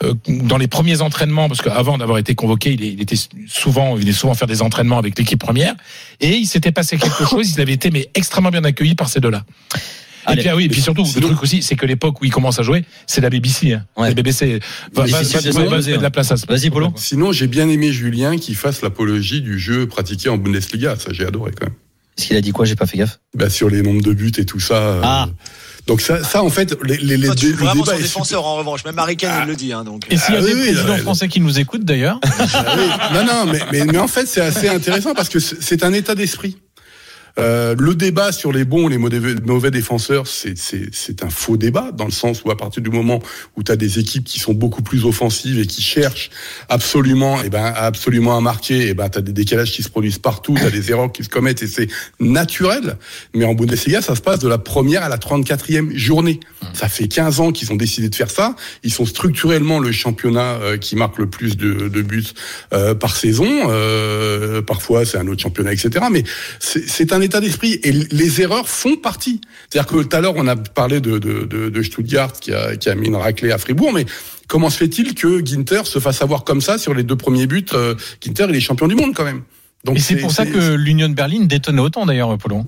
euh, 0.04 0.14
dans 0.26 0.58
les 0.58 0.68
premiers 0.68 1.00
entraînements, 1.00 1.48
parce 1.48 1.62
qu'avant 1.62 1.96
d'avoir 1.96 2.18
été 2.18 2.34
convoqué, 2.34 2.74
il, 2.74 3.00
était 3.00 3.16
souvent, 3.46 3.96
il 3.96 4.06
est 4.08 4.12
souvent 4.12 4.34
faire 4.34 4.46
des 4.46 4.60
entraînements 4.60 4.98
avec 4.98 5.18
l'équipe 5.18 5.40
première, 5.40 5.74
et 6.20 6.36
il 6.36 6.46
s'était 6.46 6.72
passé 6.72 6.98
quelque 6.98 7.24
chose. 7.30 7.52
Il 7.52 7.60
avait 7.62 7.72
été 7.72 7.90
mais 7.90 8.10
extrêmement 8.14 8.50
bien 8.50 8.64
accueilli 8.64 8.94
par 8.94 9.08
ces 9.08 9.20
deux-là. 9.20 9.44
Et 10.28 10.32
Allez. 10.32 10.40
puis, 10.42 10.48
ah 10.50 10.56
oui, 10.56 10.64
et 10.64 10.68
puis 10.68 10.80
surtout, 10.82 11.04
le 11.14 11.20
truc 11.20 11.42
aussi, 11.42 11.62
c'est 11.62 11.76
que 11.76 11.86
l'époque 11.86 12.20
où 12.20 12.24
il 12.24 12.32
commence 12.32 12.58
à 12.58 12.62
jouer, 12.62 12.84
c'est 13.06 13.20
la 13.20 13.30
BBC. 13.30 13.72
Hein. 13.74 13.84
Ouais. 13.96 14.08
La 14.08 14.14
BBC. 14.14 14.60
Va, 14.92 15.04
de 15.04 15.10
va- 15.10 15.96
la 16.02 16.10
place 16.10 16.32
à 16.32 16.36
ce- 16.36 16.46
Vas-y 16.46 16.70
Polo. 16.70 16.92
Sinon, 16.96 17.30
j'ai 17.32 17.46
bien 17.46 17.68
aimé 17.68 17.92
Julien 17.92 18.36
qui 18.36 18.54
fasse 18.54 18.82
l'apologie 18.82 19.40
du 19.40 19.58
jeu 19.58 19.86
pratiqué 19.86 20.28
en 20.28 20.36
Bundesliga. 20.36 20.96
Ça, 20.96 21.12
j'ai 21.12 21.24
adoré 21.26 21.52
quand 21.58 21.66
même. 21.66 21.74
Est-ce 22.18 22.26
qu'il 22.28 22.36
a 22.36 22.40
dit 22.40 22.50
quoi? 22.52 22.64
J'ai 22.64 22.76
pas 22.76 22.86
fait 22.86 22.96
gaffe. 22.98 23.20
Bah, 23.34 23.50
sur 23.50 23.68
les 23.68 23.82
nombres 23.82 24.02
de 24.02 24.12
buts 24.14 24.32
et 24.38 24.44
tout 24.46 24.58
ça. 24.60 24.74
euh, 24.74 25.00
Ah. 25.04 25.28
Donc 25.86 26.00
ça, 26.00 26.24
ça 26.24 26.42
en 26.42 26.50
fait, 26.50 26.76
les, 26.82 26.96
les, 26.96 27.16
les 27.16 27.26
Toi, 27.26 27.36
tu 27.36 27.44
dé- 27.46 27.52
le 27.52 27.58
vraiment 27.58 27.84
débat 27.84 27.92
son 27.96 28.02
défenseur 28.02 28.44
en 28.44 28.56
revanche. 28.56 28.84
Même 28.84 28.96
Kane, 29.16 29.42
il 29.44 29.48
le 29.48 29.54
dit. 29.54 29.72
Hein, 29.72 29.84
donc. 29.84 30.02
Et 30.10 30.16
s'il 30.16 30.34
y 30.34 30.36
a 30.36 30.40
Ah 30.40 30.42
des 30.44 30.52
oui, 30.52 30.60
oui, 30.60 30.72
présidents 30.72 30.92
ouais. 30.94 30.98
français 30.98 31.28
qui 31.28 31.40
nous 31.40 31.60
écoutent 31.60 31.84
d'ailleurs, 31.84 32.18
Ah 32.24 32.74
oui. 32.76 32.84
Non, 33.14 33.24
non, 33.24 33.52
mais, 33.52 33.60
mais, 33.70 33.84
mais 33.84 33.98
en 33.98 34.08
fait, 34.08 34.26
c'est 34.26 34.40
assez 34.40 34.68
intéressant 34.68 35.14
parce 35.14 35.28
que 35.28 35.38
c'est 35.38 35.84
un 35.84 35.92
état 35.92 36.16
d'esprit. 36.16 36.56
Euh, 37.38 37.74
le 37.78 37.94
débat 37.94 38.32
sur 38.32 38.50
les 38.52 38.64
bons 38.64 38.84
ou 38.84 38.88
les 38.88 38.98
mauvais 38.98 39.70
défenseurs, 39.70 40.26
c'est- 40.26 40.54
un 41.22 41.30
faux 41.30 41.56
débat, 41.56 41.90
dans 41.92 42.04
le 42.04 42.10
sens 42.10 42.42
où 42.44 42.50
à 42.50 42.56
partir 42.56 42.82
du 42.82 42.90
moment 42.90 43.20
où 43.56 43.62
tu 43.62 43.72
as 43.72 43.76
des 43.76 43.98
équipes 43.98 44.24
qui 44.24 44.38
sont 44.38 44.52
beaucoup 44.54 44.82
plus 44.82 45.04
offensives 45.04 45.58
et 45.58 45.66
qui 45.66 45.82
cherchent 45.82 46.30
absolument, 46.68 47.42
et 47.42 47.48
ben, 47.50 47.72
absolument 47.76 48.36
à 48.36 48.40
marquer, 48.40 48.88
et 48.88 48.94
ben, 48.94 49.08
tu 49.08 49.18
as 49.18 49.22
des 49.22 49.32
décalages 49.32 49.72
qui 49.72 49.82
se 49.82 49.88
produisent 49.88 50.18
partout, 50.18 50.54
tu 50.58 50.64
as 50.64 50.70
des 50.70 50.90
erreurs 50.90 51.12
qui 51.12 51.24
se 51.24 51.28
commettent 51.28 51.62
et 51.62 51.66
c'est 51.66 51.88
naturel. 52.20 52.96
Mais 53.34 53.44
en 53.44 53.54
Bundesliga, 53.54 54.02
ça 54.02 54.14
se 54.14 54.20
passe 54.20 54.40
de 54.40 54.48
la 54.48 54.58
première 54.58 55.02
à 55.02 55.08
la 55.08 55.18
34e 55.18 55.96
journée. 55.96 56.40
Ça 56.72 56.88
fait 56.88 57.08
15 57.08 57.40
ans 57.40 57.52
qu'ils 57.52 57.72
ont 57.72 57.76
décidé 57.76 58.08
de 58.08 58.14
faire 58.14 58.30
ça. 58.30 58.54
Ils 58.82 58.92
sont 58.92 59.06
structurellement 59.06 59.78
le 59.78 59.92
championnat 59.92 60.58
euh, 60.62 60.76
qui 60.76 60.96
marque 60.96 61.18
le 61.18 61.28
plus 61.28 61.56
de, 61.56 61.88
de 61.88 62.02
buts 62.02 62.24
euh, 62.72 62.94
par 62.94 63.16
saison. 63.16 63.46
Euh, 63.68 64.62
parfois, 64.62 65.04
c'est 65.04 65.18
un 65.18 65.26
autre 65.28 65.42
championnat, 65.42 65.72
etc. 65.72 66.04
Mais 66.10 66.24
c'est 66.60 67.12
un 67.12 67.20
état 67.26 67.40
d'esprit 67.40 67.78
et 67.82 67.92
les 67.92 68.40
erreurs 68.40 68.68
font 68.68 68.96
partie. 68.96 69.40
C'est-à-dire 69.68 69.90
que 69.90 70.02
tout 70.02 70.16
à 70.16 70.20
l'heure, 70.20 70.34
on 70.36 70.46
a 70.48 70.56
parlé 70.56 71.00
de, 71.00 71.18
de, 71.18 71.44
de, 71.44 71.68
de 71.68 71.82
Stuttgart 71.82 72.32
qui 72.32 72.52
a, 72.54 72.76
qui 72.76 72.88
a 72.88 72.94
mis 72.94 73.08
une 73.08 73.16
raclée 73.16 73.52
à 73.52 73.58
Fribourg, 73.58 73.92
mais 73.92 74.06
comment 74.48 74.70
se 74.70 74.78
fait-il 74.78 75.14
que 75.14 75.44
Ginter 75.44 75.82
se 75.84 75.98
fasse 75.98 76.22
avoir 76.22 76.44
comme 76.44 76.60
ça 76.62 76.78
sur 76.78 76.94
les 76.94 77.02
deux 77.02 77.16
premiers 77.16 77.46
buts 77.46 77.66
euh, 77.74 77.94
Ginter, 78.22 78.46
il 78.48 78.56
est 78.56 78.60
champion 78.60 78.88
du 78.88 78.94
monde 78.94 79.12
quand 79.14 79.24
même. 79.24 79.42
Donc 79.84 79.96
et 79.98 80.00
c'est 80.00 80.16
pour 80.16 80.32
ça 80.32 80.46
que 80.46 80.74
l'Union 80.74 81.08
de 81.08 81.14
Berlin 81.14 81.44
détonnait 81.44 81.82
autant 81.82 82.06
d'ailleurs, 82.06 82.36
Polo. 82.38 82.64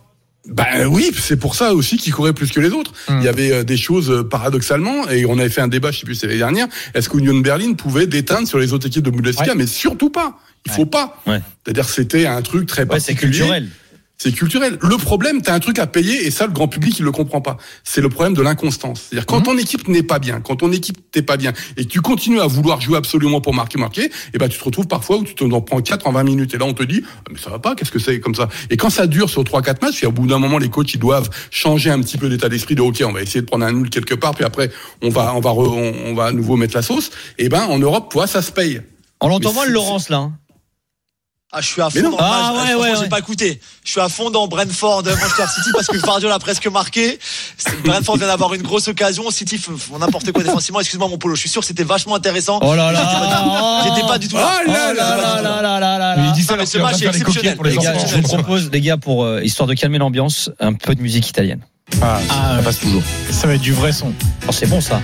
Ben 0.46 0.86
oui, 0.86 1.10
c'est 1.20 1.36
pour 1.36 1.54
ça 1.54 1.74
aussi 1.74 1.98
qu'il 1.98 2.12
courait 2.14 2.32
plus 2.32 2.50
que 2.50 2.60
les 2.60 2.70
autres. 2.70 2.92
Hmm. 3.08 3.18
Il 3.18 3.24
y 3.24 3.28
avait 3.28 3.52
euh, 3.52 3.64
des 3.64 3.76
choses 3.76 4.10
euh, 4.10 4.22
paradoxalement, 4.22 5.06
et 5.08 5.26
on 5.26 5.38
avait 5.38 5.50
fait 5.50 5.60
un 5.60 5.68
débat, 5.68 5.90
je 5.90 5.98
sais 5.98 6.06
plus, 6.06 6.14
c'est 6.14 6.26
l'année 6.26 6.38
dernière. 6.38 6.68
Est-ce 6.94 7.08
qu'Union 7.10 7.36
Berlin 7.40 7.74
pouvait 7.74 8.06
déteindre 8.06 8.48
sur 8.48 8.58
les 8.58 8.72
autres 8.72 8.86
équipes 8.86 9.02
de 9.04 9.10
Bundesliga? 9.10 9.52
Ouais. 9.52 9.58
Mais 9.58 9.66
surtout 9.66 10.10
pas. 10.10 10.38
Il 10.64 10.72
faut 10.72 10.86
pas. 10.86 11.20
Ouais. 11.26 11.40
C'est-à-dire, 11.64 11.88
c'était 11.88 12.26
un 12.26 12.40
truc 12.40 12.66
très 12.66 12.82
Ouais, 12.82 12.98
c'est 13.00 13.12
particulier. 13.12 13.38
culturel. 13.38 13.68
C'est 14.20 14.32
culturel. 14.32 14.78
Le 14.82 14.96
problème, 14.96 15.42
t'as 15.42 15.54
un 15.54 15.60
truc 15.60 15.78
à 15.78 15.86
payer 15.86 16.26
et 16.26 16.32
ça, 16.32 16.46
le 16.48 16.52
grand 16.52 16.66
public, 16.66 16.98
il 16.98 17.04
le 17.04 17.12
comprend 17.12 17.40
pas. 17.40 17.56
C'est 17.84 18.00
le 18.00 18.08
problème 18.08 18.34
de 18.34 18.42
l'inconstance. 18.42 19.02
C'est-à-dire 19.08 19.26
quand 19.26 19.42
ton 19.42 19.56
équipe 19.56 19.86
n'est 19.86 20.02
pas 20.02 20.18
bien, 20.18 20.40
quand 20.40 20.56
ton 20.56 20.72
équipe 20.72 20.96
n'est 21.14 21.22
pas 21.22 21.36
bien 21.36 21.52
et 21.76 21.84
que 21.84 21.88
tu 21.88 22.00
continues 22.00 22.40
à 22.40 22.48
vouloir 22.48 22.80
jouer 22.80 22.96
absolument 22.96 23.40
pour 23.40 23.54
marquer, 23.54 23.78
marquer, 23.78 24.10
et 24.34 24.38
ben 24.38 24.48
tu 24.48 24.58
te 24.58 24.64
retrouves 24.64 24.88
parfois 24.88 25.18
où 25.18 25.22
tu 25.24 25.36
t'en 25.36 25.60
prends 25.60 25.80
4 25.80 26.08
en 26.08 26.12
20 26.12 26.24
minutes 26.24 26.52
et 26.52 26.58
là 26.58 26.64
on 26.64 26.74
te 26.74 26.82
dit 26.82 27.04
Ah, 27.06 27.30
mais 27.30 27.38
ça 27.38 27.50
va 27.50 27.60
pas, 27.60 27.76
qu'est-ce 27.76 27.92
que 27.92 28.00
c'est 28.00 28.18
comme 28.18 28.34
ça? 28.34 28.48
Et 28.70 28.76
quand 28.76 28.90
ça 28.90 29.06
dure 29.06 29.30
sur 29.30 29.44
3 29.44 29.62
4 29.62 29.82
matchs, 29.82 30.02
et 30.02 30.06
au 30.06 30.12
bout 30.12 30.26
d'un 30.26 30.38
moment 30.40 30.58
les 30.58 30.68
coachs 30.68 30.92
ils 30.92 30.98
doivent 30.98 31.30
changer 31.52 31.90
un 31.90 32.00
petit 32.00 32.18
peu 32.18 32.28
d'état 32.28 32.48
d'esprit 32.48 32.74
de 32.74 32.82
OK, 32.82 33.00
on 33.06 33.12
va 33.12 33.22
essayer 33.22 33.42
de 33.42 33.46
prendre 33.46 33.64
un 33.66 33.72
nul 33.72 33.88
quelque 33.88 34.14
part 34.16 34.34
puis 34.34 34.44
après 34.44 34.72
on 35.00 35.10
va 35.10 35.32
on 35.36 35.40
va 35.40 35.50
re- 35.50 35.68
on, 35.68 36.10
on 36.10 36.14
va 36.14 36.24
à 36.24 36.32
nouveau 36.32 36.56
mettre 36.56 36.74
la 36.74 36.82
sauce. 36.82 37.10
Et 37.38 37.48
ben 37.48 37.62
en 37.66 37.78
Europe, 37.78 38.10
toi 38.10 38.26
ça 38.26 38.42
se 38.42 38.50
paye. 38.50 38.80
On 39.20 39.28
l'entend 39.28 39.52
moins, 39.52 39.66
Laurence, 39.66 40.08
là. 40.08 40.16
hein. 40.18 40.32
Ah, 41.50 41.62
je 41.62 41.66
suis 41.66 41.80
à 41.80 41.88
fond 41.88 42.10
dans 42.10 42.18
Ah, 42.20 42.52
ouais, 42.78 42.90
j'ai 42.94 43.00
ouais. 43.00 43.08
pas 43.08 43.20
écouté. 43.20 43.58
Je 43.82 43.90
suis 43.92 44.00
à 44.02 44.10
fond 44.10 44.28
dans 44.28 44.46
Brentford, 44.48 45.02
Manchester 45.04 45.44
City 45.54 45.70
parce 45.72 45.86
que 45.86 45.96
Guardiola 45.96 46.34
a 46.34 46.38
presque 46.38 46.66
marqué. 46.66 47.18
Brentford 47.84 48.18
vient 48.18 48.26
d'avoir 48.26 48.52
une 48.52 48.60
grosse 48.60 48.86
occasion. 48.88 49.30
City 49.30 49.56
font 49.56 49.98
n'importe 49.98 50.30
quoi 50.32 50.42
défensivement. 50.42 50.80
Excuse-moi, 50.80 51.08
mon 51.08 51.16
polo. 51.16 51.34
Je 51.36 51.40
suis 51.40 51.48
sûr 51.48 51.62
que 51.62 51.66
c'était 51.66 51.84
vachement 51.84 52.16
intéressant. 52.16 52.58
Oh 52.60 52.74
là 52.74 52.92
là. 52.92 53.82
J'étais 53.84 54.06
pas 54.06 54.18
du 54.18 54.28
tout 54.28 54.36
là. 54.36 54.60
Oh 54.62 54.70
là 54.70 54.92
là 54.92 55.16
là 55.16 55.16
là 55.16 55.42
là 55.42 55.62
là 55.62 55.80
là 55.80 55.98
là. 56.16 56.24
Il 56.26 56.32
dit 56.32 56.42
ça 56.42 56.52
Non, 56.54 56.62
mais 56.62 56.76
alors 56.76 56.94
ce 56.94 57.04
match 57.06 57.16
est 57.16 57.20
coquilles 57.22 57.54
pour 57.54 57.64
les 57.64 57.70
Les 57.70 57.78
gars, 57.78 57.94
je 58.06 58.16
vous 58.16 58.22
propose, 58.22 58.70
les 58.70 58.80
gars, 58.82 58.98
pour 58.98 59.24
euh, 59.24 59.42
histoire 59.42 59.66
de 59.66 59.72
calmer 59.72 59.96
l'ambiance, 59.96 60.50
un 60.60 60.74
peu 60.74 60.94
de 60.94 61.00
musique 61.00 61.26
italienne. 61.30 61.62
Ah, 62.02 62.18
ça 62.58 62.62
passe 62.62 62.80
toujours. 62.80 63.02
Ça 63.30 63.46
va 63.46 63.54
être 63.54 63.62
du 63.62 63.72
vrai 63.72 63.92
son. 63.92 64.12
Oh, 64.46 64.52
c'est 64.52 64.66
bon 64.66 64.82
ça. 64.82 65.00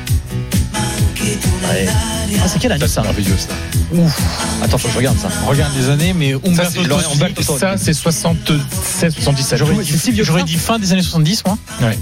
Ah, 2.43 2.48
c'est 2.48 2.59
quelle 2.59 2.73
année 2.73 2.81
Ça, 2.81 2.89
c'est 2.89 2.94
ça 2.94 3.02
merveilleux, 3.02 3.36
ça. 3.39 3.48
Ouf. 3.93 4.20
Attends, 4.62 4.78
faut 4.78 4.89
que 4.89 4.93
je 4.94 4.98
regarde 4.98 5.19
ça. 5.19 5.28
Regarde 5.47 5.73
les 5.77 5.89
années, 5.89 6.12
mais 6.15 6.32
Ça, 6.32 6.39
Umberto 6.48 6.82
Tozzi, 6.82 7.47
Tozzi. 7.47 7.59
ça, 7.61 7.74
c'est 7.77 7.93
76, 7.93 9.15
77. 9.15 9.59
J'aurais 9.59 9.74
dit, 9.85 10.20
j'aurais 10.24 10.43
dit 10.44 10.55
fin 10.56 10.78
des 10.78 10.93
années 10.93 11.02
70, 11.02 11.44
moi. 11.47 11.59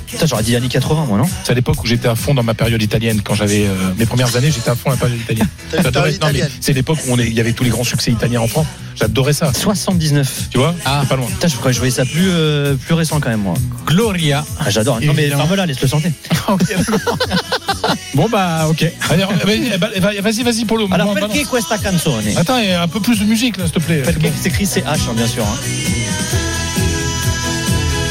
Putain, 0.07 0.27
j'aurais 0.27 0.43
dit 0.43 0.57
années 0.57 0.69
80, 0.69 1.05
moi, 1.07 1.19
non 1.19 1.29
C'est 1.45 1.53
à 1.53 1.55
l'époque 1.55 1.83
où 1.83 1.87
j'étais 1.87 2.09
à 2.09 2.15
fond 2.15 2.35
dans 2.35 2.43
ma 2.43 2.55
période 2.55 2.83
italienne. 2.83 3.21
Quand 3.23 3.35
j'avais 3.35 3.67
euh, 3.67 3.75
mes 3.99 4.07
premières 4.07 4.35
années, 4.37 4.51
j'étais 4.51 4.71
à 4.71 4.75
fond 4.75 4.91
dans 4.91 4.93
la 4.93 4.97
période 5.01 5.19
italienne. 5.21 5.49
J'adorais- 5.73 6.19
non, 6.21 6.29
mais. 6.33 6.43
C'est 6.61 6.73
l'époque 6.73 6.99
où 7.07 7.13
on 7.13 7.19
est- 7.19 7.27
il 7.27 7.35
y 7.35 7.41
avait 7.41 7.53
tous 7.53 7.65
les 7.65 7.71
grands 7.71 7.85
succès 7.85 8.11
italiens 8.11 8.41
en 8.41 8.49
France. 8.49 8.67
J'adorais 8.95 9.33
ça. 9.33 9.53
79. 9.55 10.49
Tu 10.51 10.59
vois? 10.59 10.75
Ah. 10.85 11.03
Pas 11.09 11.17
loin. 11.17 11.27
Putain, 11.27 11.49
je 11.49 11.57
crois 11.57 11.71
que 11.71 11.73
je 11.75 11.79
voyais 11.79 11.93
ça 11.95 12.05
plus, 12.05 12.29
euh, 12.31 12.75
plus 12.75 12.95
récent 12.95 13.21
quand 13.21 13.31
même, 13.31 13.41
moi. 13.41 13.55
Gloria. 13.87 14.45
Ah, 14.61 14.71
j'adore. 14.71 15.01
Non, 15.01 15.13
mais 15.15 15.29
ferme-la, 15.31 15.67
laisse-le 15.67 15.89
chanter. 15.89 16.13
Ok, 16.49 16.61
d'accord. 16.69 17.17
bon, 18.15 18.29
bah, 18.29 18.67
ok. 18.69 18.85
Allez, 19.11 19.25
vas-y, 19.45 19.79
vas-y, 20.01 20.21
vas-y, 20.23 20.43
vas-y, 20.43 20.65
Polo. 20.65 20.89
Alors, 20.91 21.15
perché 21.15 21.45
questa 21.45 21.79
canzone? 21.79 22.25
Attends, 22.37 22.59
et 22.59 22.73
un 22.73 22.89
peu 22.89 23.01
plus 23.01 23.19
de 23.19 23.25
musique, 23.25 23.57
là, 23.57 23.65
s'il 23.65 23.75
te 23.75 23.81
plaît. 23.81 24.03
Perché 24.03 24.33
c'est 24.41 24.49
écrit 24.49 24.67
CH, 24.67 24.81
hein, 24.87 25.15
bien 25.15 25.27
sûr. 25.27 25.45
Hein. 25.45 25.57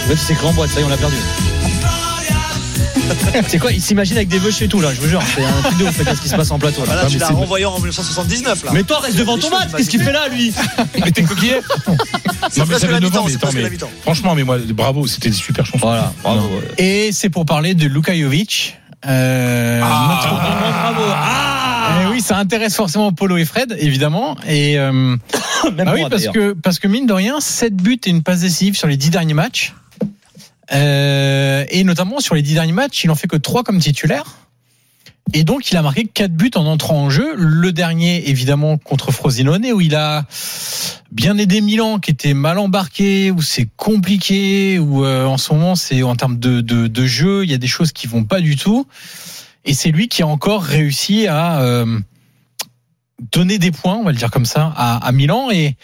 Là, 0.09 0.15
c'est 0.17 0.33
écrit 0.33 0.45
en 0.47 0.53
boîte, 0.53 0.69
ça 0.69 0.79
y 0.79 0.83
est, 0.83 0.85
on 0.85 0.89
l'a 0.89 0.97
perdu. 0.97 1.15
c'est 3.47 3.59
quoi 3.59 3.71
Il 3.71 3.81
s'imagine 3.81 4.15
avec 4.17 4.29
des 4.29 4.39
veuches 4.39 4.61
et 4.61 4.67
tout, 4.67 4.79
là, 4.79 4.93
je 4.93 5.01
vous 5.01 5.07
jure. 5.07 5.21
C'est 5.35 5.43
un 5.43 5.61
truc 5.63 5.77
de 5.79 5.83
ouf, 5.85 5.97
regarde 5.97 6.17
ce 6.17 6.21
qui 6.21 6.29
se 6.29 6.35
passe 6.35 6.51
en 6.51 6.59
plateau. 6.59 6.81
Là. 6.81 6.87
Voilà, 6.87 7.05
tu 7.07 7.13
mais 7.15 7.19
l'as 7.19 7.27
renvoyé 7.29 7.65
en 7.65 7.75
1979 7.77 8.63
là. 8.65 8.71
Mais 8.73 8.83
toi, 8.83 8.99
reste 8.99 9.17
devant 9.17 9.37
ton 9.37 9.49
match, 9.49 9.69
qu'est-ce 9.75 9.89
qu'il 9.89 10.01
fait 10.01 10.11
là, 10.11 10.27
lui? 10.29 10.53
Mais 11.03 11.11
t'es 11.11 11.23
coquillet 11.23 11.61
C'est 12.49 12.59
Non, 12.59 12.65
mais 12.65 12.65
presque 12.65 12.81
j'avais 12.81 12.93
la 12.93 12.99
9 13.01 13.17
ans, 13.17 13.25
mi-temps. 13.25 13.25
mais 13.25 13.31
C'est 13.31 13.35
attends, 13.37 13.47
presque 13.51 13.71
mi-temps. 13.71 13.89
franchement, 14.01 14.35
mais 14.35 14.43
moi, 14.43 14.57
bravo, 14.73 15.07
c'était 15.07 15.29
des 15.29 15.35
super 15.35 15.65
chansons. 15.65 15.79
Voilà, 15.85 16.13
bravo. 16.23 16.49
Et 16.77 17.11
c'est 17.11 17.29
pour 17.29 17.45
parler 17.45 17.73
de 17.73 17.87
Luka 17.87 18.15
Jovic. 18.17 18.77
Euh, 19.05 19.79
notre- 19.79 20.29
bravo. 20.29 21.01
Ah 21.13 22.01
Eh 22.03 22.11
oui, 22.11 22.21
ça 22.21 22.37
intéresse 22.37 22.75
forcément 22.75 23.11
Polo 23.11 23.37
et 23.37 23.45
Fred, 23.45 23.75
évidemment. 23.79 24.35
Et 24.47 24.77
euh, 24.77 24.91
Même 25.75 25.87
ah 25.87 25.93
oui, 25.93 26.03
parce 26.09 26.27
que 26.27 26.53
parce 26.53 26.79
que 26.79 26.87
mine 26.87 27.05
de 27.05 27.13
rien, 27.13 27.39
7 27.39 27.75
buts 27.75 27.99
et 28.05 28.09
une 28.09 28.23
passe 28.23 28.41
décisive 28.41 28.75
sur 28.75 28.87
les 28.87 28.97
10 28.97 29.09
derniers 29.09 29.33
matchs. 29.33 29.73
Euh, 30.71 31.65
et 31.69 31.83
notamment 31.83 32.19
sur 32.19 32.35
les 32.35 32.41
10 32.41 32.53
derniers 32.55 32.71
matchs, 32.71 33.03
il 33.03 33.11
en 33.11 33.15
fait 33.15 33.27
que 33.27 33.35
3 33.37 33.63
comme 33.63 33.79
titulaire. 33.79 34.25
Et 35.33 35.43
donc, 35.43 35.71
il 35.71 35.77
a 35.77 35.81
marqué 35.81 36.05
4 36.05 36.33
buts 36.33 36.51
en 36.55 36.65
entrant 36.65 37.03
en 37.03 37.09
jeu. 37.09 37.33
Le 37.35 37.71
dernier, 37.71 38.29
évidemment, 38.29 38.77
contre 38.77 39.11
Frosinone, 39.11 39.65
où 39.73 39.79
il 39.79 39.95
a 39.95 40.25
bien 41.11 41.37
aidé 41.37 41.61
Milan, 41.61 41.99
qui 41.99 42.11
était 42.11 42.33
mal 42.33 42.57
embarqué, 42.57 43.31
où 43.31 43.41
c'est 43.41 43.67
compliqué, 43.77 44.77
où 44.79 45.05
euh, 45.05 45.25
en 45.25 45.37
ce 45.37 45.53
moment, 45.53 45.75
c'est 45.75 46.03
en 46.03 46.15
termes 46.15 46.37
de, 46.37 46.59
de, 46.61 47.05
jeu, 47.05 47.43
il 47.43 47.51
y 47.51 47.53
a 47.53 47.57
des 47.57 47.67
choses 47.67 47.91
qui 47.93 48.07
vont 48.07 48.25
pas 48.25 48.41
du 48.41 48.57
tout. 48.57 48.85
Et 49.63 49.73
c'est 49.73 49.91
lui 49.91 50.07
qui 50.09 50.21
a 50.21 50.27
encore 50.27 50.63
réussi 50.63 51.27
à 51.27 51.61
euh, 51.61 51.99
donner 53.31 53.57
des 53.57 53.71
points, 53.71 53.95
on 53.95 54.03
va 54.03 54.11
le 54.11 54.17
dire 54.17 54.31
comme 54.31 54.45
ça, 54.45 54.73
à, 54.75 55.11
Milan. 55.13 55.49
Et 55.51 55.75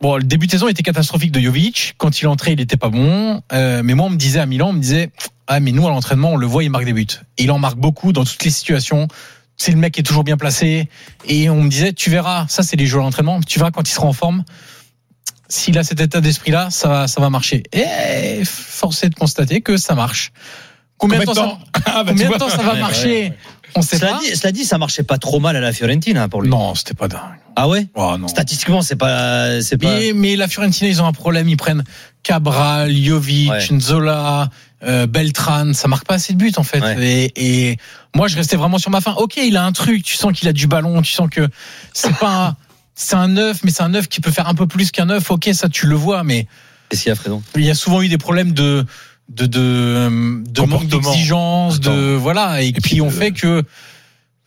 bon, 0.00 0.16
le 0.16 0.22
début 0.22 0.46
de 0.46 0.52
saison 0.52 0.68
était 0.68 0.82
catastrophique 0.82 1.32
de 1.32 1.40
Jovic. 1.40 1.94
Quand 1.98 2.20
il 2.20 2.28
entrait, 2.28 2.52
il 2.52 2.60
était 2.60 2.76
pas 2.76 2.90
bon. 2.90 3.42
Euh, 3.52 3.82
mais 3.82 3.94
moi, 3.94 4.06
on 4.06 4.10
me 4.10 4.16
disait 4.16 4.40
à 4.40 4.46
Milan, 4.46 4.68
on 4.68 4.74
me 4.74 4.80
disait 4.80 5.10
ah 5.46 5.60
mais 5.60 5.72
nous 5.72 5.86
à 5.86 5.90
l'entraînement, 5.90 6.32
on 6.32 6.36
le 6.36 6.46
voit, 6.46 6.64
il 6.64 6.70
marque 6.70 6.84
des 6.84 6.92
buts. 6.92 7.06
Il 7.38 7.50
en 7.50 7.58
marque 7.58 7.76
beaucoup 7.76 8.12
dans 8.12 8.24
toutes 8.24 8.44
les 8.44 8.50
situations. 8.50 9.08
C'est 9.56 9.72
le 9.72 9.78
mec 9.78 9.94
qui 9.94 10.00
est 10.00 10.04
toujours 10.04 10.24
bien 10.24 10.36
placé. 10.36 10.88
Et 11.26 11.48
on 11.50 11.62
me 11.62 11.68
disait, 11.68 11.92
tu 11.92 12.10
verras, 12.10 12.46
ça 12.48 12.62
c'est 12.62 12.76
les 12.76 12.86
joueurs 12.86 13.04
à 13.04 13.06
l'entraînement, 13.06 13.40
tu 13.40 13.58
verras 13.58 13.70
quand 13.70 13.88
il 13.88 13.92
sera 13.92 14.06
en 14.06 14.12
forme. 14.12 14.44
S'il 15.48 15.78
a 15.78 15.84
cet 15.84 16.00
état 16.00 16.20
d'esprit-là, 16.20 16.70
ça 16.70 17.06
ça 17.06 17.20
va 17.20 17.30
marcher. 17.30 17.62
Et 17.72 18.44
force 18.44 19.04
est 19.04 19.10
de 19.10 19.14
constater 19.14 19.60
que 19.60 19.76
ça 19.76 19.94
marche. 19.94 20.32
Combien, 21.08 21.20
de 21.20 21.24
temps, 21.24 21.34
ça, 21.34 21.58
Ah, 21.86 22.04
bah, 22.04 22.04
tu 22.04 22.06
combien 22.10 22.24
de 22.24 22.28
vois. 22.28 22.38
temps 22.38 22.48
ça 22.48 22.62
va 22.62 22.74
marcher 22.74 23.32
On 23.76 23.82
sait 23.82 23.98
Cela 23.98 24.12
pas. 24.12 24.20
dit, 24.20 24.36
cela 24.36 24.52
dit, 24.52 24.64
ça 24.64 24.78
marchait 24.78 25.02
pas 25.02 25.18
trop 25.18 25.40
mal 25.40 25.56
à 25.56 25.60
la 25.60 25.72
Fiorentina 25.72 26.22
hein, 26.24 26.28
pour 26.28 26.42
lui. 26.42 26.48
Non, 26.50 26.74
c'était 26.74 26.94
pas 26.94 27.08
dingue. 27.08 27.20
Ah 27.56 27.68
ouais 27.68 27.86
Oh, 27.94 28.16
non. 28.18 28.28
Statistiquement, 28.28 28.82
c'est 28.82 28.96
pas, 28.96 29.60
c'est 29.62 29.78
pas. 29.78 29.88
Mais, 29.94 30.12
mais 30.14 30.36
la 30.36 30.48
Fiorentina, 30.48 30.88
ils 30.90 31.00
ont 31.02 31.06
un 31.06 31.12
problème. 31.12 31.48
Ils 31.48 31.56
prennent 31.56 31.84
Cabral, 32.22 32.92
Jovic, 32.94 33.50
Ouais. 33.50 33.66
Nzola, 33.70 34.48
euh, 34.84 35.06
Beltran. 35.06 35.72
Ça 35.72 35.88
marque 35.88 36.06
pas 36.06 36.14
assez 36.14 36.32
de 36.32 36.38
buts, 36.38 36.52
en 36.56 36.62
fait. 36.62 36.80
Ouais. 36.80 37.30
Et, 37.36 37.70
et 37.70 37.76
moi, 38.14 38.28
je 38.28 38.36
restais 38.36 38.56
vraiment 38.56 38.78
sur 38.78 38.90
ma 38.90 39.00
fin. 39.00 39.12
Ok, 39.12 39.36
il 39.36 39.56
a 39.56 39.64
un 39.64 39.72
truc. 39.72 40.02
Tu 40.02 40.16
sens 40.16 40.32
qu'il 40.32 40.48
a 40.48 40.52
du 40.52 40.66
ballon. 40.66 41.02
Tu 41.02 41.12
sens 41.12 41.28
que 41.30 41.48
c'est 41.92 42.14
pas 42.16 42.46
un, 42.48 42.56
c'est 42.94 43.16
un 43.16 43.28
neuf, 43.28 43.60
mais 43.64 43.70
c'est 43.70 43.82
un 43.82 43.88
neuf 43.90 44.08
qui 44.08 44.20
peut 44.20 44.30
faire 44.30 44.48
un 44.48 44.54
peu 44.54 44.66
plus 44.66 44.90
qu'un 44.90 45.06
neuf. 45.06 45.30
Ok, 45.30 45.48
ça, 45.52 45.68
tu 45.68 45.86
le 45.86 45.94
vois. 45.96 46.22
Mais 46.24 46.46
Qu'est-ce 46.88 47.02
qu'il 47.04 47.10
y 47.10 47.12
a, 47.12 47.16
Fredon 47.16 47.42
il 47.56 47.64
y 47.64 47.70
a 47.70 47.74
souvent 47.74 48.02
eu 48.02 48.08
des 48.08 48.18
problèmes 48.18 48.52
de, 48.52 48.84
de, 49.28 49.46
de, 49.46 50.42
de 50.48 50.62
manque 50.62 50.86
d'exigence, 50.86 51.80
de, 51.80 52.14
voilà, 52.14 52.62
et, 52.62 52.68
Et 52.68 52.72
qui 52.72 52.80
puis, 52.80 53.00
ont 53.00 53.06
euh, 53.08 53.10
fait 53.10 53.32
que, 53.32 53.62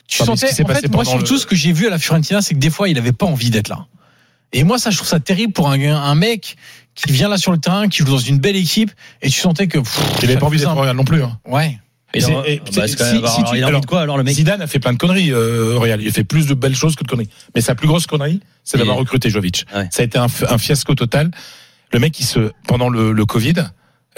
tu 0.07 0.19
ce 0.19 0.25
sentais, 0.25 0.47
en 0.63 0.67
fait, 0.67 0.89
moi, 0.91 1.03
surtout, 1.03 1.33
le- 1.33 1.39
ce 1.39 1.45
que 1.45 1.55
j'ai 1.55 1.71
vu 1.73 1.87
à 1.87 1.89
la 1.89 1.99
Fiorentina, 1.99 2.41
c'est 2.41 2.53
que 2.53 2.59
des 2.59 2.69
fois, 2.69 2.87
il 2.89 2.97
avait 2.97 3.11
pas 3.11 3.25
envie 3.25 3.49
d'être 3.49 3.67
là. 3.69 3.87
Et 4.53 4.63
moi, 4.63 4.77
ça, 4.79 4.89
je 4.91 4.95
trouve 4.97 5.07
ça 5.09 5.19
terrible 5.19 5.51
pour 5.51 5.69
un, 5.69 5.79
un 5.81 6.15
mec 6.15 6.55
qui 6.95 7.11
vient 7.11 7.27
là 7.27 7.37
sur 7.37 7.51
le 7.51 7.57
terrain, 7.57 7.89
qui 7.89 7.99
joue 7.99 8.05
dans 8.05 8.17
une 8.17 8.37
belle 8.39 8.55
équipe, 8.55 8.91
et 9.21 9.29
tu 9.29 9.39
sentais 9.39 9.67
que, 9.67 9.79
pff, 9.79 9.99
Il 10.19 10.25
avait 10.25 10.33
ça 10.35 10.39
pas 10.39 10.45
envie 10.45 10.57
d'être 10.59 10.93
non 10.93 11.03
plus. 11.03 11.21
hein. 11.23 11.37
Ouais. 11.45 11.79
Et 12.13 12.21
bah, 12.21 12.25
c'est- 12.27 12.61
c'est 12.87 12.95
quand 12.97 13.03
si- 13.05 13.13
même- 13.13 13.15
si 13.15 13.17
alors, 13.17 13.33
tu- 13.35 13.41
il 13.41 13.45
a 13.45 13.49
envie 13.49 13.63
alors, 13.65 13.81
de 13.81 13.85
quoi 13.85 14.01
alors 14.01 14.17
le 14.17 14.23
mec 14.23 14.33
Zidane 14.33 14.61
a 14.61 14.67
fait 14.67 14.79
plein 14.79 14.93
de 14.93 14.97
conneries 14.97 15.31
euh, 15.33 15.75
au 15.75 15.79
Real. 15.81 16.01
Il 16.01 16.07
a 16.07 16.11
fait 16.11 16.23
plus 16.23 16.47
de 16.47 16.53
belles 16.53 16.73
choses 16.75 16.95
que 16.95 17.03
de 17.03 17.09
conneries. 17.09 17.27
Mais 17.53 17.59
sa 17.61 17.75
plus 17.75 17.87
grosse 17.87 18.07
connerie, 18.07 18.39
c'est 18.63 18.77
d'avoir 18.77 18.95
recruté 18.95 19.29
Jovic. 19.29 19.65
Ouais. 19.75 19.89
Ça 19.91 20.03
a 20.03 20.05
été 20.05 20.17
un, 20.17 20.29
fiasco 20.29 20.95
total. 20.95 21.31
Le 21.91 21.99
mec, 21.99 22.17
il 22.19 22.25
se, 22.25 22.51
pendant 22.65 22.87
le, 22.89 23.11
le 23.11 23.25
Covid, 23.25 23.55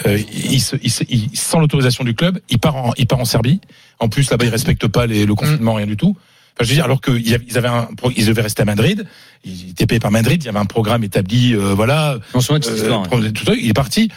euh, 0.06 0.18
il, 0.32 0.60
se, 0.60 0.76
il, 0.82 0.90
se- 0.90 1.04
il- 1.08 1.30
sans 1.34 1.58
l'autorisation 1.60 2.04
du 2.04 2.14
club, 2.14 2.38
il 2.48 2.58
part 2.58 2.76
en, 2.76 2.92
il 2.96 3.06
part 3.06 3.20
en 3.20 3.24
Serbie. 3.24 3.60
En 3.98 4.08
plus, 4.08 4.30
là-bas, 4.30 4.44
ils 4.46 4.50
respectent 4.50 4.88
pas 4.88 5.06
les, 5.06 5.26
le 5.26 5.34
confinement, 5.34 5.74
rien 5.74 5.86
du 5.86 5.96
tout. 5.96 6.16
Enfin, 6.56 6.64
je 6.64 6.68
veux 6.68 6.74
dire, 6.74 6.84
alors 6.84 7.00
qu'ils 7.00 7.58
avaient 7.58 7.68
un, 7.68 7.88
ils 8.16 8.26
devaient 8.26 8.42
rester 8.42 8.62
à 8.62 8.64
Madrid, 8.64 9.06
ils 9.44 9.70
étaient 9.70 9.86
payés 9.86 10.00
par 10.00 10.10
Madrid, 10.10 10.42
il 10.42 10.46
y 10.46 10.48
avait 10.48 10.58
un 10.58 10.64
programme 10.66 11.04
établi, 11.04 11.54
euh, 11.54 11.74
voilà. 11.74 12.16
De 12.34 12.40
cette 12.40 12.66
Euh, 12.68 12.98
ouais. 13.12 13.32
tout 13.32 13.44
ça, 13.44 13.52
il 13.54 13.68
est 13.68 13.72
parti. 13.74 14.10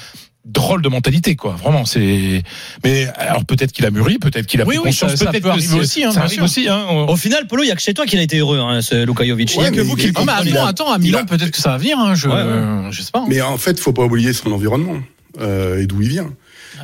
Drôle 0.45 0.81
de 0.81 0.89
mentalité, 0.89 1.37
quoi. 1.37 1.53
Vraiment, 1.55 1.85
c'est. 1.85 2.43
Mais 2.83 3.07
alors 3.17 3.45
peut-être 3.45 3.71
qu'il 3.71 3.85
a 3.85 3.91
mûri, 3.91 4.17
peut-être 4.19 4.45
qu'il 4.45 4.59
a 4.59 4.65
Oui, 4.65 4.75
pris 4.75 4.77
oui, 4.79 4.83
conscience, 4.89 5.11
ça- 5.11 5.17
ça 5.17 5.25
peut-être 5.31 5.43
peut 5.43 5.49
arriver 5.51 5.67
c'est- 5.67 5.79
aussi, 5.79 6.03
hein, 6.03 6.09
ça 6.11 6.15
bien 6.19 6.23
arrive 6.25 6.33
sûr. 6.35 6.43
aussi, 6.43 6.67
hein. 6.67 6.83
Au 7.07 7.15
final, 7.15 7.47
Polo, 7.47 7.63
il 7.63 7.67
y 7.67 7.71
a 7.71 7.75
que 7.75 7.81
chez 7.81 7.93
toi 7.93 8.05
qu'il 8.05 8.19
a 8.19 8.23
été 8.23 8.39
heureux, 8.39 8.59
hein, 8.59 8.81
ce 8.81 9.05
Luka 9.05 9.25
Jovic. 9.25 9.53
Il 9.53 9.55
y 9.55 9.59
a 9.59 9.63
Ouais, 9.63 9.71
que 9.71 9.79
vous 9.79 9.95
qui 9.95 10.07
le 10.07 10.11
Ah, 10.15 10.19
mais 10.19 10.25
comprenez. 10.33 10.51
attends, 10.57 10.65
attends, 10.67 10.91
à 10.91 10.97
il 10.97 11.01
Milan, 11.03 11.19
a- 11.19 11.23
peut-être 11.25 11.51
que 11.51 11.57
ça 11.61 11.69
va 11.69 11.77
venir, 11.77 11.97
hein, 11.97 12.13
je, 12.15 12.27
Ouais, 12.27 12.35
ouais. 12.35 12.91
je 12.91 13.01
sais 13.01 13.11
pas. 13.11 13.19
hein. 13.19 13.25
Mais 13.29 13.39
en 13.41 13.57
fait, 13.57 13.79
faut 13.79 13.93
pas 13.93 14.03
oublier 14.03 14.33
son 14.33 14.51
environnement 14.51 14.97
euh, 15.39 15.81
et 15.81 15.85
d'où 15.87 16.01
il 16.01 16.09
vient. 16.09 16.33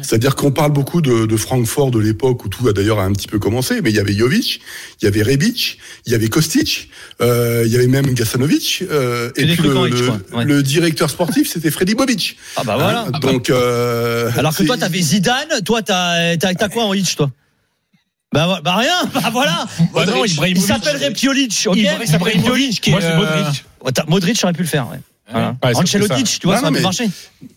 C'est-à-dire 0.02 0.36
qu'on 0.36 0.52
parle 0.52 0.72
beaucoup 0.72 1.02
de, 1.02 1.26
de 1.26 1.38
Francfort 1.38 1.90
de 1.92 2.00
l'époque 2.00 2.46
où 2.46 2.50
tout 2.50 2.68
a 2.68 2.74
d'ailleurs 2.74 3.00
un 3.00 3.12
petit 3.12 3.28
peu 3.28 3.40
commencé, 3.40 3.82
mais 3.82 3.90
il 3.90 3.96
y 3.96 4.00
avait 4.00 4.14
Jovic, 4.14 4.62
il 5.02 5.06
y 5.06 5.08
avait 5.08 5.24
Rebic, 5.24 5.80
il 6.06 6.12
y 6.12 6.16
avait 6.16 6.30
Kostic, 6.30 6.90
euh, 7.22 7.64
il 7.66 7.72
y 7.72 7.76
avait 7.76 7.88
même 7.88 8.14
Gasanovic, 8.14 8.84
euh, 8.92 9.32
et 9.36 9.46
puis 9.48 9.64
le, 9.64 9.78
riche, 9.78 10.00
le- 10.00 10.06
quoi. 10.06 10.20
Ouais. 10.38 10.46
le 10.46 10.62
directeur 10.64 11.10
sportif, 11.10 11.52
c'était 11.52 11.72
Freddy 11.72 11.96
Bobic. 11.96 12.38
Ah 12.56 12.64
bah 12.64 12.76
voilà. 12.78 13.08
Hein, 13.12 13.20
donc, 13.20 13.50
euh, 13.50 14.30
Alors 14.38 14.56
que 14.56 14.64
toi, 14.64 14.78
t'avais 14.78 15.02
Zidane, 15.02 15.62
toi, 15.66 15.82
t'as 15.82 16.38
quoi 16.72 16.84
en 16.86 16.94
Hitch, 16.94 17.16
toi? 17.16 17.32
Bah, 18.32 18.62
bah 18.64 18.76
rien, 18.76 19.06
bah 19.14 19.30
voilà. 19.32 19.66
Bah 19.94 20.06
non, 20.06 20.24
il 20.24 20.62
s'appellerait 20.62 21.12
Piolic, 21.14 21.66
ok 21.68 21.78
Ibrahimovic, 21.78 22.80
qui 22.80 22.90
est, 22.92 22.94
Moi, 22.94 23.02
c'est 23.02 23.16
Modric. 23.16 23.66
Modric 24.08 24.40
aurait 24.44 24.54
pu 24.54 24.62
le 24.62 24.68
faire. 24.68 24.88
Ouais. 24.90 25.00
Voilà. 25.32 25.56
Ouais, 25.64 25.76
Ancelotti, 25.76 26.24
tu 26.24 26.48
vois, 26.48 26.56
Non, 26.56 26.62
ça 26.62 26.68
pu 26.70 26.74
mais- 26.74 26.82
marcher. 26.82 27.06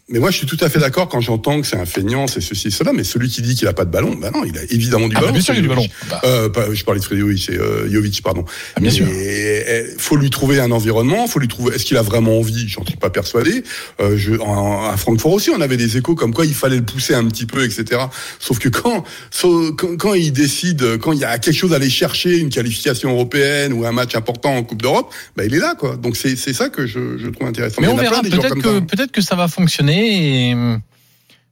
mais 0.09 0.19
moi, 0.19 0.31
je 0.31 0.37
suis 0.37 0.47
tout 0.47 0.59
à 0.61 0.69
fait 0.69 0.79
d'accord 0.79 1.09
quand 1.09 1.21
j'entends 1.21 1.61
que 1.61 1.67
c'est 1.67 1.77
un 1.79 1.87
feignant, 1.87 2.27
c'est 2.27 2.41
ceci, 2.43 2.71
cela. 2.71 2.93
Mais 2.93 3.03
celui 3.05 3.29
qui 3.29 3.41
dit 3.43 3.55
qu'il 3.55 3.67
a 3.69 3.73
pas 3.73 3.85
de 3.87 3.91
ballon, 3.91 4.15
bah 4.15 4.31
non, 4.33 4.45
il 4.45 4.57
a 4.59 4.63
évidemment 4.71 5.09
du 5.09 5.15
Ah, 5.17 5.21
bah, 5.21 5.27
ballon. 5.27 5.33
bien 5.33 5.43
sûr 5.43 5.55
y 5.55 5.59
a 5.59 5.61
du 5.63 5.69
ballon. 5.69 5.87
Euh, 6.25 6.49
pas- 6.51 6.73
je 6.73 6.85
parlais 6.85 7.01
de 7.01 7.05
Frédéric, 7.05 7.43
c'est 7.43 7.59
euh, 7.59 7.91
Jovic, 7.91 8.23
pardon. 8.23 8.45
Ah, 8.77 8.81
bien 8.81 8.91
mais 8.91 8.97
sûr. 8.97 9.07
eh, 9.09 9.85
faut 9.99 10.17
lui 10.17 10.29
trouver 10.31 10.61
un 10.61 10.71
environnement. 10.71 11.27
Faut 11.27 11.39
lui 11.39 11.49
trouver. 11.49 11.75
Est-ce 11.75 11.85
qu'il 11.85 11.97
a 11.97 12.03
vraiment 12.03 12.39
envie 12.39 12.69
J'en 12.69 12.85
suis 12.85 12.97
pas 12.97 13.11
persuadé. 13.11 13.65
Euh, 14.01 14.17
je, 14.19 14.35
en- 14.35 14.85
à 14.91 14.97
Francfort 14.99 15.33
aussi, 15.33 15.51
on 15.51 15.61
avait 15.63 15.77
des 15.79 15.97
échos 15.97 16.15
comme 16.15 16.35
quoi 16.35 16.45
il 16.45 16.55
fallait 16.55 16.77
le 16.77 16.85
pousser 16.85 17.15
un 17.15 17.25
petit 17.27 17.47
peu, 17.47 17.65
etc. 17.65 18.03
Sauf 18.39 18.59
que 18.59 18.69
quand, 18.69 19.05
sauf- 19.31 19.75
quand, 19.77 19.97
quand 19.97 20.15
il 20.15 20.33
décide, 20.33 20.99
quand 20.99 21.13
il 21.13 21.21
y 21.21 21.25
a 21.25 21.39
quelque 21.39 21.57
chose 21.57 21.73
à 21.73 21.77
aller 21.77 21.89
chercher, 21.91 22.37
une 22.39 22.51
qualification 22.51 23.11
européenne 23.13 23.73
ou 23.73 23.87
un 23.87 23.93
match 23.93 24.15
important 24.15 24.55
en 24.55 24.63
Coupe 24.63 24.83
d'Europe, 24.83 25.11
bah 25.37 25.45
il 25.47 25.55
est 25.55 25.59
là, 25.59 25.75
quoi. 25.79 25.97
Donc 25.97 26.17
c'est 26.19 26.37
c'est 26.37 26.53
ça 26.53 26.69
que 26.69 26.87
je, 26.87 27.17
je 27.17 27.29
trouve 27.29 27.49
intéressant. 27.49 27.62
Mais 27.81 27.89
on 27.89 27.97
verra. 27.97 28.23
Peut-être 28.23 28.55
que 28.55 28.75
ça. 28.75 28.81
peut-être 28.81 29.13
que 29.13 29.21
ça 29.21 29.35
va 29.37 29.49
fonctionner. 29.49 30.51
Et 30.51 30.55
euh, 30.55 30.77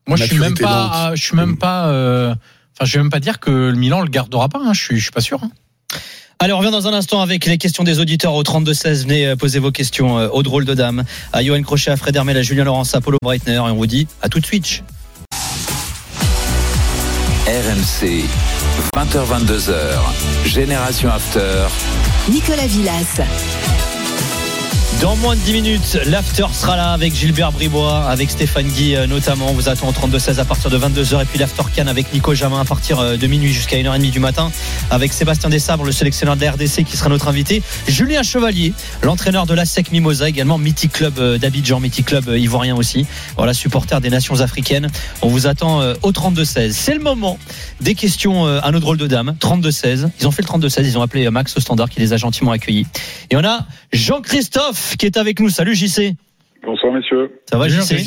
moi, 0.07 0.17
je 0.17 0.25
suis 0.25 0.39
même 0.39 0.57
pas. 0.57 1.13
Je 1.15 1.23
suis 1.23 1.37
même 1.37 1.57
pas. 1.57 1.89
euh, 1.89 2.35
Enfin, 2.77 2.87
je 2.89 2.97
vais 2.97 3.03
même 3.03 3.11
pas 3.11 3.21
dire 3.21 3.41
que 3.41 3.51
le 3.51 3.75
Milan 3.77 4.01
le 4.01 4.09
gardera 4.09 4.49
pas. 4.49 4.61
hein. 4.65 4.73
Je 4.73 4.81
suis, 4.81 4.97
je 4.97 5.03
suis 5.03 5.11
pas 5.13 5.21
sûr. 5.21 5.39
hein. 5.43 5.51
Allez, 6.39 6.55
on 6.55 6.59
revient 6.59 6.71
dans 6.71 6.87
un 6.89 6.95
instant 6.95 7.21
avec 7.21 7.45
les 7.45 7.59
questions 7.59 7.85
des 7.85 8.01
auditeurs 8.01 8.33
au 8.33 8.43
32-16. 8.43 9.03
Venez 9.03 9.27
euh, 9.27 9.37
poser 9.37 9.59
vos 9.59 9.71
questions 9.71 10.17
aux 10.17 10.43
drôles 10.43 10.65
de 10.65 10.73
dames, 10.73 11.05
à 11.35 11.43
Johan 11.45 11.61
Crochet, 11.63 11.91
à 11.91 11.97
Fred 11.99 12.17
Hermel, 12.17 12.37
à 12.39 12.43
Julien 12.43 12.65
Laurence, 12.65 12.95
à 12.95 13.01
Paulo 13.03 13.19
Breitner. 13.23 13.55
Et 13.57 13.59
on 13.59 13.75
vous 13.77 13.87
dit 13.87 14.09
à 14.23 14.29
tout 14.31 14.41
de 14.41 14.47
suite. 14.47 14.83
RMC, 17.47 18.25
20h22h, 18.97 19.75
Génération 20.47 21.11
After. 21.11 21.67
Nicolas 22.31 22.67
Villas. 22.67 23.21
Dans 24.99 25.17
moins 25.17 25.35
de 25.35 25.41
10 25.41 25.53
minutes, 25.55 25.99
l'after 26.05 26.45
sera 26.53 26.77
là 26.77 26.93
avec 26.93 27.15
Gilbert 27.15 27.53
Bribois, 27.53 28.05
avec 28.05 28.29
Stéphane 28.29 28.69
Guy 28.69 28.97
euh, 28.97 29.07
notamment. 29.07 29.49
On 29.49 29.55
vous 29.55 29.71
attend 29.71 29.89
au 29.89 29.93
32-16 29.93 30.39
à 30.39 30.45
partir 30.45 30.69
de 30.69 30.79
22h. 30.79 31.23
Et 31.23 31.25
puis 31.25 31.39
l'after 31.39 31.63
can 31.75 31.87
avec 31.87 32.13
Nico 32.13 32.35
Jamin 32.35 32.61
à 32.61 32.67
partir 32.67 32.99
euh, 32.99 33.17
de 33.17 33.27
minuit 33.27 33.51
jusqu'à 33.51 33.79
1h30 33.79 34.11
du 34.11 34.21
matin. 34.21 34.53
Avec 34.91 35.15
Sébastien 35.15 35.49
Dessabres, 35.49 35.85
le 35.85 35.93
sélectionneur 35.93 36.37
de 36.37 36.45
la 36.45 36.53
RDC 36.53 36.85
qui 36.85 36.99
sera 36.99 37.09
notre 37.09 37.29
invité. 37.29 37.63
Julien 37.89 38.23
Chevalier, 38.23 38.75
l'entraîneur 39.03 39.47
de 39.47 39.55
la 39.55 39.65
SEC 39.65 39.91
Mimosa, 39.91 40.29
également 40.29 40.59
mythique 40.59 40.93
club 40.93 41.19
euh, 41.19 41.39
d'Abidjan, 41.39 41.81
mythique 41.81 42.07
club 42.07 42.29
ivoirien 42.37 42.77
aussi. 42.77 43.07
Voilà, 43.39 43.55
supporter 43.55 44.03
des 44.03 44.11
nations 44.11 44.43
africaines. 44.43 44.89
On 45.23 45.29
vous 45.29 45.47
attend 45.47 45.81
au 46.03 46.13
32-16. 46.13 46.73
C'est 46.73 46.95
le 46.95 47.01
moment 47.01 47.39
des 47.81 47.95
questions 47.95 48.45
à 48.47 48.71
nos 48.71 48.81
drôles 48.81 48.99
de 48.99 49.07
dames. 49.07 49.35
32-16. 49.41 50.11
Ils 50.21 50.27
ont 50.27 50.31
fait 50.31 50.43
le 50.43 50.49
32-16. 50.49 50.85
Ils 50.85 50.99
ont 50.99 51.03
appelé 51.03 51.31
Max 51.31 51.57
au 51.57 51.61
standard 51.61 51.89
qui 51.89 52.01
les 52.01 52.13
a 52.13 52.17
gentiment 52.17 52.51
accueillis. 52.51 52.87
Et 53.31 53.37
on 53.37 53.45
a 53.45 53.67
Jean-Christophe 53.93 54.80
qui 54.99 55.07
est 55.07 55.17
avec 55.17 55.41
nous. 55.41 55.49
Salut 55.49 55.75
JC. 55.75 56.15
Bonsoir 56.65 56.93
messieurs. 56.93 57.31
Ça 57.49 57.57
va 57.59 57.69
JC 57.69 58.05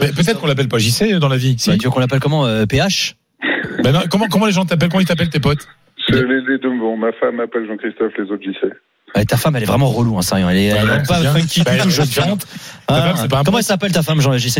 Mais 0.00 0.08
Peut-être 0.12 0.40
qu'on 0.40 0.46
l'appelle 0.46 0.68
pas 0.68 0.78
JC 0.78 1.14
dans 1.18 1.28
la 1.28 1.36
vie. 1.36 1.56
Si. 1.58 1.70
Bah, 1.70 1.76
Tu 1.78 1.84
veux 1.86 1.90
qu'on 1.90 2.00
l'appelle 2.00 2.20
comment 2.20 2.46
euh, 2.46 2.66
PH 2.66 3.16
Ben 3.82 3.92
non, 3.92 4.00
comment, 4.10 4.26
comment 4.28 4.46
les 4.46 4.52
gens 4.52 4.64
t'appellent 4.64 4.90
Comment 4.90 5.00
ils 5.00 5.06
t'appellellent 5.06 5.30
tes 5.30 5.40
potes? 5.40 5.66
C'est 6.06 6.14
les, 6.16 6.40
les 6.42 6.58
deux 6.58 6.78
bon. 6.78 6.96
Ma 6.96 7.12
femme 7.12 7.36
m'appelle 7.36 7.66
Jean-Christophe, 7.66 8.12
les 8.18 8.24
autres 8.24 8.42
JC. 8.42 8.70
Ouais, 9.16 9.24
Ta 9.24 9.36
femme, 9.36 9.56
elle 9.56 9.62
est 9.62 9.66
vraiment 9.66 9.88
relou, 9.88 10.18
hein, 10.18 10.22
sérieux. 10.22 10.46
Elle 10.50 10.56
est, 10.56 10.64
elle 10.66 10.76
est 10.86 10.90
Ouais, 10.90 11.02
pas 11.08 11.20
bien. 11.20 11.34
funky 11.34 11.62
Bah, 11.62 11.72
tout. 11.78 11.88
Ah, 12.86 12.94
Ta 12.94 13.02
femme, 13.02 13.16
c'est 13.16 13.28
pas 13.30 13.38
un 13.38 13.44
Comment 13.44 13.58
elle 13.58 13.64
s'appelle 13.64 13.92
ta 13.92 14.02
femme, 14.02 14.20
Jean 14.20 14.36
JC 14.36 14.58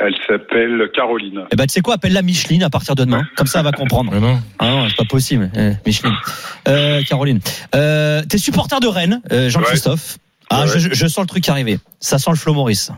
Elle 0.00 0.14
s'appelle 0.28 0.90
Caroline. 0.94 1.44
Eh 1.50 1.56
ben, 1.56 1.66
tu 1.66 1.72
sais 1.72 1.80
quoi, 1.80 1.94
appelle-la 1.94 2.22
Micheline 2.22 2.62
à 2.62 2.70
partir 2.70 2.94
de 2.94 3.04
demain. 3.04 3.22
Comme 3.36 3.46
ça, 3.46 3.58
elle 3.60 3.64
va 3.64 3.72
comprendre. 3.72 4.10
Mais 4.12 4.20
non. 4.20 4.40
Ah 4.58 4.70
non, 4.70 4.88
c'est 4.88 4.96
pas 4.96 5.04
possible. 5.04 5.50
Eh, 5.56 5.72
Micheline. 5.86 6.14
Euh, 6.68 7.02
Caroline. 7.08 7.40
Euh, 7.74 8.22
T'es 8.28 8.38
supporter 8.38 8.78
de 8.80 8.86
Rennes, 8.86 9.20
euh, 9.32 9.48
Jean-Christophe. 9.50 10.18
Ah, 10.50 10.62
Ouais. 10.62 10.78
je, 10.78 10.92
je 10.92 11.06
sens 11.06 11.22
le 11.24 11.28
truc 11.28 11.48
arriver. 11.48 11.78
Ça 12.00 12.18
sent 12.18 12.30
le 12.30 12.36
Flo 12.36 12.54
Maurice. 12.54 12.90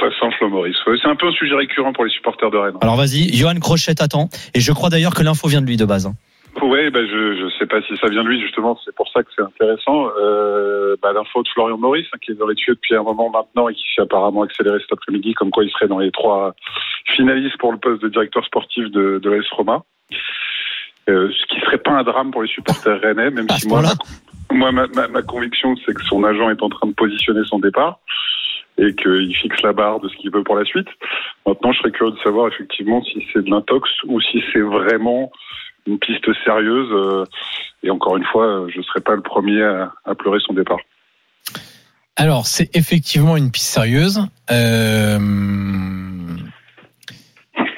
Ça 0.00 0.06
sent 0.20 0.30
Flo 0.38 0.48
Maurice. 0.48 0.76
C'est 0.84 1.08
un 1.08 1.16
peu 1.16 1.28
un 1.28 1.32
sujet 1.32 1.54
récurrent 1.54 1.92
pour 1.92 2.04
les 2.04 2.10
supporters 2.10 2.50
de 2.50 2.56
Rennes. 2.56 2.76
Alors 2.80 2.96
vas-y, 2.96 3.32
Johan 3.36 3.54
Crochet 3.60 3.94
t'attend. 3.94 4.28
Et 4.54 4.60
je 4.60 4.72
crois 4.72 4.88
d'ailleurs 4.90 5.14
que 5.14 5.22
l'info 5.22 5.48
vient 5.48 5.60
de 5.60 5.66
lui 5.66 5.76
de 5.76 5.84
base. 5.84 6.06
hein. 6.06 6.14
Oui, 6.60 6.90
bah, 6.90 7.00
je 7.06 7.34
je 7.40 7.48
sais 7.58 7.66
pas 7.66 7.80
si 7.82 7.96
ça 7.96 8.08
vient 8.08 8.22
de 8.22 8.28
lui 8.28 8.40
justement. 8.40 8.78
C'est 8.84 8.94
pour 8.94 9.08
ça 9.08 9.22
que 9.22 9.28
c'est 9.34 9.42
intéressant. 9.42 10.08
Euh, 10.20 10.96
bah, 11.02 11.12
L'info 11.14 11.42
de 11.42 11.48
Florian 11.48 11.78
Maurice, 11.78 12.06
hein, 12.14 12.18
qui 12.24 12.32
est 12.32 12.34
dans 12.34 12.46
les 12.46 12.54
tuyaux 12.54 12.74
depuis 12.74 12.94
un 12.94 13.02
moment 13.02 13.30
maintenant 13.30 13.68
et 13.68 13.74
qui 13.74 13.82
s'est 13.94 14.02
apparemment 14.02 14.42
accéléré 14.42 14.78
cet 14.80 14.92
après-midi, 14.92 15.32
comme 15.34 15.50
quoi 15.50 15.64
il 15.64 15.70
serait 15.70 15.88
dans 15.88 15.98
les 15.98 16.10
trois 16.10 16.54
finalistes 17.16 17.56
pour 17.58 17.72
le 17.72 17.78
poste 17.78 18.02
de 18.02 18.08
directeur 18.08 18.44
sportif 18.44 18.90
de, 18.90 19.18
de 19.22 19.30
l'AS 19.30 19.48
Roma. 19.52 19.82
Euh, 21.08 21.30
ce 21.32 21.46
qui 21.54 21.60
serait 21.64 21.78
pas 21.78 21.92
un 21.92 22.02
drame 22.04 22.30
pour 22.30 22.42
les 22.42 22.48
supporters 22.48 23.00
rennais, 23.00 23.30
même 23.30 23.46
À 23.48 23.56
si 23.58 23.66
moi, 23.68 23.82
moi 24.52 24.72
ma, 24.72 25.22
conviction 25.22 25.74
c'est 25.84 25.94
que 25.94 26.02
son 26.04 26.24
agent 26.24 26.50
est 26.50 26.62
en 26.62 26.68
train 26.68 26.86
de 26.86 26.92
positionner 26.94 27.42
son 27.46 27.58
départ 27.58 27.98
et 28.78 28.94
qu'il 28.94 29.34
fixe 29.36 29.60
la 29.62 29.72
barre 29.72 30.00
de 30.00 30.08
ce 30.08 30.16
qu'il 30.16 30.30
veut 30.30 30.42
pour 30.42 30.56
la 30.56 30.64
suite. 30.64 30.88
Maintenant, 31.46 31.72
je 31.72 31.78
serais 31.78 31.90
curieux 31.90 32.12
de 32.12 32.18
savoir 32.20 32.48
effectivement 32.48 33.02
si 33.04 33.22
c'est 33.32 33.44
de 33.44 33.50
l'intox 33.50 33.88
ou 34.06 34.20
si 34.20 34.42
c'est 34.52 34.60
vraiment 34.60 35.30
une 35.86 35.98
piste 35.98 36.26
sérieuse. 36.44 36.88
euh, 36.90 37.24
et 37.82 37.90
encore 37.90 38.16
une 38.16 38.24
fois, 38.24 38.66
je 38.72 38.78
ne 38.78 38.82
serai 38.82 39.00
pas 39.00 39.14
le 39.14 39.20
premier 39.20 39.62
à, 39.62 39.92
à 40.04 40.14
pleurer 40.14 40.38
son 40.46 40.54
départ. 40.54 40.78
Alors, 42.16 42.46
c'est 42.46 42.74
effectivement 42.76 43.36
une 43.36 43.50
piste 43.50 43.66
sérieuse. 43.66 44.20
Euh, 44.50 45.18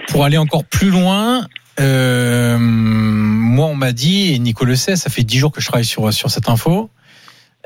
pour 0.09 0.25
aller 0.25 0.39
encore 0.39 0.65
plus 0.65 0.91
loin, 0.91 1.47
euh, 1.81 2.57
moi, 2.59 3.67
on 3.67 3.75
m'a 3.75 3.93
dit, 3.93 4.33
et 4.33 4.39
Nico 4.39 4.65
le 4.65 4.77
sait, 4.77 4.97
ça 4.97 5.11
fait 5.11 5.23
dix 5.25 5.39
jours 5.39 5.53
que 5.53 5.61
je 5.61 5.67
travaille 5.67 5.85
sur, 5.85 6.13
sur 6.13 6.31
cette 6.31 6.49
info, 6.49 6.91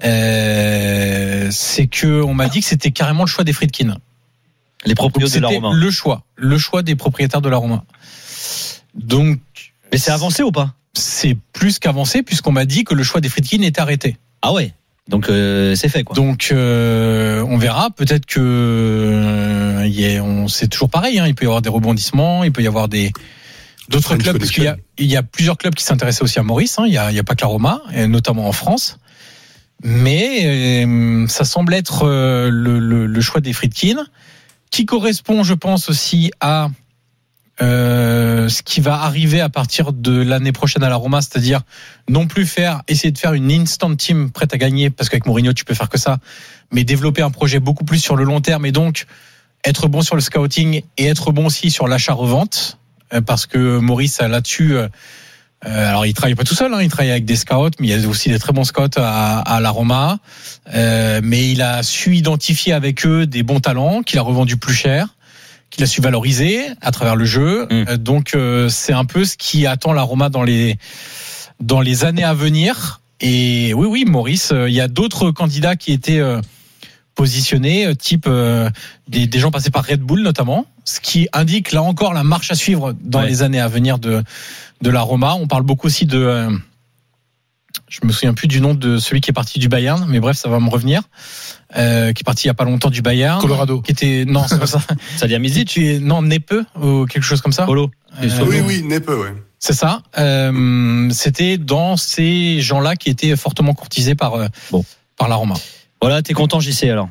euh, 0.05 1.48
c'est 1.51 1.86
que 1.86 2.22
on 2.22 2.35
m'a 2.35 2.48
dit 2.48 2.60
que 2.60 2.66
c'était 2.66 2.90
carrément 2.90 3.24
le 3.24 3.28
choix 3.28 3.44
des 3.44 3.52
Friedkin. 3.52 3.97
Les 4.85 4.94
propriétaires 4.94 5.36
de 5.40 5.43
la 5.43 5.48
c'était 5.48 5.60
Roma. 5.66 5.76
le 5.76 5.90
choix, 5.90 6.22
le 6.36 6.56
choix 6.59 6.82
des 6.82 6.94
propriétaires 6.97 7.40
de 7.40 7.48
la 7.48 7.56
Roma. 7.56 7.85
Donc, 8.94 9.39
Mais 9.93 9.98
c'est 9.98 10.10
avancé 10.12 10.43
ou 10.43 10.52
pas? 10.52 10.74
c'est 10.94 11.36
plus 11.52 11.78
qu'avancé 11.78 12.22
puisqu'on 12.24 12.51
m'a 12.51 12.64
dit 12.64 12.82
que 12.85 12.94
le 12.94 13.02
choix 13.05 13.20
des 13.20 13.28
Friedkin 13.28 13.62
est 13.62 13.78
arrêté. 13.78 14.16
Ah 14.43 14.52
ouais. 14.52 14.72
Donc 15.06 15.28
euh, 15.30 15.74
c'est 15.76 15.89
fait 15.89 16.02
quoi. 16.05 16.14
Donc 16.16 16.48
euh, 16.52 17.43
on 17.48 17.56
verra. 17.56 17.90
Peut-être 17.90 18.26
que 18.26 18.40
euh, 18.40 19.86
y 19.86 20.16
a- 20.16 20.22
on 20.24 20.48
c'est 20.48 20.66
toujours 20.68 20.90
pareil. 20.90 21.18
Hein, 21.18 21.26
il 21.28 21.35
peut 21.35 21.44
y 21.44 21.47
avoir 21.48 21.62
des 21.62 21.68
rebondissements, 21.70 22.43
il 22.44 22.51
peut 22.52 22.62
y 22.62 22.66
avoir 22.66 22.89
des 22.89 23.12
d'autres 23.89 24.16
clubs 24.16 24.39
parce 24.39 24.51
qu'il 24.51 24.65
y 24.65 24.66
a 24.66 24.73
Connection. 24.73 24.94
il 24.98 25.06
y 25.06 25.16
a 25.16 25.23
plusieurs 25.23 25.56
clubs 25.56 25.74
qui 25.74 25.85
s'intéressaient 25.85 26.23
aussi 26.23 26.39
à 26.39 26.43
Maurice. 26.43 26.78
Hein, 26.78 26.85
il 26.86 26.93
y 26.93 26.98
a 26.98 27.06
a 27.06 27.23
pas 27.23 27.35
que 27.35 27.43
la 27.43 27.48
Roma, 27.48 27.82
et 27.93 28.06
notamment 28.06 28.48
en 28.48 28.52
France. 28.52 28.98
Mais 29.82 30.85
euh, 30.85 31.27
ça 31.28 31.44
semble 31.44 31.74
être 31.74 32.05
euh, 32.05 32.51
le, 32.51 32.78
le, 32.78 33.06
le 33.06 33.20
choix 33.20 33.40
des 33.40 33.52
Friedkin, 33.52 34.05
qui 34.70 34.86
correspond, 34.86 35.44
je 35.44 35.55
pense, 35.55 35.89
aussi 35.89 36.31
à 36.40 36.69
euh, 37.60 38.48
ce 38.48 38.62
qui 38.62 38.81
va 38.81 39.02
arriver 39.02 39.40
à 39.40 39.48
partir 39.48 39.93
de 39.93 40.23
l'année 40.23 40.52
prochaine 40.52 40.85
à 40.85 40.89
la 40.89 40.97
Roma, 40.97 41.20
c'est-à-dire 41.20 41.62
non 42.09 42.28
plus 42.28 42.47
faire, 42.47 42.82
essayer 42.86 43.10
de 43.10 43.19
faire 43.19 43.32
une 43.32 43.51
instant 43.51 43.94
team 43.97 44.31
prête 44.31 44.55
à 44.55 44.59
gagner, 44.59 44.90
parce 44.90 45.09
qu'avec 45.09 45.27
Mourinho 45.27 45.52
tu 45.52 45.65
peux 45.65 45.74
faire 45.74 45.89
que 45.89 45.98
ça, 45.98 46.19
mais 46.70 46.85
développer 46.85 47.23
un 47.23 47.31
projet 47.31 47.59
beaucoup 47.59 47.85
plus 47.85 47.98
sur 47.98 48.15
le 48.15 48.23
long 48.23 48.40
terme 48.40 48.65
et 48.65 48.70
donc 48.70 49.06
être 49.65 49.89
bon 49.89 50.02
sur 50.02 50.15
le 50.15 50.20
scouting 50.20 50.82
et 50.98 51.06
être 51.06 51.32
bon 51.32 51.47
aussi 51.47 51.70
sur 51.70 51.89
l'achat-revente, 51.89 52.78
parce 53.26 53.47
que 53.47 53.78
Maurice 53.78 54.20
a 54.20 54.28
là-dessus. 54.28 54.76
euh, 54.76 54.89
euh, 55.66 55.89
alors 55.90 56.06
il 56.06 56.14
travaille 56.14 56.36
pas 56.36 56.44
tout 56.44 56.55
seul, 56.55 56.72
hein, 56.72 56.82
il 56.82 56.89
travaille 56.89 57.10
avec 57.10 57.24
des 57.24 57.35
scouts, 57.35 57.70
mais 57.80 57.89
il 57.89 58.01
y 58.01 58.05
a 58.05 58.09
aussi 58.09 58.28
des 58.28 58.39
très 58.39 58.52
bons 58.52 58.62
scouts 58.62 58.97
à, 58.97 59.40
à 59.40 59.60
la 59.60 59.70
Roma. 59.70 60.18
Euh, 60.74 61.20
mais 61.22 61.51
il 61.51 61.62
a 61.62 61.82
su 61.82 62.14
identifier 62.14 62.72
avec 62.72 63.05
eux 63.05 63.26
des 63.26 63.43
bons 63.43 63.59
talents 63.59 64.02
qu'il 64.02 64.18
a 64.18 64.22
revendus 64.22 64.56
plus 64.56 64.74
cher 64.74 65.09
qu'il 65.70 65.85
a 65.85 65.86
su 65.86 66.01
valoriser 66.01 66.64
à 66.80 66.90
travers 66.93 67.16
le 67.16 67.24
jeu. 67.24 67.64
Mm. 67.64 67.85
Euh, 67.89 67.97
Donc 67.97 68.35
euh, 68.35 68.68
c'est 68.68 68.93
un 68.93 69.05
peu 69.05 69.24
ce 69.24 69.36
qui 69.36 69.66
attend 69.66 69.93
la 69.93 70.02
Roma 70.02 70.28
dans 70.28 70.43
les 70.43 70.78
dans 71.60 71.80
les 71.80 72.05
années 72.05 72.24
à 72.24 72.35
venir. 72.35 73.01
Et 73.20 73.74
oui, 73.74 73.86
oui, 73.86 74.05
Maurice, 74.06 74.52
euh, 74.52 74.68
il 74.68 74.74
y 74.74 74.80
a 74.80 74.86
d'autres 74.89 75.32
candidats 75.32 75.74
qui 75.74 75.93
étaient 75.93 76.20
euh, 76.20 76.40
positionnés, 77.19 77.85
euh, 77.86 77.95
type 77.95 78.27
euh, 78.28 78.70
des, 79.09 79.27
des 79.27 79.39
gens 79.40 79.51
passés 79.51 79.70
par 79.70 79.85
Red 79.85 80.01
Bull 80.01 80.23
notamment, 80.23 80.66
ce 80.85 81.01
qui 81.01 81.28
indique 81.32 81.73
là 81.73 81.82
encore 81.82 82.15
la 82.15 82.23
marche 82.23 82.51
à 82.53 82.55
suivre 82.55 82.95
dans 83.03 83.20
Ouais. 83.23 83.27
les 83.28 83.43
années 83.43 83.61
à 83.61 83.66
venir 83.69 83.99
de 83.99 84.23
de 84.81 84.90
la 84.90 85.01
Roma. 85.03 85.35
On 85.35 85.49
parle 85.49 85.65
beaucoup 85.65 85.89
aussi 85.89 86.07
de 86.07 86.16
euh, 86.19 86.51
je 87.89 87.99
me 88.05 88.12
souviens 88.12 88.35
plus 88.35 88.47
du 88.47 88.61
nom 88.61 88.73
de 88.74 88.99
celui 88.99 89.20
qui 89.20 89.31
est 89.31 89.35
parti 89.35 89.59
du 89.59 89.69
Bayern, 89.69 90.07
mais 90.09 90.20
bref, 90.20 90.36
ça 90.36 90.49
va 90.49 90.61
me 90.61 90.69
revenir. 90.70 91.03
Euh, 91.77 92.12
qui 92.12 92.23
est 92.23 92.24
parti 92.24 92.45
il 92.45 92.47
y 92.47 92.51
a 92.51 92.55
pas 92.55 92.65
longtemps 92.65 92.90
du 92.90 93.03
Bayern. 93.03 93.40
Colorado. 93.40 93.82
Qui 93.82 93.90
était 93.93 94.24
non, 94.24 94.45
c'est 94.49 94.59
pas 94.61 94.66
ça. 94.69 94.81
Salihamidzic 95.16 95.69
Tu 95.69 95.86
es 95.95 95.99
non 95.99 96.23
Nepe 96.23 96.55
ou 96.81 97.05
quelque 97.07 97.24
chose 97.24 97.40
comme 97.40 97.53
ça. 97.53 97.65
Polo. 97.66 97.90
Euh, 98.23 98.28
Oui, 98.47 98.61
oui, 98.65 98.82
n'est 98.85 99.01
peu, 99.01 99.16
ouais. 99.20 99.35
c'est 99.59 99.73
ça. 99.74 100.03
Euh, 100.19 101.11
C'était 101.11 101.59
dans 101.59 101.97
ces 101.97 102.61
gens-là 102.61 102.95
qui 102.95 103.11
étaient 103.11 103.35
fortement 103.36 103.74
courtisés 103.74 104.15
par 104.15 104.35
euh, 104.35 104.47
Bon. 104.70 104.85
par 105.16 105.28
la 105.28 105.35
Roma. 105.35 105.55
Voilà, 106.00 106.22
t'es 106.22 106.32
content 106.34 106.60
JC 106.60 106.84
alors 106.90 107.08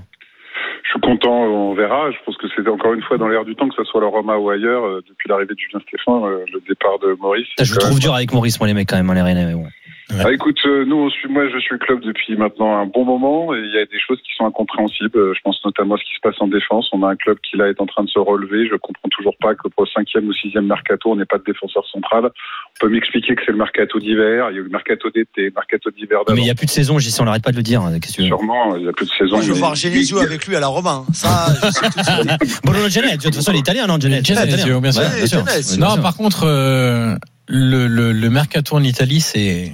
Je 0.83 0.89
suis 0.91 1.01
content, 1.01 1.31
on 1.43 1.73
verra. 1.75 2.11
Je 2.11 2.17
pense 2.25 2.37
que 2.37 2.47
c'était 2.55 2.69
encore 2.69 2.93
une 2.93 3.01
fois 3.03 3.17
dans 3.17 3.27
l'air 3.27 3.43
du 3.45 3.55
temps, 3.55 3.67
que 3.69 3.75
ce 3.75 3.83
soit 3.83 4.01
la 4.01 4.07
Roma 4.07 4.37
ou 4.37 4.49
ailleurs, 4.49 4.83
euh, 4.85 5.03
depuis 5.07 5.27
l'arrivée 5.29 5.53
de 5.53 5.59
Julien 5.59 5.81
Stéphane, 5.87 6.23
euh, 6.23 6.45
le 6.53 6.59
départ 6.67 6.97
de 6.99 7.15
Maurice. 7.19 7.47
Je 7.59 7.63
vous 7.65 7.73
c'est 7.73 7.79
trouve 7.79 7.91
même- 7.93 7.99
dur 7.99 8.13
avec 8.15 8.31
Maurice, 8.33 8.59
moi 8.59 8.67
les 8.67 8.73
mecs 8.73 8.87
quand 8.89 8.95
même, 8.97 9.09
hein, 9.09 9.13
les 9.15 9.21
Rennais. 9.21 9.45
mais 9.45 9.53
bon. 10.09 10.15
Ah, 10.25 10.31
écoute, 10.31 10.57
euh, 10.65 10.85
nous, 10.85 10.95
on 10.95 11.09
suit, 11.09 11.27
moi, 11.29 11.43
je 11.53 11.57
suis 11.59 11.73
le 11.73 11.77
club 11.79 12.01
depuis 12.01 12.35
maintenant 12.37 12.77
un 12.77 12.85
bon 12.85 13.03
moment 13.05 13.53
et 13.53 13.59
il 13.59 13.71
y 13.73 13.77
a 13.77 13.85
des 13.85 13.99
choses 13.99 14.19
qui 14.21 14.33
sont 14.37 14.45
incompréhensibles. 14.45 15.17
Euh, 15.17 15.33
Je 15.35 15.41
pense 15.43 15.59
notamment 15.65 15.95
à 15.95 15.97
ce 15.97 16.03
qui 16.03 16.15
se 16.15 16.21
passe 16.21 16.35
en 16.39 16.47
défense. 16.47 16.87
On 16.93 17.03
a 17.03 17.09
un 17.09 17.15
club 17.15 17.37
qui 17.47 17.57
là 17.57 17.67
est 17.69 17.79
en 17.81 17.85
train 17.85 18.03
de 18.03 18.09
se 18.09 18.19
relever. 18.19 18.67
Je 18.69 18.75
comprends 18.75 19.09
toujours 19.09 19.35
pas 19.41 19.53
que 19.55 19.67
pour 19.67 19.83
le 19.83 19.89
cinquième 19.93 20.27
ou 20.27 20.33
sixième 20.33 20.65
mercato, 20.67 21.11
on 21.11 21.15
n'ait 21.17 21.25
pas 21.25 21.37
de 21.37 21.43
défenseur 21.45 21.85
central. 21.91 22.25
On 22.25 22.79
peut 22.79 22.89
m'expliquer 22.89 23.35
que 23.35 23.41
c'est 23.45 23.51
le 23.51 23.57
mercato 23.57 23.99
d'hiver. 23.99 24.47
Il 24.51 24.55
y 24.55 24.57
a 24.57 24.61
eu 24.61 24.63
le 24.63 24.69
mercato 24.69 25.09
d'été, 25.09 25.45
le 25.45 25.51
mercato 25.55 25.89
d'hiver 25.91 26.19
Mais 26.29 26.35
il 26.37 26.43
n'y 26.43 26.49
a 26.49 26.55
plus 26.55 26.65
de 26.67 26.71
saison, 26.71 26.99
j'y 26.99 27.11
sais, 27.11 27.21
on 27.21 27.25
n'arrête 27.25 27.43
pas 27.43 27.51
de 27.51 27.57
le 27.57 27.63
dire. 27.63 27.81
hein, 27.81 27.99
que 27.99 28.07
Sûrement, 28.07 28.75
il 28.77 28.83
y 28.85 28.87
a 28.87 28.93
plus 28.93 29.05
de 29.07 29.11
saison. 29.11 29.35
Moi, 29.35 29.41
je 29.41 29.47
veux 29.47 29.53
mais- 29.55 29.59
voir 29.59 29.75
Genesio 29.75 30.19
avec 30.19 30.45
lui 30.47 30.55
à 30.55 30.59
la 30.59 30.67
Romain. 30.67 31.05
Ça, 31.13 31.47
je 31.63 31.69
sais 31.71 31.89
tout 31.89 31.99
de 31.99 32.03
suite. 32.39 32.61
Bruno 32.63 32.87
Genesio, 32.89 33.17
de 33.17 33.23
toute 33.23 33.35
façon, 33.35 33.51
il 33.51 33.57
est 33.57 33.59
italien, 33.59 33.87
non, 33.87 33.99
Genesio 33.99 34.35
Genesio, 34.35 34.55
Italien. 34.57 34.79
bien 34.81 34.91
sûr. 34.91 35.01
Ouais, 35.03 35.17
bien 35.17 35.25
sûr. 35.27 35.39
Genesio. 35.45 35.77
Bien 35.77 35.85
Non, 35.87 35.93
sûr. 35.93 36.01
par 36.03 36.15
contre, 36.15 36.43
euh, 36.45 37.15
le, 37.47 37.87
le, 37.87 38.11
le 38.13 38.29
mercato 38.29 38.75
en 38.75 38.83
Italie, 38.83 39.19
c'est 39.19 39.71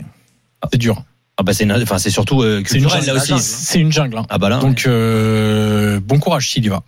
c'est 0.71 0.77
dur. 0.77 1.03
Ah 1.37 1.43
bah 1.43 1.53
c'est 1.53 1.63
une- 1.63 1.71
enfin 1.73 1.97
c'est 1.97 2.09
surtout 2.11 2.41
euh, 2.41 2.61
C'est 2.65 2.77
une 2.77 2.83
culturel 2.83 3.03
jungle, 3.03 3.17
là 3.17 3.23
aussi. 3.23 3.39
C'est 3.39 3.79
une 3.79 3.91
jungle. 3.91 4.17
hein. 4.17 4.25
Ah 4.29 4.37
bah 4.37 4.49
là. 4.49 4.59
Donc, 4.59 4.83
euh, 4.85 5.99
bon 5.99 6.19
courage 6.19 6.49
s'il 6.49 6.63
y 6.65 6.69
va. 6.69 6.83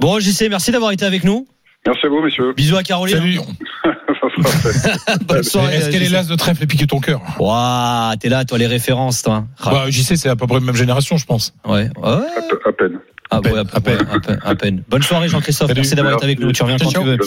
Bon, 0.00 0.18
JC, 0.18 0.48
merci 0.50 0.72
d'avoir 0.72 0.90
été 0.90 1.04
avec 1.04 1.22
nous. 1.24 1.46
Merci 1.86 2.06
à 2.06 2.08
vous, 2.08 2.20
messieurs. 2.22 2.52
Bisous 2.56 2.76
à 2.76 2.82
Caroline. 2.82 3.16
Salut. 3.18 3.38
Bonne 5.28 5.42
soirée. 5.44 5.76
Est-ce 5.76 5.90
qu'elle 5.90 6.02
est 6.02 6.06
JC. 6.06 6.12
l'as 6.12 6.24
de 6.28 6.34
trèfle 6.34 6.62
et 6.64 6.66
piquer 6.66 6.86
ton 6.86 6.98
cœur? 6.98 7.20
Ouah, 7.38 8.14
t'es 8.18 8.28
là, 8.28 8.44
toi, 8.44 8.58
les 8.58 8.66
références, 8.66 9.22
toi. 9.22 9.44
Ah, 9.62 9.70
Bah, 9.70 9.84
sais, 10.02 10.16
c'est 10.16 10.28
à 10.28 10.34
peu 10.36 10.46
près 10.46 10.58
la 10.58 10.64
même 10.64 10.74
génération, 10.74 11.16
je 11.16 11.24
pense. 11.26 11.54
ouais, 11.66 11.88
ouais. 11.96 12.26
À 12.66 12.72
peine. 12.72 12.98
Ah, 13.30 13.40
peine, 13.40 13.56
à, 13.56 13.80
peine, 13.80 13.98
à 14.12 14.20
peine, 14.20 14.38
à 14.44 14.54
peine. 14.54 14.82
Bonne 14.88 15.02
soirée, 15.02 15.28
Jean-Christophe. 15.28 15.72
Merci 15.74 15.94
d'avoir 15.94 16.14
été 16.14 16.24
avec 16.24 16.38
nous. 16.38 16.52
Tu 16.52 16.62
reviens 16.62 16.76
quand 16.78 16.90
tu 16.90 17.02
veux. 17.02 17.18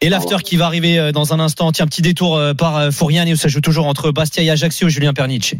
Et 0.00 0.08
l'after 0.08 0.36
qui 0.44 0.56
va 0.56 0.66
arriver 0.66 0.98
euh, 0.98 1.12
dans 1.12 1.32
un 1.32 1.40
instant. 1.40 1.72
Tiens, 1.72 1.86
petit 1.86 2.02
détour 2.02 2.36
euh, 2.36 2.52
par 2.54 2.76
euh, 2.76 2.90
Fouriani 2.90 3.32
où 3.32 3.36
ça 3.36 3.48
joue 3.48 3.60
toujours 3.60 3.86
entre 3.86 4.10
Bastia 4.10 4.42
et 4.42 4.50
Ajaccio, 4.50 4.88
Julien 4.88 5.12
Pernice. 5.12 5.54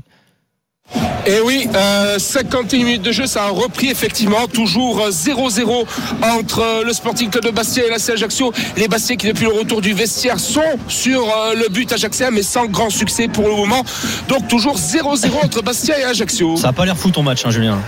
Et 1.27 1.41
oui, 1.45 1.69
euh, 1.75 2.19
51 2.19 2.79
minutes 2.79 3.03
de 3.03 3.13
jeu, 3.13 3.27
ça 3.27 3.45
a 3.45 3.49
repris 3.51 3.89
effectivement, 3.89 4.47
toujours 4.49 5.01
euh, 5.01 5.11
0-0 5.11 5.85
entre 6.23 6.83
le 6.85 6.93
Sporting 6.93 7.29
Club 7.29 7.45
de 7.45 7.51
Bastia 7.51 7.85
et 7.87 7.91
la 7.91 7.97
Ajaccio. 7.97 8.53
Les 8.77 8.89
Bastiais 8.89 9.17
qui 9.17 9.27
depuis 9.27 9.45
le 9.45 9.53
retour 9.53 9.83
du 9.83 9.93
vestiaire 9.93 10.41
sont 10.41 10.79
sur 10.89 11.21
euh, 11.21 11.55
le 11.55 11.69
but 11.69 11.93
ajaxien, 11.93 12.31
mais 12.31 12.43
sans 12.43 12.67
grand 12.67 12.91
succès 12.91 13.29
pour 13.29 13.47
le 13.47 13.55
moment. 13.55 13.85
Donc 14.29 14.49
toujours 14.49 14.77
0-0 14.77 15.45
entre 15.45 15.63
Bastia 15.63 16.01
et 16.01 16.05
Ajaccio. 16.05 16.57
Ça 16.57 16.69
a 16.69 16.73
pas 16.73 16.87
l'air 16.87 16.97
fou 16.97 17.11
ton 17.11 17.23
match, 17.23 17.45
hein, 17.45 17.51
Julien. 17.51 17.79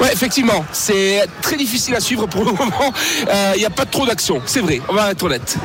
Ouais, 0.00 0.12
effectivement, 0.12 0.64
c'est 0.72 1.26
très 1.42 1.56
difficile 1.56 1.94
à 1.94 2.00
suivre 2.00 2.26
pour 2.26 2.44
le 2.44 2.52
moment. 2.52 2.92
Euh, 3.28 3.52
Il 3.56 3.60
n'y 3.60 3.66
a 3.66 3.70
pas 3.70 3.86
trop 3.86 4.06
d'action, 4.06 4.40
c'est 4.46 4.60
vrai, 4.60 4.80
on 4.88 4.94
va 4.94 5.10
être 5.10 5.22
honnête. 5.22 5.56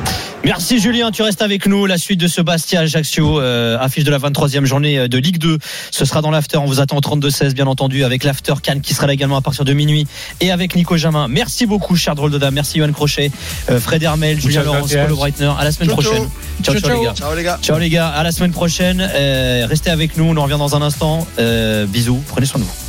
Merci 0.44 0.78
Julien, 0.78 1.10
tu 1.10 1.22
restes 1.22 1.40
avec 1.40 1.66
nous. 1.66 1.86
La 1.86 1.96
suite 1.96 2.20
de 2.20 2.28
ce 2.28 2.42
Bastia 2.42 2.80
Ajaccio, 2.80 3.40
euh, 3.40 3.78
affiche 3.80 4.04
de 4.04 4.10
la 4.10 4.18
23e 4.18 4.66
journée 4.66 4.98
euh, 4.98 5.08
de 5.08 5.16
Ligue 5.16 5.38
2. 5.38 5.58
Ce 5.90 6.04
sera 6.04 6.20
dans 6.20 6.30
l'after. 6.30 6.58
On 6.58 6.66
vous 6.66 6.80
attend 6.80 6.98
au 6.98 7.00
32-16, 7.00 7.54
bien 7.54 7.66
entendu, 7.66 8.04
avec 8.04 8.24
l'after 8.24 8.52
Cannes 8.62 8.82
qui 8.82 8.92
sera 8.92 9.06
là 9.06 9.14
également 9.14 9.38
à 9.38 9.40
partir 9.40 9.64
de 9.64 9.72
minuit 9.72 10.06
et 10.42 10.50
avec 10.50 10.76
Nico 10.76 10.98
Jamin. 10.98 11.28
Merci 11.28 11.64
beaucoup, 11.64 11.96
cher 11.96 12.14
drôle 12.14 12.30
de 12.30 12.36
dame. 12.36 12.52
Merci 12.54 12.78
Yohan 12.78 12.92
Crochet, 12.92 13.30
euh, 13.70 13.80
Fred 13.80 14.02
Hermel, 14.02 14.38
Julien 14.38 14.64
Laurence. 14.64 14.92
Paulo 14.92 15.16
Breitner. 15.16 15.52
À 15.58 15.64
la 15.64 15.72
semaine 15.72 15.88
Ciao, 15.88 15.96
prochaine. 15.96 16.28
Ciao, 16.62 16.78
ciao, 16.78 16.98
les 16.98 17.04
gars. 17.06 17.14
Ciao 17.14 17.34
les 17.34 17.42
gars. 17.42 17.58
Ciao 17.62 17.78
les 17.78 17.88
gars, 17.88 18.08
à 18.08 18.22
la 18.22 18.32
semaine 18.32 18.52
prochaine. 18.52 19.00
Euh, 19.14 19.66
restez 19.66 19.88
avec 19.88 20.18
nous, 20.18 20.24
on 20.24 20.36
en 20.36 20.42
revient 20.42 20.58
dans 20.58 20.76
un 20.76 20.82
instant. 20.82 21.26
Euh, 21.38 21.86
bisous, 21.86 22.22
prenez 22.28 22.44
soin 22.44 22.60
de 22.60 22.66
vous. 22.66 22.83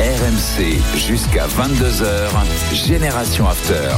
RMC 0.00 0.82
jusqu'à 0.96 1.46
22h, 1.46 2.30
Génération 2.72 3.46
After. 3.46 3.90